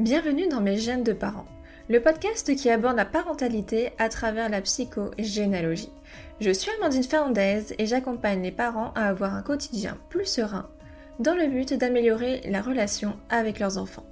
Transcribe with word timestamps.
Bienvenue 0.00 0.48
dans 0.48 0.62
Mes 0.62 0.78
gènes 0.78 1.04
de 1.04 1.12
parents, 1.12 1.44
le 1.90 2.00
podcast 2.00 2.56
qui 2.56 2.70
aborde 2.70 2.96
la 2.96 3.04
parentalité 3.04 3.90
à 3.98 4.08
travers 4.08 4.48
la 4.48 4.62
psychogénéalogie. 4.62 5.92
Je 6.40 6.50
suis 6.50 6.70
Amandine 6.78 7.02
Fernandez 7.02 7.74
et 7.76 7.84
j'accompagne 7.84 8.42
les 8.42 8.50
parents 8.50 8.94
à 8.94 9.08
avoir 9.08 9.34
un 9.34 9.42
quotidien 9.42 9.98
plus 10.08 10.24
serein 10.24 10.70
dans 11.18 11.34
le 11.34 11.48
but 11.48 11.74
d'améliorer 11.74 12.40
la 12.48 12.62
relation 12.62 13.12
avec 13.28 13.58
leurs 13.58 13.76
enfants. 13.76 14.06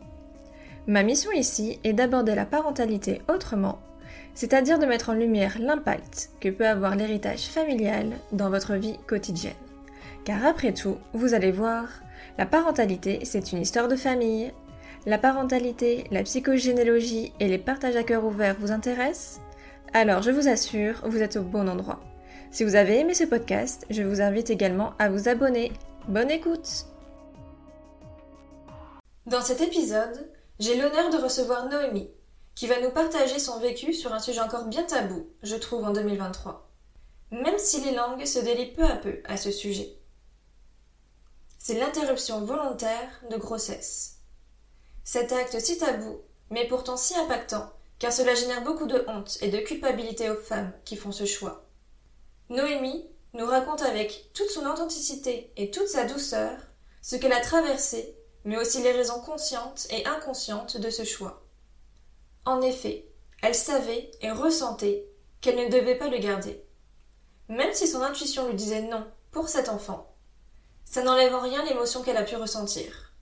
Ma 0.87 1.03
mission 1.03 1.33
ici 1.33 1.81
est 1.85 1.95
d'aborder 1.95 2.35
la 2.35 2.45
parentalité 2.45 3.23
autrement, 3.27 3.79
c'est-à-dire 4.35 4.79
de 4.79 4.85
mettre 4.85 5.09
en 5.09 5.15
lumière 5.15 5.57
l'impact 5.59 6.33
que 6.39 6.51
peut 6.51 6.69
avoir 6.69 6.97
l'héritage 6.97 7.47
familial 7.47 8.11
dans 8.33 8.51
votre 8.51 8.75
vie 8.75 8.99
quotidienne. 9.07 9.55
Car 10.27 10.45
après 10.45 10.75
tout, 10.75 10.99
vous 11.15 11.33
allez 11.33 11.51
voir, 11.51 11.89
la 12.37 12.45
parentalité, 12.45 13.21
c'est 13.23 13.53
une 13.53 13.63
histoire 13.63 13.89
de 13.89 13.97
famille. 13.97 14.53
La 15.09 15.17
parentalité, 15.17 16.05
la 16.11 16.23
psychogénéalogie 16.23 17.33
et 17.41 17.49
les 17.49 17.57
partages 17.57 17.97
à 17.97 18.03
cœur 18.03 18.27
ouvert 18.27 18.55
vous 18.61 18.73
intéressent 18.73 19.41
Alors 19.95 20.21
je 20.21 20.31
vous 20.31 20.49
assure, 20.49 21.01
vous 21.05 21.23
êtes 21.23 21.37
au 21.37 21.43
bon 21.43 21.67
endroit. 21.67 22.01
Si 22.51 22.63
vous 22.63 22.75
avez 22.75 22.99
aimé 22.99 23.15
ce 23.15 23.25
podcast, 23.25 23.87
je 23.89 24.03
vous 24.03 24.21
invite 24.21 24.51
également 24.51 24.93
à 24.99 25.09
vous 25.09 25.31
abonner. 25.31 25.73
Bonne 26.09 26.31
écoute 26.31 26.85
Dans 29.25 29.41
cet 29.41 29.63
épisode, 29.63 30.31
j'ai 30.59 30.77
l'honneur 30.77 31.09
de 31.09 31.17
recevoir 31.17 31.71
Noémie, 31.71 32.11
qui 32.55 32.67
va 32.67 32.79
nous 32.83 32.91
partager 32.91 33.39
son 33.39 33.61
vécu 33.61 33.95
sur 33.95 34.13
un 34.13 34.19
sujet 34.19 34.41
encore 34.41 34.67
bien 34.67 34.83
tabou, 34.83 35.27
je 35.43 35.57
trouve, 35.57 35.85
en 35.87 35.95
2023. 35.95 36.71
Même 37.31 37.57
si 37.57 37.81
les 37.81 37.95
langues 37.95 38.27
se 38.27 38.41
délient 38.41 38.75
peu 38.75 38.85
à 38.85 38.97
peu 38.97 39.23
à 39.25 39.39
ce 39.39 39.51
sujet 39.51 39.95
c'est 41.61 41.79
l'interruption 41.79 42.45
volontaire 42.45 43.11
de 43.31 43.37
grossesse. 43.37 44.18
Cet 45.11 45.33
acte 45.33 45.59
si 45.59 45.79
tabou, 45.79 46.21
mais 46.51 46.69
pourtant 46.69 46.99
si 46.99 47.15
impactant, 47.15 47.73
car 47.99 48.13
cela 48.13 48.35
génère 48.35 48.63
beaucoup 48.63 48.85
de 48.85 49.07
honte 49.09 49.39
et 49.41 49.49
de 49.49 49.57
culpabilité 49.57 50.29
aux 50.29 50.37
femmes 50.37 50.71
qui 50.85 50.97
font 50.97 51.13
ce 51.13 51.25
choix. 51.25 51.65
Noémie 52.51 53.09
nous 53.33 53.47
raconte 53.47 53.81
avec 53.81 54.29
toute 54.35 54.51
son 54.51 54.67
authenticité 54.67 55.51
et 55.57 55.71
toute 55.71 55.89
sa 55.89 56.05
douceur 56.05 56.59
ce 57.01 57.17
qu'elle 57.17 57.33
a 57.33 57.41
traversé, 57.41 58.19
mais 58.45 58.59
aussi 58.59 58.83
les 58.83 58.93
raisons 58.93 59.19
conscientes 59.23 59.87
et 59.89 60.05
inconscientes 60.05 60.77
de 60.77 60.91
ce 60.91 61.05
choix. 61.05 61.43
En 62.45 62.61
effet, 62.61 63.09
elle 63.43 63.55
savait 63.55 64.11
et 64.21 64.31
ressentait 64.31 65.07
qu'elle 65.41 65.57
ne 65.57 65.73
devait 65.73 65.97
pas 65.97 66.09
le 66.09 66.19
garder. 66.19 66.63
Même 67.49 67.73
si 67.73 67.89
son 67.89 68.03
intuition 68.03 68.47
lui 68.47 68.55
disait 68.55 68.83
non 68.83 69.07
pour 69.31 69.49
cet 69.49 69.71
enfant, 69.71 70.15
ça 70.85 71.03
n'enlève 71.03 71.35
en 71.35 71.41
rien 71.41 71.65
l'émotion 71.65 72.03
qu'elle 72.03 72.19
a 72.19 72.25
pu 72.25 72.37
ressentir. 72.37 73.15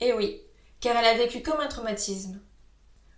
Et 0.00 0.12
oui, 0.12 0.42
car 0.80 0.96
elle 0.96 1.04
a 1.04 1.14
vécu 1.14 1.42
comme 1.42 1.60
un 1.60 1.68
traumatisme. 1.68 2.40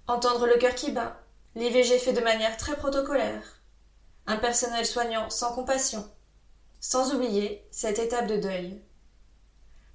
Entendre 0.09 0.47
le 0.47 0.59
cœur 0.59 0.75
qui 0.75 0.91
bat, 0.91 1.21
l'IVG 1.55 1.99
fait 1.99 2.13
de 2.13 2.21
manière 2.21 2.57
très 2.57 2.77
protocolaire, 2.77 3.61
un 4.27 4.37
personnel 4.37 4.85
soignant 4.85 5.31
sans 5.31 5.53
compassion, 5.53 6.09
sans 6.81 7.15
oublier 7.15 7.67
cette 7.71 7.99
étape 7.99 8.27
de 8.27 8.37
deuil. 8.37 8.83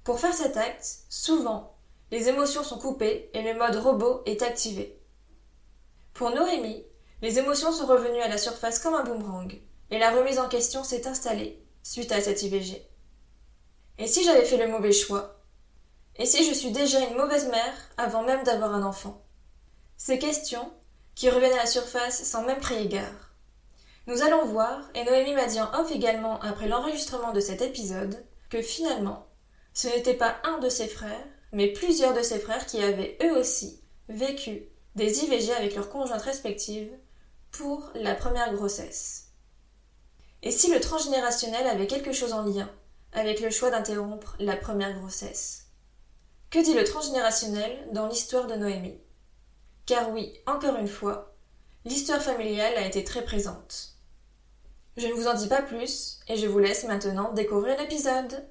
Pour 0.04 0.18
faire 0.18 0.34
cet 0.34 0.56
acte, 0.56 1.00
souvent, 1.10 1.76
les 2.10 2.28
émotions 2.28 2.64
sont 2.64 2.78
coupées 2.78 3.30
et 3.34 3.42
le 3.42 3.58
mode 3.58 3.76
robot 3.76 4.22
est 4.24 4.42
activé. 4.42 4.98
Pour 6.14 6.30
Noémie, 6.30 6.84
les 7.20 7.38
émotions 7.38 7.72
sont 7.72 7.86
revenues 7.86 8.22
à 8.22 8.28
la 8.28 8.38
surface 8.38 8.78
comme 8.78 8.94
un 8.94 9.04
boomerang, 9.04 9.60
et 9.90 9.98
la 9.98 10.10
remise 10.10 10.38
en 10.38 10.48
question 10.48 10.84
s'est 10.84 11.06
installée 11.06 11.62
suite 11.82 12.12
à 12.12 12.20
cette 12.20 12.42
IVG. 12.42 12.82
Et 13.98 14.06
si 14.06 14.24
j'avais 14.24 14.44
fait 14.44 14.56
le 14.56 14.68
mauvais 14.68 14.92
choix? 14.92 15.37
Et 16.18 16.26
si 16.26 16.44
je 16.44 16.52
suis 16.52 16.72
déjà 16.72 16.98
une 17.00 17.16
mauvaise 17.16 17.48
mère 17.48 17.74
avant 17.96 18.24
même 18.24 18.42
d'avoir 18.42 18.74
un 18.74 18.82
enfant? 18.82 19.22
Ces 19.96 20.18
questions, 20.18 20.72
qui 21.14 21.30
reviennent 21.30 21.52
à 21.52 21.62
la 21.62 21.66
surface 21.66 22.22
sans 22.24 22.44
même 22.44 22.60
crier 22.60 22.88
gare. 22.88 23.34
Nous 24.06 24.22
allons 24.22 24.44
voir, 24.46 24.82
et 24.94 25.04
Noémie 25.04 25.34
m'a 25.34 25.46
dit 25.46 25.60
en 25.60 25.72
off 25.80 25.90
également 25.90 26.40
après 26.40 26.68
l'enregistrement 26.68 27.32
de 27.32 27.40
cet 27.40 27.60
épisode, 27.60 28.24
que 28.50 28.62
finalement, 28.62 29.26
ce 29.74 29.88
n'était 29.88 30.14
pas 30.14 30.36
un 30.44 30.58
de 30.58 30.68
ses 30.68 30.88
frères, 30.88 31.26
mais 31.52 31.72
plusieurs 31.72 32.14
de 32.14 32.22
ses 32.22 32.38
frères 32.38 32.66
qui 32.66 32.82
avaient 32.82 33.18
eux 33.22 33.38
aussi 33.38 33.80
vécu 34.08 34.62
des 34.94 35.24
IVG 35.24 35.52
avec 35.52 35.74
leurs 35.74 35.90
conjointes 35.90 36.22
respectives 36.22 36.92
pour 37.50 37.90
la 37.94 38.14
première 38.14 38.52
grossesse. 38.54 39.28
Et 40.42 40.50
si 40.50 40.72
le 40.72 40.80
transgénérationnel 40.80 41.66
avait 41.66 41.86
quelque 41.86 42.12
chose 42.12 42.32
en 42.32 42.42
lien 42.42 42.70
avec 43.12 43.40
le 43.40 43.50
choix 43.50 43.70
d'interrompre 43.70 44.36
la 44.38 44.56
première 44.56 44.98
grossesse? 44.98 45.67
Que 46.50 46.64
dit 46.64 46.72
le 46.72 46.84
transgénérationnel 46.84 47.88
dans 47.92 48.06
l'histoire 48.06 48.46
de 48.46 48.54
Noémie? 48.54 48.98
Car 49.84 50.10
oui, 50.10 50.32
encore 50.46 50.76
une 50.76 50.88
fois, 50.88 51.34
l'histoire 51.84 52.22
familiale 52.22 52.74
a 52.78 52.86
été 52.86 53.04
très 53.04 53.22
présente. 53.22 53.96
Je 54.96 55.06
ne 55.08 55.12
vous 55.12 55.26
en 55.26 55.34
dis 55.34 55.48
pas 55.48 55.60
plus 55.60 56.20
et 56.26 56.36
je 56.36 56.46
vous 56.46 56.58
laisse 56.58 56.84
maintenant 56.84 57.34
découvrir 57.34 57.78
l'épisode. 57.78 58.48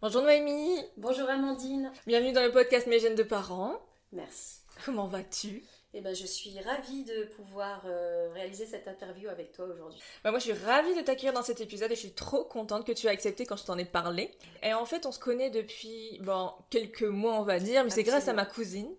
Bonjour 0.00 0.22
Noémie 0.22 0.78
Bonjour 0.96 1.28
Amandine 1.28 1.90
Bienvenue 2.06 2.30
dans 2.30 2.44
le 2.44 2.52
podcast 2.52 2.86
Mes 2.86 3.00
gènes 3.00 3.16
de 3.16 3.24
parents. 3.24 3.74
Merci. 4.12 4.58
Comment 4.84 5.08
vas-tu? 5.08 5.64
Eh 5.94 6.00
ben, 6.02 6.14
je 6.14 6.26
suis 6.26 6.58
ravie 6.60 7.04
de 7.04 7.24
pouvoir 7.24 7.82
euh, 7.86 8.28
réaliser 8.34 8.66
cette 8.66 8.86
interview 8.88 9.28
avec 9.30 9.52
toi 9.52 9.64
aujourd'hui. 9.64 9.98
Bah, 10.22 10.30
moi, 10.30 10.38
je 10.38 10.44
suis 10.44 10.64
ravie 10.64 10.94
de 10.94 11.00
t'accueillir 11.00 11.32
dans 11.32 11.42
cet 11.42 11.60
épisode 11.60 11.90
et 11.90 11.94
je 11.94 12.00
suis 12.00 12.12
trop 12.12 12.44
contente 12.44 12.86
que 12.86 12.92
tu 12.92 13.06
aies 13.06 13.10
accepté 13.10 13.46
quand 13.46 13.56
je 13.56 13.64
t'en 13.64 13.78
ai 13.78 13.86
parlé. 13.86 14.30
Et 14.62 14.74
en 14.74 14.84
fait, 14.84 15.06
on 15.06 15.12
se 15.12 15.18
connaît 15.18 15.50
depuis 15.50 16.18
bon, 16.22 16.52
quelques 16.68 17.02
mois, 17.02 17.40
on 17.40 17.44
va 17.44 17.58
dire, 17.58 17.84
mais 17.84 17.90
c'est 17.90 18.02
grâce 18.02 18.28
à 18.28 18.34
ma 18.34 18.44
cousine. 18.44 18.94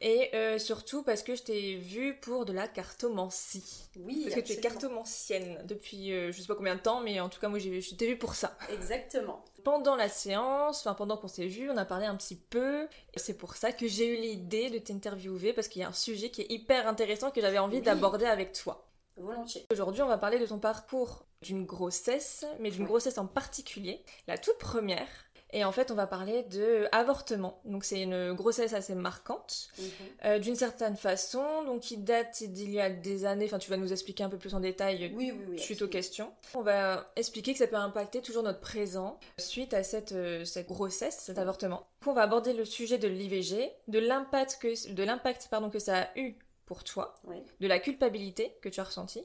Et 0.00 0.30
euh, 0.34 0.58
surtout 0.58 1.02
parce 1.02 1.22
que 1.22 1.34
je 1.34 1.42
t'ai 1.42 1.76
vue 1.76 2.16
pour 2.20 2.44
de 2.44 2.52
la 2.52 2.68
cartomancie. 2.68 3.88
Oui, 3.96 4.22
Parce 4.24 4.36
que 4.36 4.40
tu 4.40 4.52
es 4.52 4.60
cartomancienne 4.60 5.60
depuis 5.64 6.12
euh, 6.12 6.32
je 6.32 6.40
sais 6.40 6.46
pas 6.46 6.54
combien 6.54 6.74
de 6.74 6.80
temps, 6.80 7.00
mais 7.00 7.20
en 7.20 7.28
tout 7.28 7.40
cas, 7.40 7.48
moi, 7.48 7.58
je 7.58 7.94
t'ai 7.94 8.06
vue 8.06 8.18
pour 8.18 8.34
ça. 8.34 8.56
Exactement. 8.72 9.44
Pendant 9.64 9.96
la 9.96 10.08
séance, 10.08 10.80
enfin 10.80 10.94
pendant 10.94 11.16
qu'on 11.16 11.28
s'est 11.28 11.46
vu, 11.46 11.70
on 11.70 11.76
a 11.76 11.84
parlé 11.84 12.06
un 12.06 12.16
petit 12.16 12.36
peu. 12.36 12.88
Et 13.14 13.18
c'est 13.18 13.34
pour 13.34 13.54
ça 13.56 13.72
que 13.72 13.86
j'ai 13.86 14.06
eu 14.06 14.20
l'idée 14.20 14.70
de 14.70 14.78
t'interviewer 14.78 15.52
parce 15.52 15.68
qu'il 15.68 15.82
y 15.82 15.84
a 15.84 15.88
un 15.88 15.92
sujet 15.92 16.30
qui 16.30 16.42
est 16.42 16.50
hyper 16.50 16.88
intéressant 16.88 17.30
que 17.30 17.40
j'avais 17.40 17.58
envie 17.58 17.82
d'aborder 17.82 18.26
avec 18.26 18.52
toi. 18.52 18.86
Volontiers. 19.16 19.66
Aujourd'hui, 19.70 20.02
on 20.02 20.08
va 20.08 20.18
parler 20.18 20.38
de 20.38 20.46
ton 20.46 20.58
parcours 20.58 21.26
d'une 21.42 21.64
grossesse, 21.64 22.44
mais 22.58 22.70
d'une 22.70 22.84
grossesse 22.84 23.18
en 23.18 23.26
particulier, 23.26 24.02
la 24.26 24.38
toute 24.38 24.58
première. 24.58 25.08
Et 25.52 25.64
en 25.64 25.72
fait, 25.72 25.90
on 25.90 25.94
va 25.94 26.06
parler 26.06 26.44
de 26.44 26.86
avortement. 26.92 27.60
Donc, 27.64 27.84
c'est 27.84 28.02
une 28.02 28.32
grossesse 28.32 28.72
assez 28.72 28.94
marquante, 28.94 29.68
mhm. 29.78 29.84
euh, 30.24 30.38
d'une 30.38 30.54
certaine 30.54 30.96
façon, 30.96 31.64
donc 31.64 31.80
qui 31.80 31.96
date 31.96 32.42
d'il 32.44 32.70
y 32.70 32.80
a 32.80 32.90
des 32.90 33.24
années. 33.24 33.46
Enfin, 33.46 33.58
tu 33.58 33.70
vas 33.70 33.76
nous 33.76 33.92
expliquer 33.92 34.24
un 34.24 34.28
peu 34.28 34.38
plus 34.38 34.54
en 34.54 34.60
détail 34.60 35.12
oui, 35.14 35.32
oui, 35.32 35.44
oui, 35.50 35.58
suite 35.58 35.82
aux 35.82 35.88
questions. 35.88 36.32
On 36.54 36.62
va 36.62 37.10
expliquer 37.16 37.52
que 37.52 37.58
ça 37.58 37.66
peut 37.66 37.76
impacter 37.76 38.22
toujours 38.22 38.42
notre 38.42 38.60
présent 38.60 39.18
suite 39.38 39.74
à 39.74 39.82
cette, 39.82 40.12
euh, 40.12 40.44
cette 40.44 40.68
grossesse, 40.68 41.18
cet 41.18 41.38
avortement. 41.38 41.86
on 42.06 42.12
va 42.12 42.22
aborder 42.22 42.52
le 42.52 42.64
sujet 42.64 42.98
de 42.98 43.08
l'IVG, 43.08 43.72
de 43.88 43.98
l'impact 43.98 44.58
que, 44.60 44.92
de 44.92 45.02
l'impact, 45.02 45.48
pardon, 45.50 45.70
que 45.70 45.78
ça 45.78 46.02
a 46.02 46.18
eu 46.18 46.36
pour 46.66 46.84
toi, 46.84 47.16
de 47.60 47.66
la 47.66 47.80
culpabilité 47.80 48.56
que 48.62 48.68
tu 48.68 48.78
as 48.78 48.84
ressentie, 48.84 49.24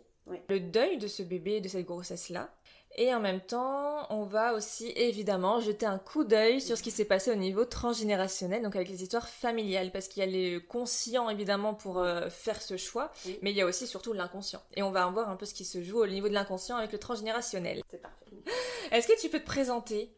le 0.49 0.59
deuil 0.59 0.97
de 0.97 1.07
ce 1.07 1.21
bébé, 1.21 1.61
de 1.61 1.67
cette 1.67 1.85
grossesse-là, 1.85 2.49
et 2.97 3.13
en 3.13 3.19
même 3.19 3.41
temps, 3.41 4.07
on 4.09 4.23
va 4.23 4.53
aussi 4.53 4.91
évidemment 4.95 5.59
jeter 5.59 5.85
un 5.85 5.97
coup 5.97 6.23
d'œil 6.23 6.61
sur 6.61 6.77
ce 6.77 6.83
qui 6.83 6.91
s'est 6.91 7.05
passé 7.05 7.31
au 7.31 7.35
niveau 7.35 7.65
transgénérationnel, 7.65 8.63
donc 8.63 8.75
avec 8.75 8.89
les 8.89 9.03
histoires 9.03 9.27
familiales, 9.27 9.91
parce 9.91 10.07
qu'il 10.07 10.21
y 10.21 10.23
a 10.23 10.29
les 10.29 10.61
conscients 10.61 11.29
évidemment 11.29 11.73
pour 11.73 11.99
euh, 11.99 12.29
faire 12.29 12.61
ce 12.61 12.77
choix, 12.77 13.11
mais 13.41 13.51
il 13.51 13.57
y 13.57 13.61
a 13.61 13.65
aussi 13.65 13.85
surtout 13.85 14.13
l'inconscient. 14.13 14.61
Et 14.75 14.83
on 14.83 14.91
va 14.91 15.05
voir 15.07 15.29
un 15.29 15.35
peu 15.35 15.45
ce 15.45 15.53
qui 15.53 15.65
se 15.65 15.83
joue 15.83 16.01
au 16.01 16.07
niveau 16.07 16.29
de 16.29 16.33
l'inconscient 16.33 16.77
avec 16.77 16.91
le 16.93 16.97
transgénérationnel. 16.97 17.81
C'est 17.91 18.01
parfait. 18.01 18.25
Est-ce 18.91 19.07
que 19.07 19.19
tu 19.19 19.29
peux 19.29 19.39
te 19.39 19.45
présenter? 19.45 20.11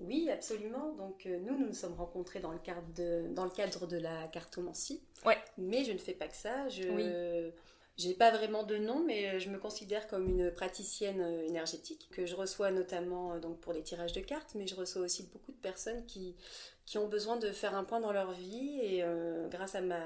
Oui, 0.00 0.28
absolument. 0.30 0.92
Donc 0.98 1.26
euh, 1.26 1.38
nous, 1.38 1.56
nous 1.56 1.66
nous 1.66 1.74
sommes 1.74 1.94
rencontrés 1.94 2.40
dans 2.40 2.52
le 2.52 2.58
cadre 2.58 2.82
de, 2.94 3.28
dans 3.30 3.44
le 3.44 3.50
cadre 3.50 3.86
de 3.86 3.98
la 3.98 4.28
cartomancie. 4.28 5.02
Ouais. 5.24 5.38
Mais 5.58 5.84
je 5.84 5.92
ne 5.92 5.98
fais 5.98 6.12
pas 6.12 6.28
que 6.28 6.36
ça. 6.36 6.68
Je, 6.68 7.50
j'ai 7.96 8.12
pas 8.12 8.30
vraiment 8.30 8.62
de 8.62 8.76
nom, 8.76 9.02
mais 9.04 9.28
euh, 9.28 9.38
je 9.38 9.48
me 9.48 9.58
considère 9.58 10.06
comme 10.06 10.28
une 10.28 10.50
praticienne 10.50 11.20
euh, 11.22 11.46
énergétique 11.46 12.08
que 12.12 12.26
je 12.26 12.34
reçois 12.34 12.70
notamment 12.70 13.32
euh, 13.32 13.38
donc 13.40 13.58
pour 13.60 13.72
les 13.72 13.82
tirages 13.82 14.12
de 14.12 14.20
cartes, 14.20 14.54
mais 14.54 14.66
je 14.66 14.74
reçois 14.74 15.00
aussi 15.00 15.22
beaucoup 15.32 15.52
de 15.52 15.56
personnes 15.56 16.04
qui, 16.04 16.36
qui 16.84 16.98
ont 16.98 17.08
besoin 17.08 17.38
de 17.38 17.50
faire 17.52 17.74
un 17.74 17.84
point 17.84 18.00
dans 18.00 18.12
leur 18.12 18.32
vie 18.32 18.80
et 18.82 19.02
grâce 19.50 19.74
à 19.74 19.80
ma 19.80 20.02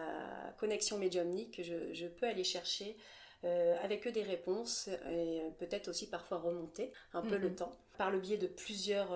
connexion 0.59 0.99
médiumnique, 0.99 1.61
je, 1.63 1.93
je 1.93 2.07
peux 2.07 2.27
aller 2.27 2.45
chercher 2.45 2.97
avec 3.83 4.07
eux 4.07 4.13
des 4.13 4.23
réponses 4.23 4.89
et 5.11 5.41
peut-être 5.59 5.89
aussi 5.89 6.09
parfois 6.09 6.39
remonter 6.39 6.93
un 7.15 7.23
peu 7.23 7.37
le 7.37 7.49
mhm. 7.49 7.55
temps 7.55 7.73
par 7.97 8.11
le 8.11 8.19
biais 8.19 8.37
de 8.37 8.47
plusieurs 8.47 9.11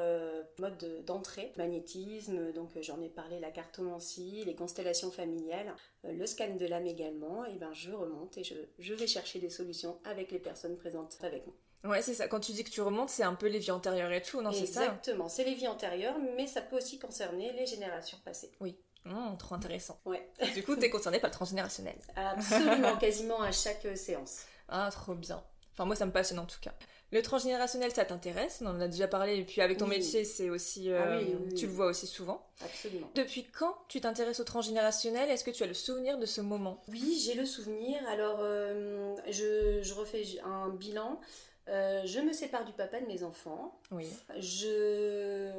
modes 0.58 1.04
d'entrée, 1.06 1.52
magnétisme, 1.56 2.52
donc 2.52 2.70
j'en 2.80 3.00
ai 3.00 3.08
parlé, 3.08 3.40
la 3.40 3.50
cartomancie, 3.50 4.42
les 4.44 4.54
constellations 4.54 5.10
familiales, 5.10 5.74
euh, 6.04 6.12
le 6.12 6.26
scan 6.26 6.56
de 6.56 6.66
l'âme 6.66 6.86
également, 6.86 7.44
et 7.44 7.54
ben 7.54 7.72
je 7.72 7.92
remonte 7.92 8.36
et 8.38 8.44
je, 8.44 8.54
je, 8.78 8.94
vais 8.94 9.06
chercher 9.06 9.38
des 9.38 9.50
solutions 9.50 9.98
avec 10.04 10.30
les 10.30 10.38
personnes 10.38 10.76
présentes 10.76 11.18
avec 11.22 11.46
moi. 11.46 11.54
Ouais, 11.84 12.00
c'est 12.00 12.14
ça. 12.14 12.28
Quand 12.28 12.40
tu 12.40 12.52
dis 12.52 12.64
que 12.64 12.70
tu 12.70 12.80
remontes, 12.80 13.10
c'est 13.10 13.24
un 13.24 13.34
peu 13.34 13.46
les 13.46 13.58
vies 13.58 13.70
antérieures 13.70 14.12
et 14.12 14.22
tout, 14.22 14.40
non 14.40 14.52
C'est 14.52 14.66
ça? 14.66 14.84
Exactement, 14.84 15.28
c'est 15.28 15.44
les 15.44 15.54
vies 15.54 15.68
antérieures, 15.68 16.18
mais 16.36 16.46
ça 16.46 16.62
peut 16.62 16.76
aussi 16.76 16.98
concerner 16.98 17.52
les 17.52 17.66
générations 17.66 18.18
passées. 18.24 18.50
Oui. 18.60 18.76
Mmh, 19.04 19.36
trop 19.38 19.54
intéressant. 19.54 19.98
Ouais. 20.04 20.26
Du 20.54 20.62
coup, 20.62 20.76
tu 20.76 20.84
es 20.84 20.90
concernée 20.90 21.20
par 21.20 21.30
le 21.30 21.34
transgénérationnel. 21.34 21.96
Absolument, 22.16 22.96
quasiment 23.00 23.40
à 23.40 23.52
chaque 23.52 23.86
séance. 23.96 24.42
Ah, 24.68 24.88
trop 24.90 25.14
bien. 25.14 25.42
Enfin, 25.72 25.84
moi, 25.84 25.96
ça 25.96 26.06
me 26.06 26.12
passionne 26.12 26.38
en 26.38 26.46
tout 26.46 26.60
cas. 26.60 26.72
Le 27.12 27.22
transgénérationnel, 27.22 27.92
ça 27.92 28.04
t'intéresse? 28.04 28.60
On 28.62 28.66
en 28.66 28.80
a 28.80 28.88
déjà 28.88 29.06
parlé. 29.06 29.36
Et 29.36 29.44
puis, 29.44 29.60
avec 29.60 29.78
ton 29.78 29.86
métier, 29.86 30.24
c'est 30.24 30.50
aussi. 30.50 30.90
Ah 30.92 31.16
oui, 31.18 31.32
euh, 31.32 31.54
tu 31.54 31.66
le 31.66 31.72
vois 31.72 31.86
aussi 31.86 32.06
souvent. 32.06 32.44
Absolument. 32.64 33.08
Depuis 33.14 33.44
quand 33.44 33.76
tu 33.88 34.00
t'intéresses 34.00 34.40
au 34.40 34.44
transgénérationnel? 34.44 35.30
Est-ce 35.30 35.44
que 35.44 35.50
tu 35.50 35.62
as 35.62 35.66
le 35.66 35.74
souvenir 35.74 36.18
de 36.18 36.26
ce 36.26 36.40
moment? 36.40 36.82
Oui, 36.88 37.22
j'ai 37.24 37.34
le 37.34 37.46
souvenir. 37.46 38.00
Alors, 38.08 38.38
euh, 38.40 39.14
je, 39.30 39.80
je, 39.82 39.94
refais 39.94 40.24
un 40.44 40.70
bilan. 40.70 41.20
Euh, 41.68 42.02
je 42.04 42.20
me 42.20 42.32
sépare 42.32 42.64
du 42.64 42.72
papa 42.72 43.00
de 43.00 43.06
mes 43.06 43.22
enfants. 43.22 43.78
Oui. 43.90 44.06
Je 44.38 45.52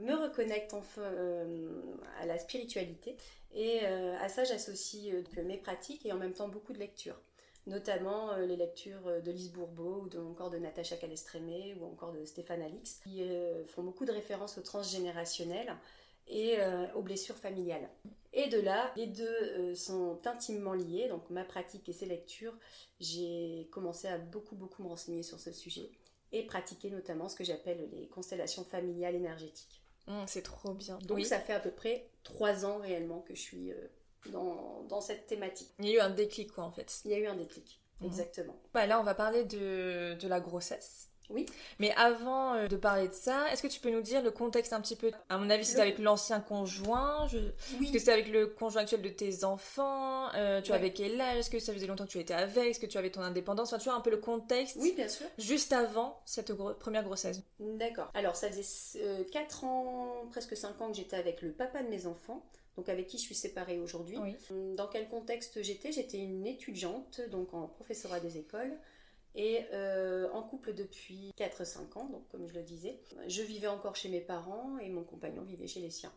me 0.00 0.14
reconnecte 0.14 0.74
enfin 0.74 1.10
à 2.20 2.26
la 2.26 2.38
spiritualité. 2.38 3.16
Et 3.54 3.80
à 3.84 4.28
ça, 4.28 4.44
j'associe 4.44 5.14
mes 5.44 5.58
pratiques 5.58 6.06
et 6.06 6.12
en 6.12 6.16
même 6.16 6.32
temps 6.32 6.48
beaucoup 6.48 6.72
de 6.72 6.78
lectures 6.78 7.20
notamment 7.68 8.34
les 8.38 8.56
lectures 8.56 9.22
de 9.24 9.30
Lise 9.30 9.52
Bourbeau 9.52 10.08
ou 10.12 10.30
encore 10.32 10.50
de 10.50 10.58
Natacha 10.58 10.96
Calestrémé 10.96 11.76
ou 11.78 11.84
encore 11.84 12.10
de 12.10 12.24
Stéphane 12.24 12.60
Alix, 12.60 12.98
qui 13.04 13.22
font 13.68 13.84
beaucoup 13.84 14.04
de 14.04 14.10
références 14.10 14.58
au 14.58 14.62
transgénérationnel 14.62 15.72
et 16.32 16.56
aux 16.94 17.02
blessures 17.02 17.36
familiales. 17.36 17.88
Et 18.32 18.48
de 18.48 18.58
là, 18.58 18.90
les 18.96 19.06
deux 19.06 19.74
sont 19.74 20.18
intimement 20.26 20.72
liés, 20.72 21.06
donc 21.08 21.28
ma 21.28 21.44
pratique 21.44 21.88
et 21.88 21.92
ces 21.92 22.06
lectures, 22.06 22.56
j'ai 22.98 23.68
commencé 23.70 24.08
à 24.08 24.16
beaucoup 24.16 24.56
beaucoup 24.56 24.82
me 24.82 24.88
renseigner 24.88 25.22
sur 25.22 25.38
ce 25.38 25.52
sujet 25.52 25.90
et 26.32 26.46
pratiquer 26.46 26.90
notamment 26.90 27.28
ce 27.28 27.36
que 27.36 27.44
j'appelle 27.44 27.90
les 27.92 28.08
constellations 28.08 28.64
familiales 28.64 29.14
énergétiques. 29.14 29.82
Mmh, 30.06 30.22
c'est 30.26 30.42
trop 30.42 30.72
bien. 30.72 30.98
Donc 31.06 31.24
ça 31.26 31.38
fait 31.38 31.52
à 31.52 31.60
peu 31.60 31.70
près 31.70 32.08
trois 32.22 32.64
ans 32.64 32.78
réellement 32.78 33.20
que 33.20 33.34
je 33.34 33.40
suis 33.40 33.72
dans, 34.30 34.82
dans, 34.84 35.00
cette 35.00 35.26
thématique. 35.26 35.70
Il 35.78 35.86
y 35.86 35.92
a 35.92 35.94
eu 35.96 36.00
un 36.00 36.10
déclic, 36.10 36.52
quoi, 36.52 36.64
en 36.64 36.72
fait. 36.72 37.00
Il 37.04 37.10
y 37.10 37.14
a 37.14 37.18
eu 37.18 37.26
un 37.26 37.36
déclic, 37.36 37.80
mhm. 38.00 38.06
exactement. 38.06 38.60
Bah, 38.72 38.86
là, 38.86 39.00
on 39.00 39.04
va 39.04 39.14
parler 39.14 39.44
de, 39.44 40.14
de 40.14 40.28
la 40.28 40.40
grossesse. 40.40 41.08
Oui. 41.30 41.46
Mais 41.78 41.92
avant 41.96 42.54
euh, 42.54 42.68
de 42.68 42.76
parler 42.76 43.08
de 43.08 43.14
ça, 43.14 43.50
est-ce 43.52 43.62
que 43.62 43.68
tu 43.68 43.80
peux 43.80 43.90
nous 43.90 44.02
dire 44.02 44.22
le 44.22 44.30
contexte 44.30 44.72
un 44.72 44.80
petit 44.80 44.96
peu? 44.96 45.10
À 45.28 45.38
mon 45.38 45.48
avis, 45.50 45.64
c'est 45.64 45.80
avec 45.80 45.98
l'ancien 45.98 46.40
conjoint. 46.40 47.26
Je... 47.28 47.38
Oui. 47.78 47.86
Est-ce 47.86 47.92
que 47.92 47.98
c'est 47.98 48.12
avec 48.12 48.28
le 48.28 48.46
conjoint 48.46 48.82
actuel 48.82 49.02
de 49.02 49.08
tes 49.08 49.44
enfants 49.44 50.32
euh, 50.34 50.60
Tu 50.60 50.72
avais 50.72 50.92
quel 50.92 51.20
âge 51.20 51.38
Est-ce 51.38 51.50
que 51.50 51.58
ça 51.58 51.72
faisait 51.72 51.86
longtemps 51.86 52.06
que 52.06 52.10
tu 52.10 52.18
étais 52.18 52.34
avec 52.34 52.70
Est-ce 52.70 52.80
que 52.80 52.86
tu 52.86 52.98
avais 52.98 53.10
ton 53.10 53.22
indépendance? 53.22 53.72
Enfin, 53.72 53.78
tu 53.78 53.88
vois 53.88 53.98
un 53.98 54.00
peu 54.02 54.10
le 54.10 54.18
contexte. 54.18 54.76
Oui, 54.80 54.92
bien 54.94 55.08
sûr. 55.08 55.26
Juste 55.38 55.72
avant 55.72 56.20
cette 56.24 56.52
première 56.78 57.04
grossesse. 57.04 57.40
D'accord. 57.58 58.10
Alors, 58.14 58.36
ça 58.36 58.48
faisait 58.50 59.24
4 59.32 59.64
euh, 59.64 59.66
ans, 59.66 60.26
presque 60.30 60.56
5 60.56 60.80
ans 60.80 60.90
que 60.90 60.96
j'étais 60.96 61.16
avec 61.16 61.42
le 61.42 61.52
papa 61.52 61.82
de 61.82 61.88
mes 61.88 62.06
enfants 62.06 62.42
donc 62.76 62.88
avec 62.88 63.06
qui 63.06 63.18
je 63.18 63.22
suis 63.22 63.34
séparée 63.34 63.78
aujourd'hui. 63.78 64.16
Dans 64.76 64.86
quel 64.86 65.08
contexte 65.08 65.62
j'étais? 65.62 65.92
J'étais 65.92 66.18
une 66.18 66.46
étudiante, 66.46 67.20
donc 67.30 67.52
en 67.52 67.66
professorat 67.66 68.20
des 68.20 68.38
écoles, 68.38 68.78
et 69.34 69.64
euh, 69.72 70.28
en 70.32 70.42
couple 70.42 70.74
depuis 70.74 71.32
4-5 71.38 71.98
ans, 71.98 72.04
donc 72.06 72.28
comme 72.28 72.46
je 72.46 72.54
le 72.54 72.62
disais. 72.62 73.00
Je 73.28 73.42
vivais 73.42 73.66
encore 73.66 73.96
chez 73.96 74.08
mes 74.08 74.20
parents 74.20 74.78
et 74.78 74.88
mon 74.88 75.04
compagnon 75.04 75.42
vivait 75.42 75.66
chez 75.66 75.80
les 75.80 75.90
siens. 75.90 76.12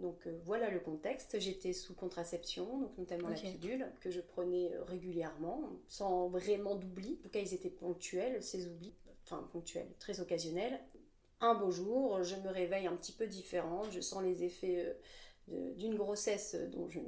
Donc 0.00 0.26
euh, 0.26 0.38
voilà 0.44 0.70
le 0.70 0.80
contexte. 0.80 1.38
J'étais 1.38 1.72
sous 1.72 1.94
contraception, 1.94 2.78
donc 2.78 2.98
notamment 2.98 3.28
la 3.28 3.36
pilule, 3.36 3.86
que 4.00 4.10
je 4.10 4.20
prenais 4.20 4.72
euh, 4.72 4.82
régulièrement, 4.84 5.62
sans 5.86 6.28
vraiment 6.28 6.74
d'oubli. 6.74 7.18
En 7.20 7.22
tout 7.22 7.28
cas, 7.28 7.40
ils 7.40 7.54
étaient 7.54 7.70
ponctuels, 7.70 8.42
ces 8.42 8.66
oublis, 8.66 8.94
enfin 9.24 9.48
ponctuels, 9.52 9.88
très 10.00 10.20
occasionnels. 10.20 10.80
Un 11.40 11.54
beau 11.54 11.70
jour, 11.70 12.24
je 12.24 12.34
me 12.34 12.48
réveille 12.48 12.88
un 12.88 12.96
petit 12.96 13.12
peu 13.12 13.28
différente, 13.28 13.92
je 13.92 14.00
sens 14.00 14.24
les 14.24 14.42
effets 14.42 14.96
d'une 15.46 15.94
grossesse 15.94 16.56
dont 16.72 16.88
je 16.88 16.98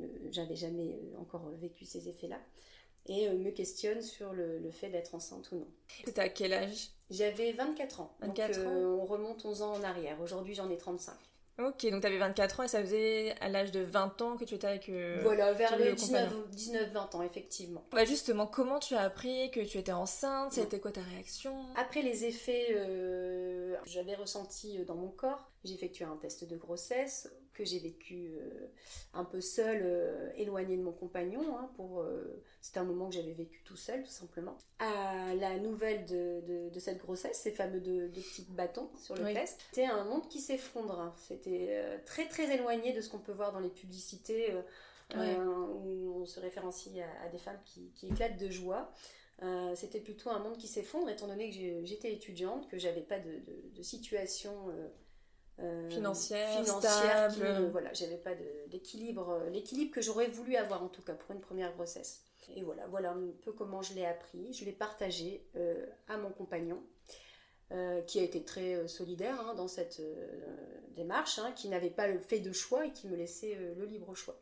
n'avais 0.41 0.55
jamais 0.55 1.01
encore 1.19 1.51
vécu 1.61 1.85
ces 1.85 2.09
effets-là 2.09 2.39
et 3.07 3.29
euh, 3.29 3.35
me 3.35 3.51
questionne 3.51 4.03
sur 4.03 4.33
le, 4.33 4.71
fait 4.71 4.89
d'être 4.89 5.15
enceinte 5.15 5.51
ou 5.53 5.57
non. 5.57 5.67
C'était 6.05 6.21
à 6.21 6.29
quel 6.29 6.53
âge? 6.53 6.91
J'avais 7.11 7.53
24 7.53 8.01
ans. 8.01 8.15
24 8.21 8.59
donc, 8.59 8.67
euh, 8.67 8.87
ans. 8.87 9.01
on 9.01 9.05
remonte 9.05 9.45
11 9.45 9.63
ans 9.63 9.73
en 9.75 9.83
arrière. 9.83 10.21
Aujourd'hui, 10.21 10.55
j'en 10.55 10.71
ai 10.71 10.77
35. 10.77 11.15
Ok, 11.59 11.91
donc 11.91 12.01
tu 12.01 12.07
avais 12.07 12.17
24 12.17 12.61
ans 12.61 12.63
et 12.63 12.69
ça 12.69 12.81
faisait 12.81 13.35
à 13.41 13.51
l'âge 13.51 13.71
de 13.71 13.81
20 13.81 14.23
ans 14.23 14.37
que 14.39 14.45
tu 14.45 14.55
étais 14.55 14.67
avec. 14.67 14.91
voilà, 15.23 15.53
vers 15.53 15.77
les 15.77 15.93
19-20 15.93 17.17
ans, 17.17 17.23
effectivement. 17.23 17.85
Bah 17.93 18.07
justement, 18.07 18.47
comment 18.47 18.79
tu 18.79 18.95
as 18.95 19.03
appris 19.03 19.51
que 19.51 19.61
tu 19.61 19.77
étais 19.77 19.93
enceinte? 19.93 20.53
C'était 20.53 20.81
quoi 20.81 20.91
ta 20.91 21.03
réaction? 21.03 21.55
Après 21.77 22.01
les 22.01 22.25
effets 22.25 22.69
que 22.71 23.77
j'avais 23.85 24.15
ressentis 24.15 24.79
dans 24.87 24.95
mon 24.95 25.09
corps, 25.09 25.51
j'ai 25.65 25.75
effectué 25.75 26.05
un 26.05 26.17
test 26.17 26.45
de 26.45 26.57
grossesse 26.57 27.31
que 27.53 27.65
j'ai 27.65 27.79
vécu 27.79 28.33
euh, 28.41 28.69
un 29.13 29.25
peu 29.25 29.41
seule, 29.41 29.83
euh, 29.85 30.31
éloignée 30.37 30.77
de 30.77 30.83
mon 30.83 30.93
compagnon. 30.93 31.59
Hein, 31.59 31.71
pour, 31.77 32.01
euh, 32.01 32.43
c'était 32.61 32.79
un 32.79 32.85
moment 32.85 33.09
que 33.09 33.15
j'avais 33.15 33.33
vécu 33.33 33.63
tout 33.65 33.77
seul, 33.77 34.03
tout 34.03 34.11
simplement. 34.11 34.57
À 34.79 35.35
la 35.35 35.59
nouvelle 35.59 36.07
de, 36.07 36.71
de, 36.71 36.79
cette 36.79 36.99
grossesse, 36.99 37.41
ces 37.41 37.51
fameux 37.51 37.81
deux, 37.81 38.09
petits 38.09 38.47
bâtons 38.51 38.91
sur 38.97 39.15
le 39.15 39.25
test, 39.35 39.61
c'était 39.71 39.87
un 39.87 40.05
monde 40.05 40.27
qui 40.29 40.41
s'effondre. 40.41 40.99
Hein. 40.99 41.15
C'était 41.19 42.01
très 42.07 42.27
très 42.27 42.55
éloigné 42.55 42.93
de 42.95 43.01
ce 43.03 43.11
qu'on 43.11 43.19
peut 43.19 43.33
voir 43.33 43.53
dans 43.53 43.61
les 43.61 43.69
publicités 43.69 44.55
où 45.15 46.15
on 46.23 46.25
se 46.25 46.41
référencie 46.41 46.93
à, 47.23 47.29
des 47.29 47.39
femmes 47.39 47.61
qui, 47.67 47.91
qui, 47.95 48.07
éclatent 48.07 48.39
de 48.39 48.49
joie. 48.49 48.91
c'était 49.75 50.01
plutôt 50.01 50.31
un 50.31 50.39
monde 50.39 50.57
qui 50.57 50.69
s'effondre 50.69 51.11
étant 51.11 51.27
donné 51.27 51.51
que 51.51 51.85
j'étais 51.85 52.13
étudiante, 52.13 52.69
que 52.69 52.79
j'avais 52.79 53.03
pas 53.03 53.19
de, 53.19 53.43
de 53.75 53.83
situation 53.83 54.71
euh, 54.71 54.89
financière, 55.89 56.65
financière 56.65 57.31
stable. 57.31 57.69
voilà, 57.71 57.93
j'avais 57.93 58.17
pas 58.17 58.33
d'équilibre, 58.69 59.31
euh, 59.31 59.51
l'équilibre 59.51 59.93
que 59.93 60.01
j'aurais 60.01 60.29
voulu 60.29 60.57
avoir 60.57 60.83
en 60.83 60.89
tout 60.89 61.03
cas 61.03 61.15
pour 61.15 61.35
une 61.35 61.41
première 61.41 61.73
grossesse. 61.75 62.23
Et 62.55 62.63
voilà, 62.63 62.87
voilà 62.89 63.13
un 63.13 63.29
peu 63.45 63.53
comment 63.53 63.83
je 63.83 63.95
l'ai 63.95 64.05
appris. 64.05 64.53
Je 64.53 64.65
l'ai 64.65 64.73
partagé 64.73 65.47
euh, 65.57 65.87
à 66.09 66.17
mon 66.17 66.31
compagnon, 66.31 66.83
qui 68.09 68.19
a 68.19 68.25
été 68.25 68.43
très 68.43 68.89
solidaire 68.89 69.41
hein, 69.41 69.55
dans 69.55 69.69
cette 69.69 70.03
démarche, 70.97 71.39
hein, 71.39 71.53
qui 71.53 71.69
n'avait 71.69 71.91
pas 71.91 72.09
le 72.09 72.19
fait 72.19 72.41
de 72.41 72.51
choix 72.51 72.85
et 72.85 72.91
qui 72.91 73.07
me 73.07 73.15
laissait 73.15 73.57
le 73.77 73.85
libre 73.85 74.13
choix 74.17 74.37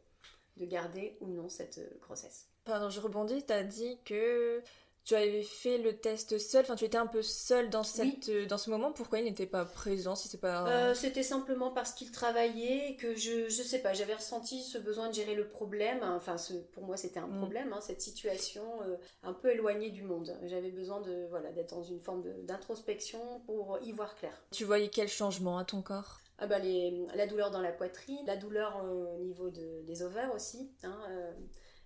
de 0.57 0.65
garder 0.65 1.19
ou 1.21 1.27
non 1.27 1.51
cette 1.51 1.79
grossesse. 2.01 2.47
Pardon, 2.65 2.89
je 2.89 3.01
rebondis, 3.01 3.45
tu 3.45 3.53
as 3.53 3.65
dit 3.65 3.99
que 4.07 4.63
tu 5.09 5.15
avais 5.15 5.43
fait 5.43 5.79
le 5.79 5.97
test 5.97 6.37
seul, 6.37 6.61
enfin 6.61 6.77
tu 6.77 6.85
étais 6.85 6.99
un 6.99 7.07
peu 7.07 7.23
seule 7.23 7.71
dans, 7.71 7.83
cette, 7.83 8.29
euh, 8.29 8.45
dans 8.45 8.59
ce 8.59 8.69
moment, 8.69 8.93
pourquoi 8.93 9.21
il 9.21 9.25
n'était 9.25 9.47
pas 9.47 9.65
présent 9.65 10.15
si 10.15 10.29
c'est 10.29 10.37
pas... 10.41 10.69
Euh, 10.69 10.93
c'était 10.93 11.23
simplement 11.23 11.71
parce 11.71 11.95
qu'il 11.95 12.13
travaillait 12.13 12.91
et 12.91 12.97
que 12.97 13.15
je, 13.15 13.49
je 13.49 13.63
sais 13.63 13.79
pas, 13.79 13.95
j'avais 13.95 14.17
ressenti 14.17 14.63
ce 14.63 14.77
besoin 14.77 15.09
de 15.09 15.15
gérer 15.15 15.35
le 15.35 15.49
problème, 15.49 16.01
enfin 16.03 16.37
ce, 16.37 16.53
pour 16.53 16.85
moi 16.85 16.99
c'était 16.99 17.21
un 17.21 17.27
mm. 17.27 17.39
problème, 17.39 17.73
hein, 17.73 17.81
cette 17.81 18.03
situation 18.03 18.63
euh, 18.83 18.97
un 19.23 19.33
peu 19.33 19.51
éloignée 19.51 19.89
du 19.89 20.03
monde. 20.03 20.39
J'avais 20.45 20.71
besoin 20.71 21.01
de 21.01 21.27
voilà 21.31 21.53
d'être 21.53 21.75
dans 21.75 21.83
une 21.83 22.01
forme 22.01 22.25
d'introspection 22.45 23.41
pour 23.47 23.79
y 23.81 23.93
voir 23.93 24.15
clair. 24.15 24.35
Tu 24.51 24.65
voyais 24.65 24.89
quel 24.89 25.09
changement 25.09 25.57
à 25.57 25.65
ton 25.65 25.81
corps? 25.81 26.19
Ah 26.37 26.47
bah 26.47 26.59
les, 26.59 27.07
la 27.15 27.27
douleur 27.27 27.51
dans 27.51 27.63
la 27.63 27.73
poitrine, 27.73 28.27
la 28.27 28.37
douleur 28.37 28.85
au 28.85 29.25
niveau 29.25 29.49
de, 29.49 29.81
des 29.87 30.03
ovaires 30.03 30.35
aussi. 30.35 30.71
Hein, 30.85 30.99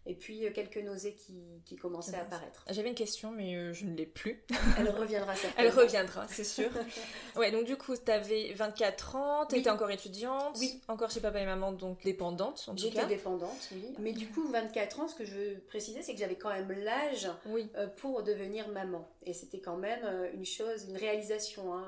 et 0.07 0.15
puis 0.15 0.47
euh, 0.47 0.51
quelques 0.53 0.79
nausées 0.79 1.15
qui, 1.15 1.63
qui 1.65 1.77
commençaient 1.77 2.17
à 2.17 2.23
apparaître. 2.23 2.65
J'avais 2.71 2.89
une 2.89 2.95
question, 2.95 3.31
mais 3.31 3.55
euh, 3.55 3.73
je 3.73 3.85
ne 3.85 3.97
l'ai 3.97 4.07
plus. 4.07 4.43
Elle 4.79 4.91
reviendra 4.99 5.35
certainement. 5.35 5.71
Elle 5.71 5.79
reviendra, 5.79 6.27
c'est 6.29 6.45
sûr. 6.45 6.71
ouais, 7.37 7.51
donc 7.51 7.65
du 7.65 7.77
coup, 7.77 7.97
tu 7.97 8.11
avais 8.11 8.53
24 8.55 9.17
ans, 9.17 9.47
tu 9.47 9.57
étais 9.57 9.71
encore 9.71 9.91
étudiante, 9.91 10.57
oui. 10.59 10.81
encore 10.89 11.11
chez 11.11 11.21
papa 11.21 11.41
et 11.41 11.47
maman, 11.47 11.73
donc 11.73 12.03
dépendante 12.03 12.65
en 12.69 12.75
tout 12.75 12.85
cas. 12.85 12.91
J'étais 12.91 13.07
dépendante, 13.07 13.69
oui. 13.73 13.95
Mais 13.99 14.13
du 14.13 14.29
coup, 14.29 14.47
24 14.49 15.01
ans, 15.01 15.09
ce 15.09 15.15
que 15.15 15.25
je 15.25 15.35
veux 15.35 15.59
préciser, 15.69 16.03
c'est 16.03 16.15
que 16.15 16.19
j'avais 16.19 16.37
quand 16.37 16.51
même 16.51 16.71
l'âge 16.73 17.29
oui. 17.47 17.69
Euh, 17.77 17.87
pour 17.87 18.23
devenir 18.23 18.69
maman. 18.69 19.09
Et 19.25 19.35
c'était 19.35 19.61
quand 19.61 19.76
même 19.76 20.31
une 20.35 20.45
chose, 20.45 20.85
une 20.88 20.97
réalisation 20.97 21.75
hein, 21.75 21.87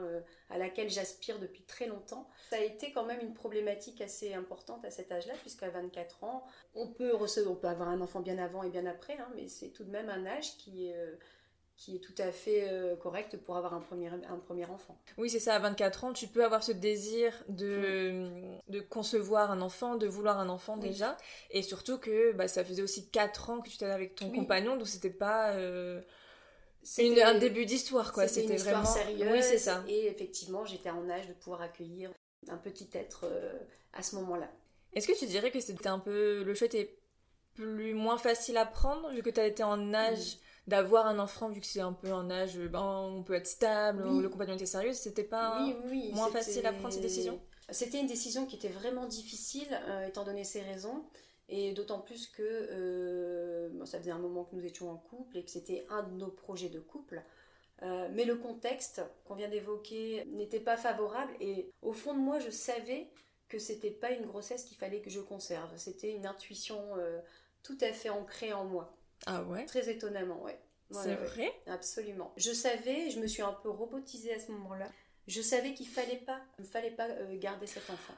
à 0.50 0.58
laquelle 0.58 0.90
j'aspire 0.90 1.38
depuis 1.38 1.62
très 1.62 1.86
longtemps. 1.86 2.28
Ça 2.50 2.56
a 2.56 2.60
été 2.60 2.92
quand 2.92 3.04
même 3.04 3.20
une 3.20 3.34
problématique 3.34 4.00
assez 4.00 4.34
importante 4.34 4.84
à 4.84 4.90
cet 4.90 5.10
âge-là, 5.10 5.34
puisqu'à 5.40 5.70
24 5.70 6.24
ans, 6.24 6.44
on 6.74 6.88
peut, 6.88 7.14
recevoir, 7.14 7.52
on 7.52 7.56
peut 7.56 7.68
avoir 7.68 7.88
un 7.88 8.00
enfant 8.00 8.20
bien 8.20 8.38
avant 8.38 8.62
et 8.62 8.70
bien 8.70 8.86
après, 8.86 9.14
hein, 9.14 9.28
mais 9.34 9.48
c'est 9.48 9.70
tout 9.70 9.84
de 9.84 9.90
même 9.90 10.08
un 10.08 10.26
âge 10.26 10.56
qui 10.58 10.88
est, 10.88 10.96
euh, 10.96 11.16
qui 11.76 11.96
est 11.96 11.98
tout 11.98 12.14
à 12.18 12.30
fait 12.30 12.68
euh, 12.68 12.94
correct 12.96 13.36
pour 13.38 13.56
avoir 13.56 13.74
un 13.74 13.80
premier, 13.80 14.08
un 14.08 14.38
premier 14.38 14.66
enfant. 14.66 14.96
Oui, 15.18 15.28
c'est 15.30 15.40
ça, 15.40 15.54
à 15.54 15.58
24 15.58 16.04
ans, 16.04 16.12
tu 16.12 16.28
peux 16.28 16.44
avoir 16.44 16.62
ce 16.62 16.72
désir 16.72 17.32
de, 17.48 18.30
de 18.68 18.80
concevoir 18.80 19.50
un 19.50 19.60
enfant, 19.60 19.96
de 19.96 20.06
vouloir 20.06 20.38
un 20.38 20.48
enfant 20.48 20.76
déjà, 20.76 21.16
et 21.50 21.62
surtout 21.62 21.98
que 21.98 22.32
bah, 22.32 22.48
ça 22.48 22.64
faisait 22.64 22.82
aussi 22.82 23.10
4 23.10 23.50
ans 23.50 23.60
que 23.60 23.68
tu 23.68 23.76
étais 23.76 23.86
avec 23.86 24.14
ton 24.14 24.30
compagnon, 24.30 24.76
donc 24.76 24.88
c'était 24.88 25.10
pas... 25.10 25.52
Euh, 25.54 26.02
c'était 26.84 27.22
un 27.22 27.38
début 27.38 27.66
d'histoire, 27.66 28.12
quoi. 28.12 28.28
C'était 28.28 28.56
vraiment 28.56 28.84
sérieuse. 28.84 29.28
Oui, 29.32 29.42
c'est 29.42 29.58
ça. 29.58 29.82
Et 29.88 30.06
effectivement, 30.06 30.64
j'étais 30.64 30.90
en 30.90 31.08
âge 31.10 31.26
de 31.26 31.32
pouvoir 31.32 31.62
accueillir 31.62 32.12
un 32.48 32.58
petit 32.58 32.88
être 32.92 33.26
à 33.92 34.02
ce 34.02 34.16
moment-là. 34.16 34.50
Est-ce 34.94 35.08
que 35.08 35.18
tu 35.18 35.26
dirais 35.26 35.50
que 35.50 35.60
c'était 35.60 35.88
un 35.88 35.98
peu 35.98 36.42
le 36.44 36.54
choix 36.54 36.66
était 36.66 36.96
plus 37.54 37.94
moins 37.94 38.18
facile 38.18 38.56
à 38.56 38.66
prendre 38.66 39.10
vu 39.10 39.22
que 39.22 39.30
tu 39.30 39.40
as 39.40 39.46
été 39.46 39.62
en 39.62 39.94
âge 39.94 40.38
d'avoir 40.66 41.06
un 41.06 41.18
enfant 41.18 41.48
vu 41.50 41.60
que 41.60 41.66
c'est 41.66 41.80
un 41.80 41.92
peu 41.92 42.12
un 42.12 42.30
âge 42.30 42.58
ben, 42.58 42.80
on 42.80 43.22
peut 43.22 43.34
être 43.34 43.46
stable 43.46 44.04
le 44.20 44.28
compagnon 44.28 44.54
était 44.54 44.66
sérieux 44.66 44.92
c'était 44.92 45.24
pas 45.24 45.60
moins 46.12 46.30
facile 46.30 46.66
à 46.66 46.72
prendre 46.72 46.92
ces 46.92 47.00
décisions? 47.00 47.40
c'était 47.70 48.00
une 48.00 48.06
décision 48.06 48.46
qui 48.46 48.56
était 48.56 48.68
vraiment 48.68 49.06
difficile 49.06 49.68
euh, 49.88 50.06
étant 50.06 50.24
donné 50.24 50.42
ses 50.42 50.62
raisons 50.62 51.04
et 51.48 51.72
d'autant 51.72 52.00
plus 52.00 52.26
que 52.26 52.42
euh, 52.42 53.84
ça 53.84 53.98
faisait 53.98 54.10
un 54.10 54.18
moment 54.18 54.44
que 54.44 54.56
nous 54.56 54.64
étions 54.64 54.90
en 54.90 54.96
couple 54.96 55.36
et 55.36 55.44
que 55.44 55.50
c'était 55.50 55.86
un 55.90 56.02
de 56.02 56.14
nos 56.14 56.30
projets 56.30 56.68
de 56.68 56.80
couple 56.80 57.22
euh, 57.82 58.08
mais 58.12 58.24
le 58.24 58.36
contexte 58.36 59.02
qu'on 59.24 59.34
vient 59.34 59.48
d'évoquer 59.48 60.24
n'était 60.26 60.60
pas 60.60 60.76
favorable 60.76 61.32
et 61.40 61.70
au 61.82 61.92
fond 61.92 62.14
de 62.14 62.20
moi 62.20 62.38
je 62.38 62.50
savais 62.50 63.10
que 63.48 63.58
c'était 63.58 63.90
pas 63.90 64.10
une 64.12 64.26
grossesse 64.26 64.64
qu'il 64.64 64.76
fallait 64.76 65.00
que 65.00 65.10
je 65.10 65.20
conserve 65.20 65.70
c'était 65.76 66.12
une 66.12 66.26
intuition 66.26 66.80
tout 67.62 67.78
à 67.80 67.92
fait 67.92 68.10
ancrée 68.10 68.52
en 68.52 68.64
moi 68.64 68.96
ah 69.26 69.42
ouais? 69.44 69.64
Très 69.66 69.90
étonnamment, 69.90 70.42
ouais. 70.42 70.58
c'est 70.90 71.14
vrai? 71.14 71.52
Absolument. 71.66 72.32
Je 72.36 72.52
savais, 72.52 73.10
je 73.10 73.20
me 73.20 73.26
suis 73.26 73.42
un 73.42 73.52
peu 73.52 73.70
robotisée 73.70 74.34
à 74.34 74.38
ce 74.38 74.52
moment-là. 74.52 74.88
Je 75.26 75.40
savais 75.40 75.72
qu'il 75.72 75.88
fallait 75.88 76.18
pas, 76.18 76.40
il 76.58 76.66
fallait 76.66 76.90
pas 76.90 77.08
euh, 77.08 77.38
garder 77.38 77.66
cet 77.66 77.88
enfant. 77.88 78.14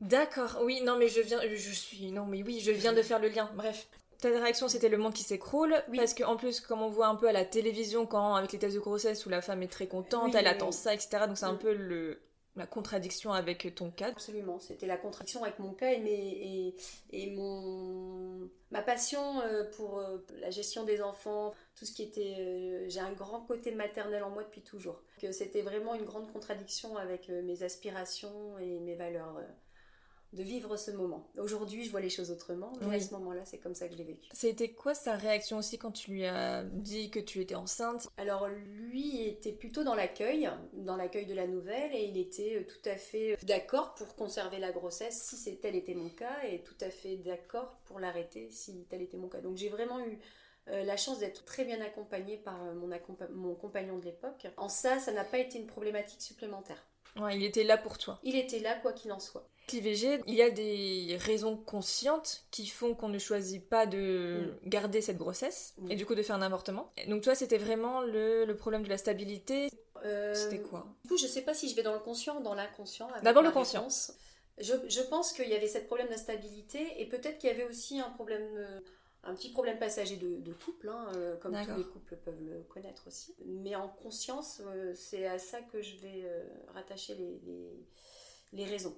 D'accord, 0.00 0.58
oui, 0.62 0.80
non 0.82 0.96
mais 0.96 1.08
je 1.08 1.20
viens, 1.20 1.40
je 1.42 1.70
suis, 1.72 2.12
non 2.12 2.24
mais 2.24 2.42
oui, 2.42 2.60
je 2.60 2.70
viens 2.70 2.92
de 2.92 3.02
faire 3.02 3.18
le 3.18 3.28
lien. 3.28 3.50
Bref, 3.54 3.88
ta 4.20 4.28
réaction 4.28 4.68
c'était 4.68 4.88
le 4.88 4.96
monde 4.96 5.14
qui 5.14 5.22
s'écroule 5.22 5.74
parce 5.94 6.14
qu'en 6.14 6.36
plus 6.36 6.60
comme 6.60 6.82
on 6.82 6.88
voit 6.88 7.08
un 7.08 7.16
peu 7.16 7.28
à 7.28 7.32
la 7.32 7.44
télévision 7.44 8.06
quand 8.06 8.34
avec 8.34 8.52
les 8.52 8.58
tests 8.58 8.74
de 8.74 8.80
grossesse 8.80 9.26
où 9.26 9.28
la 9.28 9.42
femme 9.42 9.62
est 9.62 9.72
très 9.72 9.86
contente, 9.86 10.34
elle 10.34 10.46
attend 10.46 10.72
ça, 10.72 10.94
etc. 10.94 11.24
Donc 11.26 11.38
c'est 11.38 11.46
un 11.46 11.54
peu 11.54 11.74
le 11.74 12.20
la 12.58 12.66
contradiction 12.66 13.32
avec 13.32 13.74
ton 13.74 13.90
cas. 13.90 14.08
Absolument, 14.08 14.58
c'était 14.58 14.86
la 14.86 14.98
contradiction 14.98 15.42
avec 15.44 15.58
mon 15.58 15.72
cas 15.72 15.92
et, 15.92 16.00
mes, 16.00 16.74
et, 17.10 17.30
mon, 17.30 18.50
ma 18.70 18.82
passion 18.82 19.40
euh, 19.40 19.64
pour 19.76 20.00
euh, 20.00 20.18
la 20.40 20.50
gestion 20.50 20.84
des 20.84 21.00
enfants, 21.00 21.54
tout 21.76 21.86
ce 21.86 21.92
qui 21.92 22.02
était... 22.02 22.36
Euh, 22.38 22.86
j'ai 22.88 23.00
un 23.00 23.12
grand 23.12 23.40
côté 23.42 23.70
maternel 23.70 24.22
en 24.24 24.30
moi 24.30 24.42
depuis 24.42 24.62
toujours. 24.62 25.00
C'était 25.30 25.62
vraiment 25.62 25.94
une 25.94 26.04
grande 26.04 26.30
contradiction 26.32 26.96
avec 26.96 27.28
mes 27.28 27.62
aspirations 27.62 28.58
et 28.58 28.80
mes 28.80 28.96
valeurs 28.96 29.40
de 30.32 30.42
vivre 30.42 30.76
ce 30.76 30.90
moment. 30.90 31.26
Aujourd'hui, 31.38 31.84
je 31.84 31.90
vois 31.90 32.00
les 32.00 32.10
choses 32.10 32.30
autrement, 32.30 32.72
mais 32.82 32.96
à 32.96 33.00
ce 33.00 33.12
moment-là, 33.14 33.44
c'est 33.46 33.58
comme 33.58 33.74
ça 33.74 33.86
que 33.86 33.94
je 33.94 33.98
l'ai 33.98 34.04
vécu. 34.04 34.28
C'était 34.32 34.72
quoi 34.72 34.94
sa 34.94 35.16
réaction 35.16 35.58
aussi 35.58 35.78
quand 35.78 35.92
tu 35.92 36.10
lui 36.10 36.26
as 36.26 36.64
dit 36.64 37.10
que 37.10 37.18
tu 37.18 37.40
étais 37.40 37.54
enceinte? 37.54 38.08
Alors, 38.18 38.46
lui 38.48 39.26
était 39.26 39.52
plutôt 39.52 39.84
dans 39.84 39.94
l'accueil, 39.94 40.50
dans 40.74 40.96
l'accueil 40.96 41.24
de 41.24 41.34
la 41.34 41.46
nouvelle, 41.46 41.94
et 41.94 42.04
il 42.04 42.18
était 42.18 42.66
tout 42.68 42.88
à 42.88 42.96
fait 42.96 43.38
d'accord 43.44 43.94
pour 43.94 44.16
conserver 44.16 44.58
la 44.58 44.70
grossesse 44.70 45.34
si 45.34 45.56
tel 45.56 45.74
était 45.74 45.94
mon 45.94 46.10
cas, 46.10 46.42
et 46.44 46.62
tout 46.62 46.76
à 46.82 46.90
fait 46.90 47.16
d'accord 47.16 47.78
pour 47.86 47.98
l'arrêter 47.98 48.50
si 48.50 48.84
tel 48.90 49.00
était 49.00 49.16
mon 49.16 49.28
cas. 49.28 49.40
Donc, 49.40 49.56
j'ai 49.56 49.70
vraiment 49.70 50.00
eu 50.00 50.18
euh, 50.68 50.84
la 50.84 50.98
chance 50.98 51.20
d'être 51.20 51.46
très 51.46 51.64
bien 51.64 51.80
accompagnée 51.80 52.36
par 52.36 52.62
euh, 52.62 52.74
mon, 52.74 52.90
mon 53.32 53.54
compagnon 53.54 53.96
de 53.98 54.04
l'époque. 54.04 54.46
En 54.58 54.68
ça, 54.68 54.98
ça 54.98 55.12
n'a 55.12 55.24
pas 55.24 55.38
été 55.38 55.58
une 55.58 55.66
problématique 55.66 56.20
supplémentaire. 56.20 56.86
Ouais, 57.18 57.36
il 57.36 57.42
était 57.42 57.64
là 57.64 57.78
pour 57.78 57.96
toi. 57.96 58.20
Il 58.22 58.36
était 58.36 58.60
là 58.60 58.74
quoi 58.74 58.92
qu'il 58.92 59.10
en 59.10 59.18
soit. 59.18 59.48
L'IVG, 59.72 60.20
il 60.26 60.34
y 60.34 60.42
a 60.42 60.50
des 60.50 61.16
raisons 61.20 61.56
conscientes 61.56 62.44
qui 62.50 62.66
font 62.66 62.94
qu'on 62.94 63.08
ne 63.08 63.18
choisit 63.18 63.66
pas 63.66 63.86
de 63.86 64.52
mm. 64.64 64.68
garder 64.68 65.00
cette 65.00 65.18
grossesse 65.18 65.74
et 65.88 65.96
du 65.96 66.06
coup 66.06 66.14
de 66.14 66.22
faire 66.22 66.36
un 66.36 66.42
avortement. 66.42 66.92
Donc 67.08 67.22
toi, 67.22 67.34
c'était 67.34 67.58
vraiment 67.58 68.02
le, 68.02 68.52
problème 68.54 68.82
de 68.82 68.88
la 68.88 68.98
stabilité. 68.98 69.68
Euh, 70.04 70.34
c'était 70.34 70.60
quoi 70.60 70.86
Du 71.02 71.10
coup, 71.10 71.16
je 71.16 71.26
sais 71.26 71.42
pas 71.42 71.54
si 71.54 71.68
je 71.68 71.76
vais 71.76 71.82
dans 71.82 71.92
le 71.92 71.98
conscient 72.00 72.38
ou 72.38 72.42
dans 72.42 72.54
l'inconscient. 72.54 73.08
D'abord 73.22 73.42
le 73.42 73.50
conscient. 73.50 73.88
Je, 74.60 74.72
je, 74.88 75.00
pense 75.02 75.32
qu'il 75.32 75.48
y 75.48 75.54
avait 75.54 75.68
cette 75.68 75.86
problème 75.86 76.08
d'instabilité 76.08 77.00
et 77.00 77.06
peut-être 77.08 77.38
qu'il 77.38 77.48
y 77.48 77.52
avait 77.52 77.64
aussi 77.64 78.00
un 78.00 78.10
problème, 78.10 78.48
euh, 78.56 78.80
un 79.22 79.32
petit 79.34 79.52
problème 79.52 79.78
passager 79.78 80.16
de, 80.16 80.52
couple, 80.64 80.88
hein, 80.88 81.12
euh, 81.14 81.36
comme 81.36 81.52
tous 81.52 81.76
les 81.76 81.84
couples 81.84 82.16
peuvent 82.16 82.42
le 82.42 82.64
connaître 82.64 83.06
aussi. 83.06 83.36
Mais 83.46 83.76
en 83.76 83.88
conscience, 83.88 84.60
c'est 84.96 85.28
à 85.28 85.38
ça 85.38 85.60
que 85.60 85.80
je 85.80 85.96
vais 85.98 86.24
rattacher 86.74 87.14
les, 87.14 87.40
les, 87.46 87.86
les 88.52 88.64
raisons. 88.64 88.96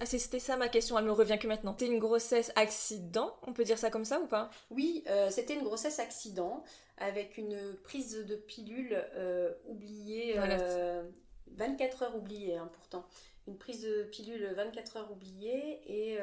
Ah, 0.00 0.06
c'était 0.06 0.40
ça 0.40 0.56
ma 0.56 0.68
question, 0.68 0.98
elle 0.98 1.04
me 1.04 1.12
revient 1.12 1.38
que 1.38 1.46
maintenant. 1.46 1.76
C'était 1.78 1.92
une 1.92 2.00
grossesse 2.00 2.50
accident, 2.56 3.36
on 3.46 3.52
peut 3.52 3.64
dire 3.64 3.78
ça 3.78 3.90
comme 3.90 4.04
ça 4.04 4.20
ou 4.20 4.26
pas? 4.26 4.50
Oui, 4.70 5.04
euh, 5.06 5.30
c'était 5.30 5.54
une 5.54 5.62
grossesse 5.62 6.00
accident 6.00 6.64
avec 6.98 7.38
une 7.38 7.76
prise 7.84 8.26
de 8.26 8.34
pilule 8.34 8.96
euh, 9.14 9.52
oubliée, 9.66 10.34
24 10.34 12.02
euh, 12.02 12.04
heures 12.04 12.16
oubliées 12.16 12.56
hein, 12.56 12.68
pourtant. 12.72 13.06
Une 13.46 13.58
prise 13.58 13.82
de 13.82 14.04
pilule 14.04 14.52
24 14.54 14.96
heures 14.96 15.12
oubliée 15.12 15.80
et 15.86 16.18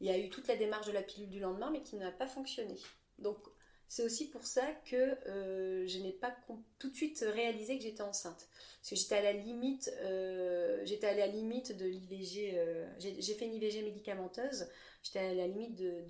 il 0.00 0.06
y 0.06 0.10
a 0.10 0.18
eu 0.18 0.28
toute 0.28 0.46
la 0.48 0.56
démarche 0.56 0.86
de 0.86 0.92
la 0.92 1.02
pilule 1.02 1.30
du 1.30 1.40
lendemain 1.40 1.70
mais 1.70 1.82
qui 1.82 1.96
n'a 1.96 2.10
pas 2.10 2.26
fonctionné. 2.26 2.76
Donc 3.18 3.38
c'est 3.88 4.02
aussi 4.02 4.28
pour 4.28 4.44
ça 4.44 4.66
que 4.84 4.96
euh, 4.96 5.86
je 5.86 5.98
n'ai 5.98 6.12
pas 6.12 6.34
tout 6.78 6.90
de 6.90 6.94
suite 6.94 7.24
réalisé 7.34 7.76
que 7.76 7.84
j'étais 7.84 8.02
enceinte. 8.02 8.48
Parce 8.80 8.90
que 8.90 8.96
j'étais 8.96 9.16
à 9.16 9.22
la 9.22 9.32
limite, 9.32 9.92
euh, 10.02 10.80
j'étais 10.84 11.06
à 11.06 11.14
la 11.14 11.26
limite 11.26 11.76
de 11.76 11.86
l'IVG. 11.86 12.54
Euh, 12.54 12.86
j'ai 12.98 13.34
fait 13.34 13.46
une 13.46 13.54
IVG 13.54 13.82
médicamenteuse. 13.82 14.68
J'étais 15.02 15.20
à 15.20 15.34
la 15.34 15.46
limite 15.46 15.76
de, 15.76 16.04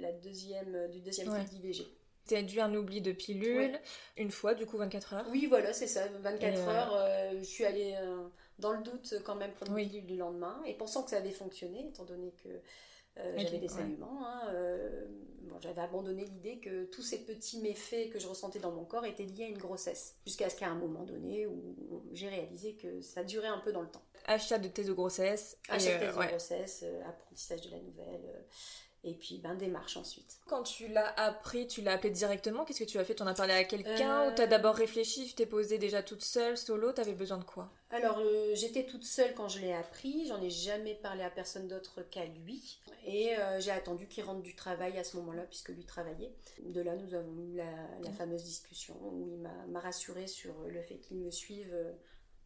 la 0.00 0.12
deuxième, 0.12 0.88
du 0.90 1.00
deuxième 1.00 1.28
ouais. 1.28 1.40
cycle 1.40 1.54
d'IVG. 1.54 1.86
Tu 2.26 2.34
as 2.34 2.42
dû 2.42 2.58
un 2.58 2.74
oubli 2.74 3.00
de 3.00 3.12
pilule 3.12 3.78
une 4.16 4.30
fois, 4.30 4.54
du 4.54 4.66
coup 4.66 4.78
24 4.78 5.14
heures 5.14 5.26
Oui, 5.30 5.46
voilà, 5.46 5.72
c'est 5.72 5.86
ça, 5.86 6.08
24 6.08 6.68
heures. 6.68 7.36
je 7.38 7.44
suis 7.44 7.64
allée 7.64 7.94
dans 8.58 8.72
le 8.72 8.82
doute 8.82 9.16
quand 9.24 9.34
même 9.34 9.52
pour 9.52 9.68
une 9.68 9.86
pilule 9.86 10.06
du 10.06 10.16
lendemain 10.16 10.60
et 10.66 10.72
pensant 10.72 11.02
que 11.02 11.10
ça 11.10 11.18
avait 11.18 11.30
fonctionné, 11.30 11.86
étant 11.88 12.04
donné 12.04 12.32
que 12.42 12.48
euh, 13.18 13.34
j'avais 13.36 13.58
des 13.58 13.68
saignements. 13.68 14.26
Hein, 14.26 14.48
euh, 14.48 15.06
j'avais 15.60 15.80
abandonné 15.80 16.24
l'idée 16.24 16.58
que 16.58 16.84
tous 16.84 17.02
ces 17.02 17.24
petits 17.24 17.60
méfaits 17.60 18.10
que 18.10 18.18
je 18.18 18.26
ressentais 18.26 18.58
dans 18.58 18.72
mon 18.72 18.84
corps 18.84 19.04
étaient 19.04 19.24
liés 19.24 19.44
à 19.44 19.48
une 19.48 19.58
grossesse. 19.58 20.16
Jusqu'à 20.26 20.50
ce 20.50 20.56
qu'à 20.56 20.68
un 20.68 20.74
moment 20.74 21.04
donné 21.04 21.46
où 21.46 22.02
j'ai 22.12 22.28
réalisé 22.28 22.74
que 22.74 23.00
ça 23.00 23.24
durait 23.24 23.48
un 23.48 23.58
peu 23.58 23.72
dans 23.72 23.82
le 23.82 23.88
temps. 23.88 24.02
Achat 24.26 24.58
de 24.58 24.68
thèse 24.68 24.88
de 24.88 24.92
grossesse. 24.92 25.58
Achat 25.68 25.94
de 25.94 25.98
thèse 26.00 26.16
de 26.16 26.26
grossesse, 26.26 26.84
euh, 26.84 27.08
apprentissage 27.08 27.60
de 27.62 27.70
la 27.70 27.78
nouvelle 27.78 28.44
et 29.04 29.14
puis 29.14 29.38
ben 29.38 29.54
démarche 29.54 29.96
ensuite. 29.96 30.38
Quand 30.46 30.62
tu 30.62 30.88
l'as 30.88 31.12
appris, 31.20 31.66
tu 31.66 31.82
l'as 31.82 31.92
appelé 31.92 32.10
directement, 32.10 32.64
qu'est-ce 32.64 32.80
que 32.80 32.88
tu 32.88 32.98
as 32.98 33.04
fait? 33.04 33.14
Tu 33.14 33.22
en 33.22 33.26
as 33.26 33.34
parlé 33.34 33.52
à 33.52 33.64
quelqu'un 33.64 34.28
ou 34.28 34.34
tu 34.34 34.42
as 34.42 34.46
d'abord 34.46 34.74
réfléchi, 34.74 35.26
tu 35.26 35.34
t'es 35.34 35.46
posée 35.46 35.78
déjà 35.78 36.02
toute 36.02 36.22
seule, 36.22 36.56
solo, 36.56 36.92
tu 36.92 37.00
avais 37.00 37.12
besoin 37.12 37.38
de 37.38 37.44
quoi? 37.44 37.70
Alors 37.90 38.18
euh, 38.18 38.54
j'étais 38.54 38.84
toute 38.84 39.04
seule 39.04 39.34
quand 39.34 39.48
je 39.48 39.60
l'ai 39.60 39.72
appris, 39.72 40.26
j'en 40.26 40.42
ai 40.42 40.50
jamais 40.50 40.94
parlé 40.94 41.22
à 41.22 41.30
personne 41.30 41.68
d'autre 41.68 42.02
qu'à 42.10 42.24
lui. 42.24 42.78
Et 43.06 43.36
euh, 43.36 43.60
j'ai 43.60 43.70
attendu 43.70 44.08
qu'il 44.08 44.24
rentre 44.24 44.42
du 44.42 44.56
travail 44.56 44.96
à 44.98 45.04
ce 45.04 45.16
moment-là 45.18 45.42
puisque 45.42 45.68
lui 45.68 45.84
travaillait. 45.84 46.32
De 46.60 46.80
là 46.80 46.96
nous 46.96 47.14
avons 47.14 47.38
eu 47.38 47.56
la, 47.56 47.64
la 48.02 48.10
fameuse 48.12 48.42
discussion 48.44 48.96
où 49.02 49.28
il 49.28 49.70
m'a 49.70 49.80
rassuré 49.80 50.26
sur 50.26 50.54
le 50.66 50.82
fait 50.82 50.96
qu'il 50.96 51.18
me 51.18 51.30
suive 51.30 51.74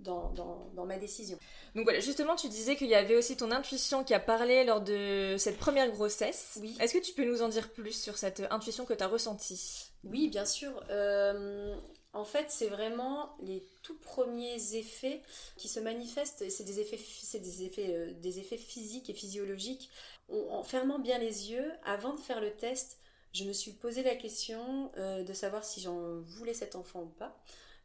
dans, 0.00 0.32
dans, 0.74 0.86
ma 0.86 0.96
décision. 0.96 1.38
Donc 1.74 1.84
voilà, 1.84 2.00
justement, 2.00 2.36
tu 2.36 2.48
disais 2.48 2.76
qu'il 2.76 2.88
y 2.88 2.94
avait 2.94 3.16
aussi 3.16 3.36
ton 3.36 3.50
intuition 3.50 4.04
qui 4.04 4.14
a 4.14 4.20
parlé 4.20 4.64
lors 4.64 4.80
de 4.80 5.36
cette 5.38 5.58
première 5.58 5.90
grossesse. 5.90 6.58
Oui. 6.60 6.76
Est-ce 6.80 6.94
que 6.94 7.02
tu 7.02 7.12
peux 7.12 7.24
nous 7.24 7.42
en 7.42 7.48
dire 7.48 7.70
plus 7.70 7.92
sur 7.92 8.16
cette 8.16 8.42
intuition 8.50 8.84
que 8.84 8.94
tu 8.94 9.02
as 9.02 9.08
ressentie? 9.08 9.90
Oui, 10.04 10.28
bien 10.28 10.44
sûr. 10.44 10.82
Euh, 10.90 11.76
en 12.12 12.24
fait, 12.24 12.46
c'est 12.48 12.68
vraiment 12.68 13.36
les 13.42 13.66
tout 13.82 13.98
premiers 13.98 14.76
effets 14.76 15.20
qui 15.56 15.68
se 15.68 15.80
manifestent. 15.80 16.48
C'est 16.48 16.64
des 16.64 16.80
effets, 16.80 16.98
c'est 16.98 17.40
des 17.40 17.64
effets, 17.64 17.94
euh, 17.94 18.12
des 18.14 18.38
effets 18.38 18.56
physiques 18.56 19.10
et 19.10 19.14
physiologiques. 19.14 19.90
En, 20.30 20.62
fermant 20.62 20.98
bien 20.98 21.18
les 21.18 21.50
yeux, 21.50 21.70
avant 21.84 22.14
de 22.14 22.20
faire 22.20 22.40
le 22.40 22.50
test, 22.52 22.98
je 23.32 23.44
me 23.44 23.52
suis 23.52 23.72
posé 23.72 24.02
la 24.02 24.14
question 24.14 24.90
euh, 24.96 25.22
de 25.22 25.32
savoir 25.32 25.64
si 25.64 25.80
j'en 25.80 26.20
voulais 26.20 26.54
cet 26.54 26.76
enfant 26.76 27.02
ou 27.02 27.12
pas 27.18 27.36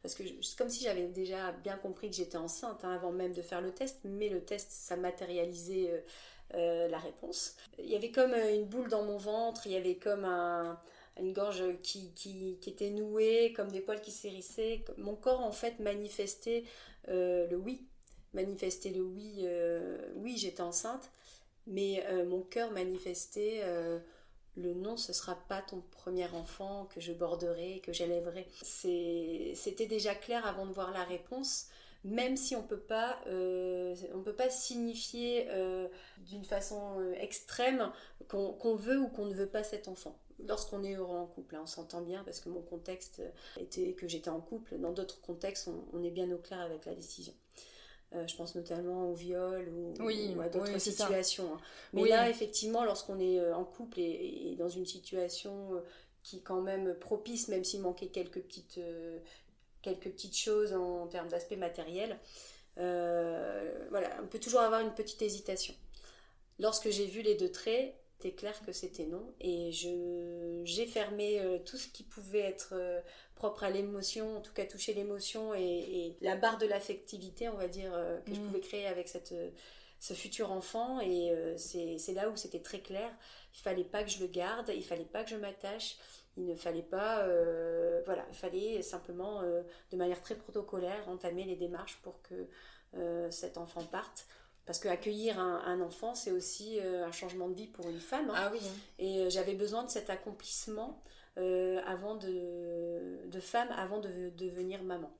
parce 0.04 0.14
que 0.16 0.22
c'est 0.42 0.58
comme 0.58 0.68
si 0.68 0.84
j'avais 0.84 1.06
déjà 1.06 1.50
bien 1.50 1.78
compris 1.78 2.10
que 2.10 2.16
j'étais 2.16 2.36
enceinte 2.36 2.84
hein, 2.84 2.92
avant 2.92 3.10
même 3.10 3.32
de 3.32 3.40
faire 3.40 3.62
le 3.62 3.72
test, 3.72 4.00
mais 4.04 4.28
le 4.28 4.44
test, 4.44 4.70
ça 4.70 4.96
matérialisait 4.96 5.90
euh, 5.90 6.00
euh, 6.56 6.88
la 6.88 6.98
réponse. 6.98 7.56
Il 7.78 7.86
y 7.86 7.96
avait 7.96 8.10
comme 8.10 8.34
euh, 8.34 8.54
une 8.54 8.66
boule 8.66 8.90
dans 8.90 9.02
mon 9.02 9.16
ventre, 9.16 9.62
il 9.66 9.72
y 9.72 9.76
avait 9.76 9.94
comme 9.94 10.26
une 11.18 11.32
gorge 11.32 11.64
qui, 11.82 12.10
qui, 12.10 12.58
était 12.66 12.90
nouée, 12.90 13.54
comme 13.56 13.70
des 13.70 13.80
poils 13.80 14.02
qui 14.02 14.10
s'hérissaient. 14.10 14.84
Mon 14.98 15.16
corps, 15.16 15.40
en 15.40 15.52
fait, 15.52 15.78
manifestait 15.78 16.64
le 17.08 17.56
oui. 17.56 17.86
Manifestait 18.34 18.90
le 18.90 19.00
oui, 19.00 19.46
oui, 20.16 20.36
j'étais 20.36 20.60
enceinte, 20.60 21.08
mais 21.66 22.04
mon 22.26 22.42
cœur 22.42 22.72
manifestait 22.72 23.62
le 24.56 24.74
non, 24.74 24.96
ce 24.96 25.12
sera 25.12 25.34
pas 25.48 25.62
ton 25.62 25.82
premier 25.90 26.28
enfant 26.28 26.86
que 26.86 27.00
je 27.00 27.12
borderai, 27.12 27.80
que 27.80 27.92
j'élèverai. 27.92 28.46
C'était 28.62 29.86
déjà 29.86 30.14
clair 30.14 30.46
avant 30.46 30.66
de 30.66 30.72
voir 30.72 30.92
la 30.92 31.04
réponse, 31.04 31.68
même 32.04 32.36
si 32.36 32.54
on 32.54 32.62
peut 32.62 32.80
pas, 32.80 33.20
euh, 33.26 33.94
on 34.14 34.20
peut 34.20 34.34
pas 34.34 34.50
signifier 34.50 35.48
euh, 35.50 35.88
d'une 36.18 36.44
façon 36.44 37.00
euh, 37.00 37.14
extrême 37.14 37.90
qu'on 38.28 38.76
veut 38.76 39.00
ou 39.00 39.08
qu'on 39.08 39.26
ne 39.26 39.34
veut 39.34 39.48
pas 39.48 39.64
cet 39.64 39.88
enfant. 39.88 40.18
Lorsqu'on 40.46 40.82
est 40.84 40.94
heureux 40.94 41.16
en 41.16 41.26
couple, 41.26 41.56
hein, 41.56 41.60
on 41.62 41.66
s'entend 41.66 42.02
bien 42.02 42.22
parce 42.24 42.40
que 42.40 42.48
mon 42.48 42.62
contexte 42.62 43.22
était 43.58 43.94
que 43.94 44.08
j'étais 44.08 44.30
en 44.30 44.40
couple. 44.40 44.78
Dans 44.78 44.92
d'autres 44.92 45.20
contextes, 45.20 45.70
on 45.92 46.02
est 46.02 46.10
bien 46.10 46.30
au 46.32 46.38
clair 46.38 46.60
avec 46.60 46.84
la 46.84 46.94
décision. 46.94 47.32
Euh, 48.14 48.26
je 48.26 48.36
pense 48.36 48.54
notamment 48.54 49.10
au 49.10 49.14
viol 49.14 49.68
ou, 49.68 50.40
à 50.40 50.48
d'autres 50.48 50.78
situations. 50.78 51.54
Hein. 51.54 51.60
Mais 51.92 52.08
là, 52.08 52.30
effectivement, 52.30 52.84
lorsqu'on 52.84 53.18
est 53.18 53.40
euh, 53.40 53.56
en 53.56 53.64
couple 53.64 53.98
et, 53.98 54.54
dans 54.58 54.68
une 54.68 54.86
situation 54.86 55.74
euh, 55.74 55.80
qui 56.22 56.36
est 56.36 56.42
quand 56.42 56.60
même 56.60 56.94
propice, 56.94 57.48
même 57.48 57.64
s'il 57.64 57.80
manquait 57.80 58.08
quelques 58.08 58.40
petites, 58.40 58.80
quelques 59.82 60.10
petites 60.10 60.36
choses 60.36 60.72
en, 60.72 61.06
termes 61.06 61.28
d'aspect 61.28 61.56
matériel. 61.56 62.18
voilà, 62.76 64.08
on 64.22 64.26
peut 64.26 64.38
toujours 64.38 64.60
avoir 64.60 64.80
une 64.80 64.94
petite 64.94 65.20
hésitation. 65.20 65.74
Lorsque 66.58 66.90
j'ai 66.90 67.06
vu 67.06 67.20
les 67.20 67.34
deux 67.34 67.50
traits, 67.50 67.94
c'était 68.16 68.34
clair 68.34 68.58
que 68.64 68.72
c'était 68.72 69.04
non. 69.06 69.34
Et 69.40 69.70
j'ai 69.72 70.86
fermé 70.86 71.60
tout 71.66 71.76
ce 71.76 71.88
qui 71.88 72.04
pouvait 72.04 72.40
être 72.40 72.74
propre 73.34 73.64
à 73.64 73.70
l'émotion, 73.70 74.38
en 74.38 74.40
tout 74.40 74.52
cas 74.52 74.64
toucher 74.64 74.94
l'émotion 74.94 75.54
et, 75.54 76.16
la 76.20 76.36
barre 76.36 76.58
de 76.58 76.66
l'affectivité, 76.66 77.48
on 77.48 77.56
va 77.56 77.68
dire, 77.68 77.92
euh, 77.94 78.20
que 78.20 78.34
je 78.34 78.40
mm. 78.40 78.44
pouvais 78.44 78.60
créer 78.60 78.86
avec 78.86 79.08
cette, 79.08 79.34
ce 80.00 80.14
futur 80.14 80.52
enfant. 80.52 81.00
Et 81.00 81.32
c'est, 81.56 81.98
c'est 81.98 82.12
là 82.12 82.28
où 82.28 82.36
c'était 82.36 82.60
très 82.60 82.80
clair. 82.80 83.10
Il 83.54 83.60
fallait 83.60 83.84
pas 83.84 84.02
que 84.02 84.10
je 84.10 84.20
le 84.20 84.26
garde, 84.26 84.70
il 84.74 84.84
fallait 84.84 85.04
pas 85.04 85.24
que 85.24 85.30
je 85.30 85.36
m'attache. 85.36 85.96
Il 86.36 86.46
ne 86.46 86.56
fallait 86.56 86.82
pas, 86.82 87.26
voilà, 88.04 88.26
il 88.30 88.36
fallait 88.36 88.82
simplement, 88.82 89.42
de 89.42 89.96
manière 89.96 90.20
très 90.20 90.34
protocolaire, 90.34 91.08
entamer 91.08 91.44
les 91.44 91.56
démarches 91.56 91.98
pour 92.02 92.20
que 92.22 92.48
cet 93.30 93.58
enfant 93.58 93.82
parte. 93.84 94.26
Parce 94.66 94.78
qu'accueillir 94.78 95.38
un, 95.38 95.62
un, 95.66 95.80
enfant, 95.82 96.14
c'est 96.14 96.32
aussi 96.32 96.78
euh, 96.80 97.06
un 97.06 97.12
changement 97.12 97.48
de 97.48 97.54
vie 97.54 97.66
pour 97.66 97.88
une 97.88 98.00
femme. 98.00 98.30
Hein. 98.30 98.34
Ah 98.36 98.50
oui. 98.52 98.60
Hein. 98.62 98.72
Et 98.98 99.20
euh, 99.20 99.30
j'avais 99.30 99.54
besoin 99.54 99.84
de 99.84 99.90
cet 99.90 100.08
accomplissement 100.08 101.02
euh, 101.38 101.80
avant 101.86 102.16
de, 102.16 103.20
de, 103.26 103.40
femme, 103.40 103.68
avant 103.76 103.98
de, 103.98 104.30
devenir 104.30 104.82
maman. 104.82 105.12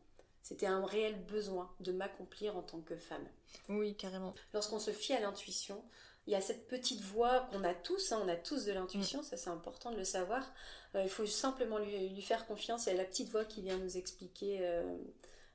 C'était 0.43 0.67
un 0.67 0.85
réel 0.85 1.15
besoin 1.27 1.71
de 1.81 1.93
m'accomplir 1.93 2.57
en 2.57 2.63
tant 2.63 2.81
que 2.81 2.97
femme. 2.97 3.27
Oui, 3.69 3.95
carrément. 3.95 4.35
Lorsqu'on 4.53 4.79
se 4.79 4.91
fie 4.91 5.15
à 5.15 5.21
l'intuition, 5.21 5.83
il 6.27 6.33
y 6.33 6.37
a 6.37 6.41
cette 6.41 6.69
petite 6.69 7.01
voix 7.01 7.49
qu'on 7.51 7.65
a 7.65 7.75
tous, 7.75 8.13
hein, 8.13 8.21
on 8.25 8.29
a 8.29 8.37
tous 8.37 8.65
de 8.65 8.73
l'intuition, 8.73 9.21
mm. 9.21 9.25
ça 9.25 9.37
c'est 9.37 9.51
important 9.51 9.91
de 9.91 9.97
le 9.97 10.05
savoir. 10.05 10.53
il 10.95 11.09
faut 11.09 11.27
simplement 11.27 11.79
lui, 11.79 12.09
lui, 12.11 12.23
faire 12.23 12.47
confiance. 12.47 12.87
Il 12.87 12.91
y 12.91 12.93
a 12.93 12.97
la 12.97 13.05
petite 13.05 13.31
voix 13.31 13.45
qui 13.45 13.63
vient 13.63 13.79
nous 13.79 13.97
expliquer 13.97 14.61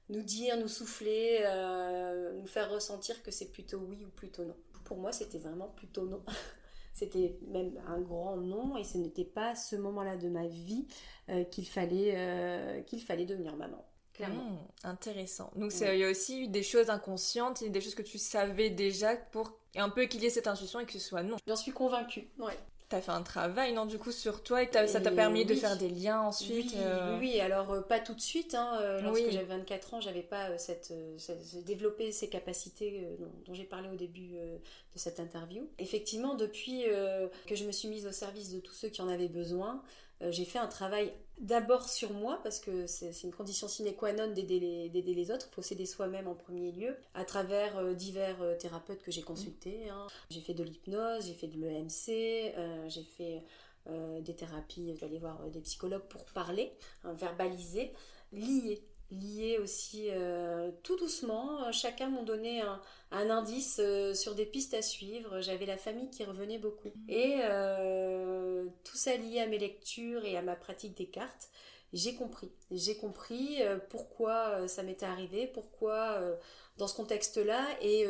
nous 0.10 0.24
dire, 0.24 0.58
nous 0.58 0.68
souffler, 0.68 1.40
euh, 1.42 2.34
nous 2.34 2.48
faire 2.48 2.70
ressentir 2.70 3.22
que 3.24 3.32
c'est 3.32 3.52
plutôt 3.52 3.78
oui 3.78 4.04
ou 4.06 4.10
plutôt 4.10 4.44
non. 4.44 4.56
Pour 4.84 4.98
moi, 4.98 5.12
c'était 5.12 5.38
vraiment 5.38 5.68
plutôt 5.68 6.06
non. 6.06 6.22
c'était 6.94 7.38
même 7.48 7.80
un 7.88 8.00
grand 8.00 8.38
non 8.38 8.78
et 8.78 8.84
ce 8.84 8.98
n'était 8.98 9.26
pas 9.26 9.56
ce 9.56 9.76
moment-là 9.76 10.18
de 10.18 10.30
ma 10.30 10.48
vie 10.48 10.88
euh, 11.30 11.44
qu'il 11.44 11.68
fallait, 11.68 12.14
euh, 12.16 12.82
qu'il 12.82 13.02
fallait 13.02 13.26
devenir 13.26 13.56
maman. 13.56 13.86
Clairement. 14.14 14.44
Hmm, 14.44 14.58
intéressant. 14.84 15.50
Donc 15.56 15.72
il 15.80 15.98
y 15.98 16.04
a 16.04 16.10
aussi 16.10 16.44
eu 16.44 16.48
des 16.48 16.64
choses 16.64 16.90
inconscientes, 16.90 17.64
des 17.64 17.82
choses 17.82 17.96
que 17.96 18.02
tu 18.02 18.18
savais 18.18 18.70
déjà 18.70 19.16
pour 19.16 19.54
un 19.76 19.90
peu 19.90 20.06
qu'il 20.06 20.22
y 20.22 20.26
ait 20.26 20.30
cette 20.30 20.48
intuition 20.48 20.82
et 20.82 20.86
que 20.86 20.92
ce 20.92 21.00
soit 21.00 21.24
non. 21.24 21.38
J'en 21.48 21.56
suis 21.56 21.72
convaincue. 21.72 22.28
Ouais. 22.38 22.58
T'as 22.90 23.02
fait 23.02 23.12
un 23.12 23.22
travail, 23.22 23.74
non, 23.74 23.86
du 23.86 24.00
coup, 24.00 24.12
sur 24.12 24.42
toi 24.42 24.64
et, 24.64 24.70
ça 24.88 25.00
t'a 25.00 25.12
permis 25.12 25.46
de 25.46 25.54
faire 25.54 25.78
des 25.78 25.90
liens 25.90 26.22
ensuite 26.22 26.72
Oui, 26.74 26.82
euh 26.82 27.20
oui 27.20 27.40
alors 27.40 27.72
euh, 27.72 27.82
pas 27.82 28.00
tout 28.00 28.16
de 28.16 28.20
suite. 28.20 28.56
Hein, 28.56 28.80
euh, 28.82 29.00
lorsque 29.02 29.30
j'avais 29.30 29.46
24 29.46 29.94
ans, 29.94 30.02
j'avais 30.02 30.24
pas 30.24 30.58
cette, 30.58 30.92
développé 31.66 32.12
ces 32.12 32.30
capacités 32.30 33.08
dont, 33.46 33.54
j'ai 33.54 33.64
parlé 33.64 33.90
au 33.90 33.96
début 33.96 34.32
de 34.32 34.98
cette 34.98 35.20
interview. 35.20 35.70
Effectivement, 35.78 36.34
depuis 36.34 36.86
que 37.46 37.56
je 37.56 37.64
me 37.66 37.72
suis 37.72 37.88
mise 37.88 38.08
au 38.08 38.12
service 38.12 38.52
de 38.52 38.60
tous 38.60 38.74
ceux 38.74 38.90
qui 38.90 39.04
en 39.04 39.08
avaient 39.08 39.28
besoin, 39.28 39.84
j'ai 40.22 40.46
fait 40.46 40.60
un 40.60 40.68
travail 40.68 41.14
d'abord 41.40 41.88
sur 41.88 42.12
moi, 42.14 42.40
parce 42.44 42.60
que 42.60 42.86
c'est 42.86 43.24
une 43.24 43.32
condition 43.32 43.68
sine 43.68 43.94
qua 43.96 44.14
non 44.14 44.32
d'aider 44.34 44.60
les, 44.92 45.32
autres, 45.32 45.48
il 45.50 45.56
faut 45.56 45.62
s'aider 45.62 45.86
soi-même 45.86 46.28
en 46.28 46.36
premier 46.36 46.72
lieu, 46.72 46.96
à 47.14 47.24
travers 47.24 47.78
euh, 47.78 47.94
divers 47.94 48.42
euh, 48.42 48.56
thérapeutes 48.56 49.02
que 49.02 49.12
j'ai 49.12 49.22
consultés. 49.22 49.90
Hein. 49.90 50.08
J'ai 50.30 50.42
fait 50.42 50.54
de 50.54 50.64
l'hypnose, 50.64 51.26
j'ai 51.26 51.34
fait 51.34 51.48
de 51.48 51.60
l'EMC, 51.60 52.54
euh, 52.58 52.90
j'ai 52.90 53.04
fait 53.04 53.44
des 54.22 54.36
thérapies, 54.36 54.94
je 54.94 55.00
vais 55.00 55.08
aller 55.08 55.18
voir 55.18 55.50
des 55.50 55.62
psychologues 55.62 56.08
pour 56.10 56.24
parler, 56.26 56.72
hein, 57.04 57.14
verbaliser, 57.14 57.92
lier 58.32 58.84
liés 59.12 59.58
aussi 59.58 60.08
euh, 60.10 60.72
tout 60.84 60.98
doucement. 60.98 61.64
Euh, 61.64 61.72
chacun 61.72 62.10
m'ont 62.10 62.24
donné 62.24 62.62
un, 62.62 62.80
indice 63.12 63.80
euh, 63.80 64.14
sur 64.14 64.36
des 64.36 64.46
pistes 64.46 64.74
à 64.74 64.82
suivre. 64.82 65.42
J'avais 65.42 65.66
la 65.66 65.78
famille 65.78 66.10
qui 66.10 66.24
revenait 66.24 66.60
beaucoup. 66.60 66.90
Mmh. 66.90 67.10
Et 67.10 67.36
tout 68.84 68.98
ça 68.98 69.16
lié 69.16 69.40
à 69.40 69.48
mes 69.48 69.58
lectures 69.58 70.26
et 70.26 70.38
à 70.38 70.42
ma 70.42 70.56
pratique 70.56 70.98
des 70.98 71.08
cartes. 71.08 71.50
J'ai 71.92 72.14
compris. 72.14 72.52
J'ai 72.70 72.98
compris 72.98 73.62
pourquoi 73.90 74.68
ça 74.68 74.84
m'était 74.84 75.08
arrivé, 75.08 75.48
pourquoi 75.48 76.22
dans 76.78 76.88
ce 76.88 76.94
contexte-là 76.94 77.66
et 77.82 78.06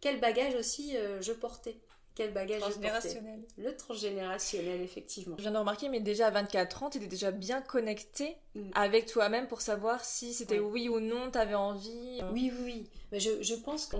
quel 0.00 0.20
bagage 0.20 0.54
aussi 0.56 0.94
je 1.20 1.32
portais. 1.32 1.78
Quel 2.14 2.32
bagage 2.32 2.60
transgénérationnel. 2.60 3.40
Le 3.58 3.76
transgénérationnel, 3.76 4.80
effectivement. 4.82 5.34
Je 5.36 5.42
viens 5.42 5.50
de 5.50 5.56
remarquer, 5.58 5.88
mais 5.88 5.98
déjà 5.98 6.28
à 6.28 6.30
24 6.30 6.82
ans, 6.84 6.90
tu 6.90 6.98
étais 6.98 7.08
déjà 7.08 7.32
bien 7.32 7.60
connecté 7.60 8.36
mm. 8.54 8.70
avec 8.74 9.06
toi-même 9.06 9.48
pour 9.48 9.60
savoir 9.60 10.04
si 10.04 10.32
c'était 10.32 10.58
oui 10.58 10.88
ou 10.88 11.00
non, 11.00 11.30
tu 11.30 11.38
avais 11.38 11.54
envie. 11.54 12.20
Euh. 12.22 12.30
Oui, 12.32 12.52
oui. 12.64 12.86
Mais 13.12 13.20
je, 13.20 13.42
je 13.42 13.54
pense 13.54 13.86
qu'on 13.86 13.98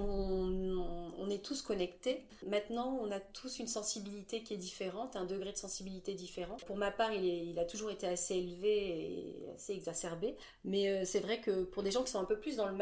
on 1.19 1.31
est 1.31 1.43
tous 1.43 1.63
connectés. 1.63 2.25
Maintenant, 2.47 2.99
on 3.01 3.11
a 3.11 3.21
tous 3.21 3.59
une 3.59 3.67
sensibilité 3.67 4.43
qui 4.43 4.55
est 4.55 4.59
différente, 4.59 5.17
un 5.17 5.25
degré 5.25 5.53
de 5.53 5.57
sensibilité 5.57 6.15
différent. 6.15 6.57
Pour 6.67 6.77
ma 6.77 6.91
part, 6.91 7.13
il, 7.13 7.29
est, 7.29 7.47
il 7.47 7.59
a 7.59 7.65
toujours 7.65 7.91
été 7.91 8.07
assez 8.07 8.35
élevé 8.35 8.69
et 8.69 9.51
assez 9.55 9.73
exacerbé. 9.73 10.35
Mais 10.65 10.89
euh, 10.89 11.05
c'est 11.05 11.21
vrai 11.21 11.41
que 11.41 11.63
pour 11.65 11.83
des 11.83 11.91
gens 11.91 12.03
qui 12.03 12.11
sont 12.11 12.21
un 12.21 12.25
peu 12.25 12.39
plus 12.39 12.57
dans 12.57 12.67
le, 12.67 12.77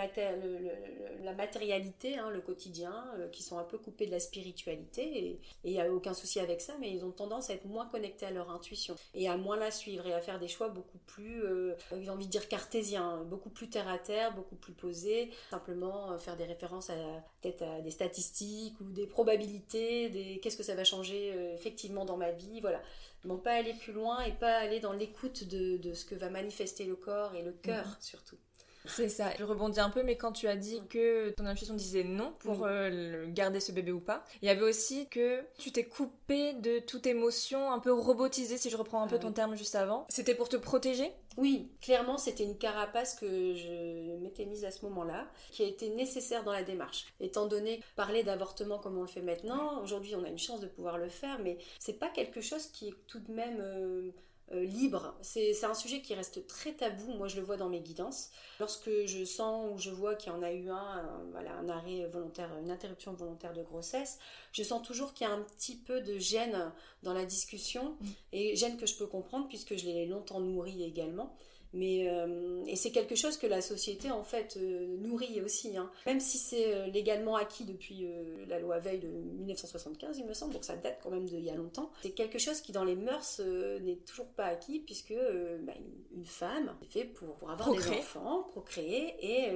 la 1.22 1.34
matérialité, 1.34 2.16
hein, 2.16 2.30
le 2.30 2.40
quotidien, 2.40 2.94
euh, 3.18 3.28
qui 3.28 3.42
sont 3.42 3.58
un 3.58 3.64
peu 3.64 3.78
coupés 3.78 4.06
de 4.06 4.10
la 4.10 4.20
spiritualité, 4.20 5.02
et 5.02 5.40
il 5.64 5.72
n'y 5.72 5.80
a 5.80 5.92
aucun 5.92 6.14
souci 6.14 6.40
avec 6.40 6.60
ça, 6.60 6.74
mais 6.80 6.90
ils 6.90 7.04
ont 7.04 7.10
tendance 7.10 7.50
à 7.50 7.54
être 7.54 7.66
moins 7.66 7.86
connectés 7.86 8.26
à 8.26 8.30
leur 8.30 8.50
intuition 8.50 8.96
et 9.14 9.28
à 9.28 9.36
moins 9.36 9.56
la 9.56 9.70
suivre 9.70 10.06
et 10.06 10.12
à 10.12 10.20
faire 10.20 10.38
des 10.38 10.48
choix 10.48 10.68
beaucoup 10.68 10.98
plus, 11.06 11.42
euh, 11.44 11.61
j'ai 12.00 12.10
envie 12.10 12.26
de 12.26 12.30
dire 12.30 12.48
cartésiens, 12.48 13.24
beaucoup 13.24 13.50
plus 13.50 13.68
terre 13.68 13.88
à 13.88 13.98
terre, 13.98 14.34
beaucoup 14.34 14.56
plus 14.56 14.72
posés, 14.72 15.30
simplement 15.50 16.12
euh, 16.12 16.18
faire 16.18 16.36
des 16.36 16.44
références 16.44 16.90
à 16.90 16.94
peut-être 17.40 17.62
à 17.62 17.80
des 17.80 17.90
statistiques 17.90 18.80
ou 18.80 18.84
des 18.84 19.06
probabilités, 19.06 20.08
des 20.08 20.40
qu'est-ce 20.40 20.56
que 20.56 20.62
ça 20.62 20.74
va 20.74 20.84
changer 20.84 21.32
euh, 21.34 21.54
effectivement 21.54 22.04
dans 22.04 22.16
ma 22.16 22.30
vie, 22.32 22.60
voilà. 22.60 22.80
Non 23.24 23.38
pas 23.38 23.52
aller 23.52 23.74
plus 23.74 23.92
loin 23.92 24.20
et 24.22 24.32
pas 24.32 24.56
aller 24.56 24.80
dans 24.80 24.92
l'écoute 24.92 25.44
de, 25.44 25.76
de, 25.76 25.94
ce 25.94 26.04
que 26.04 26.14
va 26.14 26.28
manifester 26.28 26.84
le 26.84 26.96
corps 26.96 27.34
et 27.34 27.42
le 27.42 27.52
cœur 27.52 27.86
mhm. 27.86 27.96
surtout. 28.00 28.36
C'est 28.84 29.08
ça. 29.08 29.30
Je 29.38 29.44
rebondis 29.44 29.80
un 29.80 29.90
peu, 29.90 30.02
mais 30.02 30.16
quand 30.16 30.32
tu 30.32 30.48
as 30.48 30.56
dit 30.56 30.82
que 30.88 31.30
ton 31.30 31.46
intuition 31.46 31.74
disait 31.74 32.04
non 32.04 32.32
pour 32.40 32.64
euh, 32.64 33.26
garder 33.28 33.60
ce 33.60 33.72
bébé 33.72 33.92
ou 33.92 34.00
pas, 34.00 34.24
il 34.42 34.46
y 34.46 34.48
avait 34.48 34.62
aussi 34.62 35.08
que 35.08 35.42
tu 35.58 35.72
t'es 35.72 35.84
coupé 35.84 36.54
de 36.54 36.78
toute 36.80 37.06
émotion, 37.06 37.70
un 37.72 37.78
peu 37.78 37.92
robotisée, 37.92 38.58
si 38.58 38.70
je 38.70 38.76
reprends 38.76 39.02
un 39.02 39.06
peu 39.06 39.16
ah 39.16 39.20
ton 39.20 39.32
terme 39.32 39.54
juste 39.54 39.74
avant. 39.74 40.06
C'était 40.08 40.34
pour 40.34 40.48
te 40.48 40.56
protéger? 40.56 41.12
Oui, 41.38 41.70
clairement, 41.80 42.18
c'était 42.18 42.44
une 42.44 42.58
carapace 42.58 43.14
que 43.14 43.54
je 43.54 44.16
m'étais 44.18 44.44
mise 44.44 44.64
à 44.64 44.70
ce 44.70 44.84
moment-là, 44.84 45.26
qui 45.50 45.62
a 45.62 45.66
été 45.66 45.88
nécessaire 45.90 46.44
dans 46.44 46.52
la 46.52 46.62
démarche. 46.62 47.06
Étant 47.20 47.46
donné 47.46 47.80
parler 47.96 48.22
d'avortement 48.22 48.78
comme 48.78 48.98
on 48.98 49.02
le 49.02 49.08
fait 49.08 49.22
maintenant, 49.22 49.82
aujourd'hui 49.82 50.14
on 50.14 50.24
a 50.24 50.28
une 50.28 50.38
chance 50.38 50.60
de 50.60 50.66
pouvoir 50.66 50.98
le 50.98 51.08
faire, 51.08 51.38
mais 51.38 51.56
c'est 51.78 51.98
pas 51.98 52.08
quelque 52.08 52.40
chose 52.40 52.66
qui 52.66 52.88
est 52.88 52.94
tout 53.06 53.20
de 53.20 53.32
même. 53.32 53.58
Euh, 53.60 54.10
euh, 54.52 54.64
libre. 54.64 55.14
C'est 55.22 55.64
un 55.64 55.74
sujet 55.74 56.00
qui 56.00 56.14
reste 56.14 56.46
très 56.46 56.72
tabou, 56.72 57.12
moi 57.14 57.28
je 57.28 57.36
le 57.36 57.42
vois 57.42 57.56
dans 57.56 57.68
mes 57.68 57.80
guidances. 57.80 58.30
Lorsque 58.60 58.90
je 59.06 59.24
sens 59.24 59.70
ou 59.72 59.78
je 59.78 59.90
vois 59.90 60.14
qu'il 60.14 60.32
y 60.32 60.34
en 60.34 60.42
a 60.42 60.52
eu 60.52 60.68
un, 60.68 61.02
voilà, 61.32 61.52
un 61.54 61.68
arrêt 61.68 62.06
volontaire, 62.06 62.50
une 62.62 62.70
interruption 62.70 63.12
volontaire 63.14 63.52
de 63.52 63.62
grossesse, 63.62 64.18
je 64.52 64.62
sens 64.62 64.82
toujours 64.82 65.14
qu'il 65.14 65.26
y 65.26 65.30
a 65.30 65.32
un 65.32 65.42
petit 65.42 65.76
peu 65.76 66.00
de 66.00 66.18
gêne 66.18 66.72
dans 67.02 67.14
la 67.14 67.24
discussion, 67.24 67.96
mm. 68.00 68.06
et 68.32 68.56
gêne 68.56 68.76
que 68.76 68.86
je 68.86 68.96
peux 68.96 69.06
comprendre 69.06 69.48
puisque 69.48 69.76
je 69.76 69.86
l'ai 69.86 70.06
longtemps 70.06 70.40
nourri 70.40 70.82
également. 70.82 71.36
Mais, 71.74 72.06
euh, 72.10 72.62
et 72.66 72.76
c'est 72.76 72.90
quelque 72.90 73.14
chose 73.14 73.38
que 73.38 73.46
la 73.46 73.62
société 73.62 74.10
en 74.10 74.24
fait 74.24 74.58
euh, 74.58 74.86
nourrit 74.98 75.40
aussi. 75.40 75.76
Hein. 75.76 75.90
Même 76.04 76.20
si 76.20 76.36
c'est 76.36 76.74
euh, 76.74 76.86
légalement 76.88 77.36
acquis 77.36 77.64
depuis 77.64 78.06
la 78.46 78.58
loi 78.58 78.78
Veil 78.78 78.98
de 78.98 79.08
1975, 79.08 80.18
il 80.18 80.26
me 80.26 80.34
semble, 80.34 80.52
donc 80.52 80.64
ça 80.64 80.76
date 80.76 80.98
quand 81.02 81.10
même 81.10 81.24
d'il 81.24 81.40
y 81.40 81.50
a 81.50 81.54
longtemps. 81.54 81.90
C'est 82.02 82.10
quelque 82.10 82.38
chose 82.38 82.60
qui 82.60 82.72
dans 82.72 82.84
les 82.84 82.96
mœurs 82.96 83.40
n'est 83.80 83.96
toujours 83.96 84.28
pas 84.28 84.46
acquis 84.46 84.80
puisque 84.80 85.14
bah, 85.62 85.72
une, 86.14 86.26
femme 86.26 86.74
est 86.82 86.92
faite 86.92 87.14
pour, 87.14 87.50
avoir 87.50 87.72
des 87.72 87.88
enfants, 87.88 88.42
procréer 88.42 89.14
et 89.20 89.50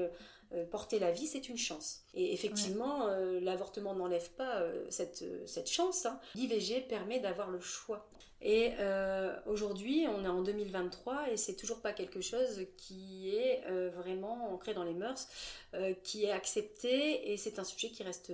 porter 0.70 0.98
la 0.98 1.10
vie, 1.10 1.26
c'est 1.26 1.48
une 1.48 1.58
chance. 1.58 2.02
Et 2.14 2.32
effectivement, 2.32 3.08
l'avortement 3.40 3.94
n'enlève 3.94 4.30
pas 4.32 4.62
cette, 4.90 5.24
cette 5.46 5.70
chance. 5.70 6.06
Hein. 6.06 6.20
L'IVG 6.34 6.86
permet 6.88 7.20
d'avoir 7.20 7.50
le 7.50 7.60
choix. 7.60 8.08
Et 8.48 8.74
euh, 8.78 9.34
aujourd'hui, 9.46 10.06
on 10.08 10.24
est 10.24 10.28
en 10.28 10.40
2023 10.40 11.32
et 11.32 11.36
c'est 11.36 11.56
toujours 11.56 11.80
pas 11.80 11.92
quelque 11.92 12.20
chose 12.20 12.64
qui 12.76 13.34
est 13.34 13.64
euh, 13.66 13.90
vraiment 13.90 14.54
ancré 14.54 14.72
dans 14.72 14.84
les 14.84 14.94
mœurs, 14.94 15.26
euh, 15.74 15.94
qui 16.04 16.26
est 16.26 16.30
accepté 16.30 17.32
et 17.32 17.36
c'est 17.38 17.58
un 17.58 17.64
sujet 17.64 17.88
qui 17.88 18.04
reste, 18.04 18.32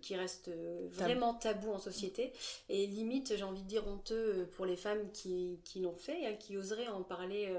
qui 0.00 0.16
reste 0.16 0.50
vraiment 0.90 1.34
tabou 1.34 1.70
en 1.70 1.78
société 1.78 2.32
et 2.68 2.88
limite, 2.88 3.36
j'ai 3.36 3.44
envie 3.44 3.62
de 3.62 3.68
dire 3.68 3.86
honteux 3.86 4.48
pour 4.56 4.66
les 4.66 4.76
femmes 4.76 5.12
qui, 5.12 5.60
qui 5.62 5.78
l'ont 5.78 5.96
fait, 5.96 6.26
hein, 6.26 6.34
qui 6.40 6.56
oseraient 6.56 6.88
en 6.88 7.04
parler 7.04 7.56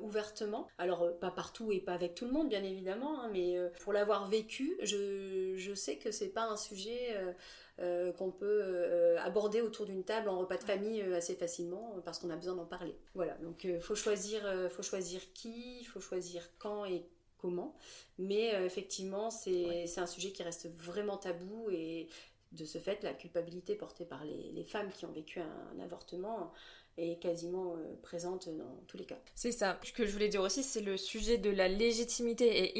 ouvertement. 0.00 0.66
Alors 0.76 1.16
pas 1.20 1.30
partout 1.30 1.70
et 1.70 1.78
pas 1.78 1.92
avec 1.92 2.16
tout 2.16 2.24
le 2.24 2.32
monde 2.32 2.48
bien 2.48 2.64
évidemment, 2.64 3.20
hein, 3.20 3.30
mais 3.32 3.56
pour 3.78 3.92
l'avoir 3.92 4.28
vécu, 4.28 4.76
je, 4.82 5.54
je, 5.56 5.72
sais 5.72 5.98
que 5.98 6.10
c'est 6.10 6.30
pas 6.30 6.46
un 6.46 6.56
sujet 6.56 7.14
qu'on 7.78 8.30
peut 8.30 9.16
aborder 9.18 9.60
autour 9.60 9.86
d'une 9.86 10.04
table 10.04 10.28
en 10.28 10.38
repas 10.38 10.56
de 10.56 10.62
famille 10.62 11.02
assez 11.02 11.34
facilement 11.34 11.96
parce 12.04 12.18
qu'on 12.18 12.30
a 12.30 12.36
besoin 12.36 12.54
d'en 12.54 12.64
parler. 12.64 12.94
Voilà, 13.14 13.34
donc 13.38 13.64
il 13.64 13.80
faut 13.80 13.96
choisir, 13.96 14.42
faut 14.70 14.82
choisir 14.82 15.20
qui, 15.32 15.80
il 15.80 15.84
faut 15.84 16.00
choisir 16.00 16.48
quand 16.58 16.84
et 16.84 17.04
comment. 17.38 17.76
Mais 18.18 18.50
effectivement, 18.64 19.30
c'est 19.30 19.98
un 19.98 20.06
sujet 20.06 20.30
qui 20.30 20.42
reste 20.42 20.68
vraiment 20.76 21.16
tabou 21.16 21.68
et 21.70 22.08
de 22.54 22.64
ce 22.64 22.78
fait, 22.78 23.02
la 23.02 23.12
culpabilité 23.12 23.74
portée 23.74 24.04
par 24.04 24.24
les, 24.24 24.64
femmes 24.64 24.90
qui 24.90 25.04
ont 25.04 25.12
vécu 25.12 25.40
un, 25.40 25.80
avortement 25.80 26.52
est 26.96 27.20
quasiment 27.20 27.74
euh, 27.74 27.96
présente 28.02 28.48
dans 28.48 28.80
tous 28.86 28.96
les 28.96 29.04
cas. 29.04 29.18
C'est 29.34 29.50
ça. 29.50 29.80
Ce 29.82 29.92
que 29.92 30.06
je 30.06 30.12
voulais 30.12 30.28
dire 30.28 30.42
aussi, 30.42 30.62
c'est 30.62 30.80
le 30.80 30.96
sujet 30.96 31.38
de 31.38 31.50
la 31.50 31.66
légitimité 31.66 32.46
et 32.46 32.78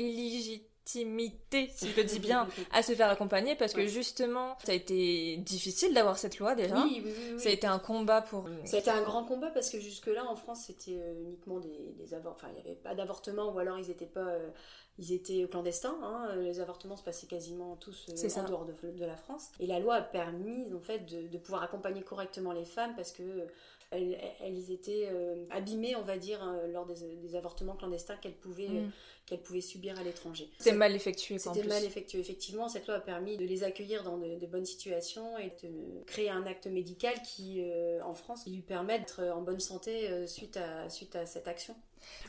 illégitimité, 0.85 1.71
si 1.75 1.91
je 1.91 1.97
le 1.97 2.05
dis 2.05 2.19
bien, 2.21 2.49
à 2.73 2.83
se 2.83 2.95
faire 2.95 3.09
accompagner 3.09 3.55
parce 3.57 3.73
que 3.73 3.87
justement, 3.87 4.57
ça 4.65 4.73
a 4.73 4.75
été 4.75 5.37
difficile 5.39 5.95
d'avoir 5.95 6.19
cette 6.19 6.39
loi 6.39 6.55
déjà. 6.55 6.77
Oui, 6.83 7.03
oui, 7.05 7.13
oui, 7.33 7.41
Ça 7.41 7.49
a 7.49 7.53
été 7.53 7.67
un 7.67 7.79
combat 7.79 8.23
pour. 8.23 8.49
Ça 8.65 8.77
a 8.77 8.81
été 8.81 8.91
un 8.91 9.03
grand 9.03 9.25
combat 9.25 9.51
parce 9.51 9.71
que 9.71 9.81
jusque-là, 9.81 10.25
en 10.29 10.37
France, 10.37 10.65
c'était 10.67 10.99
euh, 10.99 11.23
uniquement 11.23 11.59
des, 11.61 11.95
des 11.99 12.15
avortements. 12.15 12.35
Enfin, 12.35 12.49
il 12.51 12.63
n'y 12.63 12.71
avait 12.71 12.81
pas 12.81 12.95
d'avortement 12.95 13.53
ou 13.53 13.59
alors 13.59 13.79
ils 13.79 13.89
n'étaient 13.89 14.07
pas. 14.07 14.27
Euh, 14.27 14.49
ils 14.97 15.13
étaient 15.13 15.49
clandestins, 15.51 15.97
hein. 16.05 16.37
les 16.37 16.61
avortements 16.61 16.97
se 16.97 17.03
passaient 17.03 17.27
quasiment 17.27 17.75
tous 17.75 18.07
euh, 18.11 18.41
en 18.41 18.49
dehors 18.49 18.65
de, 18.65 18.93
de, 18.93 19.05
la 19.05 19.17
France. 19.17 19.51
Et 19.59 19.67
la 19.67 19.81
loi 19.81 19.97
a 19.97 20.03
permis 20.03 20.73
en 20.73 20.79
fait 20.79 21.01
de, 21.01 21.27
de 21.27 21.39
pouvoir 21.39 21.65
accompagner 21.65 22.03
correctement 22.03 22.53
les 22.53 22.65
femmes 22.65 22.95
parce 22.95 23.11
que 23.11 23.49
elles, 23.95 24.19
elles 24.41 24.71
étaient 24.71 25.09
euh, 25.11 25.45
abîmées, 25.51 25.97
on 25.97 26.03
va 26.03 26.19
dire, 26.19 26.43
euh, 26.43 26.67
lors 26.69 26.87
des, 26.87 27.17
des, 27.17 27.37
avortements 27.37 27.75
clandestins 27.75 28.17
qu'elles 28.17 28.35
pouvaient, 28.35 28.69
mm. 28.69 28.91
Qu'elles 29.27 29.43
pouvaient 29.43 29.61
subir 29.61 29.99
à 29.99 30.03
l'étranger. 30.03 30.51
C'était 30.59 30.77
mal 30.77 30.95
effectué. 30.95 31.39
C'était 31.39 31.65
mal 31.65 31.85
effectué. 31.85 32.19
Effectivement, 32.19 32.69
cette 32.69 32.87
loi 32.87 32.97
a 32.97 33.01
permis 33.01 33.37
de 33.37 33.45
les 33.45 33.65
accueillir 33.65 34.03
dans 34.05 34.19
de, 34.19 34.47
bonnes 34.47 34.67
situations 34.67 35.39
et 35.39 35.53
de 35.63 36.05
créer 36.07 36.31
un 36.31 36.45
acte 36.47 36.67
médical 36.67 37.15
qui, 37.23 37.65
en 38.05 38.15
France, 38.15 38.47
lui 38.47 38.61
permet 38.61 38.99
d'être 38.99 39.23
en 39.35 39.41
bonne 39.41 39.61
santé 39.61 40.27
suite, 40.27 40.59
à, 40.59 40.91
suite 40.91 41.17
à 41.17 41.25
cette 41.25 41.49
action. 41.49 41.75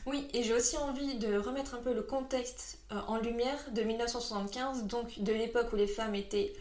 Oui, 0.06 0.28
et 0.32 0.42
j'ai 0.42 0.54
aussi 0.54 0.76
envie 0.76 1.16
de 1.16 1.36
remettre 1.36 1.74
un 1.74 1.78
peu 1.78 1.92
le 1.92 2.02
contexte 2.02 2.78
euh, 2.92 3.00
en 3.08 3.18
lumière 3.18 3.58
de 3.72 3.82
1975, 3.82 4.84
donc 4.84 5.18
de 5.20 5.32
l'époque 5.32 5.72
où 5.72 5.76
les 5.76 5.86
femmes 5.86 6.14
étaient 6.14 6.52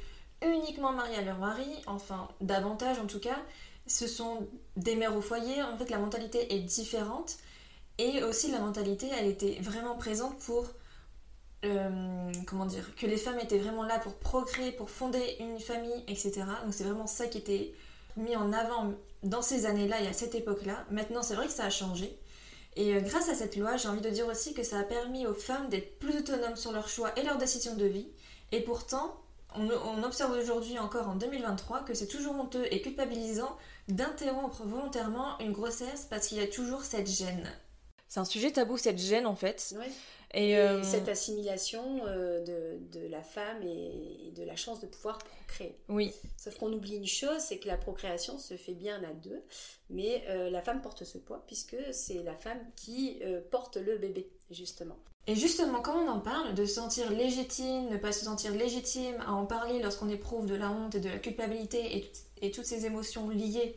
uniquement 0.44 0.92
mariées 0.92 1.18
à 1.18 1.22
leur 1.22 1.38
mari, 1.38 1.68
enfin 1.88 2.28
davantage 2.42 3.00
en 3.00 3.06
tout 3.06 3.20
cas. 3.20 3.38
Ce 3.88 4.08
sont 4.08 4.48
des 4.78 4.96
mères 4.96 5.16
au 5.16 5.22
foyer, 5.22 5.62
en 5.62 5.78
fait 5.78 5.90
la 5.90 6.00
mentalité 6.00 6.54
est 6.56 6.60
différente. 6.60 7.38
Et 7.98 8.24
aussi 8.24 8.52
la 8.52 8.60
mentalité, 8.60 9.08
elle 9.18 9.28
était 9.28 9.60
vraiment 9.62 9.96
présente 9.96 10.38
pour... 10.40 10.66
Euh, 11.64 12.32
comment 12.46 12.66
dire 12.66 12.94
Que 12.96 13.08
les 13.08 13.18
femmes 13.18 13.40
étaient 13.40 13.58
vraiment 13.58 13.84
là 13.84 13.98
pour 14.00 14.16
procréer, 14.16 14.72
pour 14.72 14.90
fonder 14.90 15.38
une 15.40 15.60
famille, 15.60 16.04
etc. 16.08 16.44
Donc 16.64 16.74
c'est 16.74 16.84
vraiment 16.84 17.08
ça 17.08 17.28
qui 17.28 17.40
était 17.40 17.74
mis 18.18 18.36
en 18.36 18.54
avant 18.54 18.94
dans 19.24 19.42
ces 19.42 19.66
années-là 19.66 20.02
et 20.02 20.08
à 20.08 20.14
cette 20.14 20.36
époque-là. 20.36 20.86
Maintenant 20.92 21.24
c'est 21.24 21.36
vrai 21.36 21.48
que 21.48 21.54
ça 21.54 21.66
a 21.66 21.70
changé. 21.70 22.20
Et 22.76 22.94
euh, 22.94 23.00
grâce 23.00 23.30
à 23.30 23.36
cette 23.36 23.56
loi, 23.56 23.78
j'ai 23.78 23.88
envie 23.88 24.02
de 24.02 24.10
dire 24.10 24.28
aussi 24.28 24.54
que 24.54 24.64
ça 24.64 24.80
a 24.80 24.84
permis 24.84 25.26
aux 25.26 25.34
femmes 25.34 25.70
d'être 25.70 25.98
plus 26.00 26.18
autonomes 26.18 26.56
sur 26.56 26.72
leurs 26.72 26.90
choix 26.90 27.18
et 27.18 27.24
leurs 27.24 27.38
décisions 27.38 27.76
de 27.76 27.86
vie. 27.86 28.08
Et 28.52 28.62
pourtant, 28.62 29.16
on, 29.56 30.04
observe 30.04 30.38
aujourd'hui 30.38 30.78
encore 30.80 31.08
en 31.08 31.16
2023 31.16 31.84
que 31.84 31.94
c'est 31.94 32.08
toujours 32.08 32.36
honteux 32.36 32.68
et 32.72 32.82
culpabilisant 32.82 33.58
d'interrompre 33.88 34.64
volontairement 34.64 35.40
une 35.40 35.54
grossesse 35.54 36.08
parce 36.10 36.28
qu'il 36.28 36.38
y 36.38 36.42
a 36.42 36.48
toujours 36.48 36.84
cette 36.84 37.08
gêne. 37.08 37.50
C'est 38.16 38.22
un 38.22 38.24
sujet 38.24 38.50
tabou, 38.50 38.78
cette 38.78 38.98
gêne 38.98 39.26
en 39.26 39.36
fait. 39.36 39.76
Et, 40.34 40.56
euh, 40.56 40.82
cette 40.84 41.10
assimilation 41.10 42.00
euh, 42.08 42.40
de, 42.46 42.98
de, 42.98 43.08
la 43.08 43.22
femme 43.22 43.62
et, 43.62 44.32
de 44.34 44.42
la 44.46 44.56
chance 44.56 44.80
de 44.80 44.88
pouvoir 44.88 45.18
procréer. 45.18 45.76
Oui. 45.90 46.14
Sauf 46.38 46.56
qu'on 46.56 46.72
oublie 46.72 46.96
une 46.96 47.08
chose, 47.08 47.40
c'est 47.40 47.58
que 47.58 47.68
la 47.68 47.76
procréation 47.76 48.38
se 48.38 48.56
fait 48.56 48.74
bien 48.74 49.04
à 49.04 49.12
deux, 49.12 49.44
mais 49.90 50.24
euh, 50.30 50.50
la 50.50 50.62
femme 50.62 50.82
porte 50.82 51.04
ce 51.04 51.18
poids 51.18 51.44
puisque 51.46 51.76
c'est 51.92 52.24
la 52.24 52.36
femme 52.36 52.62
qui 52.78 53.22
porte 53.52 53.76
le 53.76 53.98
bébé, 53.98 54.30
justement. 54.50 54.96
Et 55.28 55.36
justement, 55.36 55.82
quand 55.82 56.02
on 56.02 56.08
en 56.08 56.22
parle, 56.22 56.54
de 56.54 56.66
se 56.66 56.76
sentir 56.76 57.12
légitime, 57.12 57.90
ne 57.90 57.98
pas 57.98 58.14
se 58.14 58.24
sentir 58.24 58.54
légitime 58.54 59.22
à 59.28 59.34
en 59.34 59.46
parler 59.46 59.82
lorsqu'on 59.82 60.08
éprouve 60.08 60.46
de 60.46 60.56
la 60.56 60.72
honte 60.72 60.96
et 60.96 61.02
de 61.02 61.10
la 61.10 61.20
culpabilité 61.20 61.98
et, 61.98 62.12
et 62.42 62.52
toutes 62.52 62.66
ces 62.66 62.86
émotions 62.86 63.28
liées 63.28 63.76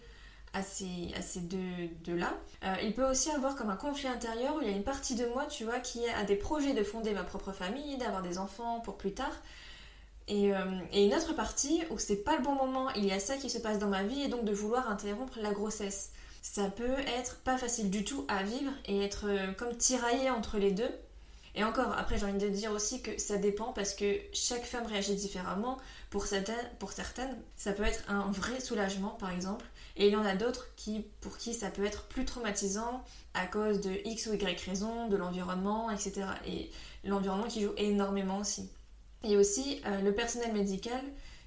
à 0.52 0.62
ces, 0.62 1.12
à 1.16 1.22
ces 1.22 1.40
deux-là. 1.40 2.34
Euh, 2.64 2.74
il 2.82 2.94
peut 2.94 3.08
aussi 3.08 3.30
avoir 3.30 3.54
comme 3.56 3.70
un 3.70 3.76
conflit 3.76 4.08
intérieur 4.08 4.56
où 4.56 4.60
il 4.60 4.68
y 4.68 4.72
a 4.72 4.76
une 4.76 4.84
partie 4.84 5.14
de 5.14 5.26
moi, 5.26 5.46
tu 5.46 5.64
vois, 5.64 5.80
qui 5.80 6.08
a 6.08 6.24
des 6.24 6.36
projets 6.36 6.74
de 6.74 6.82
fonder 6.82 7.12
ma 7.12 7.24
propre 7.24 7.52
famille, 7.52 7.96
d'avoir 7.98 8.22
des 8.22 8.38
enfants 8.38 8.80
pour 8.80 8.96
plus 8.96 9.12
tard. 9.12 9.36
Et, 10.26 10.54
euh, 10.54 10.64
et, 10.92 11.06
une 11.06 11.14
autre 11.14 11.34
partie 11.34 11.82
où 11.90 11.98
c'est 11.98 12.22
pas 12.22 12.36
le 12.36 12.42
bon 12.42 12.54
moment, 12.54 12.90
il 12.90 13.04
y 13.04 13.12
a 13.12 13.20
ça 13.20 13.36
qui 13.36 13.48
se 13.48 13.58
passe 13.58 13.78
dans 13.78 13.88
ma 13.88 14.02
vie 14.02 14.22
et 14.22 14.28
donc 14.28 14.44
de 14.44 14.52
vouloir 14.52 14.90
interrompre 14.90 15.38
la 15.40 15.52
grossesse. 15.52 16.12
Ça 16.42 16.68
peut 16.70 16.98
être 17.18 17.36
pas 17.40 17.58
facile 17.58 17.90
du 17.90 18.04
tout 18.04 18.24
à 18.28 18.42
vivre 18.42 18.72
et 18.86 19.02
être 19.02 19.26
euh, 19.26 19.52
comme 19.52 19.76
tiraillé 19.76 20.30
entre 20.30 20.58
les 20.58 20.70
deux. 20.70 20.90
Et 21.54 21.64
encore, 21.64 21.92
après 21.98 22.18
j'ai 22.18 22.26
envie 22.26 22.38
de 22.38 22.48
dire 22.48 22.70
aussi 22.72 23.02
que 23.02 23.18
ça 23.18 23.36
dépend 23.36 23.72
parce 23.72 23.94
que 23.94 24.16
chaque 24.32 24.64
femme 24.64 24.86
réagit 24.86 25.14
différemment. 25.14 25.78
Pour 26.10 26.26
certaines, 26.26 26.54
pour 26.78 26.92
certaines, 26.92 27.36
ça 27.56 27.72
peut 27.72 27.82
être 27.82 28.04
un 28.08 28.30
vrai 28.30 28.60
soulagement 28.60 29.10
par 29.10 29.30
exemple. 29.30 29.64
Et 29.98 30.06
il 30.06 30.12
y 30.12 30.16
en 30.16 30.24
a 30.24 30.36
d'autres 30.36 30.68
qui, 30.76 31.04
pour 31.20 31.36
qui 31.36 31.52
ça 31.52 31.70
peut 31.70 31.84
être 31.84 32.04
plus 32.04 32.24
traumatisant 32.24 33.04
à 33.34 33.46
cause 33.46 33.80
de 33.80 33.90
X 34.04 34.28
ou 34.28 34.34
Y 34.34 34.60
raison, 34.64 35.08
de 35.08 35.16
l'environnement, 35.16 35.90
etc. 35.90 36.22
Et 36.46 36.70
l'environnement 37.04 37.48
qui 37.48 37.62
joue 37.62 37.72
énormément 37.76 38.38
aussi. 38.38 38.70
Et 39.24 39.36
aussi 39.36 39.82
euh, 39.86 40.00
le 40.00 40.14
personnel 40.14 40.52
médical 40.52 41.02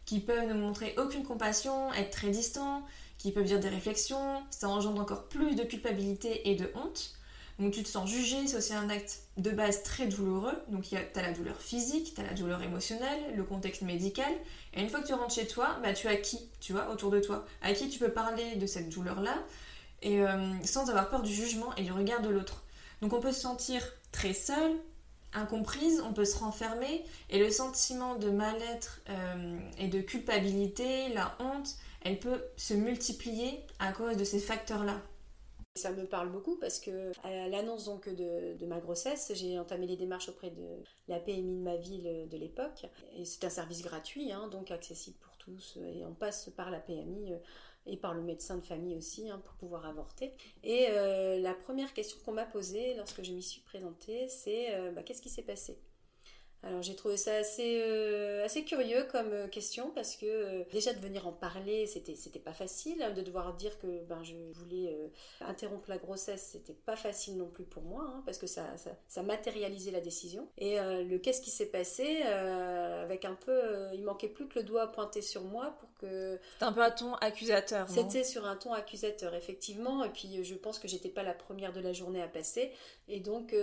qui 0.05 0.19
peut 0.19 0.41
ne 0.41 0.53
montrer 0.53 0.93
aucune 0.97 1.23
compassion, 1.23 1.93
être 1.93 2.11
très 2.11 2.29
distant, 2.29 2.85
qui 3.17 3.31
peut 3.31 3.43
dire 3.43 3.61
des 3.61 3.69
réflexions, 3.69 4.43
ça 4.49 4.67
engendre 4.67 4.99
encore 4.99 5.29
plus 5.29 5.55
de 5.55 5.63
culpabilité 5.63 6.49
et 6.49 6.55
de 6.55 6.69
honte. 6.75 7.13
Donc 7.59 7.73
tu 7.73 7.83
te 7.83 7.87
sens 7.87 8.09
jugé, 8.09 8.47
c'est 8.47 8.57
aussi 8.57 8.73
un 8.73 8.89
acte 8.89 9.19
de 9.37 9.51
base 9.51 9.83
très 9.83 10.07
douloureux. 10.07 10.57
Donc 10.67 10.83
tu 10.83 10.95
as 10.95 11.21
la 11.21 11.31
douleur 11.31 11.59
physique, 11.59 12.13
tu 12.15 12.21
as 12.21 12.23
la 12.23 12.33
douleur 12.33 12.61
émotionnelle, 12.61 13.35
le 13.35 13.43
contexte 13.43 13.81
médical. 13.81 14.31
Et 14.73 14.81
une 14.81 14.89
fois 14.89 15.01
que 15.01 15.07
tu 15.07 15.13
rentres 15.13 15.33
chez 15.33 15.47
toi, 15.47 15.77
bah, 15.83 15.93
tu 15.93 16.07
as 16.07 16.15
qui, 16.15 16.49
tu 16.59 16.73
vois, 16.73 16.89
autour 16.89 17.11
de 17.11 17.19
toi? 17.19 17.45
À 17.61 17.73
qui 17.73 17.89
tu 17.89 17.99
peux 17.99 18.11
parler 18.11 18.55
de 18.55 18.65
cette 18.65 18.89
douleur-là? 18.89 19.37
Et 20.01 20.21
euh, 20.21 20.51
sans 20.63 20.89
avoir 20.89 21.09
peur 21.09 21.21
du 21.21 21.33
jugement 21.33 21.75
et 21.75 21.83
du 21.83 21.91
regard 21.91 22.21
de 22.21 22.29
l'autre. 22.29 22.63
Donc 23.01 23.13
on 23.13 23.19
peut 23.19 23.31
se 23.31 23.41
sentir 23.41 23.83
très 24.11 24.33
seul, 24.33 24.71
incomprise, 25.33 26.01
on 26.05 26.13
peut 26.13 26.25
se 26.25 26.37
renfermer 26.37 27.03
et 27.29 27.39
le 27.39 27.49
sentiment 27.51 28.15
de 28.15 28.29
mal-être 28.29 29.01
euh, 29.09 29.59
et 29.77 29.87
de 29.87 30.01
culpabilité, 30.01 31.09
la 31.13 31.35
honte, 31.39 31.75
elle 32.03 32.19
peut 32.19 32.43
se 32.57 32.73
multiplier 32.73 33.61
à 33.79 33.91
cause 33.91 34.17
de 34.17 34.23
ces 34.23 34.39
facteurs-là. 34.39 34.99
Ça 35.75 35.91
me 35.91 36.05
parle 36.05 36.29
beaucoup 36.29 36.57
parce 36.57 36.79
que 36.79 37.11
à 37.23 37.47
l'annonce 37.47 37.85
donc 37.85 38.09
de, 38.09 38.65
ma 38.65 38.79
grossesse, 38.81 39.31
j'ai 39.35 39.57
entamé 39.57 39.87
les 39.87 39.95
démarches 39.95 40.27
auprès 40.27 40.49
de 40.49 40.83
la 41.07 41.17
PMI 41.17 41.55
de 41.55 41.61
ma 41.61 41.77
ville 41.77 42.27
de 42.29 42.37
l'époque. 42.37 42.85
Et 43.15 43.23
c'est 43.23 43.45
un 43.45 43.49
service 43.49 43.81
gratuit, 43.81 44.33
hein, 44.33 44.49
donc 44.49 44.69
accessible 44.69 45.17
pour 45.19 45.37
tous. 45.37 45.77
Et 45.93 46.03
on 46.05 46.13
passe 46.13 46.49
par 46.57 46.71
la 46.71 46.79
PMI 46.79 47.31
euh, 47.31 47.37
et 47.85 47.95
par 47.95 48.13
le 48.13 48.21
médecin 48.21 48.57
de 48.57 48.65
famille 48.65 48.97
aussi 48.97 49.29
hein, 49.29 49.41
pour 49.45 49.53
pouvoir 49.55 49.85
avorter. 49.85 50.33
Et 50.63 50.87
euh, 50.89 51.39
la 51.39 51.53
première 51.53 51.93
question 51.93 52.17
qu'on 52.25 52.33
m'a 52.33 52.45
posée 52.45 52.95
lorsque 52.95 53.23
je 53.23 53.31
m'y 53.31 53.41
suis 53.41 53.61
présentée, 53.61 54.27
c'est 54.27 54.75
euh, 54.75 54.91
bah, 54.91 55.03
qu'est-ce 55.03 55.21
qui 55.21 55.29
s'est 55.29 55.41
passé? 55.41 55.79
Alors 56.63 56.83
j'ai 56.83 56.95
trouvé 56.95 57.17
ça 57.17 57.33
assez, 57.35 57.81
euh, 57.81 58.45
assez 58.45 58.63
curieux 58.63 59.03
comme 59.11 59.31
euh, 59.31 59.47
question 59.47 59.89
parce 59.95 60.15
que 60.15 60.25
euh, 60.27 60.63
déjà 60.71 60.93
de 60.93 60.99
venir 60.99 61.27
en 61.27 61.31
parler 61.31 61.87
c'était 61.87 62.15
c'était 62.15 62.39
pas 62.39 62.53
facile 62.53 63.03
de 63.15 63.21
devoir 63.21 63.55
dire 63.55 63.79
que 63.79 64.03
ben 64.03 64.23
je 64.23 64.35
voulais 64.53 64.95
interrompre 65.41 65.89
la 65.89 65.97
grossesse 65.97 66.49
c'était 66.53 66.73
pas 66.73 66.95
facile 66.95 67.37
non 67.37 67.47
plus 67.47 67.63
pour 67.63 67.83
moi 67.83 68.03
hein, 68.07 68.21
parce 68.25 68.37
que 68.37 68.47
ça, 68.47 68.77
ça, 68.77 68.91
ça 69.07 69.23
matérialisait 69.23 69.91
la 69.91 70.01
décision. 70.01 70.47
Et 70.57 70.77
le 70.77 71.17
qu'est-ce 71.17 71.41
qui 71.41 71.49
s'est 71.49 71.71
passé 71.71 72.21
avec 72.21 73.25
un 73.25 73.35
peu 73.35 73.61
il 73.93 74.03
manquait 74.03 74.27
plus 74.27 74.47
que 74.47 74.59
le 74.59 74.63
doigt 74.63 74.91
pointé 74.91 75.21
sur 75.21 75.43
moi 75.43 75.75
pour 75.79 75.89
que 76.01 76.39
c'était 76.53 76.65
un 76.65 76.73
peu 76.73 76.81
un 76.81 76.91
ton 76.91 77.15
accusateur 77.15 77.89
c'était 77.89 78.23
sur 78.23 78.45
un 78.45 78.55
ton 78.55 78.73
accusateur 78.73 79.33
effectivement 79.35 80.03
et 80.03 80.09
puis 80.09 80.43
je 80.43 80.55
pense 80.55 80.79
que 80.79 80.87
j'étais 80.87 81.09
pas 81.09 81.23
la 81.23 81.33
première 81.33 81.73
de 81.73 81.79
la 81.79 81.93
journée 81.93 82.21
à 82.21 82.27
passer 82.27 82.71
et 83.07 83.19
donc 83.19 83.55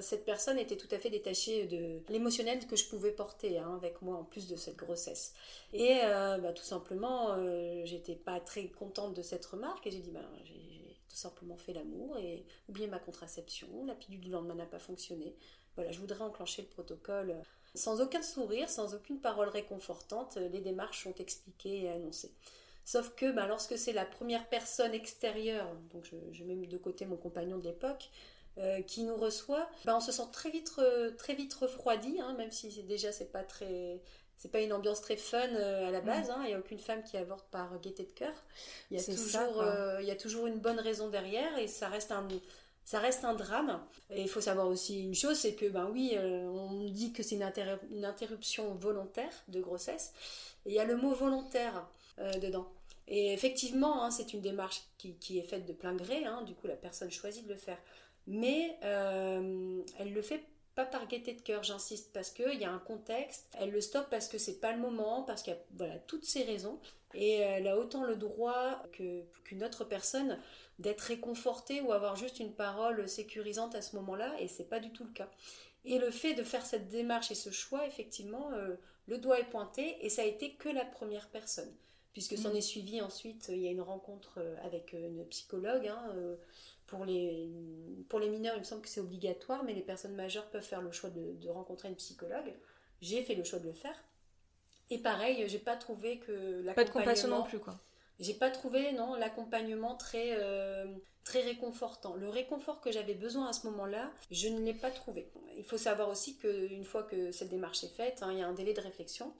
cette 0.00 0.24
personne 0.24 0.58
était 0.58 0.76
tout 0.76 0.88
à 0.90 0.98
fait 0.98 1.10
détachée 1.10 1.66
de 1.66 2.00
émotionnel 2.16 2.66
que 2.66 2.76
je 2.76 2.88
pouvais 2.88 3.12
porter 3.12 3.58
hein, 3.58 3.74
avec 3.76 4.02
moi 4.02 4.16
en 4.16 4.24
plus 4.24 4.48
de 4.48 4.56
cette 4.56 4.76
grossesse. 4.76 5.34
Et 5.72 6.00
euh, 6.02 6.38
bah, 6.38 6.52
tout 6.52 6.64
simplement, 6.64 7.32
euh, 7.32 7.82
j'étais 7.84 8.16
pas 8.16 8.40
très 8.40 8.68
contente 8.68 9.14
de 9.14 9.22
cette 9.22 9.46
remarque 9.46 9.86
et 9.86 9.90
j'ai 9.90 10.00
dit 10.00 10.10
bah, 10.10 10.28
j'ai 10.44 10.96
tout 11.08 11.16
simplement 11.16 11.56
fait 11.56 11.72
l'amour 11.72 12.18
et 12.18 12.44
oublié 12.68 12.88
ma 12.88 12.98
contraception. 12.98 13.68
La 13.86 13.94
pilule 13.94 14.20
du 14.20 14.30
lendemain 14.30 14.54
n'a 14.54 14.66
pas 14.66 14.78
fonctionné. 14.78 15.36
Voilà, 15.76 15.92
je 15.92 16.00
voudrais 16.00 16.22
enclencher 16.22 16.62
le 16.62 16.68
protocole. 16.68 17.36
Sans 17.76 18.00
aucun 18.00 18.22
sourire, 18.22 18.68
sans 18.68 18.94
aucune 18.94 19.20
parole 19.20 19.48
réconfortante, 19.48 20.36
les 20.36 20.60
démarches 20.60 21.04
sont 21.04 21.14
expliquées 21.14 21.84
et 21.84 21.90
annoncées. 21.90 22.32
Sauf 22.84 23.14
que 23.16 23.32
bah, 23.32 23.46
lorsque 23.46 23.76
c'est 23.76 23.92
la 23.92 24.04
première 24.04 24.48
personne 24.48 24.94
extérieure, 24.94 25.68
donc 25.92 26.04
je, 26.04 26.16
je 26.32 26.44
mets 26.44 26.54
de 26.54 26.78
côté 26.78 27.04
mon 27.04 27.16
compagnon 27.16 27.58
de 27.58 27.64
l'époque, 27.64 28.10
euh, 28.58 28.80
qui 28.80 29.02
nous 29.02 29.16
reçoit, 29.16 29.68
ben, 29.84 29.96
on 29.96 30.00
se 30.00 30.12
sent 30.12 30.28
très 30.32 30.50
vite, 30.50 30.72
très 31.18 31.34
vite 31.34 31.52
refroidi, 31.52 32.20
hein, 32.22 32.34
même 32.38 32.50
si 32.50 32.82
déjà 32.84 33.12
c'est 33.12 33.30
pas 33.30 33.42
très, 33.42 34.00
c'est 34.38 34.50
pas 34.50 34.60
une 34.60 34.72
ambiance 34.72 35.02
très 35.02 35.18
fun 35.18 35.38
à 35.38 35.90
la 35.90 36.00
mm. 36.00 36.04
base. 36.06 36.30
Hein. 36.30 36.38
Il 36.44 36.46
n'y 36.46 36.54
a 36.54 36.58
aucune 36.58 36.78
femme 36.78 37.02
qui 37.02 37.18
avorte 37.18 37.46
par 37.50 37.78
gaieté 37.80 38.04
de 38.04 38.12
cœur. 38.12 38.32
Il 38.90 38.96
y 38.96 39.00
a 39.00 39.04
toujours, 39.04 39.64
il 40.00 40.06
y 40.06 40.10
a 40.10 40.16
toujours 40.16 40.46
une 40.46 40.58
bonne 40.58 40.80
raison 40.80 41.10
derrière 41.10 41.58
et 41.58 41.66
ça 41.66 41.88
reste 41.88 42.12
un 42.12 42.26
ça 42.86 43.00
reste 43.00 43.24
un 43.24 43.34
drame. 43.34 43.82
Et 44.08 44.22
il 44.22 44.28
faut 44.28 44.40
savoir 44.40 44.68
aussi 44.68 45.04
une 45.04 45.14
chose, 45.14 45.36
c'est 45.36 45.54
que, 45.54 45.66
ben 45.66 45.90
oui, 45.92 46.16
on 46.18 46.84
dit 46.84 47.12
que 47.12 47.22
c'est 47.22 47.34
une, 47.34 48.04
interruption 48.04 48.74
volontaire 48.76 49.32
de 49.48 49.60
grossesse. 49.60 50.14
Et 50.64 50.70
il 50.70 50.74
y 50.74 50.78
a 50.78 50.84
le 50.84 50.96
mot 50.96 51.12
volontaire 51.12 51.86
dedans. 52.40 52.66
Et 53.08 53.32
effectivement, 53.32 54.02
hein, 54.02 54.10
c'est 54.10 54.32
une 54.32 54.40
démarche 54.40 54.82
qui, 54.98 55.38
est 55.38 55.42
faite 55.42 55.66
de 55.66 55.72
plein 55.72 55.94
gré, 55.94 56.24
hein, 56.24 56.42
du 56.42 56.54
coup 56.54 56.66
la 56.66 56.76
personne 56.76 57.10
choisit 57.10 57.46
de 57.46 57.52
le 57.52 57.58
faire. 57.58 57.78
Mais 58.26 58.76
euh, 58.82 59.82
elle 59.98 60.12
le 60.12 60.22
fait 60.22 60.42
pas 60.74 60.84
par 60.84 61.06
gaieté 61.06 61.32
de 61.32 61.40
cœur, 61.40 61.62
j'insiste, 61.62 62.12
parce 62.12 62.30
qu'il 62.30 62.58
y 62.58 62.64
a 62.64 62.70
un 62.70 62.78
contexte, 62.78 63.48
elle 63.58 63.70
le 63.70 63.80
stoppe 63.80 64.10
parce 64.10 64.28
que 64.28 64.38
c'est 64.38 64.60
pas 64.60 64.72
le 64.72 64.78
moment, 64.78 65.22
parce 65.22 65.42
qu'il 65.42 65.52
y 65.52 65.56
a 65.56 65.60
voilà, 65.76 65.98
toutes 66.00 66.24
ces 66.24 66.42
raisons, 66.42 66.78
et 67.14 67.36
elle 67.36 67.68
a 67.68 67.78
autant 67.78 68.04
le 68.04 68.16
droit 68.16 68.82
qu'une 68.92 69.64
autre 69.64 69.84
personne 69.84 70.38
d'être 70.78 71.00
réconfortée 71.02 71.80
ou 71.80 71.92
avoir 71.92 72.16
juste 72.16 72.38
une 72.40 72.52
parole 72.52 73.08
sécurisante 73.08 73.74
à 73.74 73.82
ce 73.82 73.96
moment-là, 73.96 74.34
et 74.40 74.48
c'est 74.48 74.68
pas 74.68 74.80
du 74.80 74.90
tout 74.90 75.04
le 75.04 75.12
cas. 75.12 75.30
Et 75.84 75.98
le 75.98 76.10
fait 76.10 76.34
de 76.34 76.42
faire 76.42 76.66
cette 76.66 76.88
démarche 76.88 77.30
et 77.30 77.34
ce 77.34 77.50
choix, 77.50 77.86
effectivement, 77.86 78.50
euh, 78.52 78.74
le 79.06 79.18
doigt 79.18 79.38
est 79.38 79.50
pointé, 79.50 79.96
et 80.04 80.08
ça 80.08 80.22
a 80.22 80.24
été 80.24 80.54
que 80.54 80.68
la 80.68 80.84
première 80.84 81.28
personne 81.28 81.72
puisque 82.16 82.38
s'en 82.38 82.54
mm. 82.54 82.56
est 82.56 82.60
suivi 82.62 83.02
ensuite, 83.02 83.50
il 83.52 83.58
y 83.58 83.68
a 83.68 83.70
une 83.70 83.82
rencontre 83.82 84.38
euh, 84.38 84.56
avec 84.64 84.94
euh, 84.94 85.06
une 85.06 85.26
psychologue. 85.26 85.86
Hein, 85.86 86.14
pour, 86.86 87.04
les, 87.04 87.50
pour 88.08 88.18
les 88.18 88.30
mineurs, 88.30 88.54
il 88.56 88.60
me 88.60 88.64
semble 88.64 88.80
que 88.80 88.88
c'est 88.88 89.02
obligatoire, 89.02 89.64
mais 89.64 89.74
les 89.74 89.82
personnes 89.82 90.14
majeures 90.14 90.46
peuvent 90.46 90.64
faire 90.64 90.80
le 90.80 90.92
choix 90.92 91.10
de, 91.10 91.50
rencontrer 91.50 91.88
une 91.88 91.94
psychologue. 91.96 92.54
J'ai 93.02 93.22
fait 93.22 93.34
le 93.34 93.44
choix 93.44 93.58
de 93.58 93.66
le 93.66 93.74
faire. 93.74 94.02
Et 94.88 94.96
pareil, 94.96 95.46
j'ai 95.46 95.58
pas 95.58 95.76
trouvé 95.76 96.18
que 96.18 96.32
l'accompagnement... 96.32 96.74
Pas 96.74 96.84
de 96.84 96.90
compassion 96.90 97.28
non 97.28 97.42
plus, 97.42 97.58
quoi. 97.58 97.78
J'ai 98.18 98.34
pas 98.34 98.50
trouvé, 98.50 98.92
non, 98.92 99.14
l'accompagnement 99.14 99.94
très, 99.94 100.38
très 101.26 101.42
réconfortant. 101.42 102.14
Le 102.14 102.28
réconfort 102.28 102.80
que 102.80 102.90
j'avais 102.92 103.14
besoin 103.14 103.48
à 103.48 103.52
ce 103.52 103.66
moment-là, 103.66 104.10
je 104.30 104.48
ne 104.48 104.60
l'ai 104.60 104.74
pas 104.74 104.90
trouvé. 104.90 105.28
Il 105.56 105.64
faut 105.64 105.76
savoir 105.76 106.08
aussi 106.08 106.36
qu'une 106.36 106.84
fois 106.84 107.02
que 107.02 107.32
cette 107.32 107.50
démarche 107.50 107.84
est 107.84 107.94
faite, 107.94 108.22
hein, 108.22 108.30
il 108.32 108.38
y 108.38 108.42
a 108.42 108.46
un 108.46 108.52
délai 108.52 108.72
de 108.72 108.80
réflexion 108.80 109.34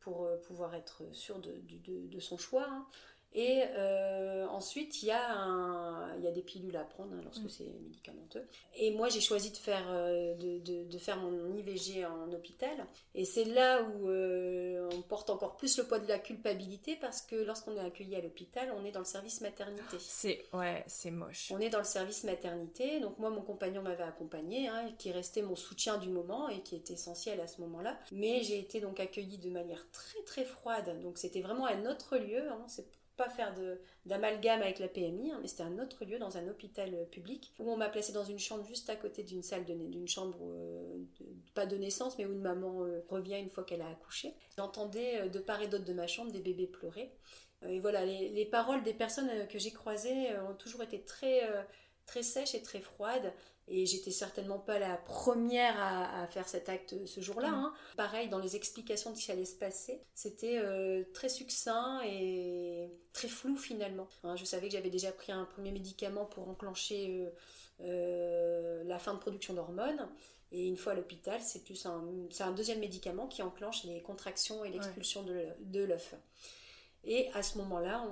pour 0.00 0.24
euh, 0.24 0.36
pouvoir 0.36 0.74
être 0.74 1.02
sûr 1.12 1.38
de, 1.38 1.54
de, 1.86 2.20
son 2.20 2.36
choix. 2.36 2.66
Hein. 2.68 2.86
Et 3.32 3.62
euh, 3.76 4.46
ensuite, 4.48 5.02
il 5.02 5.06
y, 5.06 5.12
a 5.12 6.16
il 6.18 6.24
y 6.24 6.26
a 6.26 6.32
des 6.32 6.42
pilules 6.42 6.76
à 6.76 6.82
prendre 6.82 7.12
hein, 7.14 7.20
lorsque 7.22 7.44
mm. 7.44 7.48
c'est 7.48 7.64
médicamenteux. 7.64 8.44
Et 8.76 8.90
moi, 8.92 9.08
j'ai 9.08 9.20
choisi 9.20 9.52
de 9.52 9.56
faire, 9.56 9.86
euh, 9.88 10.34
de, 10.34 10.84
de, 10.84 10.98
faire 10.98 11.16
mon 11.18 11.54
IVG 11.54 12.04
en 12.04 12.32
hôpital. 12.32 12.86
Et 13.14 13.24
c'est 13.24 13.44
là 13.44 13.82
où 13.82 14.08
euh, 14.08 14.88
on 14.92 15.02
porte 15.02 15.30
encore 15.30 15.56
plus 15.56 15.78
le 15.78 15.84
poids 15.84 16.00
de 16.00 16.08
la 16.08 16.18
culpabilité 16.18 16.96
parce 16.96 17.22
que 17.22 17.36
lorsqu'on 17.36 17.76
est 17.76 17.80
accueilli 17.80 18.16
à 18.16 18.20
l'hôpital, 18.20 18.74
on 18.76 18.84
est 18.84 18.90
dans 18.90 19.00
le 19.00 19.04
service 19.04 19.40
maternité. 19.40 19.96
C'est 20.00 20.44
ouais, 20.52 20.82
c'est 20.88 21.12
moche. 21.12 21.52
On 21.54 21.60
est 21.60 21.70
dans 21.70 21.78
le 21.78 21.84
service 21.84 22.24
maternité. 22.24 22.98
Donc 22.98 23.18
moi, 23.18 23.30
mon 23.30 23.42
compagnon 23.42 23.82
m'avait 23.82 24.02
accompagné, 24.02 24.66
hein, 24.66 24.90
qui 24.98 25.12
restait 25.12 25.42
mon 25.42 25.56
soutien 25.56 25.98
du 25.98 26.08
moment 26.08 26.48
et 26.48 26.62
qui 26.62 26.74
était 26.74 26.94
essentiel 26.94 27.40
à 27.40 27.46
ce 27.46 27.60
moment-là. 27.60 27.96
Mais 28.10 28.42
j'ai 28.42 28.58
été 28.58 28.80
donc 28.80 28.98
accueillie 28.98 29.38
de 29.38 29.50
manière 29.50 29.88
très 29.92 30.20
très 30.22 30.44
froide. 30.44 31.00
Donc 31.00 31.18
c'était 31.18 31.42
vraiment 31.42 31.66
un 31.66 31.86
autre 31.86 32.16
lieu. 32.16 32.50
Hein. 32.50 32.64
C'est 32.66 32.86
pas 33.20 33.28
faire 33.28 33.54
d'amalgame 34.06 34.62
avec 34.62 34.78
la 34.78 34.88
PMI, 34.88 35.32
hein, 35.32 35.38
mais 35.42 35.46
c'était 35.46 35.62
un 35.62 35.78
autre 35.78 36.06
lieu 36.06 36.18
dans 36.18 36.38
un 36.38 36.48
hôpital 36.48 36.94
euh, 36.94 37.04
public 37.04 37.52
où 37.58 37.70
on 37.70 37.76
m'a 37.76 37.90
placé 37.90 38.14
dans 38.14 38.24
une 38.24 38.38
chambre 38.38 38.64
juste 38.64 38.88
à 38.88 38.96
côté 38.96 39.22
d'une 39.22 39.42
salle 39.42 39.66
d'une 39.66 40.08
chambre 40.08 40.38
euh, 40.42 41.04
pas 41.52 41.66
de 41.66 41.76
naissance, 41.76 42.16
mais 42.16 42.24
où 42.24 42.32
une 42.32 42.40
maman 42.40 42.82
euh, 42.84 43.04
revient 43.10 43.38
une 43.38 43.50
fois 43.50 43.64
qu'elle 43.64 43.82
a 43.82 43.88
accouché. 43.90 44.34
J'entendais 44.56 45.28
de 45.28 45.38
part 45.38 45.60
et 45.60 45.68
d'autre 45.68 45.84
de 45.84 45.92
ma 45.92 46.06
chambre 46.06 46.32
des 46.32 46.40
bébés 46.40 46.66
pleurer. 46.66 47.12
et 47.68 47.78
voilà, 47.78 48.06
les, 48.06 48.46
paroles 48.46 48.82
des 48.84 48.94
personnes 48.94 49.28
que 49.48 49.58
j'ai 49.58 49.72
croisées 49.72 50.28
ont 50.48 50.54
toujours 50.54 50.82
été 50.82 51.02
très 51.02 51.42
très 52.06 52.22
sèches 52.22 52.54
et 52.54 52.62
très 52.62 52.80
froides. 52.80 53.32
Et 53.72 53.86
j'étais 53.86 54.10
certainement 54.10 54.58
pas 54.58 54.80
la 54.80 54.96
première 54.96 55.80
à, 55.80 56.26
faire 56.26 56.48
cet 56.48 56.68
acte 56.68 57.06
ce 57.06 57.20
jour-là. 57.20 57.50
Mm. 57.50 57.54
Hein. 57.54 57.74
Pareil, 57.96 58.28
dans 58.28 58.40
les 58.40 58.56
explications 58.56 59.12
de 59.12 59.16
ce 59.16 59.26
qui 59.26 59.30
allait 59.30 59.44
se 59.44 59.54
passer, 59.54 60.02
c'était 60.12 60.58
euh, 60.58 61.04
très 61.14 61.28
succinct 61.28 62.00
et 62.04 62.90
très 63.12 63.28
flou 63.28 63.56
finalement. 63.56 64.08
Hein, 64.24 64.34
je 64.34 64.44
savais 64.44 64.66
que 64.66 64.72
j'avais 64.72 64.90
déjà 64.90 65.12
pris 65.12 65.30
un 65.30 65.44
premier 65.44 65.70
médicament 65.70 66.24
pour 66.24 66.48
enclencher 66.48 67.08
euh, 67.10 67.30
euh, 67.82 68.84
la 68.84 68.98
fin 68.98 69.14
de 69.14 69.20
production 69.20 69.54
d'hormones. 69.54 70.08
Et 70.50 70.66
une 70.66 70.76
fois 70.76 70.92
à 70.92 70.96
l'hôpital, 70.96 71.40
c'est 71.40 71.62
plus 71.62 71.86
un, 71.86 72.02
un, 72.40 72.50
deuxième 72.50 72.80
médicament 72.80 73.28
qui 73.28 73.40
enclenche 73.40 73.84
les 73.84 74.02
contractions 74.02 74.64
et 74.64 74.70
l'expulsion 74.70 75.22
de 75.22 75.84
l'œuf. 75.84 76.16
Et 77.04 77.30
à 77.32 77.42
ce 77.42 77.56
moment-là, 77.58 78.04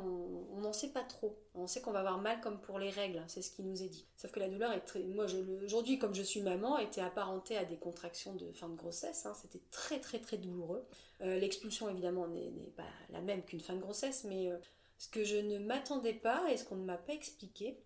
on 0.55 0.61
n'en 0.61 0.73
sait 0.73 0.89
pas 0.89 1.03
trop. 1.03 1.39
On 1.55 1.67
sait 1.67 1.81
qu'on 1.81 1.93
va 1.93 2.01
avoir 2.01 2.19
mal 2.19 2.41
comme 2.41 2.59
pour 2.61 2.79
les 2.79 2.89
règles, 2.89 3.23
c'est 3.27 3.43
ce 3.43 3.51
qui 3.51 3.63
nous 3.63 3.83
est 3.83 3.89
dit. 3.89 4.07
Sauf 4.17 4.31
que 4.31 4.41
la 4.41 4.49
douleur 4.49 4.73
est 4.73 4.81
très... 4.81 5.01
Moi, 5.01 5.27
aujourd'hui, 5.63 5.99
comme 5.99 6.15
je 6.15 6.23
suis 6.23 6.41
maman, 6.41 6.79
était 6.79 7.03
apparentée 7.03 7.57
à 7.59 7.65
des 7.65 7.77
contractions 7.77 8.35
de 8.35 8.51
fin 8.53 8.69
de 8.69 8.77
grossesse. 8.77 9.27
Hein. 9.27 9.35
C'était 9.35 9.63
très, 9.71 10.01
très, 10.01 10.21
très 10.21 10.39
douloureux. 10.39 10.87
Euh, 11.21 11.39
l'expulsion, 11.39 11.89
évidemment, 11.91 12.29
n'est 12.29 12.51
pas 12.77 12.85
la 13.11 13.21
même 13.21 13.43
qu'une 13.43 13.61
fin 13.61 13.75
de 13.75 13.81
grossesse, 13.81 14.25
mais 14.25 14.51
euh, 14.51 14.57
ce 14.97 15.09
que 15.09 15.23
je 15.23 15.37
ne 15.37 15.59
m'attendais 15.59 16.15
pas 16.15 16.51
et 16.51 16.57
ce 16.57 16.65
qu'on 16.65 16.77
ne 16.77 16.85
m'a 16.85 16.97
pas 16.97 17.13
expliqué, 17.13 17.79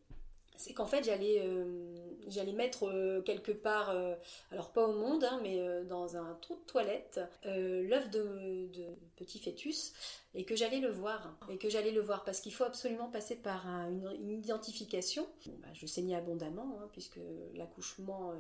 c'est 0.56 0.74
qu'en 0.74 0.86
fait 0.86 1.04
j'allais 1.04 1.40
euh, 1.40 1.94
j'allais 2.28 2.52
mettre 2.52 2.86
euh, 2.86 3.20
quelque 3.22 3.52
part 3.52 3.90
euh, 3.90 4.14
alors 4.50 4.72
pas 4.72 4.86
au 4.86 4.92
monde 4.92 5.24
hein, 5.24 5.40
mais 5.42 5.60
dans 5.84 6.16
un 6.16 6.34
trou 6.40 6.54
de 6.54 6.60
toilette 6.66 7.20
l'œuf 7.44 8.10
de, 8.10 8.70
petit 9.16 9.38
fœtus 9.38 9.92
et 10.34 10.44
que 10.44 10.56
j'allais 10.56 10.80
le 10.80 10.88
voir. 10.88 11.36
Et 11.50 11.58
que 11.58 11.68
j'allais 11.68 11.90
le 11.90 12.00
voir 12.00 12.24
parce 12.24 12.40
qu'il 12.40 12.54
faut 12.54 12.64
absolument 12.64 13.08
passer 13.08 13.36
par 13.36 13.66
une, 13.66 14.30
identification. 14.30 15.28
Bah, 15.60 15.68
je 15.74 15.86
saignais 15.86 16.16
abondamment 16.16 16.78
hein, 16.80 16.88
puisque 16.92 17.20
l'accouchement 17.54 18.32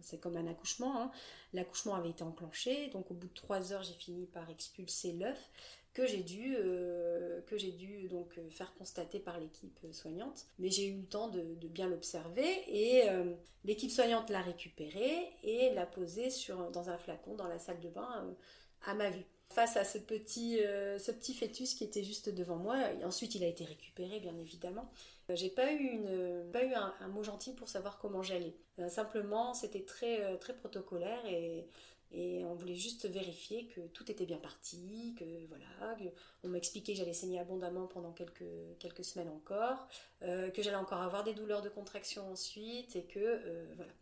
c'est 0.00 0.18
comme 0.18 0.36
un 0.36 0.46
accouchement 0.46 1.00
hein. 1.00 1.10
l'accouchement 1.52 1.94
avait 1.94 2.10
été 2.10 2.22
enclenché 2.22 2.88
donc 2.88 3.10
au 3.10 3.14
bout 3.14 3.28
de 3.28 3.34
trois 3.34 3.72
heures 3.72 3.82
j'ai 3.82 3.94
fini 3.94 4.26
par 4.26 4.48
expulser 4.50 5.12
l'œuf 5.12 5.50
que 5.94 6.06
j'ai 6.08 6.22
dû, 6.24 6.56
euh, 6.58 7.40
que 7.42 7.56
j'ai 7.56 7.70
dû 7.70 8.08
donc 8.08 8.36
euh, 8.36 8.50
faire 8.50 8.74
constater 8.74 9.20
par 9.20 9.38
l'équipe 9.38 9.78
soignante. 9.92 10.46
Mais 10.58 10.68
j'ai 10.68 10.88
eu 10.88 10.98
le 10.98 11.06
temps 11.06 11.28
de, 11.28 11.40
bien 11.68 11.88
l'observer 11.88 12.64
et 12.66 13.08
euh, 13.08 13.32
l'équipe 13.64 13.92
soignante 13.92 14.28
l'a 14.28 14.42
récupéré 14.42 15.30
et 15.44 15.70
l'a 15.72 15.86
posé 15.86 16.30
sur, 16.30 16.70
dans 16.72 16.90
un 16.90 16.98
flacon 16.98 17.36
dans 17.36 17.46
la 17.46 17.60
salle 17.60 17.80
de 17.80 17.88
bain 17.88 18.36
à 18.84 18.94
ma 18.94 19.08
vue. 19.08 19.24
Face 19.50 19.76
à 19.76 19.84
ce 19.84 19.98
petit, 19.98 20.58
ce 20.58 21.12
petit 21.12 21.32
fœtus 21.32 21.74
qui 21.74 21.84
était 21.84 22.02
juste 22.02 22.28
devant 22.28 22.56
moi, 22.56 22.76
et 22.92 23.04
ensuite 23.04 23.36
il 23.36 23.44
a 23.44 23.46
été 23.46 23.64
récupéré 23.64 24.18
bien 24.18 24.36
évidemment. 24.38 24.90
J'ai 25.28 25.50
pas 25.50 25.72
eu, 25.72 25.78
une, 25.78 26.50
pas 26.50 26.64
eu 26.64 26.72
un, 26.72 26.92
un 27.00 27.08
mot 27.08 27.22
gentil 27.22 27.52
pour 27.52 27.68
savoir 27.68 27.98
comment 27.98 28.22
j'allais. 28.22 28.56
simplement, 28.88 29.54
c'était 29.54 29.84
très, 29.84 30.38
très 30.38 30.54
protocolaire 30.54 31.24
et 31.26 31.68
et 32.14 32.44
on 32.44 32.54
voulait 32.54 32.76
juste 32.76 33.06
vérifier 33.06 33.66
que 33.66 33.80
tout 33.88 34.10
était 34.10 34.24
bien 34.24 34.38
parti, 34.38 35.14
que 35.18 35.24
voilà, 35.48 35.96
on 36.44 36.48
m'a 36.48 36.58
expliqué 36.58 36.92
que 36.92 36.98
j'allais 36.98 37.12
saigner 37.12 37.40
abondamment 37.40 37.86
pendant 37.86 38.12
quelques, 38.12 38.44
quelques 38.78 39.04
semaines 39.04 39.30
encore, 39.30 39.88
euh, 40.22 40.50
que 40.50 40.62
j'allais 40.62 40.76
encore 40.76 41.02
avoir 41.02 41.24
des 41.24 41.34
douleurs 41.34 41.60
de 41.60 41.68
contraction 41.68 42.30
ensuite, 42.30 42.94
et 42.96 43.04
que 43.04 43.18
euh, 43.18 43.66
voilà. 43.76 43.92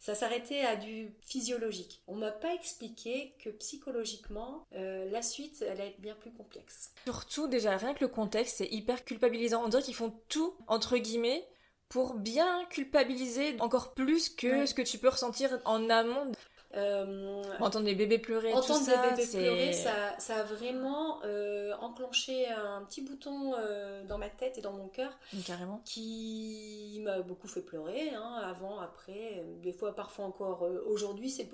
Ça 0.00 0.14
s'arrêtait 0.14 0.62
à 0.62 0.76
du 0.76 1.14
physiologique. 1.20 2.02
On 2.06 2.14
m'a 2.14 2.30
pas 2.30 2.54
expliqué 2.54 3.34
que 3.38 3.50
psychologiquement, 3.50 4.66
euh, 4.74 5.10
la 5.10 5.20
suite 5.20 5.60
allait 5.60 5.88
être 5.88 6.00
bien 6.00 6.14
plus 6.14 6.32
complexe. 6.32 6.94
Surtout, 7.04 7.48
déjà, 7.48 7.76
rien 7.76 7.92
que 7.92 8.00
le 8.00 8.08
contexte, 8.08 8.56
c'est 8.56 8.68
hyper 8.68 9.04
culpabilisant. 9.04 9.62
On 9.62 9.68
dirait 9.68 9.82
qu'ils 9.82 9.94
font 9.94 10.18
tout, 10.30 10.54
entre 10.68 10.96
guillemets, 10.96 11.46
pour 11.90 12.14
bien 12.14 12.64
culpabiliser 12.70 13.60
encore 13.60 13.92
plus 13.92 14.30
que 14.30 14.64
ce 14.64 14.72
que 14.72 14.80
tu 14.80 14.96
peux 14.96 15.10
ressentir 15.10 15.60
en 15.66 15.90
amont. 15.90 16.32
Euh, 16.76 17.42
entendre 17.58 17.84
des 17.84 17.96
bébés 17.96 18.18
pleurer, 18.18 18.52
entendre 18.52 18.86
des 18.86 19.16
bébés 19.16 19.28
pleurer, 19.28 19.72
ça, 19.72 20.16
ça, 20.18 20.36
a 20.36 20.42
vraiment 20.44 21.20
euh, 21.24 21.74
enclenché 21.80 22.46
un 22.46 22.84
petit 22.84 23.02
bouton 23.02 23.54
euh, 23.58 24.04
dans 24.04 24.18
ma 24.18 24.28
tête 24.28 24.56
et 24.56 24.60
dans 24.60 24.72
mon 24.72 24.86
cœur, 24.86 25.18
carrément, 25.44 25.82
qui 25.84 27.00
m'a 27.02 27.22
beaucoup 27.22 27.48
fait 27.48 27.62
pleurer, 27.62 28.10
hein, 28.14 28.40
avant, 28.44 28.78
après, 28.78 29.44
des 29.62 29.72
fois, 29.72 29.96
parfois 29.96 30.26
encore 30.26 30.62
aujourd'hui, 30.86 31.28
c'est 31.28 31.50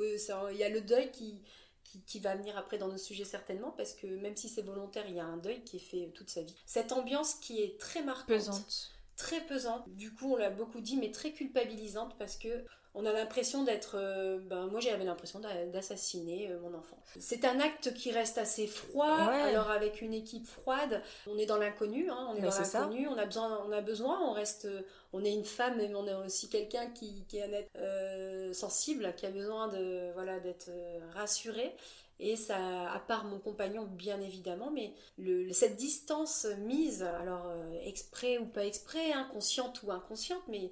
il 0.51 0.57
y 0.59 0.65
a 0.65 0.69
le 0.69 0.83
deuil 0.83 1.11
qui, 1.11 1.41
qui, 1.83 2.03
qui, 2.03 2.21
va 2.21 2.35
venir 2.35 2.59
après 2.59 2.77
dans 2.77 2.89
nos 2.89 2.99
sujets 2.99 3.25
certainement, 3.25 3.71
parce 3.71 3.95
que 3.95 4.07
même 4.07 4.37
si 4.37 4.51
c'est 4.51 4.63
volontaire, 4.63 5.07
il 5.09 5.15
y 5.15 5.21
a 5.21 5.25
un 5.25 5.39
deuil 5.39 5.65
qui 5.65 5.77
est 5.77 5.81
fait 5.81 6.13
toute 6.15 6.29
sa 6.29 6.43
vie. 6.43 6.55
Cette 6.67 6.93
ambiance 6.93 7.35
qui 7.37 7.63
est 7.63 7.81
très 7.81 8.03
marquante, 8.03 8.27
pesante, 8.27 8.93
très 9.17 9.41
pesante. 9.41 9.89
Du 9.97 10.13
coup, 10.13 10.35
on 10.35 10.37
l'a 10.37 10.51
beaucoup 10.51 10.81
dit, 10.81 10.99
mais 10.99 11.11
très 11.11 11.33
culpabilisante 11.33 12.17
parce 12.19 12.37
que 12.37 12.67
on 12.97 13.05
a 13.05 13.13
l'impression 13.13 13.63
d'être. 13.63 13.97
Euh, 13.99 14.39
ben, 14.39 14.69
moi, 14.69 14.81
j'avais 14.81 15.05
l'impression 15.05 15.39
d'assassiner 15.71 16.51
euh, 16.51 16.59
mon 16.61 16.77
enfant. 16.77 16.97
C'est 17.19 17.45
un 17.45 17.61
acte 17.61 17.93
qui 17.93 18.11
reste 18.11 18.39
assez 18.39 18.67
froid. 18.67 19.15
Alors, 19.15 19.71
avec 19.71 20.01
une 20.01 20.15
équipe 20.15 20.47
froide, 20.47 21.03
on 21.27 21.37
est 21.37 21.45
dans 21.45 21.59
l'inconnu. 21.59 22.09
Hein, 22.11 22.29
on 22.31 22.37
est 22.37 22.41
dans 22.41 22.49
l'inconnu. 22.49 23.07
On 23.07 23.19
a 23.19 23.27
besoin. 23.27 23.63
On 23.69 23.73
a 23.73 23.83
besoin. 23.83 24.21
On 24.23 24.33
reste. 24.33 24.67
On 25.13 25.23
est 25.25 25.33
une 25.33 25.45
femme, 25.45 25.75
mais 25.77 25.95
on 25.95 26.07
est 26.07 26.15
aussi 26.15 26.49
quelqu'un 26.49 26.87
qui, 26.89 27.25
qui, 27.29 27.37
est 27.37 27.45
un 27.45 27.53
être 27.53 27.71
euh, 27.77 28.53
sensible, 28.55 29.13
qui 29.15 29.27
a 29.27 29.31
besoin 29.31 29.69
de 29.69 30.13
voilà 30.15 30.41
d'être 30.41 30.71
rassuré. 31.15 31.77
Et 32.19 32.35
ça, 32.35 32.91
à 32.91 32.99
part 32.99 33.25
mon 33.25 33.39
compagnon, 33.39 33.85
bien 33.85 34.19
évidemment, 34.23 34.71
mais 34.71 34.95
le, 35.19 35.53
cette 35.53 35.77
distance 35.77 36.47
mise, 36.61 37.03
alors 37.03 37.53
exprès 37.85 38.39
ou 38.39 38.47
pas 38.47 38.65
exprès, 38.65 39.13
inconsciente 39.13 39.83
ou 39.83 39.93
inconsciente, 39.93 40.43
mais 40.49 40.71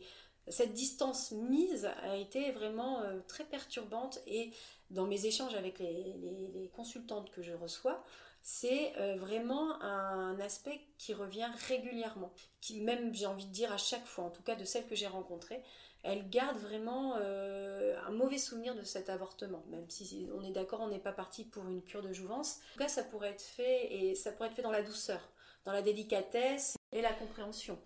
cette 0.48 0.72
distance 0.72 1.33
mise 1.33 1.87
a 2.02 2.16
été 2.16 2.50
vraiment 2.52 3.02
très 3.28 3.44
perturbante 3.44 4.20
et 4.26 4.50
dans 4.90 5.07
mes 5.07 5.26
échanges 5.26 5.54
avec 5.54 5.78
les 5.78 6.70
consultantes 6.74 7.30
que 7.30 7.42
je 7.42 7.52
reçois, 7.52 8.04
c'est 8.44 8.92
euh, 8.98 9.16
vraiment 9.16 9.83
un 9.83 10.38
aspect 10.38 10.78
qui 10.98 11.14
revient 11.14 11.48
régulièrement, 11.66 12.30
qui 12.61 12.83
même 12.83 13.12
j'ai 13.14 13.24
envie 13.24 13.46
de 13.46 13.50
dire 13.50 13.72
à 13.72 13.78
chaque 13.78 14.04
fois, 14.04 14.24
en 14.24 14.30
tout 14.30 14.42
cas 14.42 14.54
de 14.54 14.64
celles 14.64 14.87
que 14.87 14.94
j'ai 14.94 15.07
rencontrées, 15.07 15.62
elles 16.02 16.28
gardent 16.28 16.59
vraiment 16.59 17.14
euh, 17.16 17.98
un 18.07 18.11
mauvais 18.11 18.37
souvenir 18.37 18.74
de 18.74 18.83
cet 18.85 19.09
avortement, 19.09 19.64
même 19.70 19.88
si 19.88 20.28
on 20.38 20.44
est 20.44 20.50
d'accord, 20.50 20.83
on 20.83 20.88
n'est 20.88 20.98
pas 20.98 21.14
parti 21.14 21.44
pour 21.44 21.66
une 21.66 21.83
cure 21.83 22.02
de 22.02 22.12
jouvence. 22.12 22.57
En 22.57 22.72
tout 22.74 22.78
cas, 22.80 22.88
ça 22.88 23.02
pourrait 23.02 23.30
être 23.30 23.42
fait 23.42 23.90
et 23.90 24.14
ça 24.14 24.30
pourrait 24.30 24.48
être 24.48 24.57
fait 24.57 24.62
dans 24.62 24.70
la 24.70 24.83
douceur, 24.83 25.26
dans 25.64 25.72
la 25.72 25.80
délicatesse 25.80 26.76
et 26.92 27.00
la 27.00 27.14
compréhension. 27.14 27.78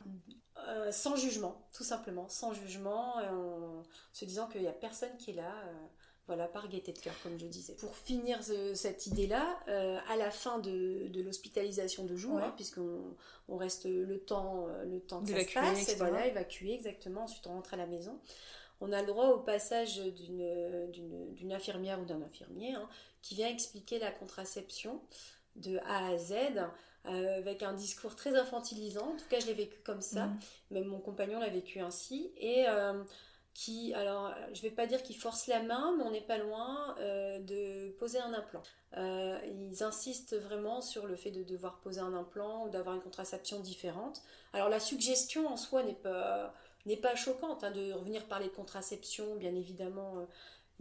Euh, 0.66 0.90
sans 0.90 1.16
jugement, 1.16 1.64
tout 1.73 1.85
simplement, 1.85 2.29
sans 2.29 2.53
jugement, 2.53 3.16
en 3.16 3.83
se 4.12 4.25
disant 4.25 4.49
qu'il 4.49 4.62
n'y 4.62 4.68
a 4.68 4.73
personne 4.73 5.16
qui 5.18 5.31
est 5.31 5.35
là. 5.35 5.55
Voilà, 6.29 6.47
par 6.47 6.68
gaieté 6.68 6.92
de 6.92 6.99
cœur, 6.99 7.14
comme 7.23 7.38
je 7.38 7.47
disais. 7.47 7.73
Pour 7.73 7.97
finir 7.97 8.38
cette 8.75 9.07
idée-là, 9.07 9.59
euh, 9.68 9.99
à 10.11 10.16
la 10.16 10.31
fin 10.31 10.59
de, 10.59 11.11
l'hospitalisation 11.23 12.05
de 12.05 12.16
jour, 12.16 12.38
hein, 12.38 12.53
puisqu'on 12.55 13.16
on 13.49 13.57
reste 13.57 13.87
le 13.87 14.21
temps, 14.21 14.66
euh, 14.68 14.85
le 14.85 15.01
temps 15.01 15.23
que 15.23 15.31
ça 15.31 15.40
se 15.40 15.55
passe, 15.55 15.88
et 15.88 15.94
voilà, 15.94 16.27
évacuer 16.27 16.75
exactement, 16.75 17.23
ensuite 17.23 17.47
on 17.47 17.55
rentre 17.55 17.73
à 17.73 17.79
la 17.79 17.87
maison. 17.87 18.21
On 18.83 18.92
a 18.92 19.01
le 19.01 19.07
droit 19.07 19.29
au 19.29 19.38
passage 19.38 20.03
d'une 20.03 21.51
infirmière 21.51 21.99
ou 21.99 22.05
d'un 22.05 22.21
infirmier 22.21 22.75
hein, 22.75 22.87
qui 23.23 23.35
vient 23.35 23.49
expliquer 23.49 23.99
la 23.99 24.11
contraception 24.11 25.01
de 25.57 25.79
A 25.87 26.09
à 26.09 26.18
Z, 26.18 26.35
euh, 27.09 27.38
avec 27.38 27.62
un 27.62 27.73
discours 27.73 28.16
très 28.16 28.37
infantilisant. 28.37 29.12
En 29.12 29.16
tout 29.16 29.29
cas, 29.29 29.40
je 29.40 29.47
l'ai 29.47 29.55
vécu 29.55 29.79
comme 29.85 30.03
ça. 30.03 30.27
Mm. 30.27 30.38
Même 30.73 30.85
mon 30.85 30.99
compagnon 30.99 31.40
l'a 31.40 31.49
vécu 31.49 31.81
ainsi. 31.81 32.31
Et 32.38 32.66
qui, 33.59 33.92
alors 33.94 34.33
je 34.55 34.62
vais 34.62 34.71
pas 34.71 34.87
dire 34.87 35.03
qu'ils 35.03 35.16
forcent 35.16 35.49
la 35.49 35.61
main, 35.64 35.92
mais 35.99 36.05
on 36.05 36.12
n'est 36.12 36.21
pas 36.21 36.38
loin 36.38 36.94
euh, 37.01 37.40
de 37.40 37.90
poser 37.99 38.21
un 38.21 38.33
implant. 38.33 38.62
Euh, 38.97 39.37
ils 39.47 39.83
insistent 39.83 40.37
vraiment 40.37 40.81
sur 40.81 41.09
le 41.09 41.16
fait 41.16 41.33
de 41.33 41.42
devoir 41.42 41.81
poser 41.81 42.01
un 42.01 42.14
implant 42.14 42.66
ou 42.66 42.71
d'avoir 42.71 42.94
une 42.94 43.03
contraception 43.03 43.59
différente. 43.59 44.23
Alors 44.53 44.68
la 44.68 44.79
suggestion 44.79 45.49
en 45.49 45.57
soi 45.57 45.83
n'est 45.83 45.92
pas, 45.92 46.55
n'est 46.87 46.97
pas 46.97 47.16
choquante 47.16 47.64
hein, 47.64 47.73
de 47.73 47.92
revenir 47.92 48.25
parler 48.27 48.47
de 48.47 48.53
contraception, 48.53 49.35
bien 49.35 49.57
évidemment. 49.57 50.29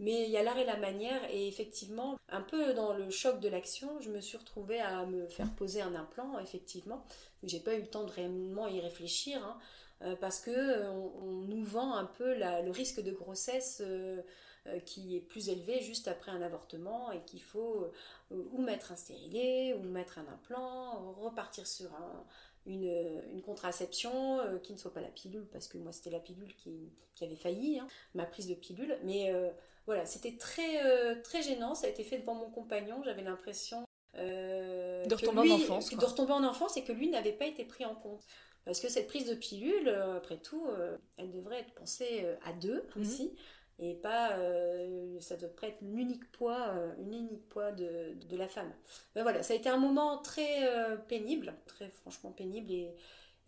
Mais 0.00 0.24
il 0.24 0.30
y 0.30 0.36
a 0.36 0.42
l'art 0.42 0.58
et 0.58 0.64
la 0.64 0.76
manière, 0.76 1.20
et 1.30 1.48
effectivement, 1.48 2.18
un 2.28 2.40
peu 2.40 2.72
dans 2.72 2.92
le 2.92 3.10
choc 3.10 3.40
de 3.40 3.48
l'action, 3.48 4.00
je 4.00 4.10
me 4.10 4.20
suis 4.20 4.36
retrouvée 4.36 4.80
à 4.80 5.04
me 5.06 5.26
faire 5.26 5.52
poser 5.56 5.82
un 5.82 5.94
implant, 5.94 6.38
effectivement. 6.38 7.04
J'ai 7.42 7.58
pas 7.58 7.74
eu 7.74 7.80
le 7.80 7.88
temps 7.88 8.04
de 8.04 8.12
réellement 8.12 8.68
y 8.68 8.80
réfléchir. 8.80 9.44
Hein. 9.44 9.58
Euh, 10.02 10.14
parce 10.16 10.40
que 10.40 10.50
euh, 10.50 10.90
on, 10.92 11.32
nous 11.48 11.64
vend 11.64 11.94
un 11.94 12.04
peu 12.04 12.34
le 12.34 12.70
risque 12.70 13.02
de 13.02 13.10
grossesse 13.10 13.82
euh, 13.84 14.22
qui 14.84 15.16
est 15.16 15.20
plus 15.20 15.48
élevé 15.48 15.80
juste 15.80 16.06
après 16.06 16.30
un 16.30 16.40
avortement 16.40 17.10
et 17.10 17.20
qu'il 17.22 17.42
faut 17.42 17.90
ou 18.30 18.60
mettre 18.60 18.92
un 18.92 18.96
stérilet 18.96 19.74
ou 19.74 19.82
mettre 19.82 20.18
un 20.18 20.28
implant, 20.28 21.12
repartir 21.12 21.66
sur 21.66 21.90
une, 22.66 23.40
contraception 23.42 24.38
qui 24.62 24.74
ne 24.74 24.78
soit 24.78 24.92
pas 24.92 25.00
la 25.00 25.08
pilule, 25.08 25.46
parce 25.46 25.68
que 25.68 25.78
moi 25.78 25.90
c'était 25.90 26.10
la 26.10 26.20
pilule 26.20 26.54
qui, 26.56 26.92
avait 27.22 27.34
failli, 27.34 27.78
hein, 27.78 27.86
ma 28.14 28.26
prise 28.26 28.46
de 28.46 28.54
pilule. 28.54 28.98
Mais 29.04 29.32
voilà, 29.88 30.06
c'était 30.06 30.36
très, 30.36 31.20
très 31.22 31.42
gênant, 31.42 31.74
ça 31.74 31.88
a 31.88 31.90
été 31.90 32.04
fait 32.04 32.18
devant 32.18 32.34
mon 32.34 32.50
compagnon, 32.50 33.02
j'avais 33.02 33.22
l'impression 33.22 33.84
de 34.14 35.14
retomber 35.14 35.50
en 35.50 35.54
enfance. 35.56 35.90
De 35.90 36.04
retomber 36.04 36.32
en 36.32 36.44
enfance 36.44 36.76
et 36.76 36.84
que 36.84 36.92
lui 36.92 37.08
n'avait 37.08 37.32
pas 37.32 37.46
été 37.46 37.64
pris 37.64 37.84
en 37.84 37.94
compte. 37.94 38.22
Parce 38.68 38.80
que 38.80 38.90
cette 38.90 39.06
prise 39.06 39.26
de 39.26 39.34
pilule, 39.34 39.88
euh, 39.88 40.18
après 40.18 40.36
tout, 40.36 40.66
euh, 40.66 40.98
elle 41.16 41.30
devrait 41.30 41.60
être 41.60 41.72
pensée 41.72 42.20
euh, 42.24 42.36
à 42.44 42.52
deux 42.52 42.84
mhm. 42.94 43.02
aussi. 43.02 43.34
Et 43.78 43.94
pas, 43.94 44.36
ça 45.20 45.36
devrait 45.36 45.68
être 45.68 45.80
l'unique 45.82 46.28
poids, 46.32 46.74
une 46.98 47.14
unique 47.14 47.48
poids 47.48 47.70
de, 47.70 48.12
de, 48.28 48.36
la 48.36 48.48
femme. 48.48 48.72
Ben 49.14 49.22
voilà, 49.22 49.44
ça 49.44 49.54
a 49.54 49.56
été 49.56 49.68
un 49.68 49.76
moment 49.76 50.18
très 50.18 50.68
pénible, 51.06 51.54
très 51.64 51.88
franchement 51.88 52.32
pénible 52.32 52.72
et, 52.72 52.92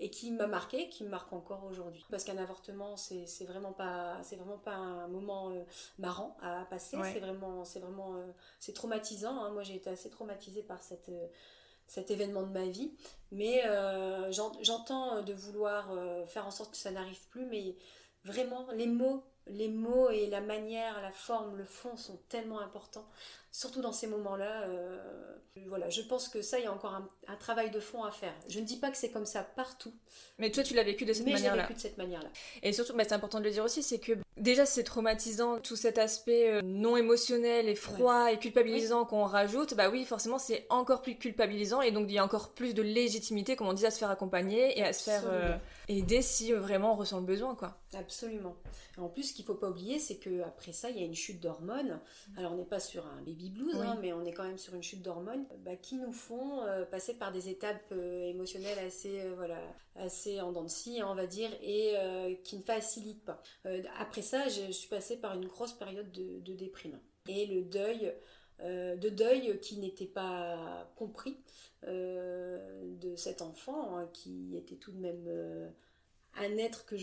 et 0.01 0.11
qui 0.11 0.33
m'a 0.33 0.47
marqué, 0.47 0.89
qui 0.89 1.05
me 1.05 1.09
marque 1.09 1.33
encore 1.33 1.65
aujourd'hui. 1.65 2.05
Parce 2.11 2.25
qu'un 2.25 2.39
avortement, 2.39 2.97
c'est 2.97 3.45
vraiment 3.45 3.73
pas, 3.73 4.19
c'est 4.23 4.37
vraiment 4.37 4.59
pas 4.59 4.75
un 4.75 5.07
moment 5.09 5.53
marrant 5.99 6.37
à 6.43 6.65
passer. 6.65 6.97
C'est 7.13 7.21
vraiment, 7.21 7.65
c'est 7.65 7.81
vraiment, 7.81 8.17
c'est 8.59 8.73
traumatisant. 8.73 9.45
Hein. 9.45 9.51
Moi, 9.51 9.63
j'ai 9.63 9.77
été 9.77 9.91
assez 9.91 10.11
traumatisée 10.11 10.63
par 10.63 10.83
cette 10.83 11.11
cet 11.91 12.13
événement 12.13 12.45
de 12.45 12.53
ma 12.53 12.67
vie. 12.67 12.93
Mais 13.33 13.67
euh, 13.67 14.31
j'entends 14.31 15.17
euh, 15.17 15.23
de 15.23 15.35
vouloir 15.35 15.91
euh, 15.91 16.25
faire 16.27 16.47
en 16.47 16.53
sorte 16.53 16.71
que 16.71 16.77
ça 16.77 16.93
n'arrive 16.93 17.27
plus, 17.31 17.45
mais 17.47 17.77
vraiment, 18.25 18.65
les 18.73 18.87
mots, 18.87 19.25
les 19.49 19.69
mots 19.69 20.09
et 20.09 20.29
la 20.29 20.41
manière, 20.41 21.03
la 21.03 21.11
forme, 21.11 21.57
le 21.57 21.65
fond 21.65 21.97
sont 21.97 22.19
tellement 22.29 22.61
importants 22.61 23.09
surtout 23.53 23.81
dans 23.81 23.93
ces 23.93 24.07
moments-là. 24.07 24.63
Euh, 24.63 24.99
voilà, 25.67 25.89
je 25.89 26.01
pense 26.03 26.29
que 26.29 26.43
ça, 26.43 26.59
il 26.59 26.65
y 26.65 26.67
a 26.67 26.73
encore 26.73 26.95
un, 26.95 27.37
travail 27.37 27.71
de 27.71 27.81
fond 27.81 28.03
à 28.05 28.11
faire. 28.11 28.33
Je 28.49 28.61
ne 28.61 28.65
dis 28.65 28.77
pas 28.77 28.91
que 28.91 28.97
c'est 28.97 29.11
comme 29.11 29.27
ça 29.27 29.43
partout. 29.43 29.93
Mais 30.39 30.51
toi, 30.51 30.63
tu 30.63 30.75
l'as 30.75 30.83
vécu 30.83 31.05
de 31.05 31.13
cette 31.13 31.27
manière-là. 31.27 31.51
Mais 31.51 31.57
j'ai 31.57 31.63
vécu 31.63 31.75
de 31.75 31.81
cette 31.81 31.99
manière-là. 31.99 32.29
Et 32.63 32.73
surtout, 32.73 32.95
bah, 32.95 33.05
c'est 33.07 33.15
important 33.15 33.41
de 33.41 33.45
le 33.45 33.51
dire 33.51 33.65
aussi, 33.65 33.83
c'est 33.83 33.99
que 33.99 34.13
déjà, 34.37 34.67
c'est 34.67 34.85
traumatisant, 34.85 35.59
tout 35.61 35.77
cet 35.77 35.99
aspect 35.99 36.51
euh, 36.51 36.63
non 36.63 36.97
émotionnel 36.97 37.69
et 37.69 37.75
froid 37.75 38.33
et 38.33 38.39
culpabilisant 38.39 39.05
qu'on 39.05 39.25
rajoute. 39.25 39.75
Bah 39.75 39.91
oui, 39.91 40.05
forcément, 40.05 40.39
c'est 40.39 40.67
encore 40.71 41.03
plus 41.03 41.17
culpabilisant 41.17 41.83
et 41.83 41.91
donc 41.91 42.07
il 42.09 42.15
y 42.15 42.19
a 42.19 42.25
encore 42.25 42.51
plus 42.51 42.75
de 42.75 42.83
légitimité, 42.83 43.57
comme 43.57 43.69
on 43.69 43.73
dit, 43.73 43.87
à 43.87 43.91
se 43.91 43.99
faire 43.99 44.11
accompagner 44.11 44.79
et 44.79 44.85
à 44.85 44.93
se 44.93 45.05
faire 45.05 45.25
euh, 45.27 45.57
aider 45.89 46.23
si 46.23 46.53
vraiment 46.53 46.93
on 46.93 46.97
ressent 46.97 47.21
le 47.21 47.27
besoin, 47.27 47.55
quoi. 47.55 47.77
Absolument. 47.95 48.57
En 48.99 49.09
plus, 49.09 49.25
ce 49.25 49.33
qu'il 49.35 49.45
faut 49.45 49.55
pas 49.55 49.71
oublier, 49.71 49.99
c'est 49.99 50.17
que 50.17 50.43
après 50.43 50.73
ça, 50.73 50.91
il 50.91 50.99
y 50.99 51.03
a 51.03 51.05
une 51.05 51.15
chute 51.15 51.41
d'hormones. 51.41 52.01
Alors, 52.37 52.53
on 52.53 52.57
n'est 52.57 52.65
pas 52.65 52.81
sur 52.81 53.07
un 53.07 53.23
baby 53.41 53.51
blues, 53.51 53.77
hein, 53.77 53.99
mais 54.01 54.13
on 54.13 54.25
est 54.25 54.33
quand 54.33 54.45
même 54.45 54.59
sur 54.59 54.75
une 54.75 54.83
chute 54.83 55.03
d'hormones 55.03 55.45
bah, 55.65 55.77
qui 55.77 55.97
nous 55.97 56.13
font 56.13 56.63
euh, 56.63 56.85
passer 56.85 57.15
par 57.15 57.33
des 57.33 57.49
étapes 57.49 57.93
euh, 57.93 58.29
émotionnelles 58.29 58.79
assez, 58.79 59.21
euh, 59.21 59.35
voilà, 59.37 59.61
assez 59.97 60.41
en 60.41 60.53
dents 60.53 60.65
de 60.65 60.69
scie, 60.69 61.01
hein, 61.01 61.09
on 61.11 61.15
va 61.15 61.27
dire, 61.27 61.51
et 61.63 61.95
qui 62.45 62.57
ne 62.57 62.63
facilitent 62.63 63.25
pas. 63.25 63.43
après 63.99 64.23
ça, 64.23 64.49
je, 64.49 64.71
suis 64.73 64.89
passée 64.89 65.17
par 65.17 65.35
une 65.35 65.47
grosse 65.47 65.73
période 65.73 66.11
de, 66.13 66.55
déprime 66.55 66.99
et 67.29 67.47
le 67.47 67.63
deuil. 67.63 68.13
de 68.61 69.09
deuil 69.09 69.59
qui 69.61 69.79
n'était 69.79 70.07
pas 70.07 70.91
compris 70.97 71.37
de 71.87 73.15
cet 73.17 73.43
enfant 73.43 73.97
hein, 73.97 74.09
qui 74.13 74.57
était 74.57 74.77
tout 74.77 74.93
de 74.93 74.99
même 74.99 75.73
un 76.39 76.57
être 76.59 76.87
que 76.87 76.97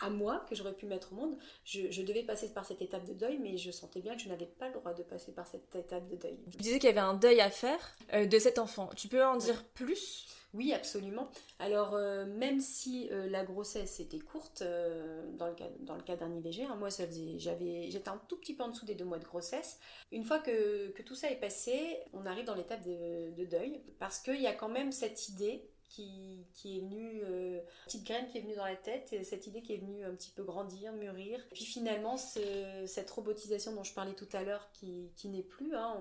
à 0.00 0.10
moi 0.10 0.44
que 0.48 0.54
j'aurais 0.54 0.74
pu 0.74 0.86
mettre 0.86 1.12
au 1.12 1.16
monde. 1.16 1.36
Je, 1.64 2.02
devais 2.02 2.22
passer 2.22 2.48
par 2.48 2.64
cette 2.64 2.82
étape 2.82 3.04
de 3.04 3.14
deuil, 3.14 3.38
mais 3.38 3.56
je 3.56 3.70
sentais 3.70 4.00
bien 4.00 4.14
que 4.14 4.22
je 4.22 4.28
n'avais 4.28 4.46
pas 4.46 4.68
le 4.68 4.74
droit 4.74 4.94
de 4.94 5.02
passer 5.02 5.32
par 5.32 5.46
cette 5.46 5.74
étape 5.74 6.08
de 6.08 6.16
deuil. 6.16 6.38
Tu 6.50 6.58
disais 6.58 6.78
qu'il 6.78 6.88
y 6.88 6.92
avait 6.92 7.00
un 7.00 7.14
deuil 7.14 7.40
à 7.40 7.50
faire 7.50 7.96
euh, 8.12 8.26
de 8.26 8.38
cet 8.38 8.58
enfant. 8.58 8.90
Tu 8.96 9.08
peux 9.08 9.24
en 9.24 9.36
dire 9.36 9.64
plus? 9.74 10.26
Oui, 10.54 10.72
absolument. 10.72 11.28
Alors, 11.58 11.94
euh, 11.94 12.24
même 12.24 12.60
si 12.60 13.08
euh, 13.10 13.28
la 13.28 13.44
grossesse 13.44 14.00
était 14.00 14.18
courte, 14.18 14.62
dans 14.62 15.46
le 15.46 15.54
cas, 15.54 15.68
dans 15.80 15.94
le 15.94 16.02
cas 16.02 16.16
d'un 16.16 16.34
IVG, 16.34 16.64
hein, 16.64 16.76
moi, 16.76 16.88
j'avais, 16.88 17.90
j'étais 17.90 18.08
un 18.08 18.20
tout 18.28 18.36
petit 18.36 18.54
peu 18.54 18.62
en 18.62 18.68
dessous 18.68 18.86
des 18.86 18.94
deux 18.94 19.04
mois 19.04 19.18
de 19.18 19.24
grossesse. 19.24 19.78
Une 20.10 20.24
fois 20.24 20.38
que, 20.38 20.90
tout 21.02 21.14
ça 21.14 21.30
est 21.30 21.40
passé, 21.40 21.98
on 22.12 22.24
arrive 22.24 22.46
dans 22.46 22.54
l'étape 22.54 22.82
de, 22.82 23.30
de 23.36 23.44
deuil, 23.44 23.82
parce 23.98 24.18
qu'il 24.20 24.40
y 24.40 24.46
a 24.46 24.54
quand 24.54 24.68
même 24.68 24.92
cette 24.92 25.28
idée 25.28 25.68
qui, 25.88 26.46
qui 26.54 26.78
est 26.78 26.80
venue, 26.80 27.22
euh, 27.24 27.60
petite 27.86 28.04
graine 28.04 28.26
qui 28.28 28.38
est 28.38 28.40
venue 28.42 28.54
dans 28.54 28.64
la 28.64 28.76
tête, 28.76 29.12
et 29.12 29.24
cette 29.24 29.46
idée 29.46 29.62
qui 29.62 29.74
est 29.74 29.78
venue 29.78 30.04
un 30.04 30.14
petit 30.14 30.30
peu 30.30 30.42
grandir, 30.42 30.92
mûrir. 30.92 31.40
Puis 31.52 31.64
finalement, 31.64 32.16
cette 32.16 33.10
robotisation 33.10 33.72
dont 33.74 33.84
je 33.84 33.94
parlais 33.94 34.14
tout 34.14 34.28
à 34.32 34.42
l'heure 34.42 34.70
qui, 34.72 35.10
qui 35.16 35.28
n'est 35.28 35.42
plus, 35.42 35.74
hein, 35.74 35.96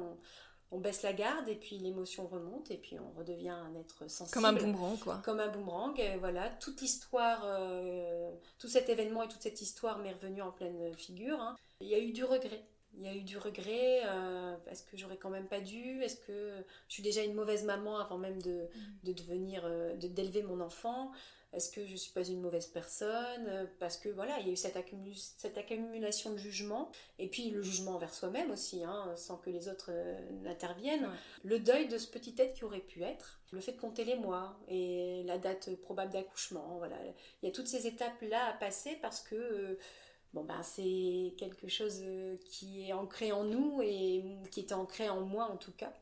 on, 0.71 0.79
baisse 0.79 1.01
la 1.01 1.13
garde 1.13 1.47
et 1.47 1.55
puis 1.55 1.77
l'émotion 1.77 2.27
remonte 2.27 2.69
et 2.71 2.77
puis 2.77 2.97
on 2.99 3.17
redevient 3.17 3.49
un 3.49 3.73
être 3.75 4.09
sensible. 4.09 4.33
Comme 4.33 4.45
un 4.45 4.53
boomerang, 4.53 4.99
quoi. 4.99 5.21
Comme 5.23 5.39
un 5.39 5.47
boomerang, 5.47 5.97
et 5.99 6.17
voilà. 6.17 6.49
Toute 6.59 6.81
l'histoire, 6.81 7.41
euh, 7.45 8.31
tout 8.59 8.67
cet 8.67 8.89
événement 8.89 9.23
et 9.23 9.27
toute 9.27 9.41
cette 9.41 9.61
histoire 9.61 9.99
m'est 9.99 10.13
revenue 10.13 10.41
en 10.41 10.51
pleine 10.51 10.93
figure. 10.95 11.39
Hein. 11.39 11.55
Il 11.79 11.87
y 11.87 11.95
a 11.95 11.99
eu 11.99 12.11
du 12.11 12.23
regret 12.23 12.65
il 12.97 13.05
y 13.05 13.07
a 13.07 13.15
eu 13.15 13.21
du 13.21 13.37
regret 13.37 14.01
euh, 14.05 14.55
est-ce 14.69 14.83
que 14.83 14.97
j'aurais 14.97 15.17
quand 15.17 15.29
même 15.29 15.47
pas 15.47 15.61
dû 15.61 16.01
est-ce 16.01 16.17
que 16.17 16.63
je 16.87 16.93
suis 16.93 17.03
déjà 17.03 17.23
une 17.23 17.33
mauvaise 17.33 17.63
maman 17.63 17.97
avant 17.99 18.17
même 18.17 18.41
de, 18.41 18.63
mm. 18.63 19.07
de 19.07 19.13
devenir 19.13 19.61
euh, 19.65 19.95
de 19.95 20.07
d'élever 20.07 20.43
mon 20.43 20.59
enfant 20.59 21.11
est-ce 21.53 21.71
que 21.71 21.85
je 21.85 21.95
suis 21.95 22.11
pas 22.11 22.27
une 22.27 22.41
mauvaise 22.41 22.67
personne 22.67 23.69
parce 23.79 23.97
que 23.97 24.09
voilà 24.09 24.37
il 24.39 24.47
y 24.47 24.49
a 24.49 24.53
eu 24.53 24.57
cette, 24.57 24.77
cette 25.37 25.57
accumulation 25.57 26.33
de 26.33 26.37
jugement 26.37 26.91
et 27.19 27.27
puis 27.27 27.49
le 27.51 27.61
jugement 27.61 27.95
envers 27.95 28.13
soi-même 28.13 28.51
aussi 28.51 28.83
hein, 28.83 29.13
sans 29.15 29.37
que 29.37 29.49
les 29.49 29.69
autres 29.69 29.91
euh, 29.91 30.19
n'interviennent. 30.43 31.09
Le 31.43 31.59
deuil 31.59 31.87
de 31.87 31.97
ce 31.97 32.07
petit 32.07 32.35
être 32.37 32.53
qui 32.53 32.65
aurait 32.65 32.79
pu 32.79 33.01
être 33.01 33.39
le 33.51 33.61
fait 33.61 33.71
de 33.71 33.79
compter 33.79 34.03
les 34.03 34.17
mois 34.17 34.59
et 34.67 35.23
la 35.23 35.37
date 35.37 35.73
probable 35.77 36.11
d'accouchement 36.11 36.77
voilà. 36.79 36.97
Il 37.41 37.45
y 37.45 37.49
a 37.49 37.53
toutes 37.53 37.67
ces 37.67 37.87
étapes 37.87 38.21
là 38.23 38.47
à 38.47 38.53
passer 38.53 38.97
parce 39.01 39.21
que 39.21 39.77
bon 40.33 40.43
ben 40.43 40.61
c'est 40.63 41.33
quelque 41.37 41.67
chose 41.67 42.03
qui 42.45 42.87
est 42.87 42.93
ancré 42.93 43.31
en 43.31 43.43
nous 43.43 43.81
et 43.81 44.23
qui 44.51 44.61
était 44.61 44.73
ancré 44.73 45.09
en 45.09 45.21
moi 45.21 45.49
en 45.51 45.57
tout 45.57 45.71
cas. 45.71 45.93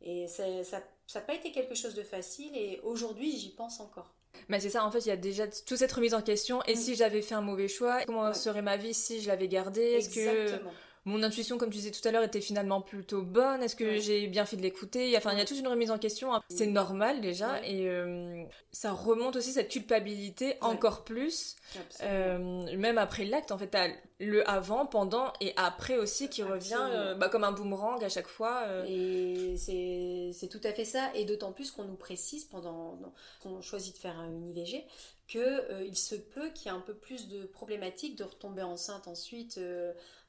Et 0.00 0.26
ça 0.28 0.44
n'a 0.46 1.20
pas 1.20 1.34
été 1.34 1.52
quelque 1.52 1.74
chose 1.74 1.94
de 1.94 2.02
facile 2.02 2.56
et 2.56 2.80
aujourd'hui 2.82 3.36
j'y 3.36 3.50
pense 3.50 3.80
encore. 3.80 4.12
Mais 4.48 4.60
c'est 4.60 4.70
ça, 4.70 4.84
en 4.84 4.90
fait, 4.90 5.00
il 5.00 5.08
y 5.08 5.12
a 5.12 5.16
déjà 5.16 5.46
toute 5.48 5.76
cette 5.76 5.92
remise 5.92 6.14
en 6.14 6.22
question. 6.22 6.62
Et 6.64 6.74
mm. 6.74 6.76
si 6.76 6.94
j'avais 6.94 7.22
fait 7.22 7.34
un 7.34 7.40
mauvais 7.40 7.68
choix, 7.68 8.04
comment 8.04 8.32
serait 8.32 8.62
ma 8.62 8.76
vie 8.76 8.94
si 8.94 9.20
je 9.20 9.28
l'avais 9.28 9.48
gardé 9.48 9.80
Est-ce 9.82 10.10
que 10.10 10.60
mon 11.08 11.22
intuition, 11.22 11.56
comme 11.56 11.70
tu 11.70 11.78
disais 11.78 11.90
tout 11.90 12.06
à 12.06 12.12
l'heure, 12.12 12.22
était 12.22 12.42
finalement 12.42 12.82
plutôt 12.82 13.22
bonne. 13.22 13.62
Est-ce 13.62 13.74
que 13.74 13.98
j'ai 13.98 14.26
bien 14.26 14.44
fait 14.44 14.56
de 14.56 14.62
l'écouter? 14.62 15.16
Enfin, 15.16 15.32
il 15.32 15.38
y 15.38 15.40
a 15.40 15.46
toute 15.46 15.58
une 15.58 15.66
remise 15.66 15.90
en 15.90 15.98
question. 15.98 16.34
Hein. 16.34 16.42
C'est 16.50 16.66
normal 16.66 17.22
déjà, 17.22 17.64
et 17.64 17.88
euh, 17.88 18.44
ça 18.72 18.92
remonte 18.92 19.36
aussi 19.36 19.52
cette 19.52 19.70
culpabilité 19.70 20.56
encore 20.60 21.04
plus, 21.04 21.56
euh, 22.02 22.76
même 22.76 22.98
après 22.98 23.24
l'acte. 23.24 23.52
En 23.52 23.58
fait, 23.58 23.68
t'as 23.68 23.88
le 24.20 24.48
avant, 24.48 24.84
pendant 24.84 25.32
et 25.40 25.54
après 25.56 25.96
aussi 25.96 26.28
qui 26.28 26.42
revient 26.42 26.76
euh, 26.90 27.14
bah, 27.14 27.28
comme 27.28 27.44
un 27.44 27.52
boomerang 27.52 28.04
à 28.04 28.10
chaque 28.10 28.28
fois. 28.28 28.64
Et 28.86 29.56
c'est 29.56 30.48
tout 30.48 30.60
à 30.62 30.72
fait 30.72 30.84
ça, 30.84 31.10
et 31.14 31.24
d'autant 31.24 31.52
plus 31.52 31.70
qu'on 31.70 31.84
nous 31.84 31.96
précise 31.96 32.44
pendant 32.44 32.98
qu'on 33.42 33.62
choisit 33.62 33.94
de 33.94 33.98
faire 33.98 34.20
une 34.20 34.50
IVG 34.50 34.84
que 35.28 35.84
il 35.84 35.96
se 35.96 36.14
peut 36.14 36.48
qu'il 36.50 36.66
y 36.66 36.74
ait 36.74 36.76
un 36.76 36.80
peu 36.80 36.94
plus 36.94 37.28
de 37.28 37.44
problématiques 37.44 38.16
de 38.16 38.24
retomber 38.24 38.62
enceinte 38.62 39.06
ensuite 39.08 39.60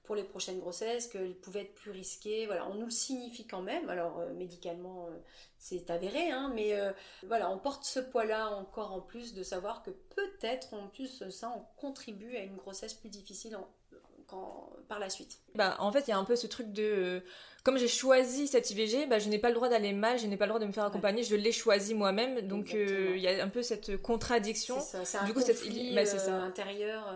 pour 0.10 0.16
les 0.16 0.24
prochaines 0.24 0.60
grossesses, 0.60 1.06
qu'elles 1.06 1.36
pouvaient 1.36 1.62
être 1.62 1.76
plus 1.76 1.92
risquées. 1.92 2.48
Voilà, 2.48 2.68
on 2.68 2.74
nous 2.74 2.86
le 2.86 2.92
signifie 2.92 3.46
quand 3.46 3.62
même. 3.62 3.92
Alors 3.92 4.18
euh, 4.18 4.34
médicalement, 4.34 5.06
euh, 5.06 5.20
c'est 5.60 5.92
avéré, 5.92 6.32
hein, 6.32 6.52
mais 6.56 6.74
euh, 6.74 6.92
voilà, 7.28 7.52
on 7.52 7.60
porte 7.60 7.84
ce 7.84 8.00
poids-là 8.00 8.50
encore 8.56 8.92
en 8.92 9.02
plus 9.02 9.36
de 9.36 9.44
savoir 9.44 9.84
que 9.84 9.92
peut-être 9.92 10.74
en 10.74 10.88
plus 10.88 11.30
ça, 11.30 11.54
on 11.56 11.62
contribue 11.80 12.36
à 12.38 12.40
une 12.40 12.56
grossesse 12.56 12.96
plus 12.96 13.10
difficile 13.10 13.56
quand, 14.30 14.72
par 14.88 15.00
la 15.00 15.10
suite. 15.10 15.40
Bah, 15.56 15.76
en 15.80 15.92
fait, 15.92 16.08
il 16.08 16.12
y 16.12 16.14
a 16.14 16.18
un 16.18 16.24
peu 16.24 16.36
ce 16.36 16.48
truc 16.48 16.72
de 16.72 17.24
comme 17.64 17.78
j'ai 17.78 17.88
choisi 17.88 18.48
cette 18.48 18.72
IVG, 18.72 19.08
bah, 19.08 19.20
je 19.20 19.30
n'ai 19.30 19.38
pas 19.38 19.50
le 19.50 19.56
droit 19.56 19.70
d'aller 19.70 19.92
mal, 19.92 20.18
je 20.18 20.28
n'ai 20.28 20.38
pas 20.38 20.46
le 20.46 20.50
droit 20.50 20.60
de 20.60 20.66
me 20.66 20.72
faire 20.72 20.86
accompagner, 20.86 21.24
je 21.24 21.36
l'ai 21.36 21.52
choisi 21.52 21.94
moi-même. 21.94 22.48
Donc 22.48 22.74
il 22.74 23.18
y 23.18 23.28
a 23.28 23.44
un 23.44 23.50
peu 23.50 23.62
cette 23.62 24.02
contradiction. 24.02 24.80
C'est 24.80 25.06
ça, 25.06 25.24
du 25.24 25.34
coup, 25.34 25.42
conflit, 25.42 25.94
bah, 25.94 26.06
ça. 26.06 26.42
intérieur. 26.42 27.14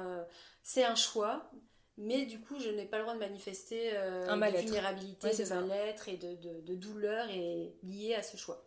c'est 0.62 0.84
un 0.84 0.96
choix, 0.96 1.50
mais 1.98 2.26
du 2.26 2.40
coup 2.40 2.60
je 2.60 2.70
n'ai 2.70 2.86
pas 2.86 2.98
le 2.98 3.04
droit 3.04 3.14
de 3.14 3.20
manifester 3.20 3.92
euh, 3.94 4.26
de 4.26 4.58
vulnérabilité, 4.58 5.30
de 5.30 5.54
mal-être 5.54 6.10
et 6.10 6.18
de, 6.18 6.62
de, 6.62 6.76
douleur 6.76 7.30
et 7.30 7.76
liée 7.84 8.16
à 8.16 8.24
ce 8.24 8.38
choix. 8.38 8.66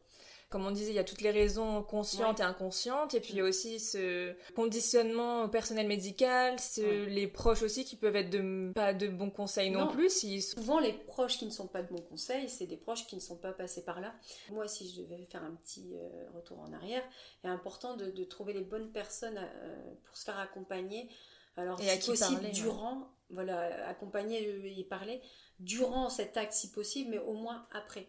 Comme 0.49 0.65
on 0.65 0.71
disait, 0.71 0.93
il 0.93 0.95
y 0.95 1.01
a 1.01 1.05
toutes 1.05 1.23
les 1.23 1.33
raisons 1.33 1.83
conscientes 1.83 2.39
et 2.39 2.45
inconscientes, 2.45 3.15
et 3.15 3.21
puis 3.21 3.33
il 3.33 3.37
y 3.37 3.41
a 3.41 3.45
aussi 3.45 3.81
ce 3.81 4.33
conditionnement 4.55 5.45
au 5.45 5.49
personnel 5.49 5.89
médical, 5.89 6.57
les 6.77 7.27
proches 7.27 7.63
aussi 7.63 7.85
qui 7.85 7.97
peuvent 7.97 8.15
être 8.15 8.31
de, 8.31 8.73
pas 8.73 8.95
de 8.95 9.09
bons 9.09 9.31
conseils 9.31 9.71
non, 9.71 9.89
plus. 9.89 10.11
Souvent, 10.41 10.79
les 10.79 10.93
proches 10.93 11.39
qui 11.39 11.47
ne 11.47 11.51
sont 11.51 11.67
pas 11.67 11.83
de 11.83 11.89
bons 11.89 12.03
conseils, 12.03 12.49
c'est 12.49 12.67
des 12.67 12.77
proches 12.77 13.07
qui 13.07 13.17
ne 13.17 13.21
sont 13.21 13.37
pas 13.37 13.53
passés 13.53 13.85
par 13.85 14.01
là. 14.01 14.15
Moi, 14.51 14.69
si 14.69 14.89
je 14.89 15.03
devais 15.03 15.25
faire 15.25 15.43
un 15.43 15.55
petit 15.57 15.95
euh, 15.95 16.31
retour 16.35 16.61
en 16.61 16.73
arrière, 16.73 17.03
il 17.43 17.49
est 17.49 17.53
important 17.53 17.97
de, 17.97 18.11
de 18.11 18.25
trouver 18.25 18.53
les 18.53 18.63
bonnes 18.63 18.93
personnes 18.93 19.39
euh, 19.39 19.95
pour 20.05 20.17
se 20.17 20.25
faire 20.25 20.39
accompagner. 20.39 21.09
Alors, 21.57 21.81
et 21.81 22.01
si 22.01 22.11
possible, 22.11 22.51
durant, 22.53 23.09
voilà, 23.31 23.89
accompagner 23.89 24.79
et 24.79 24.85
parler 24.85 25.21
durant 25.59 26.09
cet 26.11 26.37
acte 26.37 26.53
si 26.53 26.71
possible, 26.71 27.11
mais 27.11 27.19
au 27.19 27.33
moins 27.33 27.67
après, 27.73 28.07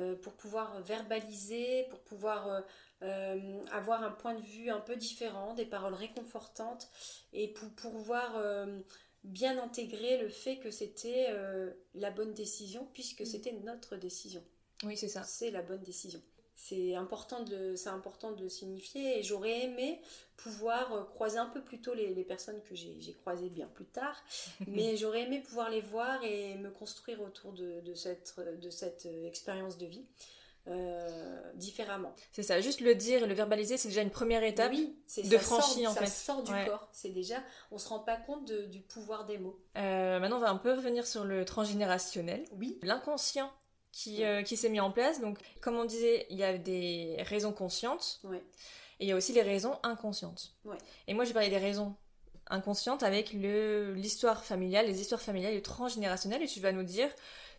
euh, 0.00 0.16
pour 0.16 0.32
pouvoir 0.32 0.80
verbaliser, 0.82 1.86
pour 1.90 2.00
pouvoir 2.00 2.48
euh, 2.48 2.60
euh, 3.02 3.62
avoir 3.70 4.02
un 4.02 4.10
point 4.10 4.34
de 4.34 4.40
vue 4.40 4.70
un 4.70 4.80
peu 4.80 4.96
différent, 4.96 5.54
des 5.54 5.66
paroles 5.66 5.94
réconfortantes, 5.94 6.88
et 7.32 7.48
pour 7.48 7.68
pouvoir 7.70 8.66
bien 9.24 9.62
intégrer 9.62 10.18
le 10.18 10.28
fait 10.28 10.56
que 10.58 10.70
c'était 10.70 11.28
la 11.94 12.10
bonne 12.10 12.32
décision, 12.34 12.88
puisque 12.92 13.22
mm. 13.22 13.26
c'était 13.26 13.52
notre 13.52 13.96
décision. 13.96 14.42
Oui, 14.84 14.96
c'est 14.96 15.08
ça. 15.08 15.24
C'est 15.24 15.50
la 15.50 15.62
bonne 15.62 15.82
décision 15.82 16.22
c'est 16.62 16.94
important 16.94 17.42
de 17.42 17.74
c'est 17.74 17.88
important 17.88 18.32
de 18.32 18.46
signifier 18.46 19.18
et 19.18 19.22
j'aurais 19.22 19.62
aimé 19.62 19.98
pouvoir 20.36 20.92
euh, 20.92 21.04
croiser 21.04 21.38
un 21.38 21.46
peu 21.46 21.62
plus 21.62 21.80
tôt 21.80 21.94
les, 21.94 22.24
personnes 22.24 22.60
que 22.68 22.74
j'ai 22.74 23.14
croisées 23.14 23.48
bien 23.48 23.66
plus 23.66 23.86
tard 23.86 24.22
mais 24.66 24.96
j'aurais 24.98 25.22
aimé 25.22 25.40
pouvoir 25.40 25.70
les 25.70 25.80
voir 25.80 26.22
et 26.22 26.56
me 26.56 26.70
construire 26.70 27.22
autour 27.22 27.54
de, 27.54 27.94
cette 27.94 28.38
de 28.38 28.68
cette 28.68 29.06
euh, 29.06 29.26
expérience 29.26 29.78
de 29.78 29.86
vie 29.86 30.04
euh, 30.68 31.52
différemment. 31.54 32.14
C'est 32.32 32.42
ça, 32.42 32.60
juste 32.60 32.82
le 32.82 32.94
dire 32.94 33.22
et 33.24 33.26
le 33.26 33.32
verbaliser, 33.32 33.78
c'est 33.78 33.88
déjà 33.88 34.02
une 34.02 34.10
première 34.10 34.42
étape 34.42 34.72
de 34.72 35.38
franchir 35.38 35.90
en 35.90 35.94
fait. 35.94 36.04
Ça 36.04 36.34
sort 36.34 36.42
du 36.42 36.52
corps, 36.66 36.90
c'est 36.92 37.08
déjà, 37.08 37.42
on 37.70 37.78
se 37.78 37.88
rend 37.88 38.00
pas 38.00 38.18
compte 38.18 38.52
du 38.52 38.80
pouvoir 38.80 39.24
des 39.24 39.38
mots. 39.38 39.58
maintenant, 39.74 40.36
on 40.36 40.40
va 40.40 40.50
un 40.50 40.58
peu 40.58 40.72
revenir 40.72 41.06
sur 41.06 41.24
le 41.24 41.46
transgénérationnel. 41.46 42.44
Oui. 42.52 42.78
L'inconscient 42.82 43.50
qui, 43.92 44.24
euh, 44.24 44.42
qui 44.42 44.56
s'est 44.56 44.68
mis 44.68 44.80
en 44.80 44.90
place. 44.90 45.20
Donc, 45.20 45.38
comme 45.60 45.76
on 45.76 45.84
disait, 45.84 46.26
il 46.30 46.38
y 46.38 46.44
a 46.44 46.56
des 46.56 47.16
raisons 47.20 47.52
conscientes 47.52 48.20
et 49.00 49.04
il 49.04 49.08
y 49.08 49.12
a 49.12 49.16
aussi 49.16 49.32
les 49.32 49.42
raisons 49.42 49.78
inconscientes. 49.82 50.54
Et 51.06 51.14
moi, 51.14 51.24
je 51.24 51.30
vais 51.30 51.34
parler 51.34 51.50
des 51.50 51.58
raisons 51.58 51.94
inconscientes 52.48 53.02
avec 53.02 53.32
l'histoire 53.32 54.44
familiale, 54.44 54.86
les 54.86 55.00
histoires 55.00 55.22
familiales 55.22 55.54
et 55.54 55.62
transgénérationnelles. 55.62 56.42
Et 56.42 56.46
tu 56.46 56.60
vas 56.60 56.72
nous 56.72 56.82
dire 56.82 57.08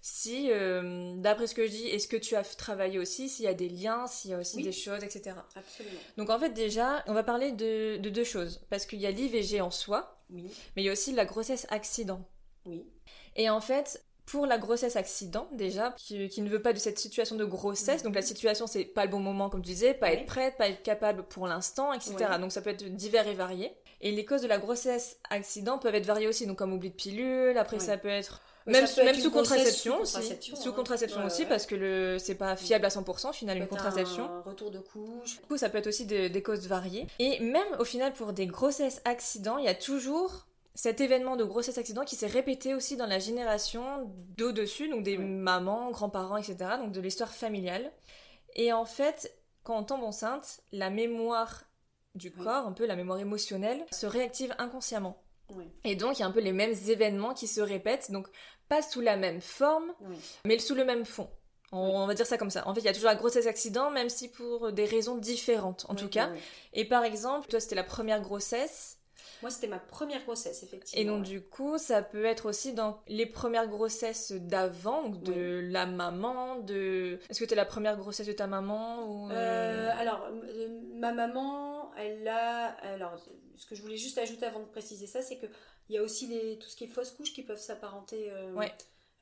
si, 0.02 0.52
euh, 0.52 1.16
d'après 1.18 1.48
ce 1.48 1.56
que 1.56 1.66
je 1.66 1.72
dis, 1.72 1.88
est-ce 1.88 2.08
que 2.08 2.18
tu 2.18 2.36
as 2.36 2.44
travaillé 2.44 2.98
aussi, 2.98 3.30
s'il 3.30 3.46
y 3.46 3.48
a 3.48 3.54
des 3.54 3.70
liens, 3.70 4.08
s'il 4.08 4.32
y 4.32 4.34
a 4.34 4.38
aussi 4.40 4.62
des 4.62 4.72
choses, 4.72 5.04
etc. 5.04 5.36
Absolument. 5.56 6.00
Donc, 6.18 6.30
en 6.30 6.40
fait, 6.40 6.50
déjà, 6.50 7.04
on 7.08 7.14
va 7.14 7.24
parler 7.24 7.52
de, 7.52 7.98
de 7.98 8.10
deux 8.10 8.24
choses. 8.24 8.62
Parce 8.70 8.86
qu'il 8.86 9.00
y 9.00 9.06
a 9.06 9.12
l'IVG 9.12 9.62
en 9.62 9.72
soi, 9.72 10.20
oui. 10.32 10.50
mais 10.76 10.82
il 10.82 10.86
y 10.86 10.90
a 10.90 10.92
aussi 10.92 11.12
la 11.12 11.26
grossesse 11.26 11.68
accident. 11.70 12.28
Oui. 12.66 12.84
Et 13.36 13.50
en 13.50 13.62
fait, 13.62 14.04
pour 14.32 14.46
la 14.46 14.58
grossesse 14.58 14.96
accident 14.96 15.50
déjà, 15.52 15.94
qui, 15.98 16.42
ne 16.42 16.50
veut 16.50 16.62
pas 16.62 16.72
de 16.72 16.78
cette 16.78 16.98
situation 16.98 17.36
de 17.36 17.44
grossesse. 17.44 18.02
Donc 18.02 18.16
la 18.16 18.22
situation 18.22 18.66
c'est 18.66 18.86
pas 18.86 19.04
le 19.04 19.12
bon 19.12 19.20
moment 19.20 19.50
comme 19.50 19.62
tu 19.62 19.72
disais, 19.72 19.94
pas 19.94 20.14
être 20.14 20.26
prête, 20.26 20.56
pas 20.56 20.70
être 20.70 20.84
capable 20.84 21.24
pour 21.24 21.48
l'instant, 21.48 21.92
etc. 21.92 22.16
Donc 22.40 22.54
ça 22.54 22.62
peut 22.62 22.70
être 22.70 22.86
divers 22.96 23.28
et 23.28 23.34
varié. 23.34 23.74
Et 24.00 24.14
les 24.14 24.24
causes 24.24 24.42
de 24.42 24.48
la 24.48 24.58
grossesse 24.58 25.20
accident 25.30 25.78
peuvent 25.78 25.96
être 25.96 26.06
variées 26.06 26.30
aussi, 26.30 26.48
donc 26.48 26.58
comme 26.58 26.72
oubli 26.72 26.92
de 26.92 26.96
pilule, 26.96 27.58
après 27.58 27.80
ça 27.80 27.98
peut 27.98 28.08
être 28.08 28.42
même, 28.68 28.86
même 29.04 29.16
sous 29.16 29.32
contraception, 29.32 30.00
aussi. 30.00 30.38
Sous 30.56 30.72
contraception 30.72 31.26
aussi, 31.26 31.46
parce 31.46 31.66
que 31.66 31.76
le 31.76 32.18
c'est 32.18 32.36
pas 32.36 32.56
fiable 32.56 32.86
à 32.86 32.90
100% 32.90 33.34
finalement 33.34 33.64
une 33.64 33.68
contraception. 33.68 34.24
Un 34.24 34.42
retour 34.42 34.72
de 34.72 34.80
couche. 34.80 35.42
Du 35.42 35.48
coup, 35.48 35.58
ça 35.58 35.70
peut 35.70 35.78
être 35.78 35.88
aussi 35.88 36.06
des 36.06 36.42
causes 36.42 36.68
variées. 36.68 37.06
Et 37.20 37.42
même 37.42 37.68
au 37.80 37.84
final, 37.84 38.14
pour 38.14 38.32
des 38.32 38.48
grossesses 38.48 39.02
accidents, 39.04 39.58
il 39.58 39.66
y 39.66 39.70
a 39.70 39.76
toujours 39.76 40.46
cet 40.74 41.01
événement 41.01 41.36
de 41.36 41.43
grossesse 41.43 41.78
accident 41.78 42.05
qui 42.05 42.15
s'est 42.15 42.28
répété 42.28 42.74
aussi 42.74 42.95
dans 42.95 43.05
la 43.05 43.19
génération 43.19 44.09
d'au-dessus, 44.38 44.88
donc 44.89 45.03
des 45.03 45.17
mamans, 45.17 45.91
grands-parents, 45.91 46.38
etc., 46.38 46.57
donc 46.80 46.91
de 46.91 47.01
l'histoire 47.01 47.34
familiale. 47.34 47.91
Et 48.55 48.72
en 48.72 48.86
fait, 48.86 49.36
quand 49.63 49.78
on 49.78 49.84
tombe 49.84 50.03
enceinte, 50.03 50.61
la 50.72 50.89
mémoire 50.89 51.63
du 52.15 52.32
corps, 52.32 52.65
un 52.65 52.74
peu 52.74 52.86
la 52.86 52.95
mémoire 52.95 53.19
émotionnelle, 53.19 53.86
se 53.91 54.05
réactive 54.05 54.53
inconsciemment. 54.57 55.22
Et 55.84 55.95
donc, 55.95 56.17
il 56.17 56.22
y 56.22 56.24
a 56.24 56.28
un 56.28 56.32
peu 56.32 56.39
les 56.39 56.53
mêmes 56.53 56.76
événements 56.88 57.34
qui 57.34 57.47
se 57.47 57.59
répètent, 57.59 58.11
donc 58.11 58.28
pas 58.69 58.82
sous 58.82 59.01
la 59.01 59.17
même 59.17 59.41
forme, 59.41 59.91
mais 60.45 60.57
sous 60.59 60.76
le 60.76 60.86
même 60.86 61.05
fond. 61.05 61.30
On, 61.74 62.05
va 62.05 62.13
dire 62.13 62.26
ça 62.26 62.38
comme 62.38 62.49
ça. 62.49 62.67
En 62.67 62.74
fait, 62.74 62.82
il 62.82 62.86
y 62.86 62.89
a 62.89 62.93
toujours 62.93 63.09
la 63.09 63.15
grossesse 63.15 63.47
accident, 63.47 63.91
même 63.91 64.09
si 64.09 64.30
pour 64.30 64.74
des 64.74 64.86
raisons 64.86 65.17
différentes, 65.17 65.86
en 65.89 65.95
tout 65.95 66.09
cas. 66.09 66.30
Et 66.74 66.86
par 66.86 67.03
exemple, 67.03 67.47
toi, 67.47 67.59
c'était 67.59 67.76
la 67.76 67.84
première 67.84 68.22
grossesse. 68.22 68.97
Moi, 69.42 69.50
c'était 69.50 69.68
ma 69.68 69.80
première 69.80 70.24
grossesse, 70.24 70.64
effectivement. 70.64 71.02
Et 71.02 71.06
donc, 71.06 71.24
du 71.24 71.42
coup, 71.42 71.78
ça 71.78 72.02
peut 72.02 72.26
être 72.26 72.48
aussi 72.48 72.74
dans 72.74 73.02
les 73.08 73.26
premières 73.26 73.68
grossesses 73.68 74.32
d'avant, 74.32 75.10
de 75.10 75.62
la 75.64 75.86
maman, 75.86 76.60
de... 76.60 77.20
Est-ce 77.30 77.39
que 77.39 77.46
tu 77.46 77.54
es 77.54 77.56
la 77.56 77.66
première 77.66 77.98
grossesse 77.98 78.28
de 78.28 78.34
ta 78.34 78.48
maman 78.48 79.04
ou... 79.04 79.32
Euh, 79.32 79.34
euh, 79.34 79.89
alors, 79.98 80.28
euh, 80.30 80.68
ma 80.96 81.12
maman, 81.12 81.94
elle 81.96 82.28
a... 82.28 82.68
Alors, 82.94 83.20
ce 83.56 83.66
que 83.66 83.76
je 83.76 83.82
voulais 83.82 83.98
juste 83.98 84.18
ajouter 84.18 84.46
avant 84.46 84.60
de 84.60 84.66
préciser 84.66 85.08
ça, 85.08 85.22
c'est 85.22 85.38
qu'il 85.38 85.50
y 85.89 85.98
a 85.98 86.04
aussi 86.04 86.28
les... 86.28 86.60
tout 86.60 86.68
ce 86.68 86.76
qui 86.76 86.84
est 86.84 86.88
fausse 86.88 87.12
couche 87.12 87.34
qui 87.34 87.44
peuvent 87.44 87.58
s'apparenter... 87.58 88.32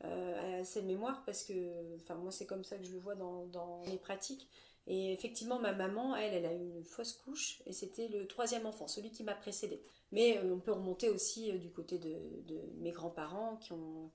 à 0.01 0.63
cette 0.63 0.85
mémoire 0.85 1.23
parce 1.25 1.43
que 1.43 1.53
enfin 1.97 2.15
moi 2.15 2.31
c'est 2.31 2.45
comme 2.45 2.63
ça 2.63 2.77
que 2.77 2.85
je 2.85 2.91
le 2.93 2.99
vois 2.99 3.15
dans, 3.15 3.45
dans 3.47 3.81
mes 3.85 3.97
pratiques 3.97 4.47
et 4.91 5.13
effectivement, 5.13 5.59
ma 5.59 5.71
maman, 5.71 6.15
elle, 6.15 6.33
elle 6.33 6.45
a 6.47 6.53
eu 6.53 6.67
une 6.77 6.83
fausse 6.83 7.13
couche 7.13 7.61
et 7.67 7.73
c'était 7.73 8.07
le 8.07 8.25
troisième 8.25 8.65
enfant, 8.65 8.87
celui 8.87 9.11
qui 9.11 9.23
m'a 9.23 9.35
précédé. 9.35 9.79
Mais 10.11 10.39
euh, 10.39 10.55
on 10.55 10.59
peut 10.59 10.71
remonter 10.71 11.09
aussi 11.09 11.51
euh, 11.51 11.59
du 11.59 11.69
côté 11.69 11.99
de, 11.99 12.09
mes 12.79 12.89
grands-parents 12.89 13.57
qui 13.57 13.73
ont, 13.73 14.09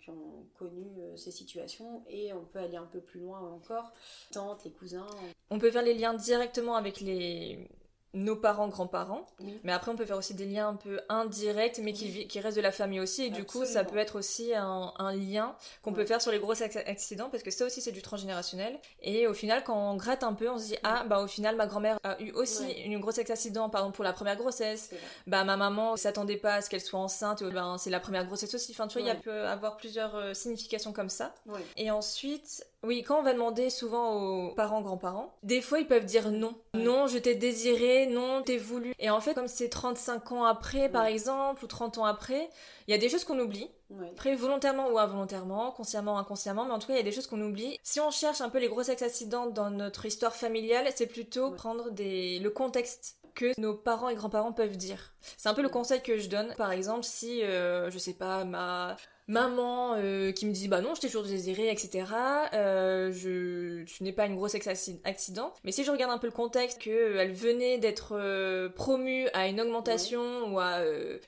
connu 0.58 0.84
euh, 0.98 1.16
ces 1.16 1.30
situations 1.30 2.02
et 2.08 2.32
on 2.32 2.44
peut 2.44 2.58
aller 2.58 2.76
un 2.76 2.86
peu 2.86 3.00
plus 3.00 3.20
loin 3.20 3.40
encore, 3.40 3.92
tantes, 4.32 4.64
les 4.64 4.72
cousins. 4.72 5.06
On 5.50 5.60
peut 5.60 5.70
faire 5.70 5.84
les 5.84 5.94
liens 5.94 6.14
directement 6.14 6.74
avec 6.74 7.00
les 7.00 7.68
nos 8.14 8.36
parents, 8.36 8.68
grands-parents. 8.68 9.26
Mais 9.64 9.72
après, 9.72 9.90
on 9.90 9.96
peut 9.96 10.06
faire 10.06 10.16
aussi 10.16 10.34
des 10.34 10.46
liens 10.46 10.68
un 10.68 10.76
peu 10.76 11.00
indirects, 11.08 11.80
mais 11.82 11.92
qui, 11.92 12.26
qui 12.26 12.40
restent 12.40 12.56
de 12.56 12.62
la 12.62 12.72
famille 12.72 13.00
aussi. 13.00 13.24
Et 13.24 13.30
du 13.30 13.44
coup, 13.44 13.64
ça 13.64 13.84
peut 13.84 13.98
être 13.98 14.16
aussi 14.16 14.54
un, 14.54 14.92
lien 15.14 15.54
qu'on 15.82 15.92
peut 15.92 16.04
faire 16.04 16.22
sur 16.22 16.32
les 16.32 16.38
gros 16.38 16.60
accidents, 16.62 17.28
parce 17.30 17.42
que 17.42 17.50
ça 17.50 17.66
aussi, 17.66 17.80
c'est 17.80 17.92
du 17.92 18.02
transgénérationnel. 18.02 18.78
Et 19.02 19.26
au 19.26 19.34
final, 19.34 19.62
quand 19.64 19.76
on 19.76 19.96
gratte 19.96 20.22
un 20.22 20.32
peu, 20.32 20.48
on 20.48 20.58
se 20.58 20.66
dit, 20.66 20.76
ah, 20.82 21.04
bah 21.04 21.20
au 21.20 21.26
final, 21.26 21.56
ma 21.56 21.66
grand-mère 21.66 21.98
a 22.02 22.20
eu 22.20 22.30
aussi 22.32 22.70
une 22.84 22.98
grosse 23.00 23.18
accident, 23.18 23.68
par 23.68 23.82
exemple, 23.82 23.96
pour 23.96 24.04
la 24.04 24.12
première 24.12 24.36
grossesse. 24.36 24.90
Bah 25.26 25.44
ma 25.44 25.56
maman 25.56 25.96
s'attendait 25.96 26.36
pas 26.36 26.54
à 26.54 26.60
ce 26.62 26.70
qu'elle 26.70 26.80
soit 26.80 27.00
enceinte, 27.00 27.42
ben, 27.42 27.76
c'est 27.78 27.90
la 27.90 28.00
première 28.00 28.26
grossesse 28.26 28.54
aussi. 28.54 28.72
Enfin, 28.72 28.88
tu 28.88 28.98
vois, 28.98 29.08
il 29.08 29.20
peut 29.20 29.46
avoir 29.46 29.76
plusieurs 29.76 30.14
euh, 30.16 30.34
significations 30.34 30.92
comme 30.92 31.08
ça. 31.08 31.34
Et 31.76 31.90
ensuite, 31.90 32.64
oui, 32.84 33.02
quand 33.02 33.18
on 33.18 33.22
va 33.22 33.32
demander 33.32 33.70
souvent 33.70 34.14
aux 34.14 34.54
parents, 34.54 34.82
grands-parents, 34.82 35.34
des 35.42 35.60
fois 35.60 35.80
ils 35.80 35.86
peuvent 35.86 36.04
dire 36.04 36.30
non. 36.30 36.54
Non, 36.74 37.06
je 37.06 37.18
t'ai 37.18 37.34
désiré, 37.34 38.06
non, 38.06 38.42
t'ai 38.42 38.58
voulu. 38.58 38.94
Et 38.98 39.10
en 39.10 39.20
fait, 39.20 39.34
comme 39.34 39.48
c'est 39.48 39.68
35 39.68 40.32
ans 40.32 40.44
après, 40.44 40.88
par 40.88 41.06
exemple, 41.06 41.64
ou 41.64 41.66
30 41.66 41.98
ans 41.98 42.04
après, 42.04 42.48
il 42.86 42.90
y 42.90 42.94
a 42.94 42.98
des 42.98 43.08
choses 43.08 43.24
qu'on 43.24 43.38
oublie. 43.38 43.70
Après, 44.12 44.34
volontairement 44.34 44.88
ou 44.88 44.98
involontairement, 44.98 45.70
consciemment 45.70 46.14
ou 46.14 46.18
inconsciemment, 46.18 46.64
mais 46.64 46.72
en 46.72 46.78
tout 46.78 46.88
cas, 46.88 46.94
il 46.94 46.96
y 46.96 47.00
a 47.00 47.04
des 47.04 47.12
choses 47.12 47.26
qu'on 47.26 47.40
oublie. 47.40 47.78
Si 47.82 48.00
on 48.00 48.10
cherche 48.10 48.40
un 48.40 48.48
peu 48.48 48.58
les 48.58 48.68
gros 48.68 48.90
accidents 48.90 49.46
dans 49.46 49.70
notre 49.70 50.06
histoire 50.06 50.34
familiale, 50.34 50.86
c'est 50.94 51.06
plutôt 51.06 51.52
prendre 51.52 51.90
des... 51.90 52.38
le 52.40 52.50
contexte 52.50 53.18
que 53.34 53.58
nos 53.60 53.74
parents 53.74 54.08
et 54.08 54.14
grands-parents 54.14 54.52
peuvent 54.52 54.76
dire. 54.76 55.14
C'est 55.36 55.48
un 55.48 55.54
peu 55.54 55.62
le 55.62 55.68
conseil 55.68 56.02
que 56.02 56.18
je 56.18 56.28
donne. 56.28 56.54
Par 56.56 56.72
exemple, 56.72 57.04
si, 57.04 57.42
euh, 57.42 57.90
je 57.90 57.98
sais 57.98 58.14
pas, 58.14 58.44
ma 58.44 58.96
maman 59.26 59.94
euh, 59.96 60.32
qui 60.32 60.44
me 60.44 60.52
dit 60.52 60.68
bah 60.68 60.82
non 60.82 60.94
je 60.94 61.00
t'ai 61.00 61.06
toujours 61.06 61.22
désiré 61.22 61.70
etc 61.70 62.04
euh, 62.52 63.10
je, 63.10 63.84
n'ai 64.02 64.12
pas 64.12 64.26
une 64.26 64.34
grosse 64.34 64.54
accident. 64.54 65.52
Mais 65.64 65.72
si 65.72 65.82
je 65.84 65.90
regarde 65.90 66.12
un 66.12 66.18
peu 66.18 66.26
le 66.26 66.32
contexte 66.32 66.82
que 66.82 66.90
euh, 66.90 67.20
elle 67.20 67.32
venait 67.32 67.78
d'être 67.78 68.68
promue 68.74 69.26
à 69.32 69.48
une 69.48 69.60
augmentation 69.60 70.52
ou 70.52 70.58
à 70.58 70.80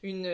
une 0.03 0.31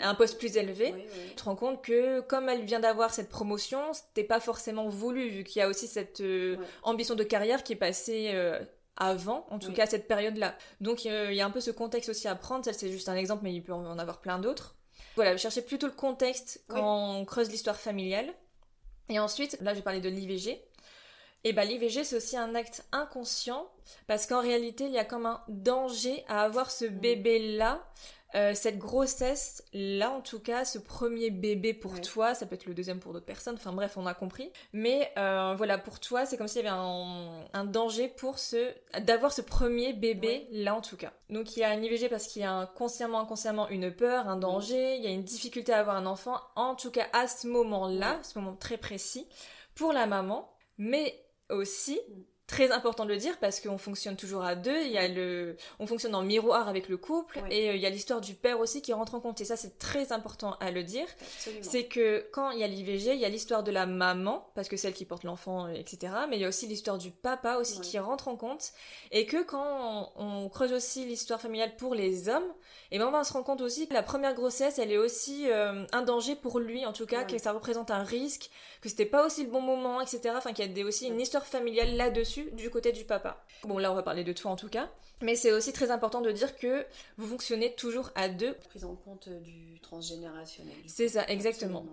un 0.00 0.14
poste 0.14 0.38
plus 0.38 0.56
élevé 0.56 0.94
tu 1.30 1.34
te 1.34 1.44
rends 1.44 1.56
compte 1.56 1.82
que 1.82 2.20
comme 2.20 2.48
elle 2.48 2.64
vient 2.64 2.80
d'avoir 2.80 3.12
cette 3.12 3.28
promotion 3.28 3.80
c'était 3.92 4.26
pas 4.26 4.40
forcément 4.40 4.88
voulu 4.88 5.28
vu 5.28 5.44
qu'il 5.44 5.60
y 5.60 5.62
a 5.62 5.68
aussi 5.68 5.86
cette 5.86 6.22
ambition 6.82 7.14
de 7.14 7.24
carrière 7.24 7.62
qui 7.64 7.74
est 7.74 7.76
passée 7.76 8.32
avant, 8.96 9.46
en 9.50 9.58
tout 9.58 9.72
cas 9.72 9.86
cette 9.86 10.06
période-là. 10.06 10.56
Donc 10.80 11.04
il 11.04 11.34
y 11.34 11.40
a 11.40 11.46
un 11.46 11.50
peu 11.50 11.60
ce 11.60 11.70
contexte 11.70 12.08
aussi 12.10 12.28
à 12.28 12.34
prendre, 12.34 12.64
ça 12.64 12.72
c'est 12.72 12.90
juste 12.90 13.08
un 13.08 13.16
exemple, 13.16 13.42
mais 13.44 13.54
il 13.54 13.62
peut 13.62 13.72
en 13.72 13.98
avoir 13.98 14.20
plein 14.20 14.38
d'autres. 14.38 14.76
Voilà, 15.16 15.36
chercher 15.36 15.62
plutôt 15.62 15.86
le 15.86 15.92
contexte 15.92 16.64
quand 16.68 17.18
on 17.18 17.24
creuse 17.24 17.50
l'histoire 17.50 17.76
familiale. 17.76 18.32
Et 19.08 19.18
ensuite, 19.18 19.58
là 19.60 19.74
j'ai 19.74 19.82
parlé 19.82 20.00
de 20.00 20.08
l'IVG. 20.08 20.62
Et 21.46 21.52
bah 21.52 21.64
l'IVG 21.64 22.04
c'est 22.04 22.16
aussi 22.16 22.36
un 22.36 22.54
acte 22.54 22.86
inconscient 22.90 23.70
parce 24.06 24.26
qu'en 24.26 24.40
réalité 24.40 24.84
il 24.86 24.92
y 24.92 24.98
a 24.98 25.04
comme 25.04 25.26
un 25.26 25.42
danger 25.48 26.24
à 26.26 26.42
avoir 26.42 26.70
ce 26.70 26.86
mm. 26.86 26.98
Euh, 28.34 28.52
cette 28.54 28.78
grossesse, 28.78 29.62
là 29.72 30.10
en 30.10 30.20
tout 30.20 30.40
cas, 30.40 30.64
ce 30.64 30.78
premier 30.78 31.30
bébé 31.30 31.72
pour 31.72 32.00
toi, 32.00 32.34
ça 32.34 32.46
peut 32.46 32.54
être 32.56 32.66
le 32.66 32.74
deuxième 32.74 32.98
pour 32.98 33.12
d'autres 33.12 33.24
personnes, 33.24 33.54
enfin 33.54 33.72
bref, 33.72 33.96
on 33.96 34.06
a 34.06 34.14
compris. 34.14 34.50
Mais 34.72 35.12
euh, 35.18 35.54
voilà, 35.56 35.78
pour 35.78 36.00
toi, 36.00 36.26
c'est 36.26 36.36
comme 36.36 36.48
s'il 36.48 36.64
y 36.64 36.66
avait 36.66 36.76
un, 36.76 37.64
danger 37.64 38.08
pour 38.08 38.38
ce, 38.38 38.72
d'avoir 39.00 39.32
ce 39.32 39.40
premier 39.40 39.92
bébé, 39.92 40.48
là 40.50 40.74
en 40.74 40.80
tout 40.80 40.96
cas. 40.96 41.12
Donc 41.30 41.56
il 41.56 41.60
y 41.60 41.64
a 41.64 41.70
un 41.70 41.80
IVG 41.80 42.08
parce 42.08 42.26
qu'il 42.26 42.42
y 42.42 42.44
a 42.44 42.66
consciemment, 42.74 43.20
inconsciemment 43.20 43.68
une 43.68 43.92
peur, 43.92 44.28
un 44.28 44.36
danger, 44.36 44.96
il 44.96 45.04
y 45.04 45.06
a 45.06 45.10
une 45.10 45.22
difficulté 45.24 45.72
à 45.72 45.78
avoir 45.78 45.96
un 45.96 46.06
enfant, 46.06 46.40
en 46.56 46.74
tout 46.74 46.90
cas 46.90 47.06
à 47.12 47.28
ce 47.28 47.46
moment-là, 47.46 48.18
ce 48.22 48.38
moment 48.38 48.56
très 48.56 48.78
précis, 48.78 49.28
pour 49.76 49.92
la 49.92 50.06
maman, 50.06 50.52
mais 50.76 51.24
aussi 51.50 52.00
mm 52.08 52.33
très 52.54 52.70
important 52.70 53.04
de 53.04 53.10
le 53.10 53.16
dire 53.16 53.36
parce 53.40 53.58
qu'on 53.60 53.78
fonctionne 53.78 54.16
toujours 54.16 54.44
à 54.44 54.54
deux. 54.54 54.82
Il 54.82 54.92
y 54.92 54.98
a 54.98 55.08
le, 55.08 55.56
on 55.80 55.88
fonctionne 55.88 56.14
en 56.14 56.22
miroir 56.22 56.68
avec 56.68 56.88
le 56.88 56.96
couple 56.96 57.42
et 57.50 57.70
euh, 57.70 57.74
il 57.74 57.80
y 57.80 57.86
a 57.86 57.90
l'histoire 57.90 58.20
du 58.20 58.34
père 58.34 58.60
aussi 58.60 58.80
qui 58.80 58.92
rentre 58.92 59.16
en 59.16 59.20
compte. 59.20 59.40
Et 59.40 59.44
ça, 59.44 59.56
c'est 59.56 59.76
très 59.78 60.12
important 60.12 60.56
à 60.60 60.70
le 60.70 60.84
dire. 60.84 61.06
C'est 61.62 61.86
que 61.86 62.24
quand 62.32 62.50
il 62.52 62.60
y 62.60 62.62
a 62.62 62.68
l'IVG, 62.68 63.14
il 63.14 63.20
y 63.20 63.24
a 63.24 63.28
l'histoire 63.28 63.64
de 63.64 63.72
la 63.72 63.86
maman 63.86 64.46
parce 64.54 64.68
que 64.68 64.76
c'est 64.76 64.86
elle 64.86 64.94
qui 64.94 65.04
porte 65.04 65.24
l'enfant, 65.24 65.66
etc. 65.66 66.12
Mais 66.30 66.36
il 66.36 66.42
y 66.42 66.44
a 66.44 66.48
aussi 66.48 66.68
l'histoire 66.68 66.96
du 66.96 67.10
papa 67.10 67.56
aussi 67.56 67.80
qui 67.80 67.98
rentre 67.98 68.28
en 68.28 68.36
compte 68.36 68.70
et 69.10 69.26
que 69.26 69.42
quand 69.42 70.12
on, 70.14 70.48
creuse 70.48 70.72
aussi 70.72 71.04
l'histoire 71.06 71.40
familiale 71.40 71.74
pour 71.76 71.96
les 71.96 72.28
hommes, 72.28 72.52
et 72.94 72.98
ben 72.98 73.08
on 73.08 73.10
va 73.10 73.24
se 73.24 73.32
rendre 73.32 73.44
compte 73.44 73.60
aussi 73.60 73.88
que 73.88 73.92
la 73.92 74.04
première 74.04 74.34
grossesse, 74.34 74.78
elle 74.78 74.92
est 74.92 74.98
aussi 74.98 75.50
euh, 75.50 75.84
un 75.90 76.02
danger 76.02 76.36
pour 76.36 76.60
lui 76.60 76.86
en 76.86 76.92
tout 76.92 77.06
cas, 77.06 77.24
que 77.24 77.36
ça 77.38 77.50
représente 77.50 77.90
un 77.90 78.04
risque, 78.04 78.50
que 78.80 78.88
c'était 78.88 79.04
pas 79.04 79.26
aussi 79.26 79.42
le 79.42 79.50
bon 79.50 79.60
moment, 79.60 80.00
etc. 80.00 80.32
Enfin, 80.36 80.52
qu'il 80.52 80.78
y 80.78 80.80
a 80.80 80.84
aussi 80.86 81.08
une 81.08 81.20
histoire 81.20 81.44
familiale 81.44 81.96
là-dessus 81.96 82.52
du 82.52 82.70
côté 82.70 82.92
du 82.92 83.02
papa. 83.02 83.44
Bon, 83.64 83.78
là, 83.78 83.90
on 83.90 83.96
va 83.96 84.04
parler 84.04 84.22
de 84.22 84.32
toi 84.32 84.52
en 84.52 84.54
tout 84.54 84.68
cas. 84.68 84.88
Mais 85.22 85.34
c'est 85.34 85.50
aussi 85.50 85.72
très 85.72 85.90
important 85.90 86.20
de 86.20 86.30
dire 86.30 86.56
que 86.56 86.86
vous 87.16 87.26
fonctionnez 87.26 87.74
toujours 87.74 88.12
à 88.14 88.28
deux. 88.28 88.54
Prise 88.68 88.84
en 88.84 88.94
compte 88.94 89.28
du 89.28 89.80
transgénérationnel. 89.80 90.76
C'est 90.86 91.08
ça, 91.08 91.26
exactement. 91.26 91.84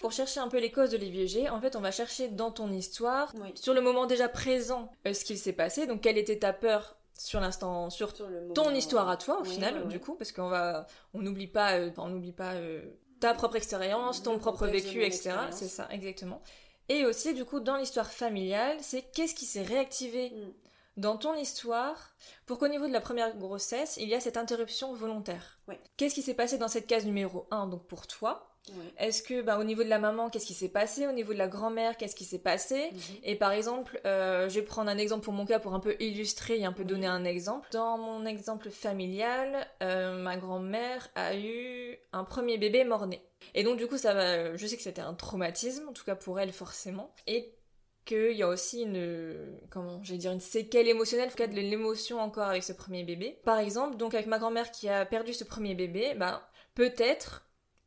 Pour 0.00 0.12
chercher 0.12 0.40
un 0.40 0.48
peu 0.48 0.58
les 0.58 0.72
causes 0.72 0.90
de 0.90 0.96
l'IVG, 0.96 1.50
en 1.50 1.60
fait, 1.60 1.76
on 1.76 1.80
va 1.80 1.90
chercher 1.90 2.28
dans 2.28 2.50
ton 2.50 2.72
histoire, 2.72 3.34
sur 3.56 3.74
le 3.74 3.82
moment 3.82 4.06
déjà 4.06 4.30
présent, 4.30 4.90
euh, 5.06 5.12
ce 5.12 5.22
qu'il 5.22 5.36
s'est 5.36 5.52
passé. 5.52 5.86
Donc, 5.86 6.00
quelle 6.00 6.16
était 6.16 6.38
ta 6.38 6.54
peur 6.54 6.96
sur 7.18 7.40
l'instant, 7.40 7.90
sur, 7.90 8.12
ton 8.54 8.70
histoire 8.74 9.08
à 9.08 9.16
toi, 9.16 9.40
au 9.40 9.44
final, 9.44 9.88
du 9.88 10.00
coup, 10.00 10.14
parce 10.14 10.32
qu'on 10.32 10.48
va, 10.48 10.86
on 11.14 11.20
n'oublie 11.20 11.46
pas, 11.46 11.78
euh, 11.78 11.90
on 11.96 12.08
n'oublie 12.08 12.32
pas 12.32 12.54
euh, 12.54 12.82
ta 13.20 13.34
propre 13.34 13.56
expérience, 13.56 14.22
ton 14.22 14.38
propre 14.38 14.66
vécu, 14.66 15.02
etc. 15.02 15.32
C'est 15.50 15.68
ça, 15.68 15.88
exactement. 15.90 16.42
Et 16.88 17.04
aussi, 17.04 17.34
du 17.34 17.44
coup, 17.44 17.60
dans 17.60 17.76
l'histoire 17.76 18.10
familiale, 18.10 18.76
c'est 18.80 19.02
qu'est-ce 19.02 19.34
qui 19.34 19.46
s'est 19.46 19.62
réactivé 19.62 20.30
mm. 20.30 20.52
dans 20.98 21.16
ton 21.16 21.34
histoire 21.34 22.14
pour 22.44 22.58
qu'au 22.58 22.68
niveau 22.68 22.86
de 22.86 22.92
la 22.92 23.00
première 23.00 23.36
grossesse, 23.36 23.96
il 23.96 24.08
y 24.08 24.14
a 24.14 24.20
cette 24.20 24.36
interruption 24.36 24.92
volontaire. 24.92 25.58
Qu'est-ce 25.96 26.14
qui 26.14 26.22
s'est 26.22 26.34
passé 26.34 26.58
dans 26.58 26.68
cette 26.68 26.86
case 26.86 27.06
numéro 27.06 27.46
1, 27.50 27.66
donc 27.68 27.86
pour 27.86 28.06
toi 28.06 28.55
Est-ce 28.98 29.22
que, 29.22 29.42
bah, 29.42 29.58
au 29.58 29.64
niveau 29.64 29.84
de 29.84 29.88
la 29.88 29.98
maman, 29.98 30.28
qu'est-ce 30.28 30.46
qui 30.46 30.54
s'est 30.54 30.68
passé? 30.68 31.06
Au 31.06 31.12
niveau 31.12 31.32
de 31.32 31.38
la 31.38 31.48
grand-mère, 31.48 31.96
qu'est-ce 31.96 32.16
qui 32.16 32.24
s'est 32.24 32.38
passé? 32.38 32.90
Mm-hmm. 32.92 33.20
Et 33.24 33.36
par 33.36 33.52
exemple, 33.52 34.00
euh, 34.04 34.48
je 34.48 34.56
vais 34.56 34.66
prendre 34.66 34.90
un 34.90 34.98
exemple 34.98 35.24
pour 35.24 35.32
mon 35.32 35.46
cas 35.46 35.58
pour 35.58 35.74
un 35.74 35.80
peu 35.80 35.96
illustrer 36.00 36.58
et 36.58 36.64
un 36.64 36.72
peu 36.72 36.84
donner 36.84 37.06
un 37.06 37.24
exemple. 37.24 37.68
Dans 37.72 37.98
mon 37.98 38.26
exemple 38.26 38.70
familial, 38.70 39.66
euh, 39.82 40.20
ma 40.22 40.36
grand-mère 40.36 41.08
a 41.14 41.36
eu 41.36 41.96
un 42.12 42.24
premier 42.24 42.58
bébé 42.58 42.84
mort-né. 42.84 43.22
Et 43.54 43.62
donc 43.62 43.78
du 43.78 43.86
coup, 43.86 43.98
ça 43.98 44.14
va, 44.14 44.56
je 44.56 44.66
sais 44.66 44.76
que 44.76 44.82
c'était 44.82 45.00
un 45.00 45.14
traumatisme, 45.14 45.88
en 45.88 45.92
tout 45.92 46.04
cas 46.04 46.16
pour 46.16 46.40
elle 46.40 46.52
forcément, 46.52 47.14
et 47.26 47.52
qu'il 48.04 48.32
y 48.32 48.42
a 48.42 48.48
aussi 48.48 48.82
une, 48.82 49.58
comment, 49.70 50.02
j'allais 50.02 50.18
dire 50.18 50.32
une 50.32 50.40
séquelle 50.40 50.88
émotionnelle, 50.88 51.26
en 51.26 51.30
tout 51.30 51.36
cas 51.36 51.46
de 51.46 51.54
l'émotion 51.54 52.20
encore 52.20 52.48
avec 52.48 52.62
ce 52.62 52.72
premier 52.72 53.04
bébé. 53.04 53.38
Par 53.44 53.58
exemple, 53.58 53.96
donc 53.96 54.14
avec 54.14 54.26
ma 54.26 54.38
grand-mère 54.38 54.70
qui 54.70 54.88
a 54.88 55.04
perdu 55.04 55.34
ce 55.34 55.44
premier 55.44 55.74
bébé, 55.74 56.14
bah 56.16 56.48
peut-être 56.74 57.45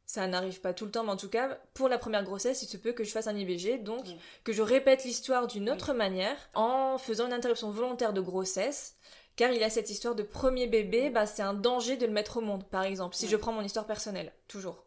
ça 0.09 0.25
n'arrive 0.25 0.59
pas 0.59 0.73
tout 0.73 0.85
le 0.85 0.91
temps, 0.91 1.03
mais 1.03 1.11
en 1.11 1.17
tout 1.17 1.29
cas, 1.29 1.59
pour 1.75 1.87
la 1.87 1.99
première 1.99 2.23
grossesse, 2.23 2.63
il 2.63 2.65
se 2.65 2.77
peut 2.77 2.93
que 2.93 3.03
je 3.03 3.11
fasse 3.11 3.27
un 3.27 3.35
IVG, 3.35 3.77
donc 3.77 4.07
que 4.43 4.51
je 4.51 4.63
répète 4.63 5.03
l'histoire 5.03 5.45
d'une 5.45 5.69
autre 5.69 5.93
manière 5.93 6.35
en 6.55 6.97
faisant 6.97 7.27
une 7.27 7.33
interruption 7.33 7.69
volontaire 7.69 8.11
de 8.11 8.19
grossesse 8.19 8.95
car 9.35 9.51
il 9.51 9.61
a 9.61 9.69
cette 9.69 9.91
histoire 9.91 10.15
de 10.15 10.23
premier 10.23 10.65
bébé, 10.65 11.11
bah, 11.11 11.27
c'est 11.27 11.43
un 11.43 11.53
danger 11.53 11.95
de 11.95 12.07
le 12.07 12.11
mettre 12.11 12.37
au 12.37 12.41
monde, 12.41 12.67
par 12.67 12.85
exemple, 12.85 13.15
si 13.15 13.27
je 13.27 13.37
prends 13.37 13.51
mon 13.53 13.61
histoire 13.61 13.85
personnelle, 13.85 14.33
toujours. 14.47 14.83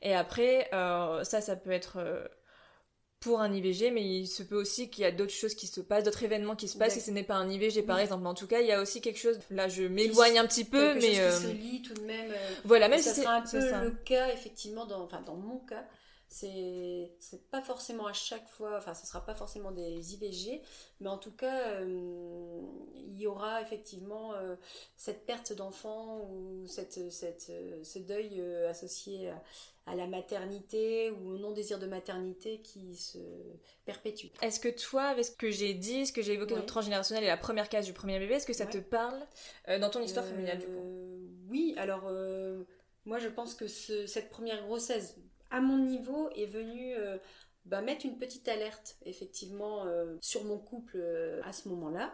Et 0.00 0.14
après, 0.14 0.70
euh, 0.72 1.22
ça, 1.24 1.42
ça 1.42 1.56
peut 1.56 1.70
être 1.70 1.98
euh, 1.98 2.26
pour 3.24 3.40
un 3.40 3.52
IVG, 3.52 3.90
mais 3.90 4.04
il 4.04 4.26
se 4.26 4.42
peut 4.42 4.54
aussi 4.54 4.90
qu'il 4.90 5.02
y 5.02 5.06
a 5.06 5.10
d'autres 5.10 5.32
choses 5.32 5.54
qui 5.54 5.66
se 5.66 5.80
passent, 5.80 6.04
d'autres 6.04 6.22
événements 6.22 6.56
qui 6.56 6.68
se 6.68 6.76
passent, 6.76 6.98
et 6.98 7.00
ce 7.00 7.10
n'est 7.10 7.22
pas 7.22 7.34
un 7.34 7.48
IVG, 7.48 7.82
par 7.82 7.98
exemple. 7.98 8.26
En 8.26 8.34
tout 8.34 8.46
cas, 8.46 8.60
il 8.60 8.66
y 8.66 8.72
a 8.72 8.82
aussi 8.82 9.00
quelque 9.00 9.18
chose, 9.18 9.40
là, 9.50 9.66
je 9.66 9.84
m'éloigne 9.84 10.38
un 10.38 10.46
petit 10.46 10.64
peu, 10.64 10.94
mais... 10.94 11.14
Chose 11.14 11.40
qui 11.40 11.46
se 11.46 11.52
lit 11.52 11.82
tout 11.82 11.94
de 11.94 12.02
même. 12.02 12.30
voilà, 12.64 12.88
même 12.88 13.00
si 13.00 13.08
c'est 13.08 13.26
un 13.26 13.40
peu 13.40 13.58
le 13.58 13.90
cas, 14.04 14.28
effectivement, 14.32 14.84
dans, 14.84 15.02
enfin, 15.02 15.22
dans 15.24 15.36
mon 15.36 15.58
cas, 15.60 15.84
c'est 16.34 17.48
pas 17.50 17.62
forcément 17.62 18.06
à 18.06 18.12
chaque 18.12 18.48
fois 18.48 18.76
enfin 18.76 18.92
ce 18.94 19.06
sera 19.06 19.24
pas 19.24 19.34
forcément 19.34 19.70
des 19.70 20.14
IVG 20.14 20.62
mais 21.00 21.08
en 21.08 21.18
tout 21.18 21.30
cas 21.30 21.76
euh, 21.76 22.60
il 22.96 23.16
y 23.16 23.26
aura 23.28 23.62
effectivement 23.62 24.34
euh, 24.34 24.56
cette 24.96 25.26
perte 25.26 25.52
d'enfant 25.52 26.28
ou 26.28 26.66
cette, 26.66 27.12
cette 27.12 27.46
euh, 27.50 27.84
ce 27.84 28.00
deuil 28.00 28.42
associé 28.68 29.30
à, 29.86 29.94
la 29.94 30.06
maternité 30.08 31.10
ou 31.10 31.34
au 31.34 31.38
non 31.38 31.52
désir 31.52 31.78
de 31.78 31.86
maternité 31.86 32.60
qui 32.62 32.96
se 32.96 33.18
perpétue. 33.84 34.28
Est-ce 34.42 34.58
que 34.58 34.70
toi 34.70 35.04
avec 35.04 35.26
ce 35.26 35.30
que 35.30 35.50
j'ai 35.50 35.74
dit, 35.74 36.06
ce 36.06 36.12
que 36.12 36.22
j'ai 36.22 36.32
évoqué 36.32 36.54
dans 36.54 36.62
transgénérationnel 36.62 37.22
et 37.22 37.28
la 37.28 37.36
première 37.36 37.68
case 37.68 37.84
du 37.84 37.92
premier 37.92 38.18
bébé, 38.18 38.34
est-ce 38.34 38.46
que 38.46 38.54
ça 38.54 38.66
te 38.66 38.78
parle 38.78 39.20
dans 39.68 39.90
ton 39.90 40.00
histoire 40.00 40.24
familiale 40.24 40.58
du 40.58 40.66
coup? 40.66 41.30
Oui, 41.48 41.74
alors 41.76 42.10
moi 43.04 43.18
je 43.18 43.28
pense 43.28 43.54
que 43.54 43.68
ce, 43.68 44.06
cette 44.06 44.30
première 44.30 44.64
grossesse 44.64 45.16
à 45.54 45.60
mon 45.60 45.78
niveau, 45.78 46.30
est 46.30 46.46
venu 46.46 46.96
euh, 46.96 47.16
bah, 47.64 47.80
mettre 47.80 48.04
une 48.06 48.18
petite 48.18 48.48
alerte, 48.48 48.96
effectivement, 49.06 49.86
euh, 49.86 50.16
sur 50.20 50.42
mon 50.44 50.58
couple 50.58 50.96
euh, 50.96 51.40
à 51.44 51.52
ce 51.52 51.68
moment-là. 51.68 52.12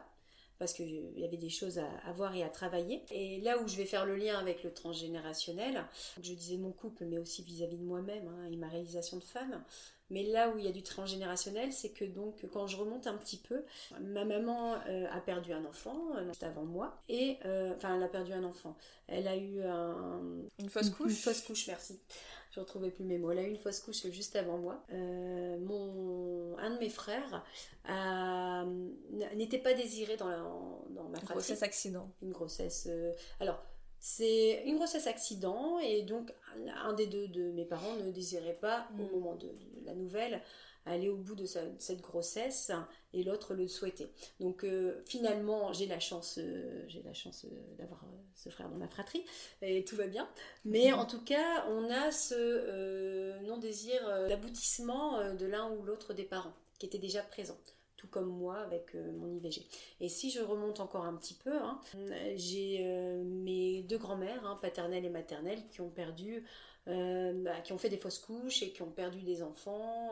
parce 0.58 0.74
qu'il 0.74 1.18
y 1.18 1.24
avait 1.24 1.38
des 1.38 1.48
choses 1.48 1.78
à, 1.78 2.12
voir 2.12 2.36
et 2.36 2.42
à 2.42 2.50
travailler. 2.50 3.02
Et 3.10 3.40
là 3.40 3.58
où 3.58 3.66
je 3.66 3.76
vais 3.78 3.86
faire 3.86 4.04
le 4.04 4.14
lien 4.14 4.38
avec 4.38 4.62
le 4.62 4.74
transgénérationnel, 4.74 5.86
je 6.22 6.34
disais 6.34 6.58
mon 6.58 6.70
couple, 6.70 7.06
mais 7.06 7.16
aussi 7.16 7.42
vis-à-vis 7.42 7.78
de 7.78 7.84
moi-même 7.84 8.28
hein, 8.28 8.44
et 8.52 8.56
ma 8.56 8.68
réalisation 8.68 9.16
de 9.16 9.24
femme, 9.24 9.64
mais 10.10 10.24
là 10.24 10.50
où 10.50 10.58
il 10.58 10.64
y 10.64 10.68
a 10.68 10.72
du 10.72 10.82
transgénérationnel, 10.82 11.72
c'est 11.72 11.90
que 11.90 12.04
donc 12.04 12.44
quand 12.52 12.66
je 12.66 12.76
remonte 12.76 13.06
un 13.06 13.16
petit 13.16 13.36
peu, 13.36 13.64
ma 14.00 14.24
maman 14.24 14.74
euh, 14.88 15.06
a 15.10 15.20
perdu 15.20 15.52
un 15.52 15.64
enfant 15.64 15.96
euh, 16.16 16.26
juste 16.26 16.42
avant 16.42 16.64
moi 16.64 17.00
et 17.08 17.38
euh, 17.44 17.72
enfin 17.76 17.96
elle 17.96 18.02
a 18.02 18.08
perdu 18.08 18.32
un 18.32 18.44
enfant. 18.44 18.76
Elle 19.06 19.28
a 19.28 19.36
eu 19.36 19.60
une 20.58 20.68
fausse 20.68 20.90
couche? 20.90 21.12
Une 21.12 21.16
fausse 21.16 21.42
couche, 21.42 21.66
merci. 21.68 22.00
Je 22.50 22.60
ne 22.60 22.64
retrouvais 22.64 22.90
plus 22.90 23.04
mes 23.04 23.18
mots. 23.18 23.30
Elle 23.30 23.38
a 23.38 23.42
eu 23.42 23.50
une 23.50 23.58
fausse 23.58 23.80
couche 23.80 24.06
juste 24.10 24.36
avant 24.36 24.58
moi. 24.58 24.84
mon, 24.90 26.56
un 26.58 26.70
de 26.70 26.78
mes 26.78 26.90
frères 26.90 27.44
n'était 29.34 29.58
pas 29.58 29.74
désiré 29.74 30.16
dans, 30.16 30.84
dans 30.90 31.04
ma 31.04 31.18
fratrie. 31.18 31.34
Grossesse 31.34 31.62
accident. 31.62 32.10
Une 32.22 32.32
grossesse. 32.32 32.88
alors, 33.38 33.62
c'est 34.00 34.62
une 34.64 34.76
grossesse 34.76 35.06
accident 35.06 35.78
et 35.78 36.02
donc 36.02 36.32
un 36.84 36.94
des 36.94 37.06
deux 37.06 37.28
de 37.28 37.52
mes 37.52 37.66
parents 37.66 37.94
ne 37.96 38.10
désirait 38.10 38.58
pas 38.58 38.88
au 38.98 39.02
mm. 39.02 39.10
moment 39.10 39.36
de 39.36 39.54
la 39.84 39.94
nouvelle 39.94 40.40
aller 40.86 41.08
au 41.08 41.16
bout 41.16 41.34
de, 41.34 41.46
cette 41.46 42.00
grossesse 42.00 42.72
et 43.12 43.22
l'autre 43.22 43.54
le 43.54 43.68
souhaitait. 43.68 44.10
Donc 44.38 44.64
euh, 44.64 45.02
finalement 45.06 45.72
j'ai 45.72 45.86
la 45.86 46.00
chance, 46.00 46.38
euh, 46.38 46.84
j'ai 46.88 47.02
la 47.02 47.14
chance 47.14 47.44
euh, 47.44 47.76
d'avoir 47.76 48.04
ce 48.34 48.48
frère 48.48 48.68
dans 48.68 48.76
ma 48.76 48.88
fratrie 48.88 49.24
et 49.62 49.84
tout 49.84 49.96
va 49.96 50.06
bien. 50.06 50.28
Mais 50.64 50.90
mm. 50.90 50.94
en 50.94 51.06
tout 51.06 51.22
cas 51.22 51.66
on 51.68 51.90
a 51.90 52.10
ce 52.12 53.40
non 53.44 53.58
désir 53.58 54.00
d'aboutissement 54.28 55.34
de 55.34 55.46
l'un 55.46 55.70
ou 55.70 55.82
l'autre 55.82 56.14
des 56.14 56.24
parents 56.24 56.54
qui 56.78 56.86
était 56.86 56.98
déjà 56.98 57.22
présent 57.22 57.58
tout 58.00 58.08
comme 58.08 58.28
moi 58.28 58.56
avec 58.56 58.94
euh, 58.94 59.12
mon 59.18 59.30
IVG. 59.30 59.66
Et 60.00 60.08
si 60.08 60.30
je 60.30 60.40
remonte 60.40 60.80
encore 60.80 61.04
un 61.04 61.14
petit 61.14 61.34
peu, 61.34 61.52
hein, 61.52 61.78
j'ai 62.34 62.78
euh, 62.80 63.22
mes 63.22 63.82
deux 63.82 63.98
grands-mères, 63.98 64.46
hein, 64.46 64.58
paternelle 64.62 65.04
et 65.04 65.10
maternelle, 65.10 65.62
qui 65.70 65.82
ont 65.82 65.90
perdu, 65.90 66.46
bah, 66.86 67.60
qui 67.62 67.72
ont 67.72 67.78
fait 67.78 67.88
des 67.88 67.96
fausses 67.96 68.18
couches 68.18 68.62
et 68.62 68.70
qui 68.70 68.82
ont 68.82 68.90
perdu 68.90 69.20
des 69.20 69.42
enfants, 69.42 70.10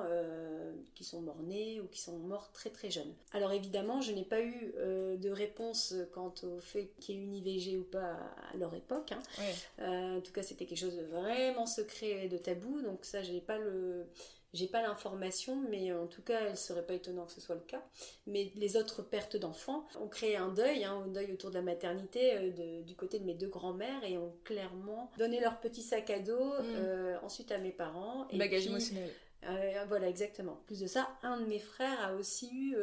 qui 0.94 1.04
sont 1.04 1.20
morts-nés 1.20 1.80
ou 1.80 1.86
qui 1.86 2.00
sont 2.00 2.18
morts 2.18 2.50
très 2.52 2.70
très 2.70 2.90
jeunes. 2.90 3.12
Alors 3.32 3.52
évidemment, 3.52 4.00
je 4.00 4.12
n'ai 4.12 4.24
pas 4.24 4.40
eu 4.40 4.74
de 4.76 5.30
réponse 5.30 5.94
quant 6.12 6.34
au 6.44 6.60
fait 6.60 6.92
qu'il 7.00 7.16
y 7.16 7.18
ait 7.18 7.22
une 7.22 7.34
IVG 7.34 7.78
ou 7.78 7.84
pas 7.84 8.16
à 8.52 8.56
leur 8.56 8.74
époque. 8.74 9.12
Hein. 9.12 10.16
en 10.16 10.20
tout 10.20 10.32
cas, 10.32 10.42
c'était 10.42 10.66
quelque 10.66 10.78
chose 10.78 10.96
de 10.96 11.04
vraiment 11.04 11.66
secret 11.66 12.26
et 12.26 12.28
de 12.28 12.38
tabou, 12.38 12.80
donc 12.82 13.04
ça, 13.04 13.22
je 13.22 13.32
n'ai 13.32 13.40
pas 13.40 13.58
le 13.58 14.06
j'ai 14.54 14.66
pas 14.66 14.80
l'information, 14.80 15.62
mais 15.68 15.92
en 15.92 16.06
tout 16.06 16.22
cas, 16.22 16.48
il 16.48 16.56
serait 16.56 16.84
pas 16.84 16.94
étonnant 16.94 17.26
que 17.26 17.32
ce 17.32 17.40
soit 17.40 17.54
le 17.54 17.60
cas. 17.60 17.82
Mais 18.26 18.50
les 18.56 18.76
autres 18.76 19.02
pertes 19.02 19.36
d'enfants 19.36 19.86
ont 20.00 20.08
créé 20.08 20.36
un 20.36 20.48
deuil, 20.48 20.84
hein, 20.84 21.02
un 21.04 21.08
deuil 21.08 21.32
autour 21.32 21.50
de 21.50 21.56
la 21.56 21.62
maternité 21.62 22.34
euh, 22.34 22.82
du 22.82 22.96
côté 22.96 23.18
de 23.18 23.24
mes 23.24 23.34
deux 23.34 23.48
grands-mères 23.48 24.02
et 24.04 24.16
ont 24.16 24.34
clairement 24.44 25.10
donné 25.18 25.40
leur 25.40 25.60
petit 25.60 25.82
sac 25.82 26.08
à 26.10 26.18
dos 26.20 26.34
mm. 26.34 26.62
euh, 26.76 27.18
ensuite 27.22 27.52
à 27.52 27.58
mes 27.58 27.72
parents. 27.72 28.26
Et 28.30 28.38
Bagage 28.38 28.66
émotionnel. 28.66 29.10
Euh, 29.44 29.84
voilà, 29.86 30.08
exactement. 30.08 30.58
plus 30.66 30.80
de 30.80 30.86
ça, 30.86 31.08
un 31.22 31.40
de 31.40 31.46
mes 31.46 31.60
frères 31.60 32.00
a 32.04 32.14
aussi 32.14 32.50
eu 32.52 32.76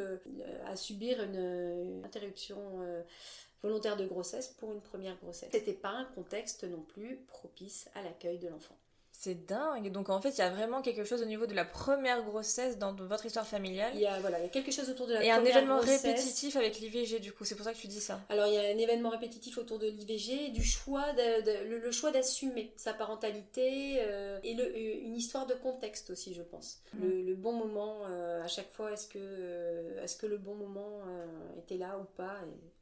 à 0.64 0.74
subir 0.76 1.22
une, 1.22 2.02
interruption 2.04 2.56
volontaire 3.62 3.96
de 3.96 4.06
grossesse 4.06 4.48
pour 4.58 4.72
une 4.72 4.80
première 4.80 5.18
grossesse. 5.18 5.50
C'était 5.52 5.74
pas 5.74 5.90
un 5.90 6.04
contexte 6.04 6.64
non 6.64 6.80
plus 6.80 7.18
propice 7.26 7.90
à 7.94 8.02
l'accueil 8.02 8.38
de 8.38 8.48
l'enfant. 8.48 8.76
C'est 9.18 9.46
dingue. 9.46 9.90
Donc 9.90 10.10
en 10.10 10.20
fait, 10.20 10.30
il 10.30 10.38
y 10.38 10.42
a 10.42 10.50
vraiment 10.50 10.82
quelque 10.82 11.04
chose 11.04 11.22
au 11.22 11.24
niveau 11.24 11.46
de 11.46 11.54
la 11.54 11.64
première 11.64 12.22
grossesse 12.22 12.78
dans 12.78 12.94
votre 12.94 13.24
histoire 13.24 13.46
familiale. 13.46 13.92
Il 13.94 14.00
y 14.00 14.06
a 14.06 14.20
voilà, 14.20 14.38
il 14.38 14.42
y 14.42 14.46
a 14.46 14.50
quelque 14.50 14.70
chose 14.70 14.90
autour 14.90 15.06
de 15.06 15.14
la 15.14 15.24
Et 15.24 15.30
un 15.30 15.42
événement 15.42 15.78
répétitif 15.78 16.54
avec 16.56 16.78
l'IVG 16.78 17.18
du 17.20 17.32
coup. 17.32 17.44
C'est 17.44 17.54
pour 17.54 17.64
ça 17.64 17.72
que 17.72 17.78
tu 17.78 17.86
dis 17.86 18.00
ça. 18.00 18.20
Alors 18.28 18.46
il 18.46 18.52
y 18.52 18.58
a 18.58 18.60
un 18.60 18.78
événement 18.78 19.08
répétitif 19.08 19.56
autour 19.56 19.78
de 19.78 19.86
l'IVG, 19.86 20.50
du 20.50 20.62
choix, 20.62 21.12
de, 21.14 21.64
le, 21.64 21.90
choix 21.92 22.10
d'assumer 22.10 22.74
sa 22.76 22.92
parentalité 22.92 24.00
euh, 24.00 24.38
et 24.44 24.54
le, 24.54 24.64
euh, 24.64 25.06
une 25.06 25.16
histoire 25.16 25.46
de 25.46 25.54
contexte 25.54 26.10
aussi, 26.10 26.34
je 26.34 26.42
pense. 26.42 26.82
Mm. 26.94 27.06
Le, 27.26 27.34
bon 27.34 27.52
moment 27.52 28.02
euh, 28.08 28.42
à 28.42 28.48
chaque 28.48 28.70
fois. 28.70 28.92
Est-ce 28.92 29.08
que 29.08 29.98
est-ce 30.02 30.16
que 30.16 30.26
le 30.26 30.36
bon 30.36 30.54
moment 30.54 31.00
était 31.58 31.78
là 31.78 31.98
ou 31.98 32.04
pas 32.16 32.38
et 32.44 32.76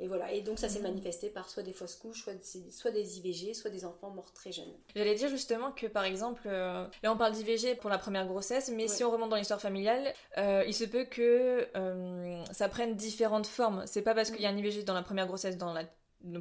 voilà, 0.00 0.32
et 0.32 0.40
donc 0.40 0.58
ça 0.58 0.68
s'est 0.68 0.80
mhm. 0.80 0.88
manifesté 0.88 1.28
par 1.28 1.48
soit 1.48 1.62
des 1.62 1.72
fausses 1.72 1.96
couches, 1.96 2.24
soit, 2.70 2.90
des 2.90 3.18
IVG, 3.18 3.54
soit 3.54 3.70
des 3.70 3.84
enfants 3.84 4.10
morts 4.10 4.32
très 4.32 4.52
jeunes. 4.52 4.72
J'allais 4.94 5.14
dire 5.14 5.28
justement 5.28 5.72
que 5.72 5.86
par 5.86 6.04
exemple, 6.04 6.42
euh, 6.46 6.86
là 7.02 7.12
on 7.12 7.16
parle 7.16 7.32
d'IVG 7.32 7.76
pour 7.76 7.90
la 7.90 7.98
première 7.98 8.26
grossesse, 8.26 8.70
mais 8.70 8.88
si 8.88 9.04
on 9.04 9.10
remonte 9.10 9.30
dans 9.30 9.36
l'histoire 9.36 9.60
familiale, 9.60 10.12
euh, 10.36 10.64
il 10.66 10.74
se 10.74 10.84
peut 10.84 11.04
que 11.04 11.68
euh, 11.76 12.44
ça 12.52 12.68
prenne 12.68 12.96
différentes 12.96 13.46
formes. 13.46 13.84
C'est 13.86 14.02
pas 14.02 14.14
parce 14.14 14.30
qu'il 14.30 14.40
y 14.40 14.46
a 14.46 14.50
un 14.50 14.56
IVG 14.56 14.82
dans 14.82 14.94
la 14.94 15.02
première 15.02 15.26
grossesse 15.26 15.56
dans 15.56 15.72
la 15.72 15.84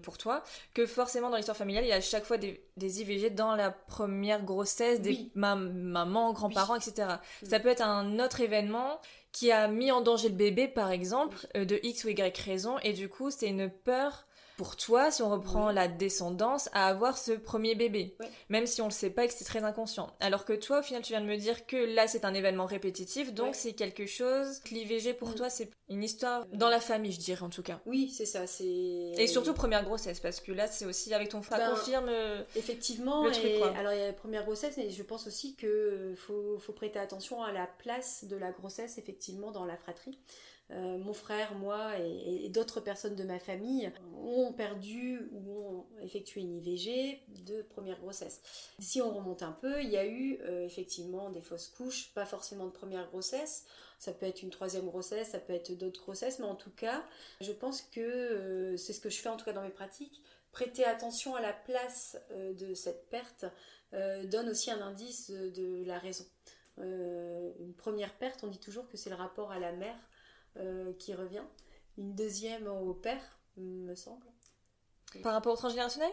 pour 0.01 0.17
toi, 0.17 0.43
que 0.73 0.85
forcément 0.85 1.29
dans 1.29 1.37
l'histoire 1.37 1.57
familiale, 1.57 1.85
il 1.85 1.89
y 1.89 1.93
a 1.93 1.97
à 1.97 2.01
chaque 2.01 2.25
fois 2.25 2.37
des, 2.37 2.61
IVG 2.77 3.29
dans 3.31 3.55
la 3.55 3.71
première 3.71 4.43
grossesse, 4.43 5.01
des 5.01 5.29
mamans, 5.35 6.33
grands-parents, 6.33 6.75
etc. 6.75 7.07
Ça 7.43 7.59
peut 7.59 7.69
être 7.69 7.81
un 7.81 8.19
autre 8.19 8.41
événement 8.41 8.99
qui 9.31 9.51
a 9.51 9.67
mis 9.67 9.91
en 9.91 10.01
danger 10.01 10.29
le 10.29 10.35
bébé, 10.35 10.67
par 10.67 10.91
exemple, 10.91 11.47
euh, 11.57 11.65
de 11.65 11.79
X 11.81 12.03
ou 12.03 12.09
Y 12.09 12.37
raison, 12.37 12.77
et 12.83 12.93
du 12.93 13.09
coup, 13.09 13.31
c'est 13.31 13.47
une 13.47 13.69
peur 13.69 14.27
pour 14.57 14.75
toi, 14.75 15.11
si 15.11 15.21
on 15.21 15.29
reprend 15.29 15.71
la 15.71 15.87
descendance, 15.87 16.69
à 16.73 16.87
avoir 16.87 17.17
ce 17.17 17.31
premier 17.31 17.75
bébé, 17.75 18.15
même 18.49 18.67
si 18.67 18.81
on 18.81 18.85
le 18.85 18.91
sait 18.91 19.09
pas 19.09 19.25
et 19.25 19.27
que 19.27 19.33
c'est 19.33 19.45
très 19.45 19.63
inconscient. 19.63 20.15
Alors 20.19 20.45
que 20.45 20.53
toi, 20.53 20.79
au 20.79 20.83
final, 20.83 21.01
tu 21.01 21.13
viens 21.13 21.21
de 21.21 21.25
me 21.25 21.37
dire 21.37 21.65
que 21.65 21.77
là, 21.77 22.07
c'est 22.07 22.25
un 22.25 22.33
événement 22.33 22.65
répétitif, 22.65 23.33
donc 23.33 23.55
c'est 23.55 23.73
quelque 23.73 24.05
chose. 24.05 24.61
L'IVG 24.71 25.13
pour 25.13 25.33
toi, 25.35 25.49
c'est 25.49 25.71
une 25.89 26.03
histoire 26.03 26.45
dans 26.53 26.69
la 26.69 26.79
famille, 26.79 27.11
je 27.11 27.19
dirais 27.19 27.43
en 27.43 27.49
tout 27.49 27.63
cas. 27.63 27.81
Oui, 27.85 28.09
c'est 28.09 28.25
ça. 28.25 28.47
C'est 28.47 28.63
et 28.65 29.27
surtout 29.27 29.53
première 29.53 29.83
grossesse, 29.83 30.19
parce 30.19 30.39
que 30.39 30.51
là, 30.51 30.67
c'est 30.67 30.85
aussi 30.85 31.13
avec 31.13 31.29
ton 31.29 31.41
frère 31.41 31.59
ben, 31.59 31.75
confirme. 31.75 32.09
Euh, 32.09 32.43
effectivement. 32.55 33.25
Le 33.25 33.31
truc, 33.31 33.45
Alors 33.77 33.93
il 33.93 33.99
y 33.99 34.03
a 34.03 34.07
la 34.07 34.13
première 34.13 34.43
grossesse, 34.43 34.77
et 34.77 34.89
je 34.89 35.03
pense 35.03 35.27
aussi 35.27 35.55
que 35.55 36.13
faut, 36.15 36.59
faut 36.59 36.73
prêter 36.73 36.99
attention 36.99 37.43
à 37.43 37.51
la 37.51 37.67
place 37.67 38.25
de 38.25 38.35
la 38.35 38.51
grossesse 38.51 38.97
effectivement 38.97 39.51
dans 39.51 39.65
la 39.65 39.77
fratrie. 39.77 40.19
Euh, 40.71 40.97
mon 40.97 41.13
frère, 41.13 41.53
moi 41.55 41.97
et, 41.99 42.49
d'autres 42.49 42.79
personnes 42.79 43.15
de 43.15 43.23
ma 43.23 43.37
famille 43.37 43.91
ont 44.15 44.53
perdu 44.53 45.29
ou 45.31 45.51
ont 45.51 45.85
effectué 46.01 46.41
une 46.41 46.55
IVG 46.55 47.21
de 47.45 47.61
première 47.63 47.99
grossesse. 47.99 48.41
Si 48.79 49.01
on 49.01 49.13
remonte 49.13 49.43
un 49.43 49.51
peu, 49.51 49.81
il 49.81 49.89
y 49.89 49.97
a 49.97 50.05
eu 50.05 50.39
euh, 50.41 50.65
effectivement 50.65 51.29
des 51.29 51.41
fausses 51.41 51.67
couches, 51.67 52.13
pas 52.13 52.25
forcément 52.25 52.65
de 52.65 52.71
première 52.71 53.07
grossesse. 53.07 53.65
Ça 53.99 54.13
peut 54.13 54.25
être 54.25 54.41
une 54.41 54.49
troisième 54.49 54.85
grossesse, 54.85 55.29
ça 55.29 55.39
peut 55.39 55.53
être 55.53 55.77
d'autres 55.77 56.01
grossesses, 56.01 56.39
mais 56.39 56.45
en 56.45 56.55
tout 56.55 56.71
cas, 56.71 57.03
je 57.41 57.51
pense 57.51 57.81
que 57.81 58.01
euh, 58.01 58.77
c'est 58.77 58.93
ce 58.93 59.01
que 59.01 59.09
je 59.09 59.19
fais 59.19 59.29
en 59.29 59.37
tout 59.37 59.45
cas 59.45 59.53
dans 59.53 59.63
mes 59.63 59.69
pratiques. 59.69 60.21
Prêter 60.51 60.85
attention 60.85 61.35
à 61.35 61.41
la 61.41 61.53
place 61.53 62.15
de 62.31 62.75
cette 62.75 63.09
perte 63.09 63.45
donne 63.91 64.49
aussi 64.49 64.69
un 64.69 64.81
indice 64.81 65.31
de 65.31 65.83
la 65.83 65.97
raison. 65.97 66.25
une 66.77 67.73
première 67.75 68.15
perte, 68.19 68.43
on 68.43 68.47
dit 68.47 68.59
toujours 68.59 68.87
que 68.87 68.95
c'est 68.95 69.09
le 69.09 69.15
rapport 69.15 69.51
à 69.51 69.57
la 69.57 69.71
mère 69.71 69.97
qui 70.99 71.13
revient. 71.13 71.43
Une 71.97 72.15
deuxième 72.15 72.67
au 72.67 72.93
père, 72.93 73.21
me 73.57 73.95
semble. 73.95 74.25
Par 75.21 75.33
rapport 75.33 75.53
au 75.53 75.57
transgénérationnel? 75.57 76.11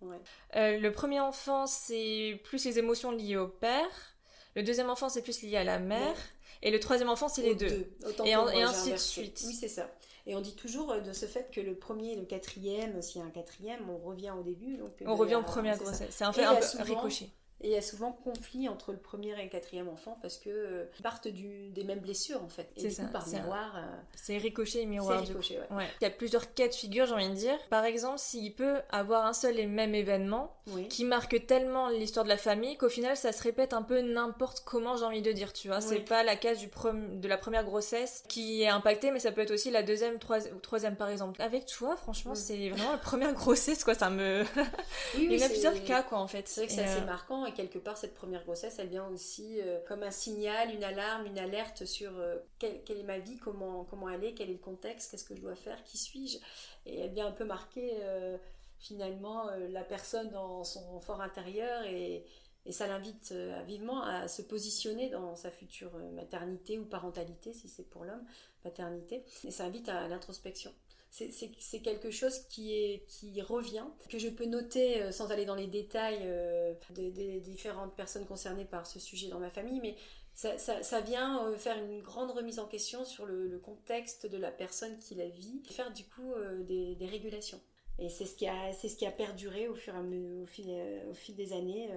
Ouais. 0.00 0.20
Euh, 0.56 0.78
le 0.78 0.92
premier 0.92 1.20
enfant, 1.20 1.66
c'est 1.66 2.40
plus 2.44 2.64
les 2.64 2.78
émotions 2.78 3.12
liées 3.12 3.36
au 3.36 3.48
père. 3.48 4.16
Le 4.56 4.62
deuxième 4.62 4.90
enfant, 4.90 5.08
c'est 5.08 5.22
plus 5.22 5.42
lié 5.42 5.56
à 5.56 5.64
la 5.64 5.78
mère. 5.78 6.16
Et 6.60 6.70
le 6.70 6.78
troisième 6.80 7.08
enfant, 7.08 7.28
c'est 7.28 7.42
les 7.42 7.54
deux. 7.54 7.90
Et, 8.24 8.30
et, 8.30 8.34
ainsi 8.34 8.92
de 8.92 8.96
suite. 8.96 9.42
Oui, 9.46 9.54
c'est 9.54 9.68
ça. 9.68 9.90
Et 10.26 10.36
on 10.36 10.40
dit 10.40 10.54
toujours 10.54 10.92
euh, 10.92 11.00
de 11.00 11.12
ce 11.12 11.26
fait 11.26 11.50
que 11.50 11.60
le 11.60 11.74
premier 11.74 12.12
et 12.12 12.16
le 12.16 12.24
quatrième, 12.24 13.00
s'il 13.02 13.20
y 13.20 13.24
a 13.24 13.26
un 13.26 13.30
quatrième, 13.30 13.88
on 13.90 13.98
revient 13.98 14.32
au 14.38 14.42
début. 14.42 14.76
Donc, 14.76 14.92
on 15.04 15.16
revient 15.16 15.34
en 15.34 15.42
première 15.42 15.78
grossesse. 15.78 16.14
C'est 16.14 16.24
un 16.24 16.32
fait 16.32 16.44
un 16.44 16.54
peu 16.54 16.82
ricochet. 16.82 17.30
Et 17.62 17.68
il 17.68 17.72
y 17.72 17.76
a 17.76 17.82
souvent 17.82 18.12
conflit 18.12 18.68
entre 18.68 18.92
le 18.92 18.98
premier 18.98 19.38
et 19.38 19.44
le 19.44 19.48
quatrième 19.48 19.88
enfant 19.88 20.18
parce 20.20 20.38
que 20.38 20.50
euh, 20.50 20.84
partent 21.02 21.28
du, 21.28 21.70
des 21.70 21.84
mêmes 21.84 22.00
blessures 22.00 22.42
en 22.42 22.48
fait. 22.48 22.68
Et 22.76 22.88
du 22.88 22.94
coup, 22.94 23.12
par 23.12 23.26
miroir. 23.28 23.76
Euh, 23.76 23.80
c'est 24.14 24.36
ricochet 24.36 24.82
et 24.82 24.86
miroir. 24.86 25.20
C'est 25.20 25.28
ricochet, 25.32 25.60
ouais. 25.70 25.86
Il 26.00 26.04
y 26.04 26.06
a 26.06 26.10
plusieurs 26.10 26.54
cas 26.54 26.68
de 26.68 26.74
figure, 26.74 27.06
j'ai 27.06 27.14
envie 27.14 27.28
de 27.28 27.34
dire. 27.34 27.58
Par 27.70 27.84
exemple, 27.84 28.18
s'il 28.18 28.54
peut 28.54 28.78
avoir 28.90 29.26
un 29.26 29.32
seul 29.32 29.58
et 29.58 29.66
même 29.66 29.94
événement 29.94 30.56
qui 30.88 31.04
marque 31.04 31.46
tellement 31.46 31.88
l'histoire 31.88 32.24
de 32.24 32.30
la 32.30 32.36
famille 32.36 32.76
qu'au 32.76 32.88
final 32.88 33.16
ça 33.16 33.32
se 33.32 33.42
répète 33.42 33.72
un 33.72 33.82
peu 33.82 34.00
n'importe 34.00 34.62
comment, 34.64 34.96
j'ai 34.96 35.04
envie 35.04 35.22
de 35.22 35.32
dire, 35.32 35.52
tu 35.52 35.68
vois. 35.68 35.80
C'est 35.80 36.00
pas 36.00 36.22
la 36.22 36.36
case 36.36 36.58
du 36.58 36.68
de 36.92 37.28
la 37.28 37.38
première 37.38 37.64
grossesse 37.64 38.24
qui 38.28 38.62
est 38.62 38.68
impactée, 38.68 39.10
mais 39.10 39.20
ça 39.20 39.32
peut 39.32 39.40
être 39.40 39.52
aussi 39.52 39.70
la 39.70 39.82
deuxième, 39.82 40.14
ou 40.14 40.58
troisième 40.58 40.96
par 40.96 41.08
exemple. 41.08 41.40
Avec 41.40 41.66
toi, 41.66 41.96
franchement, 41.96 42.34
c'est 42.34 42.70
vraiment 42.70 42.92
la 42.92 42.98
première 42.98 43.32
grossesse, 43.34 43.84
quoi. 43.84 43.94
Ça 43.94 44.10
me. 44.10 44.44
il 45.16 45.32
y 45.32 45.42
a 45.42 45.48
plusieurs 45.48 45.82
cas, 45.84 46.02
quoi, 46.02 46.18
en 46.18 46.26
fait. 46.26 46.48
C'est 46.48 46.62
vrai 46.62 46.66
que 46.68 46.72
c'est 46.72 46.84
assez 46.84 47.00
euh, 47.00 47.06
marquant 47.52 47.62
quelque 47.62 47.78
part, 47.78 47.96
cette 47.96 48.14
première 48.14 48.44
grossesse, 48.44 48.78
elle 48.78 48.88
vient 48.88 49.06
aussi 49.08 49.60
euh, 49.60 49.78
comme 49.86 50.02
un 50.02 50.10
signal, 50.10 50.74
une 50.74 50.84
alarme, 50.84 51.26
une 51.26 51.38
alerte 51.38 51.84
sur 51.84 52.16
euh, 52.18 52.38
quelle, 52.58 52.82
est 52.88 53.02
ma 53.04 53.18
vie, 53.18 53.38
comment, 53.38 53.84
comment 53.84 54.08
elle 54.08 54.24
est, 54.24 54.34
quel 54.34 54.50
est 54.50 54.54
le 54.54 54.58
contexte, 54.58 55.10
qu'est-ce 55.10 55.24
que 55.24 55.34
je 55.34 55.40
dois 55.40 55.54
faire, 55.54 55.82
qui 55.84 55.98
suis-je. 55.98 56.38
Et 56.86 57.00
elle 57.00 57.12
vient 57.12 57.26
un 57.26 57.32
peu 57.32 57.44
marquer 57.44 57.92
euh, 58.00 58.36
finalement 58.78 59.46
la 59.70 59.84
personne 59.84 60.30
dans 60.30 60.64
son 60.64 61.00
fort 61.00 61.20
intérieur 61.20 61.84
et, 61.84 62.24
Et 62.66 62.72
ça 62.72 62.86
l'invite 62.86 63.32
vivement 63.66 64.02
à 64.02 64.26
se 64.28 64.42
positionner 64.42 65.08
dans 65.08 65.36
sa 65.36 65.50
future 65.50 65.92
maternité 66.14 66.78
ou 66.78 66.84
parentalité, 66.84 67.52
si 67.52 67.68
c'est 67.68 67.88
pour 67.88 68.04
l'homme, 68.04 68.24
paternité. 68.62 69.24
Et 69.44 69.50
ça 69.50 69.64
invite 69.64 69.88
à 69.88 70.08
l'introspection 70.08 70.72
c'est 71.12 71.80
quelque 71.80 72.10
chose 72.10 72.38
qui, 72.48 72.72
est, 72.72 73.04
qui 73.06 73.42
revient, 73.42 73.84
que 74.08 74.18
je 74.18 74.28
peux 74.28 74.46
noter 74.46 75.02
euh, 75.02 75.12
sans 75.12 75.30
aller 75.30 75.44
dans 75.44 75.54
les 75.54 75.66
détails 75.66 76.20
euh, 76.22 76.72
des, 76.90 77.40
différentes 77.40 77.94
personnes 77.94 78.24
concernées 78.24 78.64
par 78.64 78.86
ce 78.86 78.98
sujet 78.98 79.28
dans 79.28 79.38
ma 79.38 79.50
famille, 79.50 79.80
mais 79.80 79.94
ça, 80.32 80.56
vient 81.02 81.46
euh, 81.46 81.58
faire 81.58 81.76
une 81.76 82.00
grande 82.00 82.30
remise 82.30 82.58
en 82.58 82.66
question 82.66 83.04
sur 83.04 83.26
le, 83.26 83.58
contexte 83.58 84.26
de 84.26 84.38
la 84.38 84.50
personne 84.50 84.96
qui 84.96 85.14
la 85.14 85.28
vit, 85.28 85.60
faire 85.70 85.92
du 85.92 86.04
coup 86.04 86.32
des, 86.60 86.96
régulations. 87.02 87.60
Et 87.98 88.08
c'est 88.08 88.24
ce, 88.24 88.34
qui 88.34 88.48
a, 88.48 88.72
ce 88.72 88.96
qui 88.96 89.04
a 89.04 89.12
perduré 89.12 89.68
au, 89.68 89.74
fur 89.74 89.94
et 89.94 89.98
à 89.98 90.02
mesure, 90.02 90.42
au, 90.42 90.46
fil, 90.46 90.70
au 91.10 91.14
fil 91.14 91.36
des 91.36 91.52
années, 91.52 91.90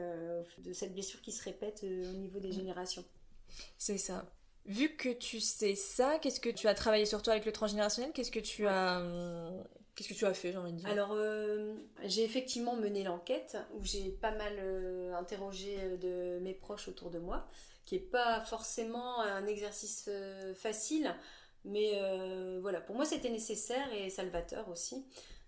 de 0.58 0.74
cette 0.74 0.92
blessure 0.92 1.22
qui 1.22 1.32
se 1.32 1.42
répète 1.42 1.84
au 1.84 2.18
niveau 2.18 2.40
des 2.40 2.52
générations. 2.52 3.06
C'est 3.78 3.98
ça. 3.98 4.30
Vu 4.66 4.96
que 4.96 5.10
tu 5.10 5.40
sais 5.40 5.76
ça, 5.76 6.18
qu'est-ce 6.20 6.40
que 6.40 6.50
tu 6.50 6.68
as 6.68 6.74
travaillé 6.74 7.06
sur 7.06 7.22
toi 7.22 7.34
avec 7.34 7.46
le 7.46 7.52
transgénérationnel? 7.52 8.12
Qu'est-ce 8.14 8.32
que 8.32 8.40
tu 8.40 8.68
as 8.68 9.00
hum, 9.00 9.64
Qu'est-ce 9.96 10.10
que 10.10 10.14
tu 10.14 10.26
as 10.26 10.34
fait, 10.34 10.52
j'ai 10.52 10.58
envie 10.58 10.74
de 10.74 10.78
dire? 10.78 10.90
Alors, 10.90 11.12
euh, 11.14 11.74
j'ai 12.04 12.26
effectivement 12.26 12.76
mené 12.76 13.04
l'enquête 13.04 13.58
où 13.76 13.84
j'ai 13.84 14.10
pas 14.10 14.32
mal 14.32 14.54
euh, 14.60 15.16
interrogé 15.16 15.78
euh, 15.80 15.98
de 15.98 16.44
mes 16.44 16.54
proches 16.54 16.90
autour 16.90 17.12
de 17.12 17.18
moi, 17.18 17.48
qui 17.86 17.96
n'est 17.96 18.02
pas 18.02 18.42
forcément 18.42 19.22
un 19.22 19.46
exercice 19.48 20.10
facile, 20.56 21.16
mais 21.64 21.92
voilà, 22.62 22.82
pour 22.82 22.96
moi 22.96 23.06
c'était 23.06 23.30
nécessaire 23.30 23.94
et 23.94 24.10
salvateur 24.10 24.68
aussi. 24.70 25.06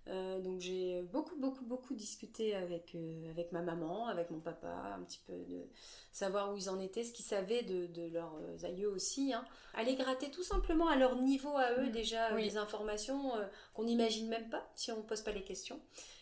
Euh, 0.10 0.40
donc 0.40 0.60
j'ai 0.60 1.02
beaucoup, 1.12 1.36
beaucoup, 1.36 1.66
beaucoup 1.66 1.94
discuté 1.94 2.56
avec, 2.56 2.96
euh, 2.96 3.30
avec 3.30 3.52
ma 3.52 3.62
maman, 3.62 4.08
avec 4.08 4.32
mon 4.32 4.40
papa, 4.40 4.96
un 4.98 5.04
petit 5.04 5.20
peu 5.26 5.34
de 5.34 5.68
savoir 6.12 6.54
où 6.54 6.58
ils 6.58 6.70
en 6.70 6.80
étaient, 6.80 7.04
ce 7.04 7.12
qu'ils 7.12 7.26
savaient 7.26 7.64
de, 7.64 7.88
de, 7.88 8.08
leurs 8.14 8.40
aïeux 8.64 8.90
aussi. 8.90 9.34
Hein. 9.34 9.44
Aller 9.74 9.96
gratter 9.96 10.32
tout 10.32 10.44
simplement 10.44 10.88
à 10.88 10.96
leur 10.96 11.22
niveau 11.22 11.56
à 11.58 11.74
eux 11.74 11.88
mmh. 11.88 11.92
déjà 11.92 12.34
des 12.34 12.58
informations 12.58 13.36
euh, 13.36 13.46
qu'on 13.74 13.84
n'imagine 13.84 14.30
même 14.30 14.50
pas 14.50 14.66
si 14.76 14.92
on 14.92 14.98
ne 14.98 15.04
pose 15.04 15.22
pas 15.22 15.32
les 15.32 15.44
questions. 15.44 15.80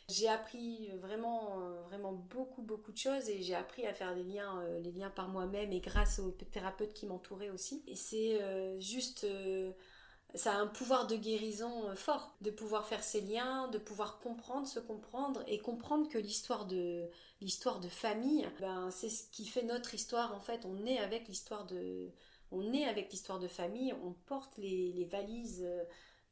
J'ai 0.07 0.27
appris 0.27 0.89
vraiment, 1.01 1.57
vraiment 1.87 2.13
beaucoup, 2.13 2.61
beaucoup 2.61 2.91
de 2.91 2.97
choses 2.97 3.27
et 3.27 3.41
j'ai 3.41 3.55
appris 3.55 3.87
à 3.87 3.93
faire 3.93 4.13
des 4.13 4.23
liens, 4.23 4.63
les 4.83 4.91
liens 4.91 5.09
par 5.09 5.29
moi-même 5.29 5.71
et 5.71 5.79
grâce 5.79 6.19
aux 6.19 6.29
thérapeutes 6.29 6.93
qui 6.93 7.07
m'entouraient 7.07 7.49
aussi. 7.49 7.83
Et 7.87 7.95
c'est 7.95 8.39
juste 8.79 9.25
ça 10.33 10.53
a 10.53 10.57
un 10.57 10.67
pouvoir 10.67 11.07
de 11.07 11.15
guérison 11.15 11.87
euh, 11.87 11.95
fort, 11.95 12.35
de 12.41 12.49
pouvoir 12.51 12.87
faire 12.87 13.03
ces 13.03 13.21
liens, 13.21 13.67
de 13.69 13.77
pouvoir 13.77 14.19
comprendre, 14.19 14.67
se 14.67 14.79
comprendre 14.79 15.43
et 15.47 15.59
comprendre 15.59 16.09
que 16.09 16.17
l'histoire 16.17 16.65
de 16.65 17.09
l'histoire 17.41 17.79
de 17.79 17.89
famille, 17.89 18.47
ben 18.59 18.89
c'est 18.91 19.09
ce 19.09 19.29
qui 19.29 19.45
fait 19.45 19.63
notre 19.63 19.93
histoire 19.93 20.33
en 20.35 20.39
fait. 20.39 20.65
On 20.65 20.85
est 20.85 20.97
avec 20.97 21.27
l'histoire 21.27 21.65
de 21.65 22.11
on 22.51 22.73
est 22.73 22.85
avec 22.85 23.11
l'histoire 23.11 23.39
de 23.39 23.47
famille, 23.47 23.93
on 24.03 24.13
porte 24.27 24.57
les, 24.57 24.91
les, 24.93 25.05
valises 25.05 25.63
euh, 25.65 25.83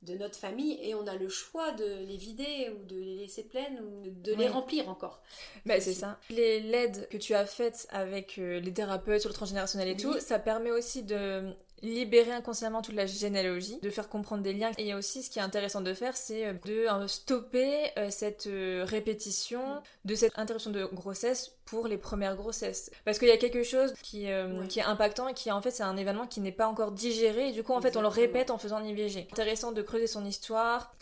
de 0.03 0.15
notre 0.15 0.37
famille 0.37 0.77
et 0.81 0.95
on 0.95 1.07
a 1.07 1.15
le 1.15 1.29
choix 1.29 1.71
de 1.71 2.05
les 2.05 2.17
vider 2.17 2.69
ou 2.69 2.85
de 2.85 2.97
les 2.97 3.15
laisser 3.15 3.43
pleines 3.43 3.79
ou 3.79 4.09
de 4.09 4.33
les 4.33 4.47
remplir 4.47 4.89
encore. 4.89 5.21
Bah, 5.65 5.79
c'est 5.79 5.93
ça. 5.93 6.19
Les 6.29 6.59
LED 6.59 7.07
que 7.09 7.17
tu 7.17 7.33
as 7.33 7.45
faites 7.45 7.87
avec 7.89 8.37
euh, 8.37 8.59
les 8.59 8.73
thérapeutes 8.73 9.21
sur 9.21 9.29
le 9.29 9.33
transgénérationnel 9.33 9.87
et 9.87 9.97
tout, 9.97 10.19
ça 10.19 10.39
permet 10.39 10.71
aussi 10.71 11.03
de 11.03 11.53
libérer 11.83 12.31
inconsciemment 12.31 12.81
toute 12.81 12.95
la 12.95 13.05
généalogie, 13.05 13.77
de 13.81 13.89
faire 13.89 14.09
comprendre 14.09 14.41
des 14.41 14.53
liens. 14.53 14.71
Et 14.77 14.83
il 14.83 14.87
y 14.87 14.91
a 14.91 14.97
aussi 14.97 15.21
ce 15.21 15.29
qui 15.29 15.39
est 15.39 15.43
intéressant 15.43 15.81
de 15.81 15.93
faire, 15.93 16.15
c'est 16.15 16.47
euh, 16.47 16.53
de 16.65 16.87
euh, 16.87 17.07
stopper 17.07 17.91
euh, 17.97 18.09
cette 18.09 18.49
répétition 18.89 19.61
de 20.05 20.15
cette 20.15 20.37
interruption 20.39 20.71
de 20.71 20.85
grossesse 20.85 21.51
pour 21.65 21.87
les 21.87 21.97
premières 21.97 22.35
grossesses. 22.35 22.89
Parce 23.05 23.19
qu'il 23.19 23.27
y 23.27 23.31
a 23.31 23.37
quelque 23.37 23.63
chose 23.63 23.93
qui, 24.01 24.27
qui 24.69 24.79
est 24.79 24.83
impactant 24.83 25.27
et 25.27 25.33
qui 25.33 25.51
en 25.51 25.61
fait 25.61 25.71
c'est 25.71 25.83
un 25.83 25.97
événement 25.97 26.27
qui 26.27 26.39
n'est 26.39 26.51
pas 26.51 26.67
encore 26.67 26.91
digéré 26.91 27.49
et 27.49 27.51
du 27.51 27.63
coup 27.63 27.73
en 27.73 27.81
fait 27.81 27.95
on 27.97 28.01
le 28.01 28.07
répète 28.07 28.51
en 28.51 28.57
faisant 28.57 28.79
l'IVG. 28.79 29.27
Intéressant 29.31 29.71
de 29.71 29.81
creuser 29.81 30.07
son 30.07 30.25
histoire 30.25 30.93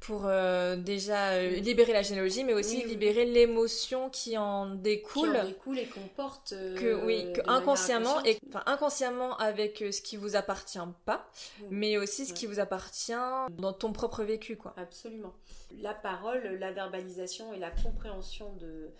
pour 0.00 0.26
euh, 0.26 0.76
déjà 0.76 1.30
euh, 1.30 1.50
libérer 1.50 1.92
la 1.92 2.02
généalogie, 2.02 2.44
mais 2.44 2.52
aussi 2.52 2.84
libérer 2.84 3.24
l'émotion 3.24 4.10
qui 4.10 4.36
en 4.36 4.66
découle. 4.66 5.32
Qui 5.32 5.38
en 5.38 5.44
découle 5.44 5.78
et 5.78 5.86
qu'on 5.86 6.08
porte. 6.08 6.52
Euh, 6.52 6.76
que 6.76 7.04
oui, 7.04 7.32
que 7.32 7.40
inconsciemment, 7.48 8.22
et, 8.24 8.38
enfin, 8.48 8.62
inconsciemment 8.66 9.36
avec 9.38 9.78
ce 9.78 10.00
qui 10.00 10.16
vous 10.16 10.36
appartient 10.36 10.78
pas, 11.04 11.28
mais 11.70 11.96
aussi 11.96 12.26
ce 12.26 12.34
qui 12.34 12.46
vous 12.46 12.60
appartient 12.60 13.12
dans 13.58 13.72
ton 13.72 13.92
propre 13.92 14.22
vécu, 14.22 14.56
quoi. 14.56 14.74
Absolument. 14.76 15.34
La 15.80 15.94
parole, 15.94 16.42
la 16.60 16.72
verbalisation 16.72 17.52
et 17.52 17.58
la 17.58 17.70
compréhension 17.70 18.52
de, 18.54 18.90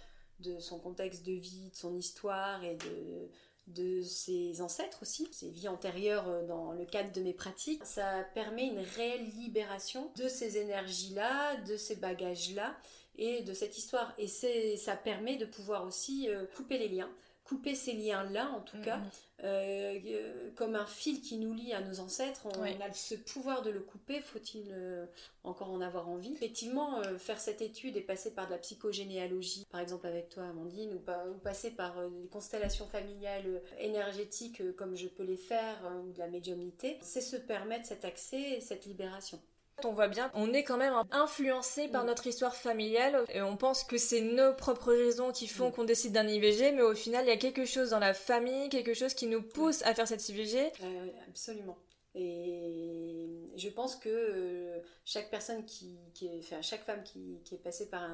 de 0.40 0.58
son 0.58 0.78
contexte 0.78 1.24
de 1.24 1.32
vie, 1.32 1.70
de 1.70 1.76
son 1.76 1.94
histoire 1.96 2.62
et 2.64 2.76
de 2.76 3.30
de 3.66 4.00
ses 4.02 4.60
ancêtres 4.60 4.98
aussi, 5.02 5.28
ses 5.32 5.50
vies 5.50 5.68
antérieures 5.68 6.28
euh, 6.28 6.46
dans 6.46 6.72
le 6.72 6.84
cadre 6.84 7.12
de 7.12 7.20
mes 7.20 7.32
pratiques. 7.32 7.84
Ça 7.84 8.24
permet 8.34 8.66
une 8.66 8.78
réelle 8.78 9.28
libération 9.36 10.10
de 10.16 10.28
ces 10.28 10.58
énergies-là, 10.58 11.56
de 11.62 11.76
ces 11.76 11.96
bagages-là 11.96 12.76
et 13.18 13.42
de 13.42 13.52
cette 13.54 13.76
histoire. 13.78 14.14
Et 14.18 14.28
ça 14.76 14.96
permet 14.96 15.36
de 15.36 15.46
pouvoir 15.46 15.84
aussi 15.84 16.28
euh, 16.28 16.46
couper 16.56 16.78
les 16.78 16.88
liens 16.88 17.10
couper 17.46 17.74
ces 17.76 17.92
liens-là, 17.92 18.50
en 18.50 18.60
tout 18.60 18.80
cas, 18.80 19.00
euh, 19.44 19.98
euh, 20.04 20.50
comme 20.56 20.74
un 20.74 20.86
fil 20.86 21.20
qui 21.20 21.36
nous 21.36 21.54
lie 21.54 21.72
à 21.72 21.80
nos 21.80 22.00
ancêtres. 22.00 22.46
On, 22.46 22.62
a 22.62 22.92
ce 22.92 23.14
pouvoir 23.14 23.62
de 23.62 23.70
le 23.70 23.80
couper, 23.80 24.20
faut-il 24.20 24.66
euh, 24.72 25.06
encore 25.44 25.70
en 25.70 25.80
avoir 25.80 26.08
envie? 26.08 26.32
Effectivement, 26.32 27.00
faire 27.18 27.38
cette 27.38 27.62
étude 27.62 27.96
et 27.96 28.00
passer 28.00 28.34
par 28.34 28.46
de 28.46 28.52
la 28.52 28.58
psychogénéalogie, 28.58 29.64
par 29.70 29.80
exemple 29.80 30.06
avec 30.06 30.28
toi, 30.28 30.44
Amandine, 30.44 30.92
ou, 30.94 31.30
ou 31.30 31.38
passer 31.38 31.70
par 31.70 31.94
des 32.10 32.28
constellations 32.28 32.86
familiales 32.86 33.62
énergétiques 33.78 34.74
comme 34.76 34.96
je 34.96 35.06
peux 35.06 35.24
les 35.24 35.36
faire, 35.36 35.76
ou 36.04 36.12
de 36.12 36.18
la 36.18 36.28
médiumnité, 36.28 36.98
c'est 37.00 37.20
se 37.20 37.36
permettre 37.36 37.86
cet 37.86 38.04
accès 38.04 38.56
et 38.56 38.60
cette 38.60 38.86
libération. 38.86 39.40
On 39.84 39.92
voit 39.92 40.08
bien, 40.08 40.30
on 40.34 40.54
est 40.54 40.64
quand 40.64 40.78
même 40.78 40.94
influencé 41.10 41.88
par 41.88 42.04
mm. 42.04 42.06
notre 42.06 42.26
histoire 42.26 42.56
familiale 42.56 43.24
et 43.28 43.42
on 43.42 43.56
pense 43.56 43.84
que 43.84 43.98
c'est 43.98 44.22
nos 44.22 44.54
propres 44.54 44.92
raisons 44.92 45.32
qui 45.32 45.46
font 45.46 45.68
mm. 45.68 45.72
qu'on 45.72 45.84
décide 45.84 46.12
d'un 46.12 46.26
IVG, 46.26 46.72
mais 46.72 46.82
au 46.82 46.94
final, 46.94 47.26
il 47.26 47.28
y 47.28 47.32
a 47.32 47.36
quelque 47.36 47.66
chose 47.66 47.90
dans 47.90 47.98
la 47.98 48.14
famille, 48.14 48.70
quelque 48.70 48.94
chose 48.94 49.12
qui 49.12 49.26
nous 49.26 49.42
pousse 49.42 49.82
à 49.82 49.94
faire 49.94 50.08
cette 50.08 50.26
IVG. 50.28 50.72
absolument. 51.28 51.76
Et 52.18 53.52
je 53.56 53.68
pense 53.68 53.94
que 53.94 54.08
euh, 54.08 54.78
chaque 55.04 55.28
personne 55.28 55.66
qui, 55.66 55.98
est, 56.22 56.38
enfin, 56.38 56.62
chaque 56.62 56.82
femme 56.82 57.02
qui, 57.04 57.38
est 57.52 57.62
passée 57.62 57.90
par 57.90 58.08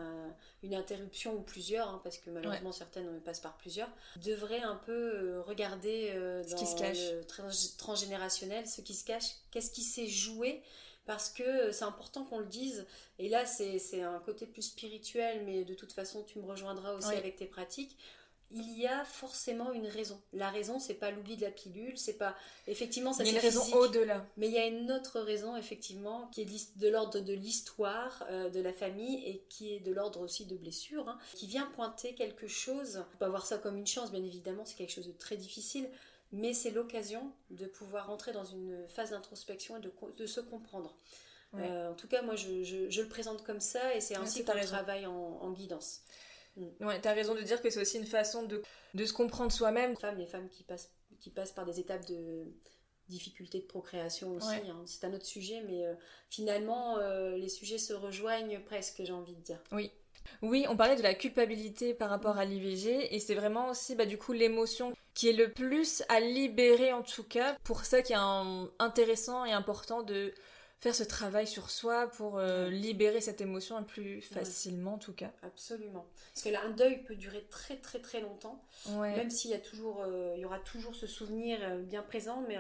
une 0.65 0.75
interruption 0.75 1.37
ou 1.37 1.43
plusieurs, 1.43 1.89
hein, 1.89 2.01
parce 2.03 2.19
que 2.19 2.31
malheureusement 2.31 2.73
certaines 2.73 3.21
passent 3.21 3.41
par 3.41 3.57
plusieurs, 3.59 3.89
devrait 4.25 4.63
un 4.63 4.75
peu 4.75 4.93
euh, 4.93 5.43
regarder 5.43 6.11
euh, 6.15 6.43
dans 6.43 6.57
qui 6.57 6.67
se 6.67 6.77
cache. 6.77 7.13
le 7.13 7.77
transgénérationnel 7.77 8.67
ce 8.67 8.81
qui 8.81 8.95
se 8.95 9.05
cache, 9.05 9.37
qu'est-ce 9.53 9.71
qui 9.71 9.83
s'est 9.83 10.09
joué 10.09 10.63
parce 11.07 11.31
que 11.31 11.73
c'est 11.73 11.85
important 11.85 12.25
qu'on 12.25 12.39
le 12.39 12.47
dise. 12.47 12.87
Et 13.19 13.29
là, 13.29 13.47
c'est 13.47 14.03
un 14.03 14.21
côté 14.21 14.47
plus 14.47 14.63
spirituel, 14.63 15.43
mais 15.45 15.65
de 15.65 15.75
toute 15.75 15.93
façon, 15.93 16.23
tu 16.25 16.39
me 16.39 16.45
rejoindras 16.45 16.95
aussi 16.95 17.15
avec 17.15 17.37
tes 17.37 17.47
pratiques. 17.47 17.97
Il 18.55 18.79
y 18.79 18.87
a 18.87 19.03
forcément 19.07 19.73
une 19.73 19.87
raison. 19.87 20.21
La 20.35 20.51
raison, 20.51 20.79
c'est 20.79 20.95
pas 20.95 21.11
l'oubli 21.11 21.37
de 21.37 21.43
la 21.43 21.51
pilule, 21.51 21.97
c'est 21.97 22.19
pas 22.19 22.37
effectivement 22.67 23.15
ça. 23.15 23.25
Il 23.25 23.29
y 23.29 23.31
a 23.31 23.33
une 23.33 23.39
raison 23.39 23.65
au-delà. 23.75 24.27
Mais 24.37 24.49
il 24.49 24.53
y 24.53 24.59
a 24.59 24.67
une 24.67 24.93
autre 24.93 25.21
raison 25.21 25.57
effectivement 25.57 26.29
qui 26.33 26.43
est 26.43 26.79
de 26.79 26.89
l'ordre 26.89 27.21
de 27.21 27.33
l'histoire 27.33 28.23
euh, 28.29 28.51
de 28.51 28.61
la 28.61 28.75
famille 28.75 29.25
et 29.25 29.43
qui 29.49 29.73
est 29.73 29.81
de 29.81 29.91
l'ordre 29.91 30.21
aussi 30.21 30.45
de 30.45 30.55
blessures, 30.55 31.09
hein, 31.09 31.19
qui 31.35 31.47
vient 31.47 31.65
pointer 31.75 32.15
quelque 32.15 32.47
chose. 32.47 33.03
On 33.15 33.17
peut 33.17 33.31
voir 33.31 33.47
ça 33.47 33.57
comme 33.57 33.79
une 33.79 33.87
chance, 33.87 34.13
bien 34.13 34.23
évidemment, 34.23 34.67
c'est 34.67 34.77
quelque 34.77 34.93
chose 34.93 35.07
de 35.07 35.13
très 35.13 35.39
difficile 35.39 35.89
mais 36.33 36.55
c'est 36.55 36.71
l'occasion 36.71 37.33
de 37.51 37.67
pouvoir 37.67 38.11
entrer 38.11 38.33
dans 38.33 38.45
une 38.45 38.89
phase 38.89 39.11
d'introspection 39.11 39.77
et 39.77 39.81
de, 39.81 40.27
se 40.27 40.41
comprendre. 40.41 40.97
Euh, 41.55 41.91
en 41.91 41.95
tout 41.95 42.09
cas, 42.09 42.23
moi, 42.23 42.35
je, 42.35 43.01
le 43.01 43.09
présente 43.09 43.45
comme 43.45 43.61
ça 43.61 43.95
et 43.95 44.01
c'est 44.01 44.17
ainsi 44.17 44.45
qu'on 44.45 44.59
travaille 44.61 45.07
en, 45.07 45.51
guidance. 45.53 46.01
Mm. 46.57 46.87
Ouais, 46.87 47.01
tu 47.01 47.09
as 47.09 47.13
raison 47.13 47.35
de 47.35 47.43
dire 47.43 47.61
que 47.61 47.69
c'est 47.69 47.81
aussi 47.81 47.99
une 47.99 48.07
façon 48.07 48.45
de, 48.45 48.63
se 49.05 49.13
comprendre 49.13 49.53
soi-même. 49.53 49.91
Les 49.91 49.97
femmes, 49.97 50.19
les 50.19 50.27
femmes 50.27 50.49
qui 50.49 50.65
passent, 50.65 50.91
qui 51.21 51.31
passent 51.31 51.53
par 51.53 51.67
des 51.67 51.79
étapes 51.81 52.07
de 52.07 52.47
difficultés 53.09 53.59
de 53.59 53.67
procréation 53.67 54.33
aussi, 54.33 54.55
hein. 54.55 54.83
c'est 54.87 55.05
un 55.05 55.13
autre 55.13 55.27
sujet, 55.27 55.63
mais 55.69 55.85
euh, 55.85 55.93
finalement, 56.31 56.97
euh, 56.99 57.37
les 57.37 57.51
sujets 57.51 57.77
se 57.77 57.93
rejoignent 57.93 58.61
presque, 58.65 59.03
j'ai 59.05 59.13
envie 59.13 59.35
de 59.35 59.41
dire. 59.41 59.59
Oui, 59.73 59.91
oui, 60.41 60.67
on 60.69 60.77
parlait 60.77 60.97
de 60.97 61.03
la 61.03 61.15
culpabilité 61.15 61.95
par 61.95 62.09
rapport 62.09 62.39
à 62.39 62.45
l'IVG 62.45 63.15
et 63.15 63.21
c'est 63.21 63.35
vraiment 63.35 63.69
aussi 63.69 63.95
bah, 63.95 64.07
du 64.07 64.19
coup 64.19 64.33
l'émotion 64.33 64.95
qui 65.15 65.29
est 65.29 65.33
le 65.33 65.53
plus 65.53 66.03
à 66.09 66.21
libérer 66.21 66.93
en 66.93 67.03
tout 67.03 67.25
cas. 67.25 67.57
Pour 67.65 67.85
ça 67.85 68.03
qui 68.03 68.13
est 68.13 68.17
intéressant 68.79 69.45
et 69.45 69.53
important 69.53 70.03
de 70.03 70.33
faire 70.83 70.95
ce 70.97 71.05
travail 71.05 71.47
sur 71.47 71.71
soi 71.71 72.09
pour 72.09 72.39
euh, 72.39 72.69
libérer 72.69 73.21
cette 73.21 73.41
émotion 73.41 73.83
plus 73.85 74.21
facilement 74.21 74.95
en 74.95 74.99
tout 74.99 75.13
cas. 75.13 75.31
Absolument. 75.43 76.05
Parce 76.35 76.45
que 76.45 76.49
là, 76.49 76.63
un 76.65 76.71
deuil 76.71 77.05
peut 77.05 77.15
durer 77.15 77.47
très 77.51 77.77
très 77.77 78.01
très 78.01 78.21
longtemps, 78.21 78.61
même 78.89 79.31
s'il 79.31 79.53
y 79.53 79.55
a 79.55 79.61
toujours, 79.61 80.03
euh, 80.03 80.35
il 80.37 80.41
y 80.41 80.45
aura 80.45 80.59
toujours 80.59 80.97
ce 80.97 81.07
souvenir 81.07 81.61
euh, 81.63 81.83
bien 81.83 82.03
présent, 82.03 82.43
mais 82.49 82.59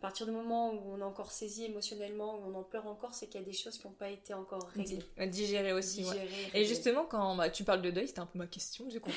partir 0.00 0.26
du 0.26 0.32
moment 0.32 0.72
où 0.72 0.94
on 0.94 1.00
est 1.00 1.02
encore 1.02 1.32
saisi 1.32 1.64
émotionnellement, 1.64 2.36
où 2.36 2.42
on 2.46 2.54
en 2.54 2.62
pleure 2.62 2.86
encore, 2.86 3.12
c'est 3.12 3.26
qu'il 3.26 3.40
y 3.40 3.42
a 3.42 3.46
des 3.46 3.54
choses 3.54 3.76
qui 3.76 3.88
n'ont 3.88 3.94
pas 3.94 4.10
été 4.10 4.34
encore 4.34 4.68
réglées. 4.68 5.02
Digérées 5.26 5.72
aussi. 5.72 6.06
Et 6.52 6.66
justement, 6.66 7.06
quand 7.06 7.34
bah, 7.34 7.50
tu 7.50 7.64
parles 7.64 7.82
de 7.82 7.90
deuil, 7.90 8.06
c'était 8.06 8.20
un 8.20 8.26
peu 8.26 8.38
ma 8.38 8.46
question 8.46 8.84
du 8.84 9.00
coup. 9.00 9.10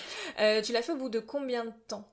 Tu 0.64 0.74
l'as 0.74 0.82
fait 0.82 0.94
au 0.94 0.98
bout 0.98 1.10
de 1.10 1.20
combien 1.20 1.66
de 1.66 1.74
temps? 1.88 2.12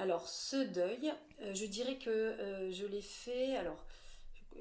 Alors, 0.00 0.28
ce 0.28 0.56
deuil, 0.56 1.12
euh, 1.42 1.54
je 1.54 1.66
dirais 1.66 1.98
que 1.98 2.10
euh, 2.10 2.70
je 2.70 2.86
l'ai 2.86 3.02
fait. 3.02 3.56
Alors, 3.56 3.84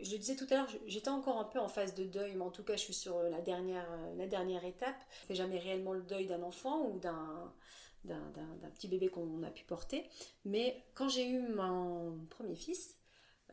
je 0.01 0.11
le 0.11 0.17
disais 0.17 0.35
tout 0.35 0.45
à 0.51 0.55
l'heure, 0.55 0.67
j'étais 0.85 1.09
encore 1.09 1.37
un 1.39 1.45
peu 1.45 1.59
en 1.59 1.67
phase 1.67 1.95
de 1.95 2.03
deuil, 2.03 2.35
mais 2.35 2.43
en 2.43 2.51
tout 2.51 2.63
cas, 2.63 2.75
je 2.75 2.81
suis 2.81 2.93
sur 2.93 3.21
la 3.23 3.41
dernière, 3.41 3.87
la 4.17 4.27
dernière 4.27 4.63
étape. 4.63 4.95
Je 5.09 5.23
ne 5.23 5.27
fais 5.27 5.35
jamais 5.35 5.57
réellement 5.57 5.93
le 5.93 6.03
deuil 6.03 6.27
d'un 6.27 6.43
enfant 6.43 6.85
ou 6.85 6.99
d'un 6.99 7.51
d'un 8.05 8.69
petit 8.73 8.87
bébé 8.87 9.09
qu'on 9.09 9.43
a 9.43 9.49
pu 9.49 9.63
porter. 9.63 10.09
Mais 10.45 10.83
quand 10.93 11.09
j'ai 11.09 11.27
eu 11.27 11.39
mon 11.49 12.17
premier 12.29 12.55
fils, 12.55 12.95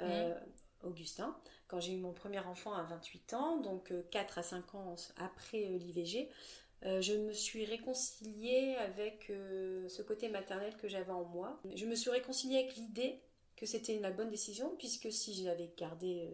euh, 0.00 0.34
mhm. 0.34 0.90
Augustin, 0.90 1.36
quand 1.68 1.80
j'ai 1.80 1.94
eu 1.94 1.98
mon 1.98 2.12
premier 2.12 2.38
enfant 2.40 2.74
à 2.74 2.82
28 2.84 3.34
ans, 3.34 3.56
donc 3.58 3.92
4 4.10 4.38
euh, 4.38 4.40
à 4.40 4.42
5 4.42 4.74
ans 4.74 4.94
après 5.16 5.78
euh, 6.84 7.00
je 7.00 7.14
me 7.14 7.32
suis 7.32 7.64
réconciliée 7.64 8.76
avec 8.78 9.32
ce 9.88 10.02
côté 10.02 10.28
maternel 10.28 10.76
que 10.76 10.88
j'avais 10.88 11.12
en 11.12 11.24
moi. 11.24 11.60
Je 11.74 11.86
me 11.86 11.94
suis 11.94 12.10
réconciliée 12.10 12.58
avec 12.58 12.76
l'idée 12.76 13.20
que 13.56 13.66
c'était 13.66 13.98
la 13.98 14.10
bonne 14.10 14.30
décision, 14.30 14.74
puisque 14.78 15.10
si 15.10 15.34
j'avais 15.34 15.70
gardé 15.76 16.30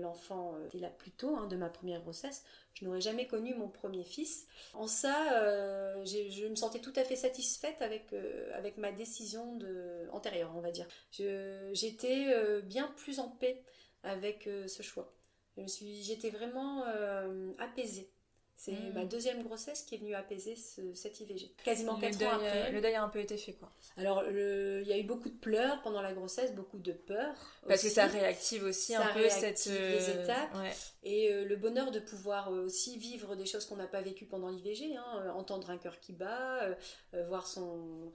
l'enfant 0.00 0.54
était 0.66 0.78
là 0.78 0.90
plus 0.90 1.10
tôt 1.10 1.36
hein, 1.36 1.46
de 1.46 1.56
ma 1.56 1.68
première 1.68 2.00
grossesse, 2.02 2.44
je 2.74 2.84
n'aurais 2.84 3.00
jamais 3.00 3.26
connu 3.26 3.54
mon 3.54 3.68
premier 3.68 4.04
fils. 4.04 4.46
En 4.74 4.86
ça, 4.86 5.32
euh, 5.42 6.04
je 6.04 6.46
me 6.46 6.56
sentais 6.56 6.80
tout 6.80 6.92
à 6.96 7.04
fait 7.04 7.16
satisfaite 7.16 7.80
avec, 7.80 8.12
euh, 8.12 8.50
avec 8.54 8.76
ma 8.76 8.92
décision 8.92 9.56
de, 9.56 10.08
antérieure, 10.12 10.52
on 10.54 10.60
va 10.60 10.70
dire. 10.70 10.86
J'étais 11.10 12.26
euh, 12.28 12.60
bien 12.60 12.88
plus 12.96 13.18
en 13.18 13.28
paix 13.28 13.62
avec 14.02 14.48
ce 14.68 14.82
choix. 14.82 15.12
J'étais 15.56 16.30
vraiment 16.30 16.84
apaisée. 17.58 18.10
C'est 18.58 18.72
hmm. 18.72 18.94
ma 18.94 19.04
deuxième 19.04 19.42
grossesse 19.42 19.82
qui 19.82 19.96
est 19.96 19.98
venue 19.98 20.14
apaiser 20.14 20.56
cette 20.94 21.20
IVG. 21.20 21.52
Quasiment 21.62 21.98
4 21.98 22.22
ans 22.22 22.30
après. 22.36 22.72
Le 22.72 22.80
deuil 22.80 22.94
a 22.94 23.02
un 23.02 23.08
peu 23.08 23.18
été 23.20 23.36
fait, 23.36 23.52
quoi. 23.52 23.70
Alors, 23.98 24.24
il 24.28 24.86
y 24.86 24.92
a 24.92 24.98
eu 24.98 25.04
beaucoup 25.04 25.28
de 25.28 25.34
pleurs 25.36 25.82
pendant 25.82 26.00
la 26.00 26.12
grossesse, 26.14 26.54
beaucoup 26.54 26.78
de 26.78 26.92
peurs. 26.92 27.36
Parce 27.68 27.82
que 27.82 27.90
ça 27.90 28.06
réactive 28.06 28.64
aussi 28.64 28.94
un 28.94 29.06
peu 29.12 29.28
cette. 29.28 29.66
les 29.66 30.08
euh, 30.08 30.22
étapes. 30.22 30.56
Et 31.02 31.32
euh, 31.32 31.44
le 31.44 31.56
bonheur 31.56 31.90
de 31.90 32.00
pouvoir 32.00 32.50
euh, 32.50 32.64
aussi 32.64 32.98
vivre 32.98 33.36
des 33.36 33.46
choses 33.46 33.66
qu'on 33.66 33.76
n'a 33.76 33.86
pas 33.86 34.00
vécues 34.00 34.26
pendant 34.26 34.48
l'IVG, 34.48 34.96
hein, 34.96 35.32
entendre 35.34 35.70
un 35.70 35.78
cœur 35.78 36.00
qui 36.00 36.12
bat, 36.12 36.68
voir 37.28 37.46
son. 37.46 38.10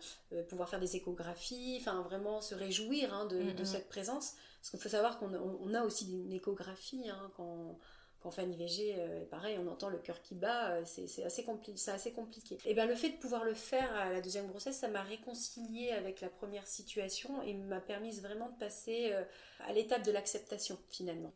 pouvoir 0.49 0.69
faire 0.69 0.79
des 0.79 0.95
échographies, 0.95 1.77
enfin 1.79 2.01
vraiment 2.01 2.41
se 2.41 2.55
réjouir 2.55 3.13
hein, 3.13 3.25
de, 3.25 3.51
de, 3.51 3.63
cette 3.63 3.87
présence. 3.89 4.33
Parce 4.59 4.71
qu'il 4.71 4.79
faut 4.79 4.89
savoir 4.89 5.19
qu'on 5.19 5.33
on 5.33 5.73
a 5.73 5.83
aussi 5.83 6.11
une 6.11 6.33
échographie 6.33 7.09
hein, 7.09 7.31
quand 7.37 7.77
quand 8.22 8.30
on 8.30 8.32
fait 8.32 8.43
un 8.43 8.51
IVG, 8.51 8.95
euh, 8.97 9.26
pareil, 9.26 9.57
on 9.59 9.67
entend 9.67 9.89
le 9.89 9.97
cœur 9.97 10.22
qui 10.22 10.36
bat, 10.36 10.72
euh, 10.72 10.82
c'est 10.86 11.24
assez, 11.24 11.43
assez 11.88 12.11
compliqué. 12.13 12.57
Et 12.65 12.74
bien 12.74 12.86
le 12.86 12.95
fait 12.95 13.09
de 13.09 13.17
pouvoir 13.17 13.43
le 13.43 13.53
faire 13.53 13.91
à 13.95 14.11
la 14.11 14.22
deuxième 14.22 14.47
grossesse, 14.47 14.78
ça 14.78 14.88
m'a 14.88 15.01
réconcilié 15.01 15.91
avec 15.91 16.22
la 16.22 16.30
première 16.30 16.67
situation 16.67 17.41
et 17.41 17.53
m'a 17.53 17.82
permis 17.82 18.19
vraiment 18.19 18.49
de 18.49 18.57
passer 18.57 19.09
euh, 19.11 19.24
à 19.67 19.74
l'étape 19.74 20.03
de 20.03 20.11
l'acceptation 20.11 20.78
finalement. 20.89 21.34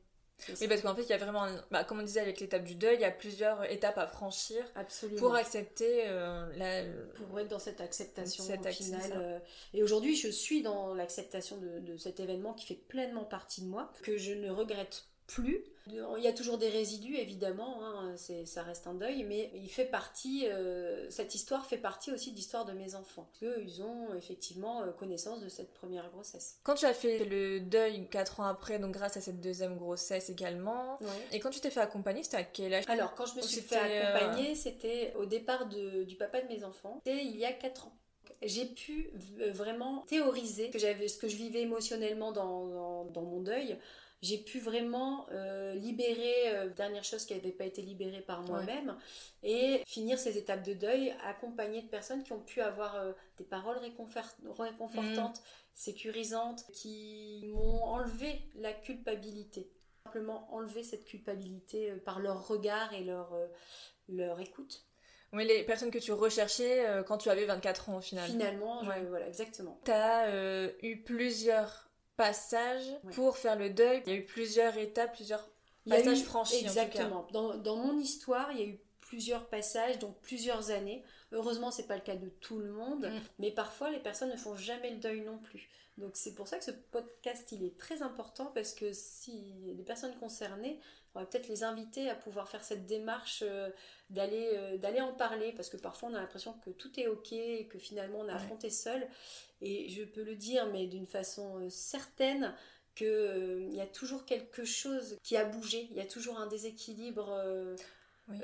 Oui, 0.60 0.68
parce 0.68 0.82
qu'en 0.82 0.94
fait, 0.94 1.04
il 1.04 1.10
y 1.10 1.14
a 1.14 1.18
vraiment, 1.18 1.48
bah, 1.72 1.86
comme 1.86 2.02
on 2.02 2.04
disait 2.04 2.20
avec 2.20 2.42
l'étape 2.42 2.66
du 2.66 2.76
deuil, 2.76 2.96
il 2.96 3.02
y 3.02 3.06
a 3.06 3.12
plusieurs 3.12 3.64
étapes 3.72 3.98
à 3.98 4.06
franchir 4.06 4.66
Absolument. 4.76 5.18
pour 5.18 5.34
accepter 5.34 6.04
la... 6.58 6.84
Pour 7.30 7.40
être 7.40 7.48
dans 7.48 7.58
cette 7.58 7.80
acceptation 7.80 8.44
cette 8.44 8.68
finale. 8.68 9.42
Et 9.74 9.82
aujourd'hui, 9.82 10.14
je 10.14 10.28
suis 10.28 10.62
dans 10.62 10.94
l'acceptation 10.94 11.56
de, 11.56 11.80
de, 11.80 11.96
cet 11.96 12.20
événement 12.20 12.52
qui 12.52 12.66
fait 12.66 12.76
pleinement 12.76 13.24
partie 13.24 13.62
de 13.62 13.68
moi, 13.68 13.90
que 14.04 14.18
je 14.18 14.34
ne 14.34 14.50
regrette 14.50 15.06
plus. 15.28 15.64
Il 15.88 16.24
y 16.24 16.28
a 16.28 16.34
toujours 16.34 16.58
des 16.58 16.70
résidus, 16.70 17.16
évidemment, 17.16 17.86
hein, 17.86 18.16
ça 18.18 18.64
reste 18.64 18.88
un 18.88 18.96
deuil, 18.96 19.24
mais 19.24 19.52
il 19.54 19.70
fait 19.70 19.86
partie, 19.86 20.48
euh, 20.48 21.08
cette 21.12 21.36
histoire 21.36 21.68
fait 21.68 21.78
partie 21.78 22.12
aussi 22.12 22.32
de 22.32 22.36
l'histoire 22.36 22.66
de 22.66 22.74
mes 22.74 22.96
enfants. 22.96 23.30
Parce 23.40 23.54
qu'ils 23.54 23.84
ont 23.84 24.16
effectivement 24.16 24.82
euh, 24.82 24.92
connaissance 24.92 25.42
de 25.42 25.48
cette 25.50 25.72
première 25.76 26.10
grossesse. 26.10 26.58
Quand 26.64 26.74
tu 26.74 26.86
as 26.86 26.94
fait 26.96 27.24
le 27.26 27.60
deuil 27.60 28.08
4 28.10 28.40
ans 28.40 28.46
après, 28.46 28.80
donc 28.80 28.94
grâce 28.94 29.16
à 29.18 29.22
cette 29.22 29.42
deuxième 29.42 29.78
grossesse 29.78 30.32
également, 30.32 30.98
et 31.32 31.40
quand 31.40 31.52
tu 31.52 31.60
t'es 31.60 31.70
fait 31.70 31.82
accompagner, 31.82 32.24
c'était 32.24 32.38
à 32.38 32.44
quel 32.44 32.74
âge? 32.74 32.86
Alors, 32.88 33.14
quand 33.14 33.28
je 33.28 33.36
me 33.36 33.44
suis 33.44 33.62
fait 33.62 33.76
euh, 33.78 34.16
accompagner, 34.16 34.56
c'était 34.56 35.14
au 35.20 35.28
départ 35.28 35.68
du 35.68 36.16
papa 36.16 36.42
de 36.42 36.48
mes 36.48 36.64
enfants, 36.64 37.00
c'était 37.06 37.24
il 37.24 37.38
y 37.38 37.46
a 37.46 37.54
4 37.54 37.88
ans 37.88 37.94
j'ai 38.42 38.66
pu 38.66 39.12
vraiment 39.52 40.04
théoriser 40.08 40.72
ce 40.72 40.78
que, 40.78 41.08
ce 41.08 41.18
que 41.18 41.28
je 41.28 41.36
vivais 41.36 41.62
émotionnellement 41.62 42.32
dans, 42.32 43.06
dans 43.06 43.22
mon 43.22 43.40
deuil 43.40 43.78
j'ai 44.26 44.40
pu 44.40 44.60
vraiment 44.60 45.28
euh, 45.32 45.76
libérer 45.76 46.56
euh, 46.56 46.70
dernière 46.70 47.04
chose 47.04 47.26
qui 47.26 47.36
n'avait 47.36 47.52
pas 47.52 47.66
été 47.66 47.82
libérée 47.84 48.22
par 48.22 48.42
moi-même 48.42 48.98
et 49.44 49.84
finir 49.86 50.18
ces 50.18 50.38
étapes 50.38 50.64
de 50.64 50.74
deuil 50.74 51.14
accompagnées 51.24 51.84
de 51.84 51.88
personnes 51.88 52.24
qui 52.24 52.34
ont 52.34 52.40
pu 52.40 52.60
avoir 52.62 52.96
euh, 52.96 53.12
des 53.38 53.44
paroles 53.44 53.78
réconfortantes, 53.78 55.38
mm. 55.38 55.44
sécurisantes, 55.76 56.66
qui 56.74 57.46
m'ont 57.54 57.84
enlevé 57.84 58.42
la 58.56 58.74
culpabilité. 58.74 59.70
Simplement 60.06 60.48
enlever 60.52 60.84
cette 60.84 61.06
culpabilité 61.06 61.92
par 62.04 62.20
leur 62.20 62.48
regard 62.48 62.94
et 62.94 63.04
leur, 63.04 63.36
leur 64.08 64.40
écoute. 64.40 64.86
Oui, 65.34 65.46
les 65.46 65.64
personnes 65.64 65.92
que 65.92 65.98
tu 65.98 66.14
recherchais 66.14 66.86
quand 67.08 67.18
tu 67.18 67.30
avais 67.30 67.46
24 67.46 67.90
ans 67.90 67.98
au 67.98 68.02
final. 68.02 68.30
Finalement, 68.30 68.84
voilà, 68.84 69.28
exactement. 69.28 69.82
Tu 69.84 69.92
as 69.92 70.70
eu 70.84 71.02
plusieurs 71.02 71.85
passage 72.18 72.84
pour 73.14 73.38
faire 73.38 73.58
le 73.58 73.70
deuil. 73.70 74.02
Il 74.06 74.14
y 74.14 74.16
a 74.16 74.20
eu 74.20 74.26
plusieurs 74.26 74.78
étapes, 74.78 75.14
plusieurs 75.14 75.48
passages 75.88 76.24
franchis. 76.24 76.62
Exactement. 76.62 77.28
Dans, 77.32 77.56
dans, 77.58 77.76
mon 77.76 77.98
histoire, 77.98 78.52
il 78.52 78.60
y 78.60 78.64
a 78.64 78.66
eu 78.66 78.80
plusieurs 79.02 79.48
passages, 79.48 80.00
donc 80.00 80.20
plusieurs 80.22 80.72
années. 80.72 81.04
Heureusement, 81.32 81.72
c'est 81.72 81.88
pas 81.88 81.96
le 81.96 82.02
cas 82.02 82.16
de 82.16 82.30
tout 82.30 82.60
le 82.60 82.72
monde, 82.72 83.06
mm. 83.06 83.20
mais 83.40 83.52
parfois 83.52 83.92
les 83.92 84.00
personnes 84.00 84.32
ne 84.32 84.38
font 84.38 84.56
jamais 84.56 84.92
le 84.92 84.98
deuil 84.98 85.22
non 85.22 85.38
plus. 85.38 85.70
Donc 85.98 86.12
c'est 86.16 86.36
pour 86.36 86.48
ça 86.48 86.58
que 86.58 86.66
ce 86.66 86.72
podcast 86.72 87.52
il 87.54 87.64
est 87.64 87.78
très 87.78 88.02
important 88.02 88.52
parce 88.54 88.74
que 88.74 88.92
si 88.92 89.74
les 89.78 89.84
personnes 89.84 90.16
concernées, 90.18 90.80
on 91.16 91.22
va 91.22 91.26
peut-être 91.26 91.48
les 91.48 91.64
inviter 91.64 92.10
à 92.10 92.16
pouvoir 92.16 92.50
faire 92.50 92.64
cette 92.64 92.86
démarche 92.86 93.44
euh, 93.48 93.70
d'aller 94.10 94.52
euh, 94.54 94.78
d'aller 94.78 95.02
en 95.02 95.14
parler 95.14 95.54
parce 95.54 95.70
que 95.70 95.78
parfois 95.78 96.10
on 96.10 96.14
a 96.14 96.20
l'impression 96.20 96.54
que 96.66 96.70
tout 96.70 97.00
est 97.00 97.08
ok 97.08 97.32
et 97.32 97.68
que 97.68 97.80
finalement 97.80 98.20
on 98.20 98.28
a 98.28 98.34
affronté 98.34 98.70
seul. 98.70 99.08
Et 99.62 99.90
je 99.90 100.04
peux 100.04 100.24
le 100.24 100.36
dire 100.36 100.68
mais 100.68 100.88
d'une 100.88 101.08
façon 101.08 101.60
euh, 101.60 101.70
certaine 101.70 102.54
qu'il 102.96 103.68
il 103.70 103.76
y 103.76 103.82
a 103.82 103.88
toujours 103.88 104.26
quelque 104.26 104.64
chose 104.64 105.18
qui 105.24 105.38
a 105.38 105.46
bougé, 105.46 105.88
il 105.92 105.98
y 105.98 106.02
a 106.02 106.06
toujours 106.06 106.38
un 106.38 106.48
déséquilibre 106.48 107.30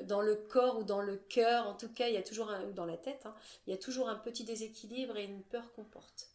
dans 0.04 0.22
le 0.22 0.36
corps 0.36 0.80
ou 0.80 0.84
dans 0.84 1.02
le 1.02 1.16
cœur, 1.16 1.68
en 1.68 1.74
tout 1.74 1.88
cas, 1.88 2.10
il 2.10 2.14
y 2.16 2.18
a 2.18 2.22
toujours 2.22 2.52
un, 2.52 2.68
dans 2.72 2.86
la 2.86 2.98
tête, 2.98 3.26
hein, 3.26 3.34
il 3.66 3.72
y 3.72 3.74
a 3.74 3.78
toujours 3.78 4.10
un 4.10 4.16
petit 4.16 4.44
déséquilibre 4.44 5.16
et 5.16 5.24
une 5.24 5.42
peur 5.42 5.72
qu'on 5.72 5.86
porte. 5.86 6.31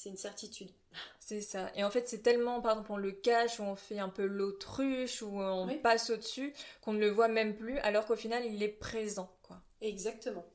C'est 0.00 0.10
une 0.10 0.16
certitude. 0.16 0.70
C'est 1.18 1.40
ça. 1.40 1.72
Et 1.74 1.82
en 1.82 1.90
fait, 1.90 2.08
c'est 2.08 2.22
tellement, 2.22 2.60
par 2.60 2.70
exemple, 2.70 2.92
on 2.92 2.96
le 2.98 3.10
cache, 3.10 3.58
ou 3.58 3.64
on 3.64 3.74
fait 3.74 3.98
un 3.98 4.08
peu 4.08 4.26
l'autruche, 4.26 5.22
ou 5.22 5.40
on 5.40 5.66
passe 5.78 6.10
au-dessus, 6.10 6.54
qu'on 6.82 6.92
ne 6.92 7.00
le 7.00 7.10
voit 7.10 7.26
même 7.26 7.56
plus, 7.56 7.78
alors 7.78 8.06
qu'au 8.06 8.14
final, 8.14 8.46
il 8.46 8.62
est 8.62 8.68
présent, 8.68 9.28
quoi. 9.42 9.60
Exactement. 9.80 10.46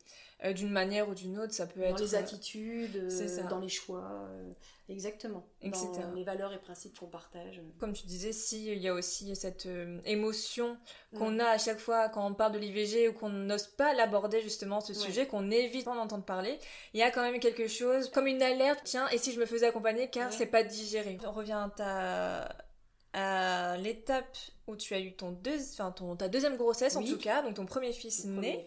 Euh, 0.44 0.52
d'une 0.52 0.72
manière 0.72 1.08
ou 1.08 1.14
d'une 1.14 1.40
autre, 1.40 1.54
ça 1.54 1.66
peut 1.66 1.82
être... 1.82 1.98
Dans 1.98 2.04
les 2.04 2.16
attitudes, 2.16 2.96
euh, 2.98 3.50
dans 3.50 3.60
les 3.60 3.70
choix, 3.70 4.12
euh, 4.30 4.52
exactement. 4.90 5.46
Etc. 5.62 5.88
Dans 6.02 6.14
les 6.14 6.24
valeurs 6.24 6.52
et 6.52 6.60
principes 6.60 7.00
qu'on 7.00 7.08
partage. 7.08 7.62
Comme 7.80 7.94
tu 7.94 8.06
disais, 8.08 8.34
si 8.34 8.66
il 8.68 8.80
y 8.80 8.88
a 8.90 8.94
aussi 8.94 9.36
cette 9.36 9.68
émotion 10.06 10.78
qu'on 11.16 11.40
a 11.40 11.46
à 11.46 11.58
chaque 11.58 11.80
fois 11.80 12.10
quand 12.10 12.26
on 12.26 12.34
parle 12.34 12.54
de 12.54 12.60
l'IVG 12.60 13.10
ou 13.10 13.14
qu'on 13.14 13.30
n'ose 13.30 13.68
pas 13.68 13.94
l'aborder 13.94 14.42
justement, 14.42 14.82
ce 14.82 14.94
sujet, 14.94 15.28
qu'on 15.28 15.50
évite 15.50 15.86
d'en 15.86 15.98
entendre 15.98 16.26
parler, 16.26 16.60
il 16.94 17.00
y 17.00 17.04
a 17.04 17.12
quand 17.12 17.22
même 17.22 17.40
quelque 17.40 17.68
chose 17.68 18.10
comme 18.10 18.28
une 18.28 18.42
alerte, 18.42 18.82
tiens, 18.84 19.08
et 19.10 19.18
si 19.18 19.32
je 19.32 19.40
me 19.40 19.46
faisais 19.46 19.68
accompagner 19.68 20.10
car 20.10 20.34
c'est 20.34 20.48
pas 20.48 20.64
digéré. 20.64 21.18
On 21.26 21.32
revient 21.32 21.54
à 21.54 21.70
ta 21.76 22.73
à 23.14 23.78
l'étape 23.78 24.38
où 24.68 24.76
tu 24.76 24.94
as 24.94 25.00
eu 25.00 25.14
ton, 25.14 25.32
deux, 25.32 25.60
enfin, 25.74 25.92
ton 25.92 26.16
ta 26.16 26.30
deuxième 26.30 26.58
grossesse 26.58 26.96
en 26.96 27.04
tout 27.04 27.18
cas, 27.18 27.42
donc 27.42 27.56
ton 27.56 27.66
premier 27.66 27.94
fils 27.94 28.26
né, 28.26 28.66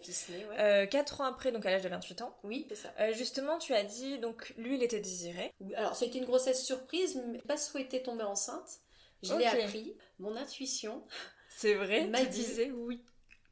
euh, 0.59 0.85
4 0.85 1.21
ans 1.21 1.25
après, 1.25 1.51
donc 1.51 1.65
à 1.65 1.71
l'âge 1.71 1.83
de 1.83 1.89
28 1.89 2.21
ans. 2.21 2.37
Oui, 2.43 2.65
c'est 2.69 2.75
ça. 2.75 2.93
Euh, 2.99 3.13
justement, 3.13 3.57
tu 3.57 3.73
as 3.73 3.83
dit, 3.83 4.19
donc 4.19 4.53
lui, 4.57 4.75
il 4.75 4.83
était 4.83 4.99
désiré. 4.99 5.53
Alors, 5.75 5.95
c'était 5.95 6.19
une 6.19 6.25
grossesse 6.25 6.63
surprise, 6.63 7.21
mais 7.31 7.39
pas 7.39 7.57
souhaité 7.57 8.01
tomber 8.01 8.23
enceinte. 8.23 8.79
Je 9.23 9.33
l'ai 9.33 9.45
appris, 9.45 9.95
mon 10.19 10.35
intuition. 10.35 11.03
C'est 11.49 11.73
vrai, 11.73 12.05
m'a 12.05 12.23
dit 12.23 12.45
oui 12.71 13.01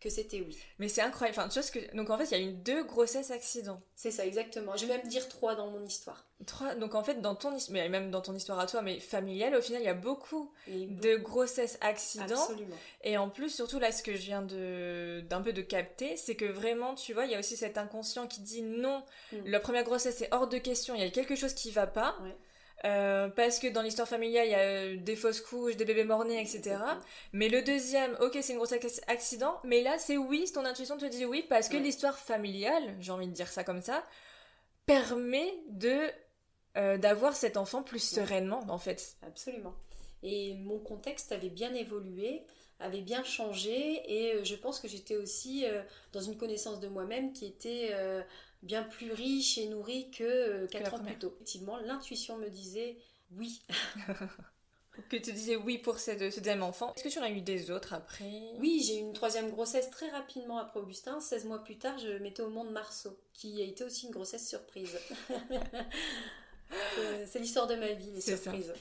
que 0.06 0.12
c'était 0.12 0.42
oui. 0.42 0.56
Mais 0.78 0.88
c'est 0.88 1.02
incroyable. 1.02 1.40
Enfin, 1.40 1.50
tu 1.50 1.56
vois 1.56 1.64
ce 1.64 1.72
que... 1.72 1.96
Donc 1.96 2.12
en 2.12 2.18
fait, 2.20 2.26
il 2.26 2.32
y 2.32 2.36
a 2.36 2.48
eu 2.48 2.54
deux 2.54 2.84
grossesses 2.84 3.32
accidents. 3.32 3.80
C'est 3.96 4.12
ça, 4.12 4.24
exactement. 4.24 4.78
Je 4.78 4.86
vais 4.86 4.98
même 4.98 5.08
dire 5.08 5.28
trois 5.28 5.56
dans 5.56 5.72
mon 5.72 5.84
histoire. 5.84 6.25
Trois. 6.46 6.76
Donc 6.76 6.96
en 6.96 7.04
fait, 7.04 7.22
dans 7.22 7.34
ton 7.34 7.56
histoire, 7.56 7.74
mais 7.74 7.88
même 7.88 8.12
dans 8.12 8.22
ton 8.22 8.36
histoire 8.36 8.60
à 8.60 8.68
toi, 8.68 8.82
mais 8.82 9.00
familiale, 9.00 9.56
au 9.56 9.62
final, 9.62 9.82
il 9.82 9.86
y 9.86 9.90
a 9.90 9.94
beaucoup 9.94 10.52
de 10.68 11.16
grossesses 11.16 11.78
accidents. 11.80 12.26
Absolument. 12.26 12.76
Et 13.04 13.18
en 13.18 13.30
plus, 13.30 13.50
surtout 13.50 13.80
là, 13.80 13.94
ce 13.94 14.04
que 14.04 14.16
je 14.16 14.22
viens 14.22 14.42
de 14.42 15.24
d'un 15.30 15.42
peu 15.42 15.54
de 15.54 15.62
capter, 15.62 16.18
c'est 16.18 16.36
que 16.36 16.46
vraiment, 16.46 16.94
tu 16.94 17.14
vois, 17.14 17.26
il 17.26 17.32
y 17.32 17.36
a 17.36 17.40
aussi 17.40 17.56
cet 17.56 17.78
inconscient 17.78 18.28
qui 18.28 18.42
dit 18.42 18.64
non, 18.64 19.02
mm. 19.32 19.38
la 19.46 19.60
première 19.62 19.86
grossesse 19.86 20.22
est 20.22 20.34
hors 20.34 20.48
de 20.48 20.58
question. 20.58 20.94
Il 20.94 21.02
y 21.02 21.06
a 21.06 21.10
quelque 21.10 21.36
chose 21.36 21.54
qui 21.54 21.72
va 21.72 21.88
pas. 21.88 22.18
Euh, 22.84 23.30
parce 23.30 23.58
que 23.60 23.68
dans 23.68 23.82
l'histoire 23.82 24.08
familiale, 24.08 24.46
il 24.46 24.52
y 24.52 24.56
a 24.56 24.60
euh, 24.60 24.98
des 24.98 25.16
fausses 25.16 25.42
couches, 25.42 25.78
des 25.78 25.86
bébés 25.86 26.04
morts-nés, 26.04 26.42
etc. 26.42 26.78
Mais 27.32 27.48
le 27.48 27.62
deuxième, 27.62 28.16
ok, 28.20 28.38
c'est 28.42 28.52
une 28.52 28.60
grosse 28.60 28.74
accident, 29.08 29.60
mais 29.64 29.82
là, 29.82 29.98
c'est 29.98 30.18
oui, 30.18 30.52
ton 30.54 30.66
intuition 30.66 30.98
te 30.98 31.06
dit 31.06 31.26
oui, 31.26 31.46
parce 31.48 31.70
que 31.70 31.78
l'histoire 31.78 32.20
familiale, 32.20 32.96
j'ai 33.00 33.12
envie 33.12 33.28
de 33.28 33.34
dire 33.34 33.48
ça 33.48 33.64
comme 33.64 33.82
ça, 33.82 34.04
permet 34.86 35.52
de 35.70 36.12
euh, 36.78 36.98
d'avoir 36.98 37.36
cet 37.36 37.58
enfant 37.58 37.84
plus 37.84 38.00
sereinement, 38.00 38.64
en 38.70 38.78
fait. 38.78 39.18
Absolument. 39.22 39.74
Et 40.24 40.56
mon 40.56 40.80
contexte 40.80 41.32
avait 41.32 41.50
bien 41.50 41.74
évolué, 41.74 42.44
avait 42.80 43.02
bien 43.02 43.24
changé, 43.24 44.02
et 44.12 44.44
je 44.44 44.56
pense 44.56 44.80
que 44.80 44.88
j'étais 44.88 45.16
aussi 45.16 45.66
dans 46.14 46.22
une 46.22 46.36
connaissance 46.36 46.80
de 46.80 46.88
moi-même 46.88 47.32
qui 47.32 47.46
était 47.46 47.94
bien 48.64 48.84
plus 48.84 49.12
riche 49.14 49.58
et 49.58 49.68
nourrie 49.68 50.10
que 50.10 50.66
4 50.66 50.96
ans 50.96 51.00
plus 51.00 51.18
tôt. 51.18 51.32
Effectivement, 51.36 51.78
l'intuition 51.78 52.38
me 52.38 52.50
disait 52.50 52.98
oui. 53.38 53.62
que 55.10 55.18
tu 55.18 55.32
disais 55.32 55.56
oui 55.56 55.78
pour 55.78 56.00
ce, 56.00 56.12
deuxième 56.12 56.64
enfant. 56.64 56.94
Est-ce 56.96 57.04
que 57.04 57.10
tu 57.10 57.20
en 57.20 57.24
as 57.24 57.30
eu 57.30 57.42
des 57.42 57.72
autres 57.72 57.94
après? 57.94 58.42
Oui, 58.60 58.84
j'ai 58.86 58.98
eu 58.98 59.02
une 59.02 59.14
troisième 59.14 59.50
grossesse 59.50 59.90
très 59.90 60.10
rapidement 60.10 60.58
après 60.58 60.80
Augustin. 60.80 61.20
16 61.20 61.46
mois 61.46 61.64
plus 61.64 61.78
tard, 61.78 61.98
je 62.00 62.18
mettais 62.18 62.42
au 62.42 62.50
monde 62.50 62.72
Marceau, 62.72 63.18
qui 63.34 63.62
a 63.62 63.66
été 63.66 63.84
aussi 63.84 64.08
une 64.08 64.12
grossesse 64.12 64.48
surprise. 64.48 64.98
C'est 67.28 67.40
l'histoire 67.40 67.68
de 67.68 67.76
ma 67.76 67.92
vie, 67.94 68.12
les 68.12 68.22
surprises. 68.22 68.74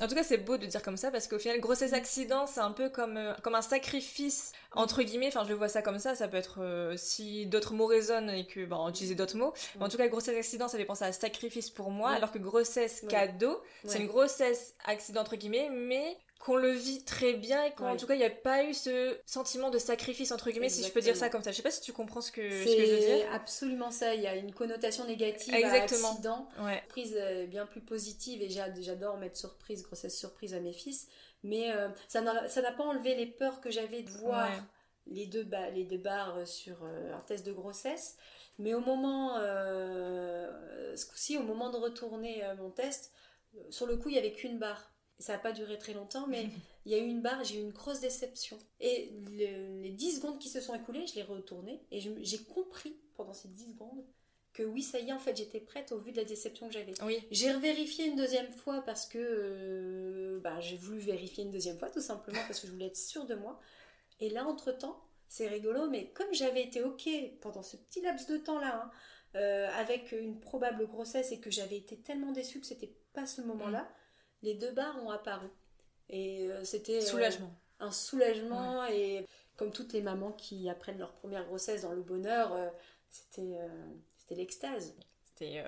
En 0.00 0.08
tout 0.08 0.14
cas, 0.14 0.22
c'est 0.22 0.38
beau 0.38 0.56
de 0.56 0.64
dire 0.64 0.82
comme 0.82 0.96
ça 0.96 1.10
parce 1.10 1.28
qu'au 1.28 1.38
final, 1.38 1.60
grossesse 1.60 1.92
accident, 1.92 2.46
c'est 2.46 2.60
un 2.60 2.70
peu 2.70 2.88
comme, 2.88 3.18
euh, 3.18 3.34
comme 3.42 3.54
un 3.54 3.62
sacrifice, 3.62 4.52
entre 4.72 5.02
guillemets. 5.02 5.28
Enfin, 5.28 5.44
je 5.46 5.52
vois 5.52 5.68
ça 5.68 5.82
comme 5.82 5.98
ça. 5.98 6.14
Ça 6.14 6.26
peut 6.26 6.38
être 6.38 6.62
euh, 6.62 6.96
si 6.96 7.44
d'autres 7.46 7.74
mots 7.74 7.86
résonnent 7.86 8.30
et 8.30 8.46
que, 8.46 8.64
bon, 8.64 8.88
utiliser 8.88 9.14
d'autres 9.14 9.36
mots. 9.36 9.52
en 9.78 9.88
tout 9.88 9.98
cas, 9.98 10.08
grossesse 10.08 10.38
accident, 10.38 10.68
ça 10.68 10.78
fait 10.78 10.86
penser 10.86 11.04
à 11.04 11.12
sacrifice 11.12 11.68
pour 11.68 11.90
moi. 11.90 12.10
Alors 12.10 12.32
que 12.32 12.38
grossesse 12.38 13.04
cadeau, 13.08 13.60
c'est 13.84 13.98
une 13.98 14.06
grossesse 14.06 14.74
accident, 14.84 15.20
entre 15.20 15.36
guillemets, 15.36 15.68
mais 15.70 16.16
qu'on 16.40 16.56
le 16.56 16.70
vit 16.70 17.04
très 17.04 17.34
bien 17.34 17.62
et 17.64 17.72
qu'en 17.72 17.98
tout 17.98 18.06
cas 18.06 18.14
il 18.14 18.18
n'y 18.18 18.24
a 18.24 18.30
pas 18.30 18.64
eu 18.64 18.72
ce 18.72 19.18
sentiment 19.26 19.68
de 19.68 19.76
sacrifice 19.76 20.32
entre 20.32 20.50
guillemets 20.50 20.70
si 20.70 20.82
je 20.82 20.90
peux 20.90 21.02
dire 21.02 21.14
ça 21.14 21.28
comme 21.28 21.42
ça. 21.42 21.52
Je 21.52 21.58
sais 21.58 21.62
pas 21.62 21.70
si 21.70 21.82
tu 21.82 21.92
comprends 21.92 22.22
ce 22.22 22.32
que, 22.32 22.40
ce 22.40 22.64
que 22.64 22.86
je 22.86 22.92
veux 22.92 22.98
dire. 22.98 23.08
c'est 23.08 23.28
absolument 23.28 23.90
ça. 23.90 24.14
Il 24.14 24.22
y 24.22 24.26
a 24.26 24.34
une 24.34 24.54
connotation 24.54 25.04
négative 25.04 25.54
Exactement. 25.54 26.08
à 26.08 26.10
accident 26.12 26.48
ouais. 26.60 26.82
prise 26.88 27.14
euh, 27.14 27.46
bien 27.46 27.66
plus 27.66 27.82
positive. 27.82 28.40
Et 28.40 28.48
j'adore 28.48 29.18
mettre 29.18 29.36
surprise 29.36 29.82
grossesse 29.82 30.18
surprise 30.18 30.54
à 30.54 30.60
mes 30.60 30.72
fils. 30.72 31.08
Mais 31.42 31.72
euh, 31.72 31.88
ça 32.08 32.22
n'a 32.22 32.72
pas 32.72 32.84
enlevé 32.84 33.14
les 33.14 33.26
peurs 33.26 33.60
que 33.60 33.70
j'avais 33.70 34.02
de 34.02 34.10
voir 34.10 34.48
les 35.06 35.26
deux 35.26 35.46
les 35.74 35.84
deux 35.84 35.98
barres 35.98 36.46
sur 36.46 36.84
euh, 36.84 37.14
un 37.14 37.20
test 37.20 37.44
de 37.44 37.52
grossesse. 37.52 38.16
Mais 38.58 38.72
au 38.72 38.80
moment 38.80 39.34
ce 39.36 41.06
coup-ci 41.06 41.36
au 41.36 41.42
moment 41.42 41.68
de 41.68 41.76
retourner 41.76 42.42
mon 42.58 42.70
test 42.70 43.12
sur 43.68 43.86
le 43.86 43.96
coup 43.96 44.08
il 44.08 44.14
y 44.14 44.18
avait 44.18 44.32
qu'une 44.32 44.58
barre 44.58 44.90
ça 45.20 45.34
n'a 45.34 45.38
pas 45.38 45.52
duré 45.52 45.78
très 45.78 45.92
longtemps, 45.92 46.26
mais 46.26 46.48
il 46.86 46.92
y 46.92 46.94
a 46.94 46.98
eu 46.98 47.06
une 47.06 47.20
barre, 47.20 47.44
j'ai 47.44 47.58
eu 47.58 47.62
une 47.62 47.72
grosse 47.72 48.00
déception. 48.00 48.58
Et 48.80 49.12
les 49.30 49.90
10 49.90 50.16
secondes 50.16 50.38
qui 50.38 50.48
se 50.48 50.60
sont 50.60 50.74
écoulées, 50.74 51.06
je 51.06 51.14
l'ai 51.14 51.22
retourné 51.22 51.80
et 51.90 52.00
j'ai 52.00 52.38
compris 52.38 52.96
pendant 53.16 53.34
ces 53.34 53.48
10 53.48 53.72
secondes 53.72 54.04
que 54.52 54.62
oui, 54.64 54.82
ça 54.82 54.98
y 54.98 55.08
est, 55.08 55.12
en 55.12 55.18
fait, 55.18 55.36
j'étais 55.36 55.60
prête 55.60 55.92
au 55.92 55.98
vu 55.98 56.10
de 56.12 56.16
la 56.16 56.24
déception 56.24 56.66
que 56.66 56.72
j'avais. 56.72 56.92
Oui. 57.04 57.24
J'ai 57.30 57.52
revérifié 57.52 58.06
une 58.06 58.16
deuxième 58.16 58.50
fois 58.50 58.82
parce 58.82 59.06
que 59.06 59.18
euh, 59.18 60.40
bah, 60.40 60.58
j'ai 60.60 60.76
voulu 60.76 60.98
vérifier 60.98 61.44
une 61.44 61.52
deuxième 61.52 61.78
fois, 61.78 61.88
tout 61.88 62.00
simplement 62.00 62.40
parce 62.48 62.58
que 62.60 62.66
je 62.66 62.72
voulais 62.72 62.86
être 62.86 62.96
sûre 62.96 63.26
de 63.26 63.36
moi. 63.36 63.60
Et 64.18 64.28
là, 64.28 64.44
entre-temps, 64.46 65.00
c'est 65.28 65.46
rigolo, 65.46 65.88
mais 65.88 66.10
comme 66.10 66.32
j'avais 66.32 66.64
été 66.64 66.82
OK 66.82 67.08
pendant 67.40 67.62
ce 67.62 67.76
petit 67.76 68.00
laps 68.00 68.26
de 68.26 68.38
temps-là, 68.38 68.82
hein, 68.84 68.90
euh, 69.36 69.68
avec 69.76 70.10
une 70.10 70.40
probable 70.40 70.88
grossesse 70.88 71.30
et 71.30 71.38
que 71.38 71.50
j'avais 71.50 71.76
été 71.76 71.96
tellement 71.96 72.32
déçue 72.32 72.60
que 72.60 72.66
c'était 72.66 72.92
pas 73.12 73.26
ce 73.26 73.42
moment-là, 73.42 73.82
mm 73.82 73.99
les 74.42 74.54
deux 74.54 74.72
barres 74.72 75.02
ont 75.04 75.10
apparu. 75.10 75.48
Et 76.08 76.50
euh, 76.50 76.64
c'était 76.64 76.98
euh, 76.98 77.06
soulagement. 77.06 77.54
un 77.78 77.92
soulagement 77.92 78.84
et 78.86 79.26
comme 79.56 79.70
toutes 79.70 79.92
les 79.92 80.02
mamans 80.02 80.32
qui 80.32 80.68
apprennent 80.68 80.98
leur 80.98 81.12
première 81.12 81.44
grossesse 81.44 81.82
dans 81.82 81.92
le 81.92 82.02
bonheur, 82.02 82.52
euh, 82.52 82.68
c'était 83.10 83.58
c'était 84.18 84.34
l'extase. 84.34 84.94
C'était 85.24 85.64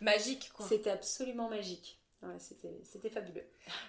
magique 0.00 0.50
quoi. 0.54 0.66
C'était 0.66 0.90
absolument 0.90 1.48
magique. 1.48 1.98
Ouais, 2.22 2.36
c'était 2.38 3.10
fabuleux. 3.10 3.44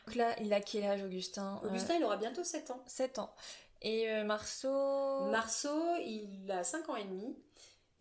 Donc 0.06 0.16
là, 0.16 0.36
il 0.42 0.52
a 0.52 0.60
quel 0.60 0.84
âge 0.84 1.02
Augustin? 1.04 1.62
Augustin, 1.64 1.96
il 1.96 2.04
aura 2.04 2.18
bientôt 2.18 2.44
7 2.44 2.72
ans. 2.72 2.84
7 2.86 3.20
ans. 3.20 3.34
Et 3.82 4.24
Marceau? 4.24 5.28
Marceau, 5.28 5.96
il 6.06 6.52
a 6.52 6.66
5 6.66 6.90
ans 6.90 6.98
et 6.98 7.06
demi. 7.06 7.38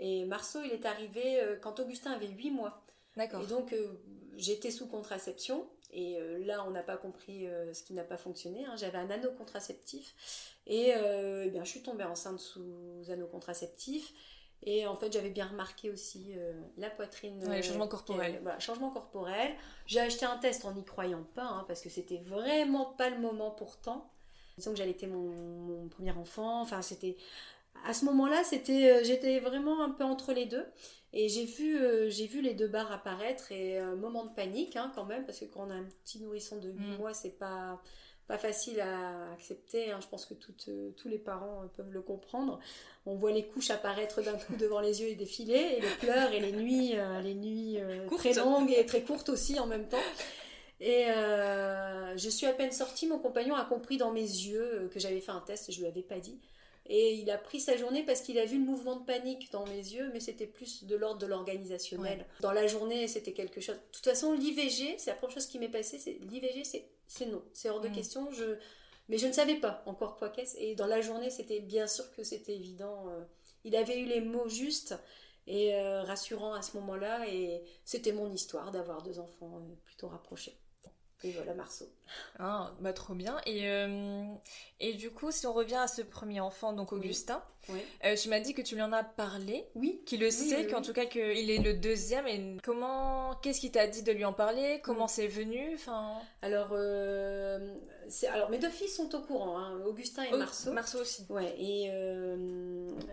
Et 0.00 0.24
Marceau, 0.24 0.60
il 0.64 0.72
est 0.72 0.86
arrivé 0.86 1.40
quand 1.62 1.78
Augustin 1.78 2.10
avait 2.10 2.26
8 2.26 2.50
mois. 2.50 2.82
D'accord. 3.16 3.42
Et 3.42 3.46
donc, 3.46 3.72
j'étais 4.36 4.72
sous 4.72 4.88
contraception. 4.88 5.68
Et 5.94 6.18
euh, 6.18 6.44
là, 6.44 6.64
on 6.66 6.72
n'a 6.72 6.82
pas 6.82 6.96
compris 6.96 7.46
euh, 7.46 7.72
ce 7.72 7.84
qui 7.84 7.94
n'a 7.94 8.02
pas 8.02 8.16
fonctionné. 8.16 8.64
Hein. 8.66 8.74
J'avais 8.76 8.98
un 8.98 9.08
anneau 9.10 9.30
contraceptif 9.30 10.52
et 10.66 10.92
euh, 10.96 11.44
eh 11.46 11.50
bien, 11.50 11.62
je 11.62 11.70
suis 11.70 11.82
tombée 11.82 12.02
enceinte 12.02 12.40
sous 12.40 12.62
anneau 13.08 13.26
contraceptif. 13.26 14.12
Et 14.66 14.86
en 14.86 14.96
fait, 14.96 15.12
j'avais 15.12 15.30
bien 15.30 15.46
remarqué 15.46 15.90
aussi 15.90 16.36
la 16.78 16.88
poitrine. 16.88 17.46
Ouais, 17.46 17.62
changement 17.62 17.86
corporel. 17.86 18.38
voilà, 18.42 18.58
changement 18.58 18.90
corporel. 18.90 19.52
J'ai 19.84 20.00
acheté 20.00 20.24
un 20.24 20.38
test 20.38 20.64
en 20.64 20.72
n'y 20.72 20.84
croyant 20.84 21.22
pas, 21.34 21.44
hein, 21.44 21.64
parce 21.68 21.82
que 21.82 21.90
c'était 21.90 22.22
vraiment 22.24 22.86
pas 22.86 23.10
le 23.10 23.18
moment 23.18 23.50
pourtant. 23.50 24.10
Disons 24.56 24.70
que 24.70 24.78
j'allais 24.78 24.96
mon, 25.02 25.28
mon 25.28 25.88
premier 25.88 26.12
enfant. 26.12 26.62
Enfin, 26.62 26.80
c'était. 26.80 27.16
À 27.84 27.92
ce 27.92 28.06
moment-là, 28.06 28.42
c'était, 28.42 29.04
j'étais 29.04 29.38
vraiment 29.40 29.84
un 29.84 29.90
peu 29.90 30.04
entre 30.04 30.32
les 30.32 30.46
deux. 30.46 30.64
Et 31.16 31.28
j'ai 31.28 31.44
vu, 31.44 31.78
euh, 31.78 32.10
j'ai 32.10 32.26
vu 32.26 32.40
les 32.40 32.54
deux 32.54 32.66
barres 32.66 32.90
apparaître 32.90 33.52
et 33.52 33.78
un 33.78 33.94
moment 33.94 34.24
de 34.24 34.34
panique 34.34 34.74
hein, 34.74 34.90
quand 34.96 35.04
même, 35.04 35.24
parce 35.24 35.38
que 35.38 35.44
quand 35.44 35.68
on 35.68 35.70
a 35.70 35.74
un 35.74 35.86
petit 36.02 36.18
nourrisson 36.20 36.56
de 36.56 36.70
8 36.70 36.74
mm. 36.74 36.96
mois, 36.96 37.14
c'est 37.14 37.38
pas, 37.38 37.80
pas 38.26 38.36
facile 38.36 38.80
à 38.80 39.30
accepter. 39.32 39.92
Hein. 39.92 40.00
Je 40.02 40.08
pense 40.08 40.26
que 40.26 40.34
euh, 40.34 40.90
tous 40.96 41.08
les 41.08 41.18
parents 41.18 41.62
euh, 41.62 41.66
peuvent 41.68 41.92
le 41.92 42.02
comprendre. 42.02 42.58
On 43.06 43.14
voit 43.14 43.30
les 43.30 43.46
couches 43.46 43.70
apparaître 43.70 44.22
d'un 44.22 44.36
coup 44.36 44.56
devant 44.56 44.80
les 44.80 45.02
yeux 45.02 45.08
et 45.08 45.14
défiler, 45.14 45.76
et 45.76 45.80
les 45.80 45.94
pleurs 46.00 46.32
et 46.32 46.40
les 46.40 46.50
nuits, 46.50 46.94
les 47.22 47.34
nuits 47.34 47.78
très 48.16 48.32
longues 48.34 48.72
et 48.76 48.84
très 48.84 49.02
courtes 49.02 49.28
aussi 49.28 49.60
en 49.60 49.66
même 49.66 49.86
temps. 49.86 49.98
Et 50.80 51.04
je 51.04 52.28
suis 52.28 52.46
à 52.46 52.52
peine 52.54 52.72
sortie, 52.72 53.06
mon 53.06 53.18
compagnon 53.18 53.54
a 53.54 53.64
compris 53.66 53.98
dans 53.98 54.10
mes 54.10 54.22
yeux 54.22 54.88
que 54.92 54.98
j'avais 54.98 55.20
fait 55.20 55.32
un 55.32 55.42
test, 55.42 55.70
je 55.70 55.78
lui 55.80 55.86
avais 55.86 56.02
pas 56.02 56.18
dit. 56.18 56.40
Et 56.86 57.14
il 57.14 57.30
a 57.30 57.38
pris 57.38 57.60
sa 57.60 57.76
journée 57.76 58.02
parce 58.02 58.20
qu'il 58.20 58.38
a 58.38 58.44
vu 58.44 58.58
le 58.58 58.64
mouvement 58.64 58.96
de 58.96 59.04
panique 59.04 59.50
dans 59.52 59.66
mes 59.66 59.78
yeux, 59.78 60.10
mais 60.12 60.20
c'était 60.20 60.46
plus 60.46 60.84
de 60.84 60.94
l'ordre 60.96 61.18
de 61.18 61.26
l'organisationnel. 61.26 62.26
Dans 62.40 62.52
la 62.52 62.66
journée, 62.66 63.08
c'était 63.08 63.32
quelque 63.32 63.60
chose. 63.60 63.76
De 63.76 63.92
toute 63.92 64.04
façon, 64.04 64.34
l'IVG, 64.34 64.96
c'est 64.98 65.10
la 65.10 65.16
première 65.16 65.34
chose 65.34 65.46
qui 65.46 65.58
m'est 65.58 65.70
passée, 65.70 65.98
c'est 65.98 66.18
l'IVG, 66.20 66.62
c'est 66.64 67.26
non, 67.26 67.42
c'est 67.52 67.70
hors 67.70 67.80
de 67.80 67.88
mm. 67.88 67.92
question. 67.92 68.30
Je... 68.32 68.58
Mais 69.08 69.18
je 69.18 69.26
ne 69.26 69.32
savais 69.32 69.56
pas 69.56 69.82
encore 69.86 70.16
quoi 70.16 70.30
qu'est-ce. 70.30 70.56
Et 70.58 70.74
dans 70.74 70.86
la 70.86 71.00
journée, 71.00 71.30
c'était 71.30 71.60
bien 71.60 71.86
sûr 71.86 72.10
que 72.12 72.22
c'était 72.22 72.54
évident. 72.54 73.08
Euh. 73.08 73.24
Il 73.64 73.76
avait 73.76 74.00
eu 74.00 74.06
les 74.06 74.20
mots 74.20 74.48
justes 74.48 74.94
et 75.46 75.74
euh, 75.74 76.02
rassurants 76.02 76.54
à 76.54 76.62
ce 76.62 76.76
moment-là. 76.78 77.28
Et 77.28 77.62
c'était 77.84 78.12
mon 78.12 78.30
histoire 78.30 78.70
d'avoir 78.70 79.02
deux 79.02 79.18
enfants 79.18 79.58
euh, 79.58 79.74
plutôt 79.84 80.08
rapprochés. 80.08 80.56
Et 81.24 81.32
voilà 81.32 81.54
Marceau. 81.54 81.86
Ah, 82.38 82.72
bah 82.80 82.92
trop 82.92 83.14
bien. 83.14 83.40
Et, 83.46 83.68
euh, 83.70 84.24
et 84.78 84.92
du 84.92 85.10
coup, 85.10 85.30
si 85.30 85.46
on 85.46 85.54
revient 85.54 85.76
à 85.76 85.88
ce 85.88 86.02
premier 86.02 86.40
enfant, 86.40 86.74
donc 86.74 86.92
Augustin, 86.92 87.42
euh, 88.04 88.14
tu 88.16 88.28
m'as 88.28 88.40
dit 88.40 88.54
que 88.54 88.62
tu 88.62 88.74
lui 88.74 88.82
en 88.82 88.92
as 88.92 89.04
parlé. 89.04 89.64
Oui. 89.74 90.00
Qu'il 90.06 90.20
le 90.20 90.30
sait, 90.30 90.66
qu'en 90.66 90.82
tout 90.82 90.92
cas 90.92 91.06
qu'il 91.06 91.50
est 91.50 91.62
le 91.62 91.74
deuxième. 91.74 92.26
Et 92.26 92.56
comment, 92.62 93.34
qu'est-ce 93.42 93.60
qui 93.60 93.70
t'a 93.70 93.86
dit 93.86 94.02
de 94.02 94.12
lui 94.12 94.24
en 94.24 94.32
parler? 94.32 94.80
Comment 94.82 95.08
c'est 95.08 95.26
venu? 95.26 95.74
Enfin. 95.74 96.18
Alors, 96.42 96.68
euh, 96.72 97.74
alors 98.32 98.50
mes 98.50 98.58
deux 98.58 98.70
fils 98.70 98.94
sont 98.94 99.14
au 99.14 99.20
courant, 99.20 99.58
hein, 99.58 99.80
Augustin 99.86 100.24
et 100.24 100.36
Marceau. 100.36 100.72
Marceau 100.72 101.00
aussi. 101.00 101.26
Ouais. 101.30 101.54
Et 101.58 101.90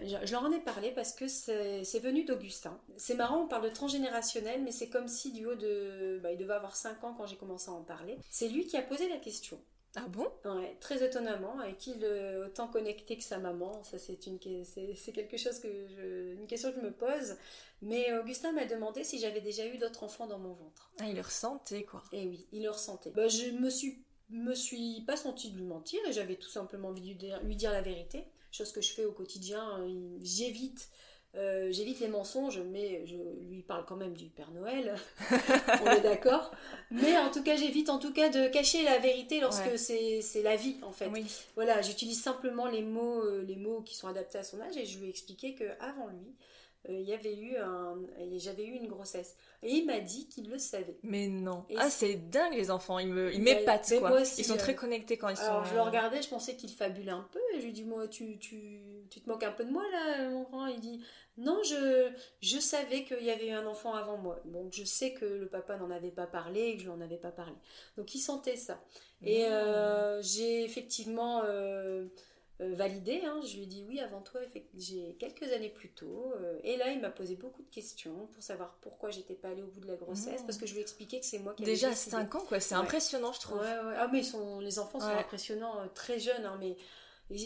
je, 0.03 0.31
leur 0.31 0.43
en 0.43 0.51
ai 0.51 0.59
parlé 0.59 0.91
parce 0.91 1.13
que 1.13 1.27
c'est 1.27 1.99
venu 1.99 2.23
d'Augustin. 2.23 2.79
C'est 2.97 3.15
marrant, 3.15 3.43
on 3.43 3.47
parle 3.47 3.63
de 3.63 3.69
transgénérationnel, 3.69 4.61
mais 4.63 4.71
c'est 4.71 4.89
comme 4.89 5.07
si 5.07 5.31
du 5.31 5.45
haut 5.45 5.55
de, 5.55 6.19
bah, 6.21 6.31
il 6.31 6.37
devait 6.37 6.53
avoir 6.53 6.75
5 6.75 7.03
ans 7.03 7.13
quand 7.17 7.25
j'ai 7.25 7.37
commencé 7.37 7.69
à 7.69 7.73
en 7.73 7.81
parler. 7.81 8.17
C'est 8.29 8.47
lui 8.47 8.65
qui 8.65 8.77
a 8.77 8.81
posé 8.81 9.07
la 9.09 9.17
question. 9.17 9.59
Ah 9.95 10.07
bon? 10.07 10.31
Ouais, 10.45 10.77
très 10.79 11.05
étonnamment, 11.05 11.59
avec 11.59 11.85
il 11.85 12.05
autant 12.45 12.67
connecté 12.67 13.17
que 13.17 13.23
sa 13.23 13.39
maman. 13.39 13.83
Ça, 13.83 13.97
c'est 13.97 14.25
une, 14.25 14.39
c'est 14.63 15.11
quelque 15.11 15.37
chose 15.37 15.59
que 15.59 15.67
je, 15.87 16.33
une 16.33 16.47
question 16.47 16.71
que 16.71 16.77
je 16.77 16.85
me 16.85 16.91
pose. 16.91 17.35
Mais 17.81 18.13
Augustin 18.17 18.53
m'a 18.53 18.65
demandé 18.65 19.03
si 19.03 19.19
j'avais 19.19 19.41
déjà 19.41 19.65
eu 19.65 19.77
d'autres 19.77 20.03
enfants 20.03 20.27
dans 20.27 20.39
mon 20.39 20.53
ventre. 20.53 20.91
Ah, 20.99 21.07
il 21.07 21.15
le 21.15 21.21
ressentait, 21.21 21.83
quoi. 21.83 22.03
Et 22.13 22.23
eh 22.23 22.27
oui, 22.27 22.47
il 22.53 22.63
le 22.63 22.69
ressentait. 22.69 23.11
Bah, 23.11 23.27
je 23.27 23.49
me 23.49 23.69
suis, 23.69 24.01
me 24.29 24.53
suis 24.53 25.01
pas 25.01 25.17
sentie 25.17 25.51
de 25.51 25.57
lui 25.57 25.65
mentir 25.65 25.99
et 26.07 26.13
j'avais 26.13 26.35
tout 26.35 26.49
simplement 26.49 26.89
envie 26.89 27.01
de 27.01 27.07
lui 27.07 27.15
dire, 27.15 27.43
lui 27.43 27.55
dire 27.57 27.71
la 27.71 27.81
vérité. 27.81 28.23
Chose 28.51 28.71
que 28.71 28.81
je 28.81 28.93
fais 28.93 29.05
au 29.05 29.11
quotidien. 29.11 29.85
J'évite 30.21 30.89
euh, 31.37 31.71
j'évite 31.71 32.01
les 32.01 32.09
mensonges, 32.09 32.59
mais 32.59 33.05
je 33.05 33.15
lui 33.47 33.61
parle 33.61 33.85
quand 33.85 33.95
même 33.95 34.13
du 34.13 34.25
Père 34.25 34.51
Noël. 34.51 34.95
On 35.85 35.89
est 35.89 36.01
d'accord. 36.01 36.51
Mais 36.89 37.17
en 37.17 37.31
tout 37.31 37.41
cas, 37.41 37.55
j'évite 37.55 37.89
en 37.89 37.99
tout 37.99 38.11
cas 38.11 38.29
de 38.29 38.49
cacher 38.49 38.83
la 38.83 38.97
vérité 38.97 39.39
lorsque 39.39 39.77
c'est 39.77 40.41
la 40.43 40.55
vie 40.57 40.75
en 40.81 40.91
fait. 40.91 41.09
Voilà, 41.55 41.81
j'utilise 41.81 42.21
simplement 42.21 42.67
les 42.67 42.81
mots, 42.81 43.23
euh, 43.23 43.43
les 43.47 43.55
mots 43.55 43.81
qui 43.81 43.95
sont 43.95 44.07
adaptés 44.07 44.39
à 44.39 44.43
son 44.43 44.59
âge 44.59 44.75
et 44.75 44.85
je 44.85 44.99
lui 44.99 45.07
ai 45.07 45.09
expliqué 45.09 45.55
que 45.55 45.63
avant 45.79 46.07
lui, 46.07 46.35
il 46.89 47.01
y 47.01 47.13
avait 47.13 47.37
eu 47.37 47.57
un, 47.57 47.97
j'avais 48.37 48.65
eu 48.65 48.73
une 48.73 48.87
grossesse. 48.87 49.35
Et 49.61 49.71
il 49.71 49.85
m'a 49.85 49.99
dit 49.99 50.27
qu'il 50.27 50.49
le 50.49 50.57
savait. 50.57 50.97
Mais 51.03 51.27
non. 51.27 51.65
ah, 51.77 51.89
c'est 51.89 52.15
dingue 52.15 52.53
les 52.53 52.71
enfants, 52.71 52.99
ils 52.99 53.07
me, 53.07 53.33
ils 53.33 53.41
m'épatent 53.41 53.99
quoi. 53.99 54.21
ils 54.21 54.45
sont 54.45 54.57
très 54.57 54.75
connectés 54.75 55.17
quand 55.17 55.29
ils 55.29 55.37
sont. 55.37 55.43
Alors 55.43 55.65
je 55.65 55.75
le 55.75 55.81
regardais, 55.81 56.21
je 56.21 56.29
pensais 56.29 56.55
qu'il 56.55 56.71
fabulait 56.71 57.11
un 57.11 57.27
peu, 57.31 57.39
et 57.53 57.59
je 57.59 57.65
lui 57.65 57.73
dis 57.73 57.83
moi, 57.83 58.07
tu, 58.07 58.39
tu, 58.39 58.81
tu 59.09 59.21
te 59.21 59.29
moques 59.29 59.43
un 59.43 59.51
peu 59.51 59.63
de 59.63 59.71
moi 59.71 59.83
là, 59.91 60.29
mon 60.29 60.43
grand? 60.43 60.67
Il 60.67 60.79
dit 60.79 61.01
non, 61.37 61.61
je, 61.63 62.11
je 62.41 62.59
savais 62.59 63.03
qu'il 63.03 63.23
y 63.23 63.31
avait 63.31 63.47
eu 63.47 63.51
un 63.51 63.65
enfant 63.65 63.93
avant 63.93 64.17
moi. 64.17 64.41
Donc 64.45 64.73
je 64.73 64.83
sais 64.83 65.13
que 65.13 65.25
le 65.25 65.47
papa 65.47 65.77
n'en 65.77 65.89
avait 65.89 66.11
pas 66.11 66.27
parlé 66.27 66.61
et 66.61 66.77
que 66.77 66.83
je 66.83 66.89
n'en 66.89 67.01
avais 67.01 67.17
pas 67.17 67.31
parlé. 67.31 67.55
Donc 67.97 68.13
il 68.13 68.19
sentait 68.19 68.57
ça. 68.57 68.83
Et 69.23 69.45
euh, 69.45 70.21
j'ai 70.21 70.63
effectivement 70.63 71.43
euh, 71.43 71.51
euh, 71.51 72.05
validé. 72.61 73.21
Hein. 73.25 73.41
Je 73.45 73.57
lui 73.57 73.63
ai 73.63 73.65
dit 73.65 73.83
oui 73.87 73.99
avant 73.99 74.21
toi, 74.21 74.41
j'ai 74.77 75.15
quelques 75.19 75.51
années 75.51 75.69
plus 75.69 75.89
tôt. 75.89 76.33
et 76.63 76.77
là, 76.77 76.91
il 76.91 77.01
m'a 77.01 77.09
posé 77.09 77.35
beaucoup 77.35 77.63
de 77.63 77.69
questions 77.69 78.27
pour 78.31 78.43
savoir 78.43 78.77
pourquoi 78.81 79.09
j'étais 79.09 79.33
pas 79.33 79.49
allée 79.49 79.63
au 79.63 79.67
bout 79.67 79.79
de 79.79 79.87
la 79.87 79.95
grossesse. 79.95 80.41
Parce 80.43 80.57
que 80.57 80.65
je 80.65 80.73
lui 80.73 80.79
ai 80.79 80.83
expliqué 80.83 81.19
que 81.19 81.25
c'est 81.25 81.39
moi 81.39 81.53
qui 81.53 81.63
Déjà 81.63 81.93
5 81.93 82.35
ans, 82.35 82.45
quoi. 82.47 82.59
C'est 82.59 82.75
impressionnant, 82.75 83.33
je 83.33 83.39
trouve. 83.39 83.61
Ah, 83.61 84.07
mais 84.11 84.23
sont, 84.23 84.59
les 84.59 84.79
enfants 84.79 84.99
sont 84.99 85.07
impressionnants 85.07 85.75
très 85.93 86.19
jeunes. 86.19 86.45
Hein, 86.45 86.57
mais 86.59 86.75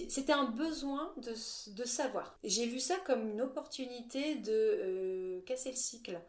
c'était 0.10 0.34
un 0.34 0.46
besoin 0.46 1.14
de, 1.18 1.32
de 1.72 1.84
savoir. 1.86 2.38
J'ai 2.44 2.66
vu 2.66 2.80
ça 2.80 2.96
comme 3.06 3.30
une 3.30 3.42
opportunité 3.42 4.36
de 4.36 4.52
euh, 4.52 5.42
casser 5.46 5.70
le 5.70 5.76
cycle, 5.76 6.20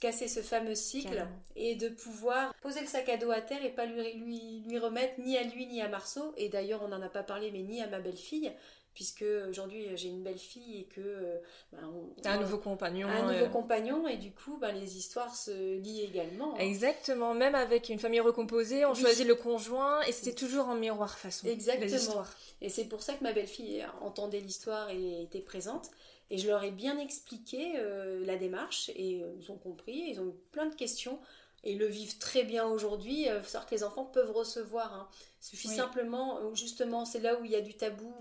casser 0.00 0.28
ce 0.28 0.40
fameux 0.40 0.74
cycle 0.74 1.26
et 1.56 1.74
de 1.74 1.88
pouvoir 1.88 2.54
poser 2.60 2.80
le 2.80 2.86
sac 2.86 3.08
à 3.08 3.16
dos 3.16 3.30
à 3.30 3.40
terre 3.40 3.64
et 3.64 3.70
pas 3.70 3.86
lui, 3.86 4.12
lui, 4.14 4.62
lui 4.66 4.78
remettre 4.78 5.20
ni 5.20 5.36
à 5.36 5.42
lui 5.42 5.66
ni 5.66 5.80
à 5.80 5.88
Marceau. 5.88 6.32
Et 6.36 6.48
d'ailleurs, 6.48 6.82
on 6.82 6.88
n'en 6.88 7.02
a 7.02 7.08
pas 7.08 7.22
parlé, 7.22 7.50
mais 7.50 7.62
ni 7.62 7.80
à 7.82 7.86
ma 7.86 8.00
belle-fille, 8.00 8.52
puisque 8.94 9.24
aujourd'hui 9.48 9.86
j'ai 9.94 10.08
une 10.08 10.22
belle 10.22 10.38
fille 10.38 10.80
et 10.80 10.84
que 10.84 11.00
euh, 11.00 11.38
ben, 11.72 11.80
un 12.24 12.38
nouveau 12.38 12.58
compagnon 12.58 13.08
un 13.08 13.32
nouveau 13.32 13.48
compagnon 13.48 14.06
et 14.06 14.16
du 14.16 14.32
coup 14.32 14.58
ben, 14.58 14.72
les 14.72 14.98
histoires 14.98 15.34
se 15.34 15.78
lient 15.78 16.02
également 16.02 16.54
hein. 16.54 16.58
exactement. 16.58 17.34
Même 17.34 17.54
avec 17.54 17.88
une 17.88 17.98
famille 17.98 18.20
recomposée 18.20 18.84
on 18.84 18.94
choisit 18.94 19.26
le 19.26 19.34
conjoint 19.34 20.02
et 20.02 20.12
c'était 20.12 20.34
toujours 20.34 20.68
en 20.68 20.74
miroir 20.74 21.18
façon. 21.18 21.46
Exactement. 21.46 22.24
et 22.60 22.68
c'est 22.68 22.84
pour 22.84 23.02
ça 23.02 23.14
que 23.14 23.22
ma 23.22 23.32
belle 23.32 23.46
fille 23.46 23.84
entendait 24.02 24.40
l'histoire 24.40 24.90
et 24.90 25.22
était 25.22 25.40
présente 25.40 25.90
et 26.32 26.38
je 26.38 26.48
leur 26.48 26.64
ai 26.64 26.72
bien 26.72 26.98
expliqué 26.98 27.74
euh, 27.76 28.24
la 28.26 28.36
démarche 28.36 28.90
et 28.96 29.22
euh, 29.22 29.32
ils 29.38 29.52
ont 29.52 29.58
compris 29.58 30.06
ils 30.08 30.18
ont 30.18 30.26
eu 30.26 30.34
plein 30.50 30.66
de 30.66 30.74
questions 30.74 31.20
et 31.64 31.74
le 31.74 31.86
vivent 31.86 32.18
très 32.18 32.44
bien 32.44 32.66
aujourd'hui. 32.66 33.28
Euh, 33.28 33.42
savoir 33.42 33.66
que 33.66 33.74
les 33.74 33.84
enfants 33.84 34.04
peuvent 34.04 34.32
recevoir. 34.32 34.94
Hein. 34.94 35.08
Il 35.40 35.46
suffit 35.46 35.68
simplement, 35.68 36.38
euh, 36.38 36.54
justement, 36.54 37.04
c'est 37.04 37.20
là 37.20 37.38
où 37.40 37.44
il 37.44 37.50
y 37.50 37.56
a 37.56 37.60
du 37.60 37.74
tabou, 37.74 38.12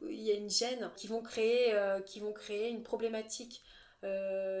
où 0.00 0.08
il 0.08 0.22
y 0.22 0.30
a 0.30 0.34
une 0.34 0.50
gêne, 0.50 0.90
qui 0.96 1.06
vont 1.06 1.22
créer, 1.22 1.74
euh, 1.74 2.00
qui 2.00 2.20
vont 2.20 2.32
créer 2.32 2.68
une 2.68 2.82
problématique. 2.82 3.62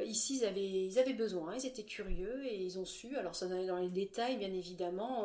ici, 0.04 0.38
ils 0.38 0.44
avaient, 0.44 0.86
ils 0.86 0.98
avaient 0.98 1.12
besoin, 1.12 1.54
ils 1.54 1.66
étaient 1.66 1.84
curieux 1.84 2.44
et 2.46 2.56
ils 2.64 2.78
ont 2.80 2.84
su. 2.84 3.16
Alors, 3.16 3.36
ça 3.36 3.46
dans 3.46 3.78
les 3.78 3.88
détails, 3.88 4.38
bien 4.38 4.52
évidemment, 4.52 5.24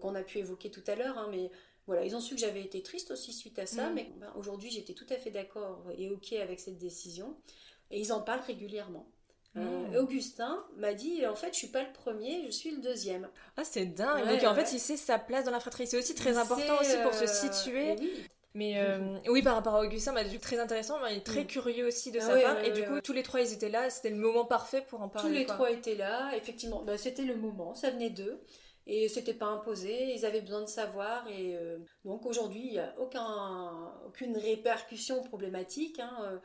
qu'on 0.00 0.14
a 0.14 0.22
pu 0.22 0.38
évoquer 0.38 0.70
tout 0.70 0.84
à 0.86 0.94
l'heure, 0.94 1.18
hein, 1.18 1.28
mais 1.32 1.50
voilà, 1.86 2.04
ils 2.04 2.16
ont 2.16 2.20
su 2.20 2.34
que 2.34 2.40
j'avais 2.40 2.62
été 2.62 2.82
triste 2.82 3.10
aussi 3.10 3.32
suite 3.32 3.58
à 3.58 3.66
ça, 3.66 3.90
mm. 3.90 3.94
mais 3.94 4.10
ben, 4.18 4.32
aujourd'hui, 4.36 4.70
j'étais 4.70 4.94
tout 4.94 5.06
à 5.10 5.16
fait 5.16 5.30
d'accord 5.30 5.84
et 5.96 6.08
ok 6.08 6.32
avec 6.34 6.60
cette 6.60 6.78
décision. 6.78 7.36
Et 7.90 8.00
ils 8.00 8.12
en 8.12 8.20
parlent 8.20 8.40
régulièrement. 8.46 9.06
Euh, 9.56 9.60
hmm. 9.60 9.96
Augustin 9.96 10.64
m'a 10.78 10.94
dit 10.94 11.24
en 11.26 11.36
fait 11.36 11.52
je 11.52 11.58
suis 11.58 11.68
pas 11.68 11.82
le 11.82 11.92
premier, 11.92 12.42
je 12.46 12.50
suis 12.50 12.72
le 12.72 12.78
deuxième. 12.78 13.28
Ah 13.56 13.62
c'est 13.62 13.86
dingue. 13.86 14.26
Donc 14.28 14.42
en 14.42 14.54
fait 14.54 14.72
il 14.72 14.80
sait 14.80 14.96
sa 14.96 15.18
place 15.18 15.44
dans 15.44 15.52
la 15.52 15.60
fratrie. 15.60 15.86
C'est 15.86 15.98
aussi 15.98 16.14
très 16.14 16.36
important 16.36 16.80
aussi 16.80 16.96
pour 17.02 17.14
se 17.14 17.24
euh, 17.24 17.26
situer. 17.26 17.94
Mais 18.56 18.78
euh, 18.78 19.18
oui, 19.28 19.42
par 19.42 19.56
rapport 19.56 19.74
à 19.74 19.82
Augustin, 19.82 20.12
bah, 20.12 20.22
du 20.22 20.38
très 20.38 20.60
intéressant, 20.60 21.04
il 21.06 21.18
est 21.18 21.26
très 21.26 21.42
hmm. 21.42 21.48
curieux 21.48 21.86
aussi 21.86 22.12
de 22.12 22.20
sa 22.20 22.36
part. 22.40 22.64
et 22.64 22.70
du 22.70 22.84
coup, 22.84 23.00
tous 23.00 23.12
les 23.12 23.22
trois, 23.22 23.40
ils 23.40 23.52
étaient 23.52 23.68
là. 23.68 23.90
C'était 23.90 24.10
le 24.10 24.16
moment 24.16 24.44
parfait 24.44 24.84
pour 24.88 25.02
en 25.02 25.08
parler. 25.08 25.28
Tous 25.28 25.34
les 25.34 25.46
trois 25.46 25.70
étaient 25.70 25.96
là, 25.96 26.30
effectivement. 26.36 26.82
Bah, 26.82 26.96
c'était 26.96 27.24
le 27.24 27.36
moment, 27.36 27.74
ça 27.74 27.90
venait 27.90 28.10
d'eux. 28.10 28.40
Et 28.86 29.08
c'était 29.08 29.34
pas 29.34 29.46
imposé, 29.46 30.14
ils 30.14 30.26
avaient 30.26 30.42
besoin 30.42 30.60
de 30.60 30.68
savoir. 30.68 31.26
Et 31.28 31.56
donc 32.04 32.26
aujourd'hui, 32.26 32.62
il 32.66 32.72
n'y 32.72 32.78
a 32.78 32.94
aucun, 32.98 33.92
aucune 34.06 34.36
répercussion 34.36 35.22
problématique. 35.22 36.00
Hein. 36.00 36.40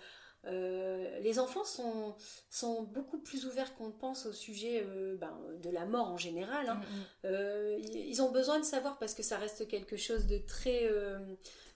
Euh, 0.46 1.20
les 1.20 1.38
enfants 1.38 1.66
sont, 1.66 2.16
sont 2.50 2.84
beaucoup 2.84 3.18
plus 3.18 3.46
ouverts 3.46 3.76
qu'on 3.76 3.88
ne 3.88 3.92
pense 3.94 4.26
au 4.26 4.32
sujet 4.32 4.86
euh, 4.88 5.18
ben, 5.18 5.38
de 5.62 5.70
la 5.70 5.86
mort 5.86 6.08
en 6.08 6.18
général. 6.18 6.70
Hein. 6.70 6.76
Mm, 6.76 6.80
mm. 6.80 7.04
Euh, 7.26 7.80
ils 7.84 8.22
ont 8.22 8.32
besoin 8.32 8.60
de 8.60 8.64
savoir 8.64 8.98
parce 9.00 9.14
que 9.14 9.24
ça 9.24 9.38
reste 9.38 9.68
quelque 9.68 9.98
chose 9.98 10.28
de 10.28 10.38
très, 10.38 10.90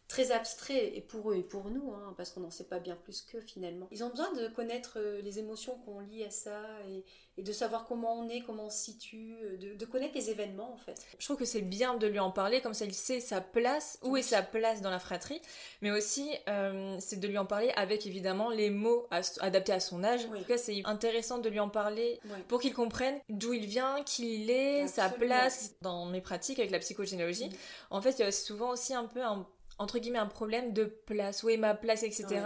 très 0.07 0.31
abstrait, 0.31 0.95
et 0.95 1.01
pour 1.01 1.31
eux 1.31 1.35
et 1.35 1.43
pour 1.43 1.69
nous, 1.69 1.91
hein, 1.93 2.13
parce 2.17 2.31
qu'on 2.31 2.41
n'en 2.41 2.51
sait 2.51 2.67
pas 2.67 2.79
bien 2.79 2.95
plus 2.95 3.21
qu'eux 3.21 3.41
finalement. 3.41 3.87
Ils 3.91 4.03
ont 4.03 4.09
besoin 4.09 4.31
de 4.33 4.47
connaître 4.47 4.99
les 4.99 5.39
émotions 5.39 5.77
qu'on 5.85 5.99
lie 5.99 6.23
à 6.23 6.29
ça 6.29 6.61
et, 6.89 7.03
et 7.37 7.41
de 7.41 7.51
savoir 7.51 7.85
comment 7.85 8.13
on 8.19 8.29
est, 8.29 8.41
comment 8.41 8.65
on 8.65 8.69
se 8.69 8.77
situe, 8.77 9.35
euh, 9.43 9.75
de, 9.75 9.85
connaître 9.85 10.13
les 10.15 10.29
événements 10.29 10.71
en 10.71 10.77
fait. 10.77 11.01
Je 11.17 11.25
trouve 11.25 11.37
que 11.37 11.45
c'est 11.45 11.61
bien 11.61 11.95
de 11.95 12.05
lui 12.05 12.19
en 12.19 12.31
parler, 12.31 12.61
comme 12.61 12.73
ça 12.73 12.85
il 12.85 12.93
sait 12.93 13.19
sa 13.19 13.41
place, 13.41 13.97
où 14.03 14.15
est 14.17 14.21
sa 14.21 14.43
place 14.43 14.81
dans 14.81 14.91
la 14.91 14.99
fratrie, 14.99 15.41
mais 15.81 15.91
aussi 15.91 16.29
euh, 16.47 16.95
c'est 16.99 17.19
de 17.19 17.27
lui 17.27 17.37
en 17.37 17.45
parler 17.45 17.71
avec 17.75 18.05
évidemment 18.05 18.49
les 18.49 18.69
mots 18.69 19.07
adaptés 19.39 19.73
à 19.73 19.79
son 19.79 20.03
âge. 20.03 20.25
En 20.25 20.37
tout 20.37 20.43
cas, 20.43 20.57
c'est 20.57 20.81
intéressant 20.85 21.39
de 21.39 21.49
lui 21.49 21.59
en 21.59 21.69
parler 21.69 22.19
pour 22.47 22.61
qu'il 22.61 22.73
comprenne 22.73 23.19
d'où 23.29 23.53
il 23.53 23.65
vient, 23.65 24.03
qui 24.03 24.43
il 24.43 24.49
est, 24.49 24.87
sa 24.87 25.09
place. 25.09 25.73
Dans 25.81 26.05
mes 26.05 26.21
pratiques 26.21 26.59
avec 26.59 26.71
la 26.71 26.79
psychogénéalogie, 26.79 27.49
en 27.89 28.01
fait, 28.01 28.11
il 28.11 28.19
y 28.19 28.23
a 28.23 28.31
souvent 28.31 28.71
aussi 28.71 28.93
un 28.93 29.05
peu 29.05 29.23
un 29.23 29.47
entre 29.77 29.99
guillemets 29.99 30.19
un 30.19 30.27
problème 30.27 30.73
de 30.73 30.85
place, 30.85 31.43
où 31.43 31.49
est 31.49 31.57
ma 31.57 31.73
place, 31.73 32.03
etc. 32.03 32.41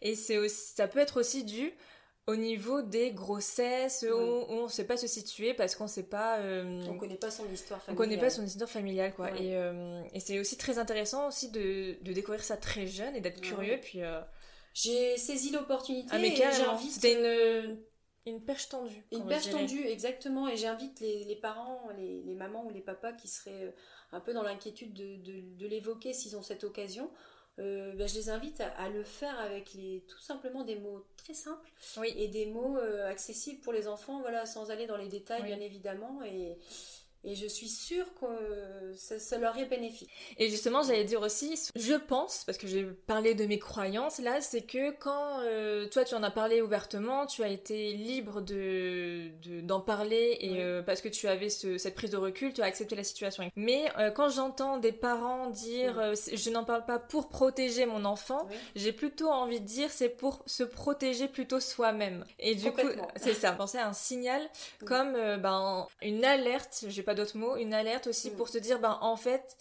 Et 0.00 0.14
c'est 0.14 0.48
ça 0.48 0.88
peut 0.88 0.98
être 0.98 1.20
aussi 1.20 1.44
dû 1.44 1.72
au 2.28 2.36
niveau 2.36 2.82
des 2.82 3.10
grossesses, 3.10 4.06
où, 4.08 4.14
on 4.14 4.64
ne 4.64 4.68
sait 4.68 4.86
pas 4.86 4.96
se 4.96 5.06
situer 5.06 5.54
parce 5.54 5.74
qu'on 5.74 5.88
sait 5.88 6.04
pas. 6.04 6.38
Euh, 6.38 6.82
on 6.88 6.96
connaît 6.96 7.16
pas 7.16 7.30
son 7.30 7.50
histoire 7.52 7.82
familiale. 7.82 7.94
On 7.94 8.10
connaît 8.10 8.20
pas 8.20 8.30
son 8.30 8.44
histoire 8.44 8.70
familiale, 8.70 9.12
quoi. 9.14 9.30
Et, 9.32 9.56
euh, 9.56 10.02
et 10.12 10.20
c'est 10.20 10.38
aussi 10.38 10.56
très 10.56 10.78
intéressant 10.78 11.26
aussi 11.28 11.50
de, 11.50 11.96
de, 12.02 12.12
découvrir 12.12 12.44
ça 12.44 12.56
très 12.56 12.86
jeune 12.86 13.16
et 13.16 13.20
d'être 13.20 13.40
curieux. 13.40 13.78
Puis. 13.80 14.02
Euh, 14.02 14.20
j'ai 14.74 15.18
saisi 15.18 15.50
l'opportunité. 15.50 16.08
Ah, 16.12 16.18
mais 16.18 16.34
C'était 16.90 17.12
une. 17.12 17.78
Une 18.26 18.40
perche 18.40 18.68
tendue. 18.68 19.04
Une 19.10 19.26
perche 19.26 19.50
tendue, 19.50 19.84
exactement. 19.84 20.48
Et 20.48 20.56
j'invite 20.56 21.00
les, 21.00 21.24
les, 21.24 21.36
parents, 21.36 21.88
les, 21.96 22.22
les, 22.22 22.34
mamans 22.34 22.64
ou 22.64 22.70
les 22.70 22.80
papas 22.80 23.12
qui 23.12 23.28
seraient 23.28 23.74
un 24.12 24.20
peu 24.20 24.32
dans 24.32 24.42
l'inquiétude 24.42 24.92
de, 24.92 25.16
de, 25.16 25.56
de 25.56 25.66
l'évoquer 25.66 26.12
s'ils 26.12 26.36
ont 26.36 26.42
cette 26.42 26.64
occasion, 26.64 27.10
euh, 27.58 27.92
ben, 27.94 28.08
je 28.08 28.14
les 28.14 28.30
invite 28.30 28.62
à, 28.78 28.88
le 28.88 29.04
faire 29.04 29.38
avec 29.40 29.74
les, 29.74 30.04
tout 30.08 30.20
simplement 30.20 30.64
des 30.64 30.76
mots 30.76 31.04
très 31.16 31.34
simples 31.34 31.70
et 32.02 32.28
des 32.28 32.46
mots 32.46 32.78
euh, 32.78 33.10
accessibles 33.10 33.60
pour 33.60 33.74
les 33.74 33.88
enfants, 33.88 34.20
voilà, 34.20 34.46
sans 34.46 34.70
aller 34.70 34.86
dans 34.86 34.96
les 34.96 35.08
détails 35.08 35.42
bien 35.42 35.60
évidemment. 35.60 36.22
Et, 36.22 36.56
et 37.24 37.34
je 37.34 37.46
suis 37.46 37.68
sûre 37.68 38.06
que 38.20 38.26
ça, 38.96 39.38
leur 39.38 39.56
est 39.56 39.66
bénéfique. 39.66 40.10
Et 40.38 40.48
justement, 40.48 40.82
j'allais 40.82 41.04
dire 41.04 41.22
aussi, 41.22 41.58
je 41.76 41.94
pense, 41.94 42.42
parce 42.44 42.58
que 42.58 42.66
j'ai 42.66 42.84
parlé 42.84 43.34
de 43.34 43.46
mes 43.46 43.58
croyances 43.58 44.18
là, 44.18 44.40
c'est 44.40 44.62
que 44.62 44.90
quand 44.90 45.40
euh, 45.40 45.86
toi 45.88 46.04
tu 46.04 46.14
en 46.14 46.22
as 46.22 46.30
parlé 46.30 46.60
ouvertement, 46.62 47.26
tu 47.26 47.42
as 47.42 47.48
été 47.48 47.92
libre 47.92 48.40
de 48.40 49.30
d'en 49.62 49.80
parler 49.80 50.36
et 50.40 50.62
euh, 50.62 50.82
parce 50.82 51.00
que 51.00 51.08
tu 51.08 51.28
avais 51.28 51.48
cette 51.48 51.94
prise 51.94 52.10
de 52.10 52.16
recul, 52.16 52.52
tu 52.52 52.62
as 52.62 52.64
accepté 52.64 52.96
la 52.96 53.04
situation. 53.04 53.50
Mais 53.56 53.84
euh, 53.98 54.10
quand 54.10 54.28
j'entends 54.28 54.78
des 54.78 54.92
parents 54.92 55.50
dire 55.50 56.14
je 56.14 56.50
n'en 56.50 56.64
parle 56.64 56.84
pas 56.84 56.98
pour 56.98 57.28
protéger 57.28 57.86
mon 57.86 58.04
enfant, 58.04 58.48
j'ai 58.74 58.92
plutôt 58.92 59.28
envie 59.28 59.60
de 59.60 59.66
dire 59.66 59.90
c'est 59.90 60.08
pour 60.08 60.42
se 60.46 60.64
protéger 60.64 61.28
plutôt 61.28 61.60
soi-même. 61.60 62.24
Et 62.38 62.54
du 62.54 62.70
coup, 62.72 62.80
c'est 63.16 63.34
ça. 63.34 63.52
Penser 63.52 63.78
à 63.78 63.88
un 63.88 63.92
signal 63.92 64.40
comme 64.84 65.12
ben 65.12 65.86
une 66.02 66.24
alerte. 66.24 66.84
J'ai 66.88 67.02
pas 67.02 67.11
d'autres 67.14 67.36
mots, 67.36 67.56
une 67.56 67.74
alerte 67.74 68.06
aussi 68.06 68.30
mm. 68.30 68.34
pour 68.34 68.48
se 68.48 68.58
dire, 68.58 68.78
ben 68.78 68.98
en 69.00 69.16
fait, 69.16 69.56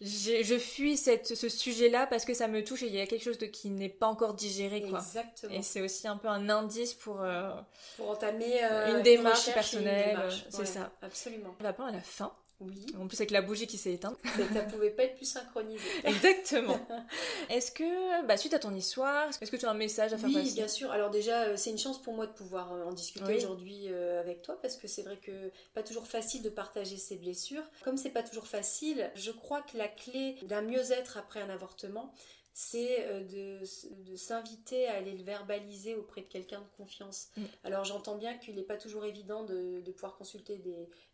je 0.00 0.58
fuis 0.58 0.96
cette, 0.96 1.34
ce 1.34 1.48
sujet-là 1.48 2.06
parce 2.06 2.24
que 2.24 2.32
ça 2.32 2.46
me 2.46 2.62
touche 2.62 2.84
et 2.84 2.86
il 2.86 2.94
y 2.94 3.00
a 3.00 3.06
quelque 3.06 3.24
chose 3.24 3.38
de, 3.38 3.46
qui 3.46 3.70
n'est 3.70 3.88
pas 3.88 4.06
encore 4.06 4.34
digéré. 4.34 4.82
Quoi. 4.82 5.00
Exactement. 5.00 5.52
Et 5.52 5.62
c'est 5.62 5.80
aussi 5.80 6.06
un 6.06 6.16
peu 6.16 6.28
un 6.28 6.48
indice 6.48 6.94
pour, 6.94 7.20
euh, 7.22 7.50
pour 7.96 8.10
entamer 8.10 8.62
euh, 8.62 8.96
une 8.96 9.02
démarche 9.02 9.52
personnelle. 9.52 10.18
C'est 10.50 10.66
ça. 10.66 10.92
Absolument. 11.02 11.56
On 11.58 11.64
va 11.64 11.72
pas 11.72 11.88
à 11.88 11.90
la 11.90 12.00
fin. 12.00 12.32
Oui. 12.60 12.86
En 12.98 13.06
plus 13.06 13.20
avec 13.20 13.30
la 13.30 13.40
bougie 13.40 13.68
qui 13.68 13.78
s'est 13.78 13.92
éteinte. 13.92 14.18
Ça 14.52 14.62
pouvait 14.62 14.90
pas 14.90 15.04
être 15.04 15.14
plus 15.14 15.26
synchronisé. 15.26 15.84
Exactement. 16.04 16.78
Est-ce 17.50 17.70
que, 17.70 18.26
bah, 18.26 18.36
suite 18.36 18.52
à 18.52 18.58
ton 18.58 18.74
histoire, 18.74 19.28
est-ce 19.28 19.50
que 19.50 19.56
tu 19.56 19.64
as 19.64 19.70
un 19.70 19.74
message 19.74 20.12
à 20.12 20.18
faire 20.18 20.28
passer 20.28 20.48
Oui, 20.48 20.54
bien 20.54 20.68
sûr. 20.68 20.90
Alors 20.90 21.10
déjà, 21.10 21.42
euh, 21.44 21.56
c'est 21.56 21.70
une 21.70 21.78
chance 21.78 22.02
pour 22.02 22.14
moi 22.14 22.26
de 22.26 22.32
pouvoir 22.32 22.72
euh, 22.72 22.84
en 22.84 22.92
discuter 22.92 23.36
aujourd'hui 23.36 23.86
euh, 23.88 24.20
avec 24.20 24.42
toi 24.42 24.58
parce 24.60 24.76
que 24.76 24.88
c'est 24.88 25.02
vrai 25.02 25.16
que 25.16 25.50
pas 25.74 25.82
toujours 25.82 26.06
facile 26.06 26.42
de 26.42 26.48
partager 26.48 26.96
ses 26.96 27.16
blessures. 27.16 27.62
Comme 27.84 27.96
c'est 27.96 28.10
pas 28.10 28.22
toujours 28.22 28.46
facile, 28.46 29.10
je 29.14 29.30
crois 29.30 29.62
que 29.62 29.76
la 29.76 29.88
clé 29.88 30.36
d'un 30.42 30.62
mieux-être 30.62 31.16
après 31.16 31.40
un 31.40 31.50
avortement, 31.50 32.12
c'est 32.60 33.06
euh, 33.06 33.60
de, 33.60 34.16
s'inviter 34.16 34.88
à 34.88 34.96
aller 34.96 35.12
le 35.12 35.22
verbaliser 35.22 35.94
auprès 35.94 36.22
de 36.22 36.26
quelqu'un 36.26 36.58
de 36.60 36.76
confiance. 36.76 37.28
Mm. 37.36 37.42
Alors 37.62 37.84
j'entends 37.84 38.16
bien 38.16 38.36
qu'il 38.36 38.56
n'est 38.56 38.64
pas 38.64 38.76
toujours 38.76 39.04
évident 39.04 39.44
de, 39.44 39.80
pouvoir 39.92 40.16
consulter 40.16 40.60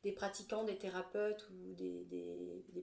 des, 0.03 0.12
pratiquants, 0.12 0.65
des 0.65 0.79
thérapeutes 0.79 1.47
ou 1.51 1.75
des, 1.75 2.07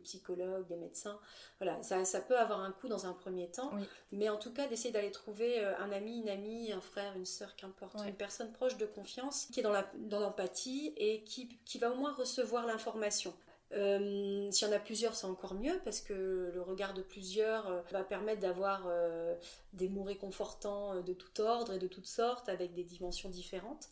psychologues, 0.04 0.68
des 0.68 0.76
médecins. 0.76 1.20
Voilà, 1.60 1.82
ça, 1.82 2.22
peut 2.22 2.38
avoir 2.38 2.60
un 2.62 2.72
coût 2.72 2.88
dans 2.88 3.08
un 3.08 3.14
premier 3.14 3.50
temps, 3.50 3.72
mais 4.12 4.30
en 4.30 4.38
tout 4.38 4.54
cas 4.54 4.68
d'essayer 4.68 4.92
d'aller 4.92 5.12
trouver 5.12 5.60
euh, 5.60 5.76
un 5.80 5.92
ami, 5.92 6.20
une 6.20 6.30
amie, 6.30 6.72
un 6.72 6.82
frère, 6.82 7.16
une 7.16 7.26
sœur, 7.26 7.56
qu'importe, 7.56 7.98
une 8.06 8.14
personne 8.14 8.52
proche 8.52 8.78
de 8.78 8.86
confiance 8.86 9.48
qui 9.52 9.62
est 9.62 9.64
dans 9.64 10.20
l'empathie 10.20 10.94
et 10.98 11.24
qui, 11.24 11.58
qui 11.66 11.80
va 11.80 11.92
au 11.92 11.96
moins 11.96 12.14
recevoir 12.14 12.68
l'information. 12.68 13.34
Euh, 13.74 14.52
s'il 14.52 14.68
y 14.68 14.72
en 14.72 14.74
a 14.74 14.80
plusieurs, 14.80 15.16
c'est 15.16 15.28
encore 15.28 15.54
mieux 15.54 15.80
parce 15.84 16.02
que 16.02 16.52
le 16.54 16.62
regard 16.62 16.94
de 16.94 17.02
plusieurs 17.02 17.68
euh, 17.68 17.82
va 17.92 18.04
permettre 18.04 18.42
d'avoir 18.42 18.84
euh, 18.88 19.36
des 19.74 19.88
mots 19.88 20.04
réconfortants 20.04 21.02
de 21.02 21.14
tout 21.14 21.42
ordre 21.42 21.74
et 21.74 21.80
de 21.80 21.88
toutes 21.88 22.06
sortes 22.06 22.50
avec 22.50 22.74
des 22.74 22.84
dimensions 22.84 23.30
différentes. 23.30 23.90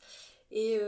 Et 0.51 0.79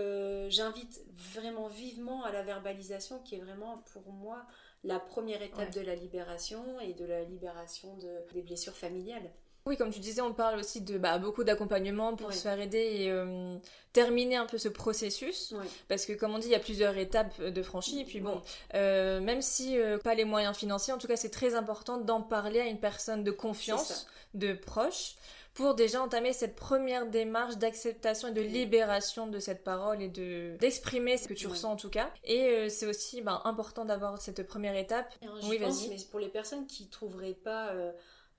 j'invite 0.49 1.01
vraiment 1.13 1.67
vivement 1.67 2.23
à 2.23 2.31
la 2.31 2.41
verbalisation 2.41 3.19
qui 3.19 3.35
est 3.35 3.39
vraiment 3.39 3.83
pour 3.93 4.11
moi 4.11 4.43
la 4.83 4.99
première 4.99 5.43
étape 5.43 5.71
de 5.71 5.81
la 5.81 5.93
libération 5.93 6.79
et 6.79 6.93
de 6.93 7.05
la 7.05 7.23
libération 7.23 7.95
des 8.33 8.41
blessures 8.41 8.75
familiales. 8.75 9.29
Oui, 9.67 9.77
comme 9.77 9.91
tu 9.91 9.99
disais, 9.99 10.21
on 10.21 10.33
parle 10.33 10.59
aussi 10.59 10.81
de 10.81 10.97
bah, 10.97 11.19
beaucoup 11.19 11.43
d'accompagnement 11.43 12.15
pour 12.15 12.33
se 12.33 12.41
faire 12.41 12.59
aider 12.59 12.79
et 12.79 13.11
euh, 13.11 13.55
terminer 13.93 14.35
un 14.35 14.47
peu 14.47 14.57
ce 14.57 14.69
processus. 14.69 15.53
Parce 15.87 16.05
que, 16.05 16.13
comme 16.13 16.33
on 16.33 16.39
dit, 16.39 16.47
il 16.47 16.51
y 16.51 16.55
a 16.55 16.59
plusieurs 16.59 16.97
étapes 16.97 17.39
de 17.39 17.61
franchie. 17.61 18.01
Et 18.01 18.05
puis 18.05 18.21
bon, 18.21 18.41
euh, 18.73 19.19
même 19.21 19.41
si 19.41 19.77
euh, 19.77 19.99
pas 19.99 20.15
les 20.15 20.25
moyens 20.25 20.57
financiers, 20.57 20.93
en 20.93 20.97
tout 20.97 21.07
cas, 21.07 21.15
c'est 21.15 21.29
très 21.29 21.53
important 21.53 21.97
d'en 21.97 22.21
parler 22.21 22.59
à 22.59 22.65
une 22.65 22.79
personne 22.79 23.23
de 23.23 23.31
confiance, 23.31 24.07
de 24.33 24.53
proche, 24.53 25.15
pour 25.53 25.75
déjà 25.75 26.01
entamer 26.01 26.33
cette 26.33 26.55
première 26.55 27.05
démarche 27.05 27.57
d'acceptation 27.57 28.29
et 28.29 28.31
de 28.31 28.41
libération 28.41 29.27
de 29.27 29.37
cette 29.37 29.63
parole 29.63 30.01
et 30.01 30.07
de 30.07 30.55
d'exprimer 30.59 31.17
ce 31.17 31.27
que 31.27 31.33
tu 31.33 31.45
ressens 31.45 31.73
en 31.73 31.75
tout 31.75 31.89
cas. 31.89 32.09
Et 32.23 32.67
c'est 32.69 32.87
aussi 32.87 33.21
bah, 33.21 33.41
important 33.43 33.85
d'avoir 33.85 34.19
cette 34.19 34.47
première 34.47 34.75
étape. 34.75 35.13
oui, 35.43 35.57
vas-y. 35.59 35.89
Mais 35.89 35.97
pour 36.09 36.21
les 36.21 36.29
personnes 36.29 36.65
qui 36.65 36.87
trouveraient 36.87 37.33
pas 37.33 37.75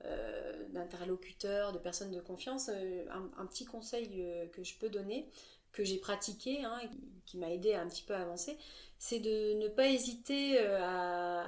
euh, 0.04 0.52
d'interlocuteurs, 0.70 1.70
de 1.70 1.78
personnes 1.78 2.10
de 2.10 2.20
confiance, 2.20 2.70
euh, 2.72 3.04
un, 3.38 3.46
petit 3.46 3.64
conseil 3.64 4.24
euh, 4.24 4.46
que 4.48 4.64
je 4.64 4.74
peux 4.74 4.88
donner, 4.88 5.28
que 5.70 5.84
j'ai 5.84 5.98
pratiqué, 5.98 6.64
hein, 6.64 6.80
qui, 7.24 7.38
m'a 7.38 7.50
aidé 7.50 7.74
à 7.74 7.82
un 7.82 7.88
petit 7.88 8.02
peu 8.02 8.14
avancer, 8.14 8.58
c'est 8.98 9.20
de 9.20 9.54
ne 9.54 9.68
pas 9.68 9.86
hésiter 9.86 10.58
à, 10.58 11.44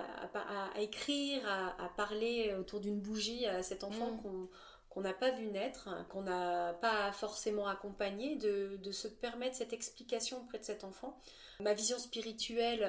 écrire, 0.78 1.42
à, 1.48 1.88
parler 1.96 2.54
autour 2.54 2.78
d'une 2.78 3.00
bougie 3.00 3.46
à 3.46 3.62
cet 3.62 3.82
enfant 3.82 4.12
mm. 4.12 4.48
qu'on 4.88 5.00
n'a 5.00 5.14
pas 5.14 5.30
vu 5.32 5.46
naître, 5.46 5.88
hein, 5.88 6.06
qu'on 6.10 6.22
n'a 6.22 6.74
pas 6.74 7.10
forcément 7.12 7.66
accompagné, 7.66 8.36
de, 8.36 8.92
se 8.92 9.08
permettre 9.08 9.56
cette 9.56 9.72
explication 9.72 10.42
auprès 10.42 10.58
de 10.58 10.64
cet 10.64 10.84
enfant. 10.84 11.18
Ma 11.60 11.74
vision 11.74 11.98
spirituelle 11.98 12.88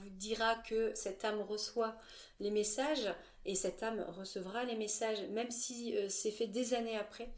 vous 0.00 0.10
dira 0.10 0.54
que 0.56 0.92
cette 0.94 1.24
âme 1.24 1.40
reçoit 1.40 1.96
les 2.38 2.50
messages, 2.50 3.08
et 3.44 3.54
cette 3.54 3.82
âme 3.82 4.04
recevra 4.08 4.64
les 4.64 4.76
messages, 4.76 5.22
même 5.30 5.50
si 5.50 5.96
euh, 5.96 6.08
c'est 6.08 6.30
fait 6.30 6.46
des 6.46 6.74
années 6.74 6.96
après. 6.96 7.30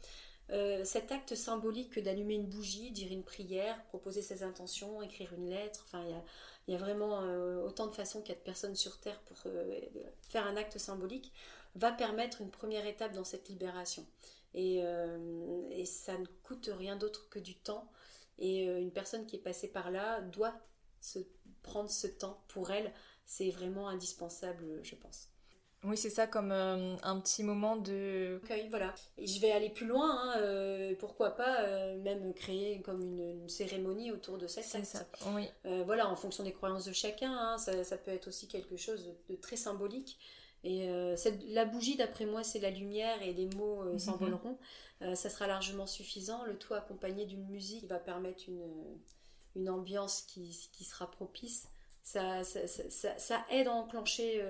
Euh, 0.49 0.83
cet 0.83 1.11
acte 1.11 1.35
symbolique 1.35 1.97
d'allumer 1.99 2.35
une 2.35 2.45
bougie, 2.45 2.91
dire 2.91 3.11
une 3.11 3.23
prière, 3.23 3.81
proposer 3.85 4.21
ses 4.21 4.43
intentions, 4.43 5.01
écrire 5.01 5.33
une 5.33 5.49
lettre, 5.49 5.85
enfin 5.87 6.03
il 6.67 6.73
y 6.73 6.75
a, 6.75 6.77
vraiment 6.77 7.21
euh, 7.21 7.61
autant 7.63 7.87
de 7.87 7.93
façons 7.93 8.21
qu'il 8.21 8.33
y 8.33 8.37
a 8.37 8.39
de 8.39 8.43
personnes 8.43 8.75
sur 8.75 8.99
Terre 8.99 9.19
pour 9.21 9.37
faire 10.29 10.45
un 10.45 10.57
acte 10.57 10.77
symbolique, 10.77 11.31
va 11.75 11.91
permettre 11.91 12.41
une 12.41 12.51
première 12.51 12.85
étape 12.85 13.13
dans 13.13 13.23
cette 13.23 13.47
libération. 13.49 14.05
Et, 14.53 14.83
et 15.71 15.85
ça 15.85 16.15
ne 16.15 16.27
coûte 16.43 16.69
rien 16.77 16.95
d'autre 16.95 17.27
que 17.29 17.39
du 17.39 17.55
temps. 17.55 17.89
Et 18.37 18.65
une 18.65 18.91
personne 18.91 19.25
qui 19.25 19.37
est 19.37 19.39
passée 19.39 19.67
par 19.67 19.89
là 19.89 20.21
doit 20.21 20.53
se 21.01 21.17
prendre 21.63 21.89
ce 21.89 22.05
temps 22.05 22.43
pour 22.49 22.69
elle. 22.69 22.93
C'est 23.25 23.49
vraiment 23.49 23.87
indispensable, 23.89 24.79
je 24.83 24.93
pense. 24.93 25.32
Oui, 25.85 25.97
c'est 25.97 26.09
ça, 26.09 26.27
comme 26.27 26.51
euh, 26.51 26.95
un 27.03 27.19
petit 27.19 27.43
moment 27.43 27.75
de... 27.75 28.39
voilà. 28.69 28.93
Et 29.17 29.27
je 29.27 29.41
vais 29.41 29.51
aller 29.51 29.69
plus 29.69 29.85
loin, 29.85 30.09
hein, 30.09 30.37
euh, 30.37 30.95
pourquoi 30.97 31.31
pas 31.31 31.61
euh, 31.61 31.97
même 32.01 32.33
créer 32.33 32.81
comme 32.81 33.01
une, 33.01 33.49
cérémonie 33.49 34.11
autour 34.11 34.37
de 34.37 34.47
cette 34.47 34.63
C'est 34.63 34.85
ça, 34.85 35.05
oui. 35.35 35.49
voilà, 35.85 36.07
en 36.07 36.15
fonction 36.15 36.43
des 36.43 36.53
croyances 36.53 36.85
de 36.85 36.93
chacun, 36.93 37.33
hein, 37.33 37.57
ça, 37.57 37.97
peut 37.97 38.11
être 38.11 38.27
aussi 38.27 38.47
quelque 38.47 38.77
chose 38.77 39.13
de, 39.29 39.35
très 39.35 39.57
symbolique. 39.57 40.17
Et 40.63 40.87
la 41.49 41.65
bougie, 41.65 41.97
d'après 41.97 42.25
moi, 42.25 42.43
c'est 42.43 42.59
la 42.59 42.69
lumière 42.69 43.21
et 43.21 43.33
les 43.33 43.47
mots 43.47 43.83
mhm. 43.83 43.99
s'envoleront. 43.99 44.57
ça 45.01 45.29
sera 45.29 45.47
largement 45.47 45.85
suffisant, 45.85 46.45
le 46.45 46.57
tout 46.57 46.73
accompagné 46.73 47.25
d'une 47.25 47.45
musique 47.47 47.81
qui 47.81 47.87
va 47.87 47.99
permettre 47.99 48.45
une, 48.47 48.63
une 49.57 49.69
ambiance 49.69 50.21
qui, 50.21 50.69
qui 50.71 50.85
sera 50.85 51.11
propice. 51.11 51.67
Ça, 52.03 52.43
ça, 52.45 52.67
ça, 52.67 53.17
ça 53.17 53.45
aide 53.49 53.67
à 53.67 53.73
enclencher 53.73 54.41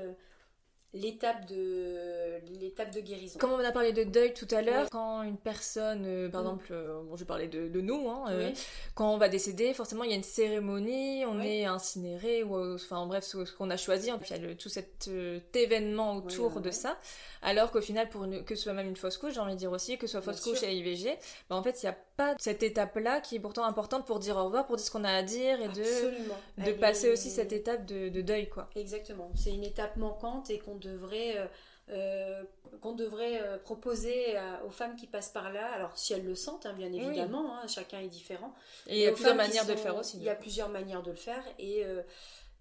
l'étape 0.94 1.46
de 1.48 2.40
l'étape 2.60 2.94
de 2.94 3.00
guérison. 3.00 3.40
Comme 3.40 3.52
on 3.52 3.60
a 3.60 3.72
parlé 3.72 3.94
de 3.94 4.04
deuil 4.04 4.34
tout 4.34 4.48
à 4.52 4.62
l'heure, 4.62 4.88
quand 4.92 5.24
une 5.24 5.38
personne, 5.38 6.04
euh, 6.06 6.30
par 6.30 6.42
mm. 6.42 6.46
exemple, 6.46 6.68
euh, 6.72 7.02
bon, 7.04 7.16
je 7.16 7.24
parlais 7.24 7.48
de, 7.48 7.68
de 7.68 7.82
nous, 7.82 8.10
hein, 8.10 8.26
euh, 8.30 8.52
quand 8.94 9.12
on 9.12 9.18
va 9.18 9.30
décéder, 9.30 9.74
forcément 9.74 10.04
il 10.04 10.12
y 10.12 10.14
a 10.14 10.18
une 10.18 10.24
cérémonie, 10.24 11.26
on 11.26 11.42
est 11.42 11.66
incinéré 11.66 12.44
ou 12.44 12.76
enfin 12.76 13.06
bref 13.08 13.24
ce, 13.24 13.38
qu'on 13.56 13.70
a 13.70 13.78
choisi, 13.78 14.12
en 14.12 14.20
il 14.20 14.44
y 14.44 14.52
a 14.52 14.56
tout 14.56 14.70
cet 14.70 15.10
événement 15.54 16.16
autour 16.16 16.62
de 16.62 16.72
ça. 16.72 16.98
Alors 17.44 17.72
qu'au 17.72 17.82
final, 17.82 18.08
pour 18.08 18.26
que 18.46 18.56
ce 18.56 18.64
soit 18.64 18.74
même 18.74 18.88
une 18.88 18.96
fausse 18.96 19.18
couche, 19.18 19.34
j'ai 19.34 19.40
envie 19.42 19.54
de 19.54 19.60
dire 19.60 19.72
aussi, 19.72 19.98
que 19.98 20.08
ce 20.08 20.14
soit 20.14 20.22
fausse 20.22 20.42
couche 20.42 20.64
et 20.64 20.74
IVG, 20.74 21.18
bah, 21.50 21.58
en 21.58 21.64
fait, 21.64 21.84
il 21.84 21.86
n'y 21.86 21.90
a 21.90 21.98
pas 22.16 22.36
cette 22.40 22.64
étape-là 22.64 23.20
qui 23.20 23.36
est 23.36 23.40
pourtant 23.40 23.66
importante 23.66 24.06
pour 24.06 24.20
dire 24.20 24.38
au 24.38 24.46
revoir, 24.46 24.66
pour 24.66 24.78
dire 24.78 24.86
ce 24.86 24.92
qu'on 24.92 25.04
a 25.04 25.12
à 25.12 25.24
dire 25.24 25.62
et 25.62 25.68
de, 25.68 26.66
de 26.66 26.72
passer 26.72 27.12
aussi 27.12 27.30
cette 27.30 27.52
étape 27.52 27.86
de, 27.86 28.22
deuil, 28.22 28.48
quoi. 28.48 28.70
Exactement. 28.76 29.30
C'est 29.36 29.52
une 29.52 29.64
étape 29.64 29.98
manquante 29.98 30.50
et 30.50 30.60
qu'on 30.60 30.76
devrait. 30.84 31.38
Euh, 31.38 31.48
euh, 31.90 32.44
qu'on 32.80 32.94
devrait 32.94 33.42
euh, 33.42 33.58
proposer 33.58 34.38
aux 34.66 34.70
femmes 34.70 34.96
qui 34.96 35.06
passent 35.06 35.34
par 35.34 35.52
là, 35.52 35.70
alors 35.74 35.98
si 35.98 36.14
elles 36.14 36.24
le 36.24 36.34
sentent, 36.34 36.66
hein, 36.66 36.72
bien 36.72 36.94
évidemment, 36.94 37.58
hein, 37.58 37.68
chacun 37.68 38.00
est 38.00 38.08
différent. 38.08 38.54
Et 38.88 39.00
il 39.00 39.02
y 39.02 39.08
a 39.08 39.12
plusieurs 39.12 39.36
manières 39.36 39.66
de 39.66 39.74
le 39.74 39.78
faire 39.78 39.98
aussi. 39.98 40.16
Il 40.16 40.24
y 40.24 40.30
a 40.30 40.36
plusieurs 40.36 40.70
manières 40.70 41.04
de 41.04 41.12
le 41.12 41.18
faire 41.18 41.44
et, 41.60 41.84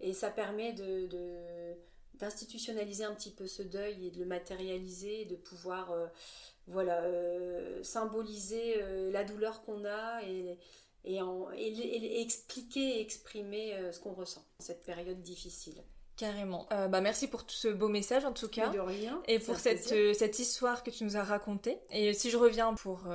et 0.00 0.12
ça 0.12 0.28
permet 0.28 0.72
de 0.72 1.06
d'institutionnaliser 2.22 3.04
un 3.04 3.14
petit 3.14 3.32
peu 3.32 3.48
ce 3.48 3.62
deuil 3.62 4.06
et 4.06 4.10
de 4.12 4.20
le 4.20 4.26
matérialiser, 4.26 5.24
de 5.24 5.34
pouvoir 5.34 5.90
euh, 5.90 6.06
voilà, 6.68 7.02
euh, 7.02 7.82
symboliser 7.82 8.80
euh, 8.80 9.10
la 9.10 9.24
douleur 9.24 9.64
qu'on 9.64 9.84
a 9.84 10.22
et, 10.22 10.56
et, 11.04 11.20
en, 11.20 11.50
et, 11.52 12.20
expliquer 12.20 12.98
et 12.98 13.00
exprimer 13.00 13.76
ce 13.92 13.98
qu'on 13.98 14.12
ressent 14.12 14.44
cette 14.60 14.84
période 14.84 15.20
difficile. 15.20 15.82
Carrément. 16.22 16.66
bah 16.70 17.00
merci 17.00 17.26
pour 17.26 17.44
tout 17.44 17.54
ce 17.54 17.68
beau 17.68 17.88
message 17.88 18.24
en 18.24 18.32
tout 18.32 18.48
cas. 18.48 18.68
De 18.68 18.78
rien. 18.78 19.20
Et 19.26 19.38
pour 19.38 19.58
cette, 19.58 20.14
cette 20.14 20.38
histoire 20.38 20.84
que 20.84 20.90
tu 20.90 21.02
nous 21.02 21.16
as 21.16 21.24
racontée. 21.24 21.78
Et 21.90 22.14
si 22.14 22.30
je 22.30 22.36
reviens 22.36 22.74
pour 22.74 23.06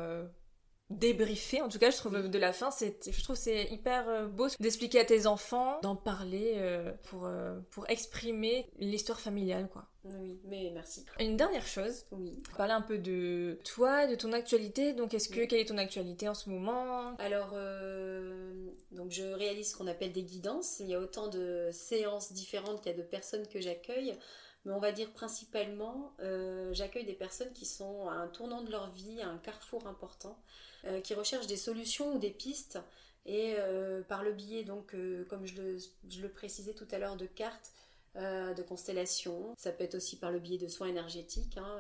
débriefer. 0.90 1.62
En 1.62 1.70
tout 1.70 1.80
cas 1.80 1.92
je 1.92 1.98
trouve 1.98 2.30
de 2.30 2.40
la 2.40 2.54
fin 2.54 2.72
c'est 2.72 3.12
je 3.12 3.24
trouve 3.24 3.36
c'est 3.36 3.66
hyper 3.66 4.08
euh, 4.08 4.28
beau 4.28 4.48
d'expliquer 4.60 5.02
à 5.02 5.06
tes 5.06 5.28
enfants 5.28 5.80
d'en 5.82 5.96
parler 5.96 6.54
euh, 6.56 6.94
pour 7.04 7.26
euh, 7.26 7.60
pour 7.72 7.90
exprimer 7.90 8.70
l'histoire 8.80 9.20
familiale 9.20 9.68
quoi. 9.70 9.88
Oui 10.06 10.40
mais 10.46 10.72
merci. 10.74 11.06
Une 11.20 11.36
dernière 11.36 11.68
chose. 11.68 12.06
Oui. 12.12 12.42
Parler 12.56 12.72
un 12.72 12.82
peu 12.82 12.98
de 12.98 13.60
toi 13.66 14.08
de 14.08 14.16
ton 14.16 14.32
actualité. 14.32 14.94
Donc 14.94 15.14
est-ce 15.14 15.28
que 15.28 15.44
quelle 15.46 15.60
est 15.60 15.68
ton 15.68 15.78
actualité 15.78 16.30
en 16.30 16.34
ce 16.34 16.50
moment? 16.50 17.16
Alors 17.18 17.52
donc 18.92 19.12
je 19.12 19.24
réalise 19.24 19.72
ce 19.72 19.78
qu'on 19.78 19.88
appelle 19.88 20.14
des 20.14 20.24
guidances. 20.24 20.80
Il 20.80 20.88
y 20.88 20.96
a 20.96 21.00
autant 21.00 21.28
de 21.28 21.70
séances 21.74 22.32
différentes 22.32 22.82
qu'il 22.82 22.94
y 22.94 22.96
a 22.96 22.98
de 22.98 23.04
personnes 23.04 23.46
que 23.48 23.60
j'accueille. 23.60 24.18
Mais 24.64 24.74
on 24.74 24.80
va 24.80 24.92
dire 24.92 25.12
principalement, 25.12 26.14
j'accueille 26.72 27.06
des 27.06 27.14
personnes 27.14 27.52
qui 27.52 27.66
sont 27.66 28.08
à 28.08 28.14
un 28.14 28.28
tournant 28.28 28.62
de 28.62 28.72
leur 28.72 28.90
vie, 28.92 29.22
à 29.22 29.30
un 29.30 29.38
carrefour 29.38 29.88
important, 29.88 30.38
euh, 30.88 31.02
qui 31.02 31.14
recherchent 31.14 31.48
des 31.48 31.58
solutions 31.58 32.16
ou 32.16 32.20
des 32.20 32.30
pistes. 32.30 32.80
Et 33.26 33.56
euh, 33.58 34.04
par 34.04 34.24
le 34.24 34.32
biais, 34.32 34.64
donc, 34.64 34.94
euh, 34.94 35.26
comme 35.26 35.46
je 35.46 35.62
le, 35.62 35.78
je 36.10 36.22
le, 36.22 36.30
précisais 36.30 36.74
tout 36.74 36.88
à 36.92 36.98
l'heure, 36.98 37.18
de 37.18 37.26
cartes, 37.26 37.72
de 38.16 38.64
constellations. 38.64 39.54
Ça 39.60 39.72
peut 39.72 39.84
être 39.84 39.94
aussi 39.94 40.18
par 40.18 40.32
le 40.32 40.40
biais 40.40 40.58
de 40.58 40.68
soins 40.68 40.88
énergétiques 40.88 41.56
hein, 41.58 41.80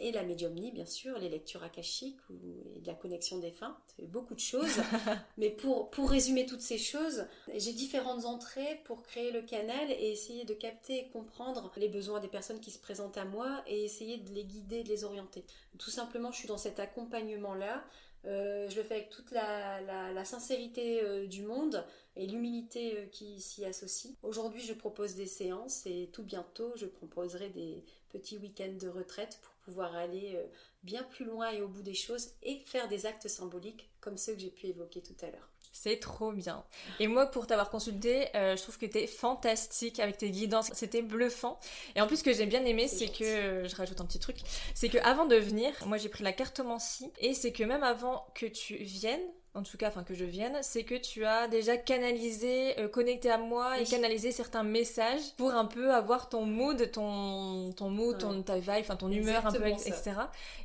et 0.00 0.10
la 0.10 0.24
médiumnie, 0.24 0.72
bien 0.72 0.84
sûr, 0.84 1.16
les 1.16 1.28
lectures 1.28 1.62
akashiques 1.62 2.18
ou, 2.28 2.34
et 2.74 2.80
de 2.80 2.86
la 2.88 2.94
connexion 2.94 3.38
des 3.38 3.52
fins. 3.52 3.78
C'est 3.96 4.10
beaucoup 4.10 4.34
de 4.34 4.40
choses. 4.40 4.80
Mais 5.38 5.50
pour, 5.50 5.88
pour 5.90 6.10
résumer 6.10 6.44
toutes 6.44 6.60
ces 6.60 6.76
choses, 6.76 7.24
j'ai 7.54 7.72
différentes 7.72 8.24
entrées 8.24 8.80
pour 8.84 9.04
créer 9.04 9.30
le 9.30 9.42
canal 9.42 9.92
et 9.92 10.10
essayer 10.10 10.44
de 10.44 10.54
capter 10.54 10.98
et 10.98 11.08
comprendre 11.10 11.70
les 11.76 11.88
besoins 11.88 12.18
des 12.18 12.26
personnes 12.26 12.58
qui 12.58 12.72
se 12.72 12.80
présentent 12.80 13.18
à 13.18 13.24
moi 13.24 13.62
et 13.68 13.84
essayer 13.84 14.18
de 14.18 14.30
les 14.30 14.42
guider, 14.42 14.82
de 14.82 14.88
les 14.88 15.04
orienter. 15.04 15.44
Tout 15.78 15.90
simplement, 15.90 16.32
je 16.32 16.38
suis 16.38 16.48
dans 16.48 16.58
cet 16.58 16.80
accompagnement-là 16.80 17.84
euh, 18.26 18.68
je 18.68 18.76
le 18.76 18.82
fais 18.82 18.96
avec 18.96 19.10
toute 19.10 19.30
la, 19.30 20.24
sincérité 20.24 21.02
euh, 21.02 21.26
du 21.26 21.42
monde 21.42 21.84
et 22.16 22.26
l'humilité 22.26 22.98
euh, 22.98 23.06
qui 23.06 23.40
s'y 23.40 23.64
associe. 23.64 24.14
Aujourd'hui, 24.22 24.60
je 24.60 24.74
propose 24.74 25.14
des 25.14 25.26
séances 25.26 25.86
et 25.86 26.10
tout 26.12 26.22
bientôt, 26.22 26.72
je 26.76 26.86
proposerai 26.86 27.48
des 27.48 27.84
petit 28.10 28.38
week-end 28.38 28.72
de 28.78 28.88
retraite 28.88 29.38
pour 29.40 29.52
pouvoir 29.64 29.94
aller 29.94 30.36
bien 30.82 31.04
plus 31.04 31.24
loin 31.24 31.50
et 31.50 31.62
au 31.62 31.68
bout 31.68 31.82
des 31.82 31.94
choses 31.94 32.32
et 32.42 32.58
faire 32.66 32.88
des 32.88 33.06
actes 33.06 33.28
symboliques 33.28 33.88
comme 34.00 34.16
ceux 34.16 34.34
que 34.34 34.40
j'ai 34.40 34.50
pu 34.50 34.66
évoquer 34.66 35.00
tout 35.00 35.14
à 35.22 35.30
l'heure. 35.30 35.49
C'est 35.72 35.98
trop 36.00 36.32
bien. 36.32 36.64
Et 36.98 37.06
moi, 37.06 37.26
pour 37.26 37.46
t'avoir 37.46 37.70
consulté, 37.70 38.26
euh, 38.34 38.56
je 38.56 38.62
trouve 38.62 38.76
que 38.76 38.86
t'es 38.86 39.06
fantastique 39.06 40.00
avec 40.00 40.18
tes 40.18 40.30
guidances. 40.30 40.70
C'était 40.74 41.02
bluffant. 41.02 41.58
Et 41.94 42.00
en 42.00 42.06
plus, 42.06 42.18
ce 42.18 42.24
que 42.24 42.32
j'ai 42.32 42.46
bien 42.46 42.64
aimé, 42.64 42.88
c'est 42.88 43.08
que, 43.08 43.66
je 43.68 43.76
rajoute 43.76 44.00
un 44.00 44.04
petit 44.04 44.18
truc, 44.18 44.38
c'est 44.74 44.88
que 44.88 44.98
avant 44.98 45.26
de 45.26 45.36
venir, 45.36 45.72
moi 45.86 45.96
j'ai 45.96 46.08
pris 46.08 46.24
la 46.24 46.32
cartomancie. 46.32 47.10
Et 47.20 47.34
c'est 47.34 47.52
que 47.52 47.62
même 47.62 47.84
avant 47.84 48.26
que 48.34 48.46
tu 48.46 48.76
viennes, 48.76 49.20
en 49.54 49.62
tout 49.62 49.76
cas, 49.76 49.88
enfin 49.88 50.04
que 50.04 50.14
je 50.14 50.24
vienne, 50.24 50.56
c'est 50.62 50.84
que 50.84 50.94
tu 50.94 51.24
as 51.24 51.48
déjà 51.48 51.76
canalisé, 51.76 52.78
euh, 52.78 52.88
connecté 52.88 53.30
à 53.30 53.38
moi 53.38 53.80
et 53.80 53.84
canalisé 53.84 54.30
certains 54.30 54.62
messages 54.62 55.34
pour 55.36 55.52
un 55.52 55.64
peu 55.64 55.92
avoir 55.92 56.28
ton 56.28 56.46
mood, 56.46 56.90
ton, 56.92 57.72
ton 57.72 57.90
mood, 57.90 58.18
ton, 58.18 58.42
ta 58.42 58.58
vibe, 58.58 58.80
enfin 58.80 58.96
ton 58.96 59.10
humeur 59.10 59.46
un 59.46 59.52
peu, 59.52 59.66
etc. 59.66 60.12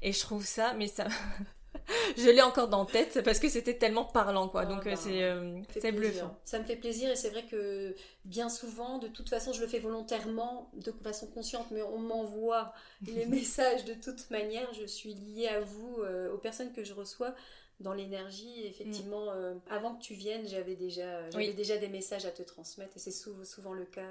Et 0.02 0.11
je 0.11 0.19
trouve 0.19 0.45
ça, 0.45 0.73
mais 0.73 0.88
ça, 0.88 1.06
je 2.18 2.30
l'ai 2.30 2.42
encore 2.42 2.68
dans 2.68 2.84
la 2.84 2.92
tête 2.92 3.22
parce 3.24 3.40
que 3.40 3.50
c'était 3.50 3.78
tellement 3.78 4.06
parlant 4.06 4.48
quoi. 4.48 4.62
Ah 4.62 4.66
Donc 4.66 4.88
euh, 4.88 4.96
c'est 4.96 5.24
euh, 5.24 5.62
c'est 5.70 5.92
bluffant. 5.92 6.38
Ça 6.44 6.60
me 6.60 6.64
fait 6.64 6.76
plaisir 6.76 7.10
et 7.10 7.16
c'est 7.16 7.30
vrai 7.30 7.44
que 7.44 7.96
bien 8.26 8.50
souvent, 8.50 8.98
de 8.98 9.08
toute 9.08 9.30
façon, 9.30 9.54
je 9.54 9.62
le 9.62 9.68
fais 9.68 9.80
volontairement, 9.80 10.72
de 10.74 10.92
façon 11.04 11.28
consciente, 11.28 11.68
mais 11.72 11.82
on 11.82 12.00
m'envoie 12.00 12.74
les 13.08 13.26
messages 13.26 13.86
de 13.86 13.94
toute 13.94 14.30
manière. 14.32 14.72
Je 14.74 14.86
suis 14.86 15.14
liée 15.14 15.48
à 15.48 15.60
vous, 15.60 16.04
aux 16.34 16.38
personnes 16.38 16.72
que 16.74 16.84
je 16.84 16.94
reçois 16.94 17.34
dans 17.80 17.94
l'énergie. 17.94 18.66
Effectivement, 18.66 19.26
mm. 19.26 19.36
euh, 19.36 19.54
avant 19.70 19.96
que 19.96 20.02
tu 20.02 20.14
viennes, 20.14 20.48
j'avais 20.48 20.76
déjà, 20.76 21.30
j'avais 21.30 21.54
déjà 21.54 21.78
des 21.78 21.88
messages 21.88 22.26
à 22.26 22.32
te 22.32 22.44
transmettre 22.44 22.96
et 22.96 23.00
c'est 23.00 23.12
souvent, 23.12 23.74
le 23.74 23.86
cas. 23.86 24.10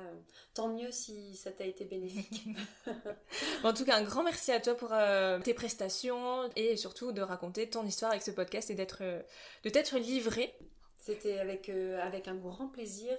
Tant 0.54 0.68
mieux 0.68 0.90
si 0.90 1.34
ça 1.36 1.50
t'a 1.50 1.64
été 1.64 1.84
bénéfique. 1.84 2.44
en 3.64 3.72
tout 3.72 3.84
cas, 3.84 3.96
un 3.96 4.02
grand 4.02 4.22
merci 4.22 4.52
à 4.52 4.60
toi 4.60 4.74
pour 4.74 4.92
euh, 4.92 5.38
tes 5.40 5.54
prestations 5.54 6.50
et 6.56 6.76
surtout 6.76 7.12
de 7.12 7.22
raconter 7.22 7.68
ton 7.68 7.84
histoire 7.84 8.10
avec 8.10 8.22
ce 8.22 8.30
podcast 8.30 8.70
et 8.70 8.74
d'être, 8.74 8.98
euh, 9.02 9.22
de 9.64 9.70
t'être 9.70 9.98
livré. 9.98 10.54
C'était 10.98 11.38
avec, 11.38 11.68
avec 11.68 12.28
un 12.28 12.36
grand 12.36 12.68
plaisir. 12.68 13.12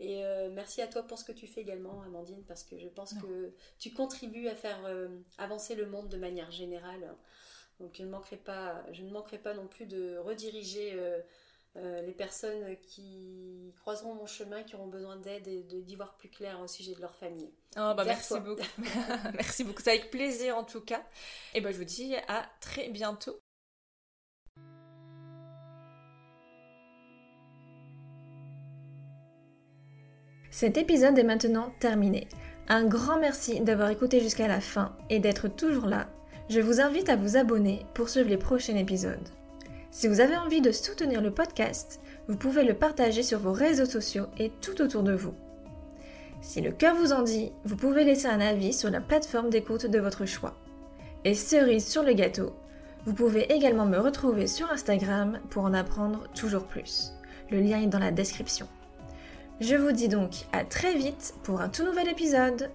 Et 0.00 0.24
merci 0.52 0.80
à 0.82 0.88
toi 0.88 1.02
pour 1.02 1.18
ce 1.18 1.24
que 1.24 1.30
tu 1.30 1.46
fais 1.46 1.60
également, 1.60 2.02
Amandine, 2.02 2.42
parce 2.48 2.64
que 2.64 2.76
je 2.76 2.88
pense 2.88 3.12
que 3.14 3.52
tu 3.78 3.92
contribues 3.92 4.48
à 4.48 4.56
faire 4.56 4.80
avancer 5.38 5.76
le 5.76 5.86
monde 5.86 6.08
de 6.08 6.16
manière 6.16 6.50
générale. 6.50 7.14
Donc 7.80 7.94
je 7.94 8.02
ne 8.02 8.10
manquerai 8.10 8.36
pas, 8.36 8.84
je 8.92 9.02
ne 9.02 9.10
manquerai 9.10 9.38
pas 9.38 9.54
non 9.54 9.66
plus 9.66 9.86
de 9.86 10.18
rediriger 10.18 10.92
euh, 10.94 11.18
euh, 11.76 12.02
les 12.02 12.12
personnes 12.12 12.76
qui 12.82 13.72
croiseront 13.80 14.14
mon 14.14 14.26
chemin, 14.26 14.62
qui 14.62 14.76
auront 14.76 14.88
besoin 14.88 15.16
d'aide 15.16 15.48
et 15.48 15.62
d'y 15.62 15.96
voir 15.96 16.14
plus 16.16 16.28
clair 16.28 16.60
au 16.60 16.66
sujet 16.66 16.94
de 16.94 17.00
leur 17.00 17.14
famille. 17.14 17.50
Oh, 17.76 17.94
bah 17.96 18.04
merci 18.04 18.38
beaucoup. 18.38 18.60
merci 19.34 19.64
beaucoup. 19.64 19.80
C'est 19.82 19.92
avec 19.92 20.10
plaisir 20.10 20.58
en 20.58 20.64
tout 20.64 20.82
cas. 20.82 21.02
Et 21.54 21.62
ben 21.62 21.72
je 21.72 21.78
vous 21.78 21.84
dis 21.84 22.14
à 22.28 22.44
très 22.60 22.90
bientôt. 22.90 23.40
Cet 30.50 30.76
épisode 30.76 31.18
est 31.18 31.24
maintenant 31.24 31.72
terminé. 31.80 32.28
Un 32.68 32.84
grand 32.84 33.18
merci 33.18 33.60
d'avoir 33.60 33.88
écouté 33.88 34.20
jusqu'à 34.20 34.48
la 34.48 34.60
fin 34.60 34.96
et 35.08 35.18
d'être 35.18 35.48
toujours 35.48 35.86
là 35.86 36.10
je 36.50 36.60
vous 36.60 36.80
invite 36.80 37.08
à 37.08 37.14
vous 37.14 37.36
abonner 37.36 37.86
pour 37.94 38.08
suivre 38.08 38.28
les 38.28 38.36
prochains 38.36 38.74
épisodes. 38.74 39.28
Si 39.92 40.08
vous 40.08 40.20
avez 40.20 40.36
envie 40.36 40.60
de 40.60 40.72
soutenir 40.72 41.20
le 41.20 41.30
podcast, 41.30 42.00
vous 42.26 42.36
pouvez 42.36 42.64
le 42.64 42.74
partager 42.74 43.22
sur 43.22 43.38
vos 43.38 43.52
réseaux 43.52 43.86
sociaux 43.86 44.26
et 44.36 44.50
tout 44.60 44.82
autour 44.82 45.04
de 45.04 45.12
vous. 45.12 45.34
Si 46.40 46.60
le 46.60 46.72
cœur 46.72 46.96
vous 46.96 47.12
en 47.12 47.22
dit, 47.22 47.52
vous 47.64 47.76
pouvez 47.76 48.02
laisser 48.02 48.26
un 48.26 48.40
avis 48.40 48.72
sur 48.72 48.90
la 48.90 49.00
plateforme 49.00 49.48
d'écoute 49.48 49.86
de 49.86 50.00
votre 50.00 50.26
choix. 50.26 50.56
Et 51.24 51.36
cerise 51.36 51.86
sur 51.86 52.02
le 52.02 52.14
gâteau, 52.14 52.52
vous 53.06 53.14
pouvez 53.14 53.52
également 53.52 53.86
me 53.86 53.98
retrouver 53.98 54.48
sur 54.48 54.72
Instagram 54.72 55.38
pour 55.50 55.62
en 55.62 55.72
apprendre 55.72 56.26
toujours 56.34 56.64
plus. 56.64 57.12
Le 57.52 57.60
lien 57.60 57.80
est 57.80 57.86
dans 57.86 58.00
la 58.00 58.10
description. 58.10 58.66
Je 59.60 59.76
vous 59.76 59.92
dis 59.92 60.08
donc 60.08 60.46
à 60.52 60.64
très 60.64 60.96
vite 60.96 61.32
pour 61.44 61.60
un 61.60 61.68
tout 61.68 61.84
nouvel 61.84 62.08
épisode. 62.08 62.70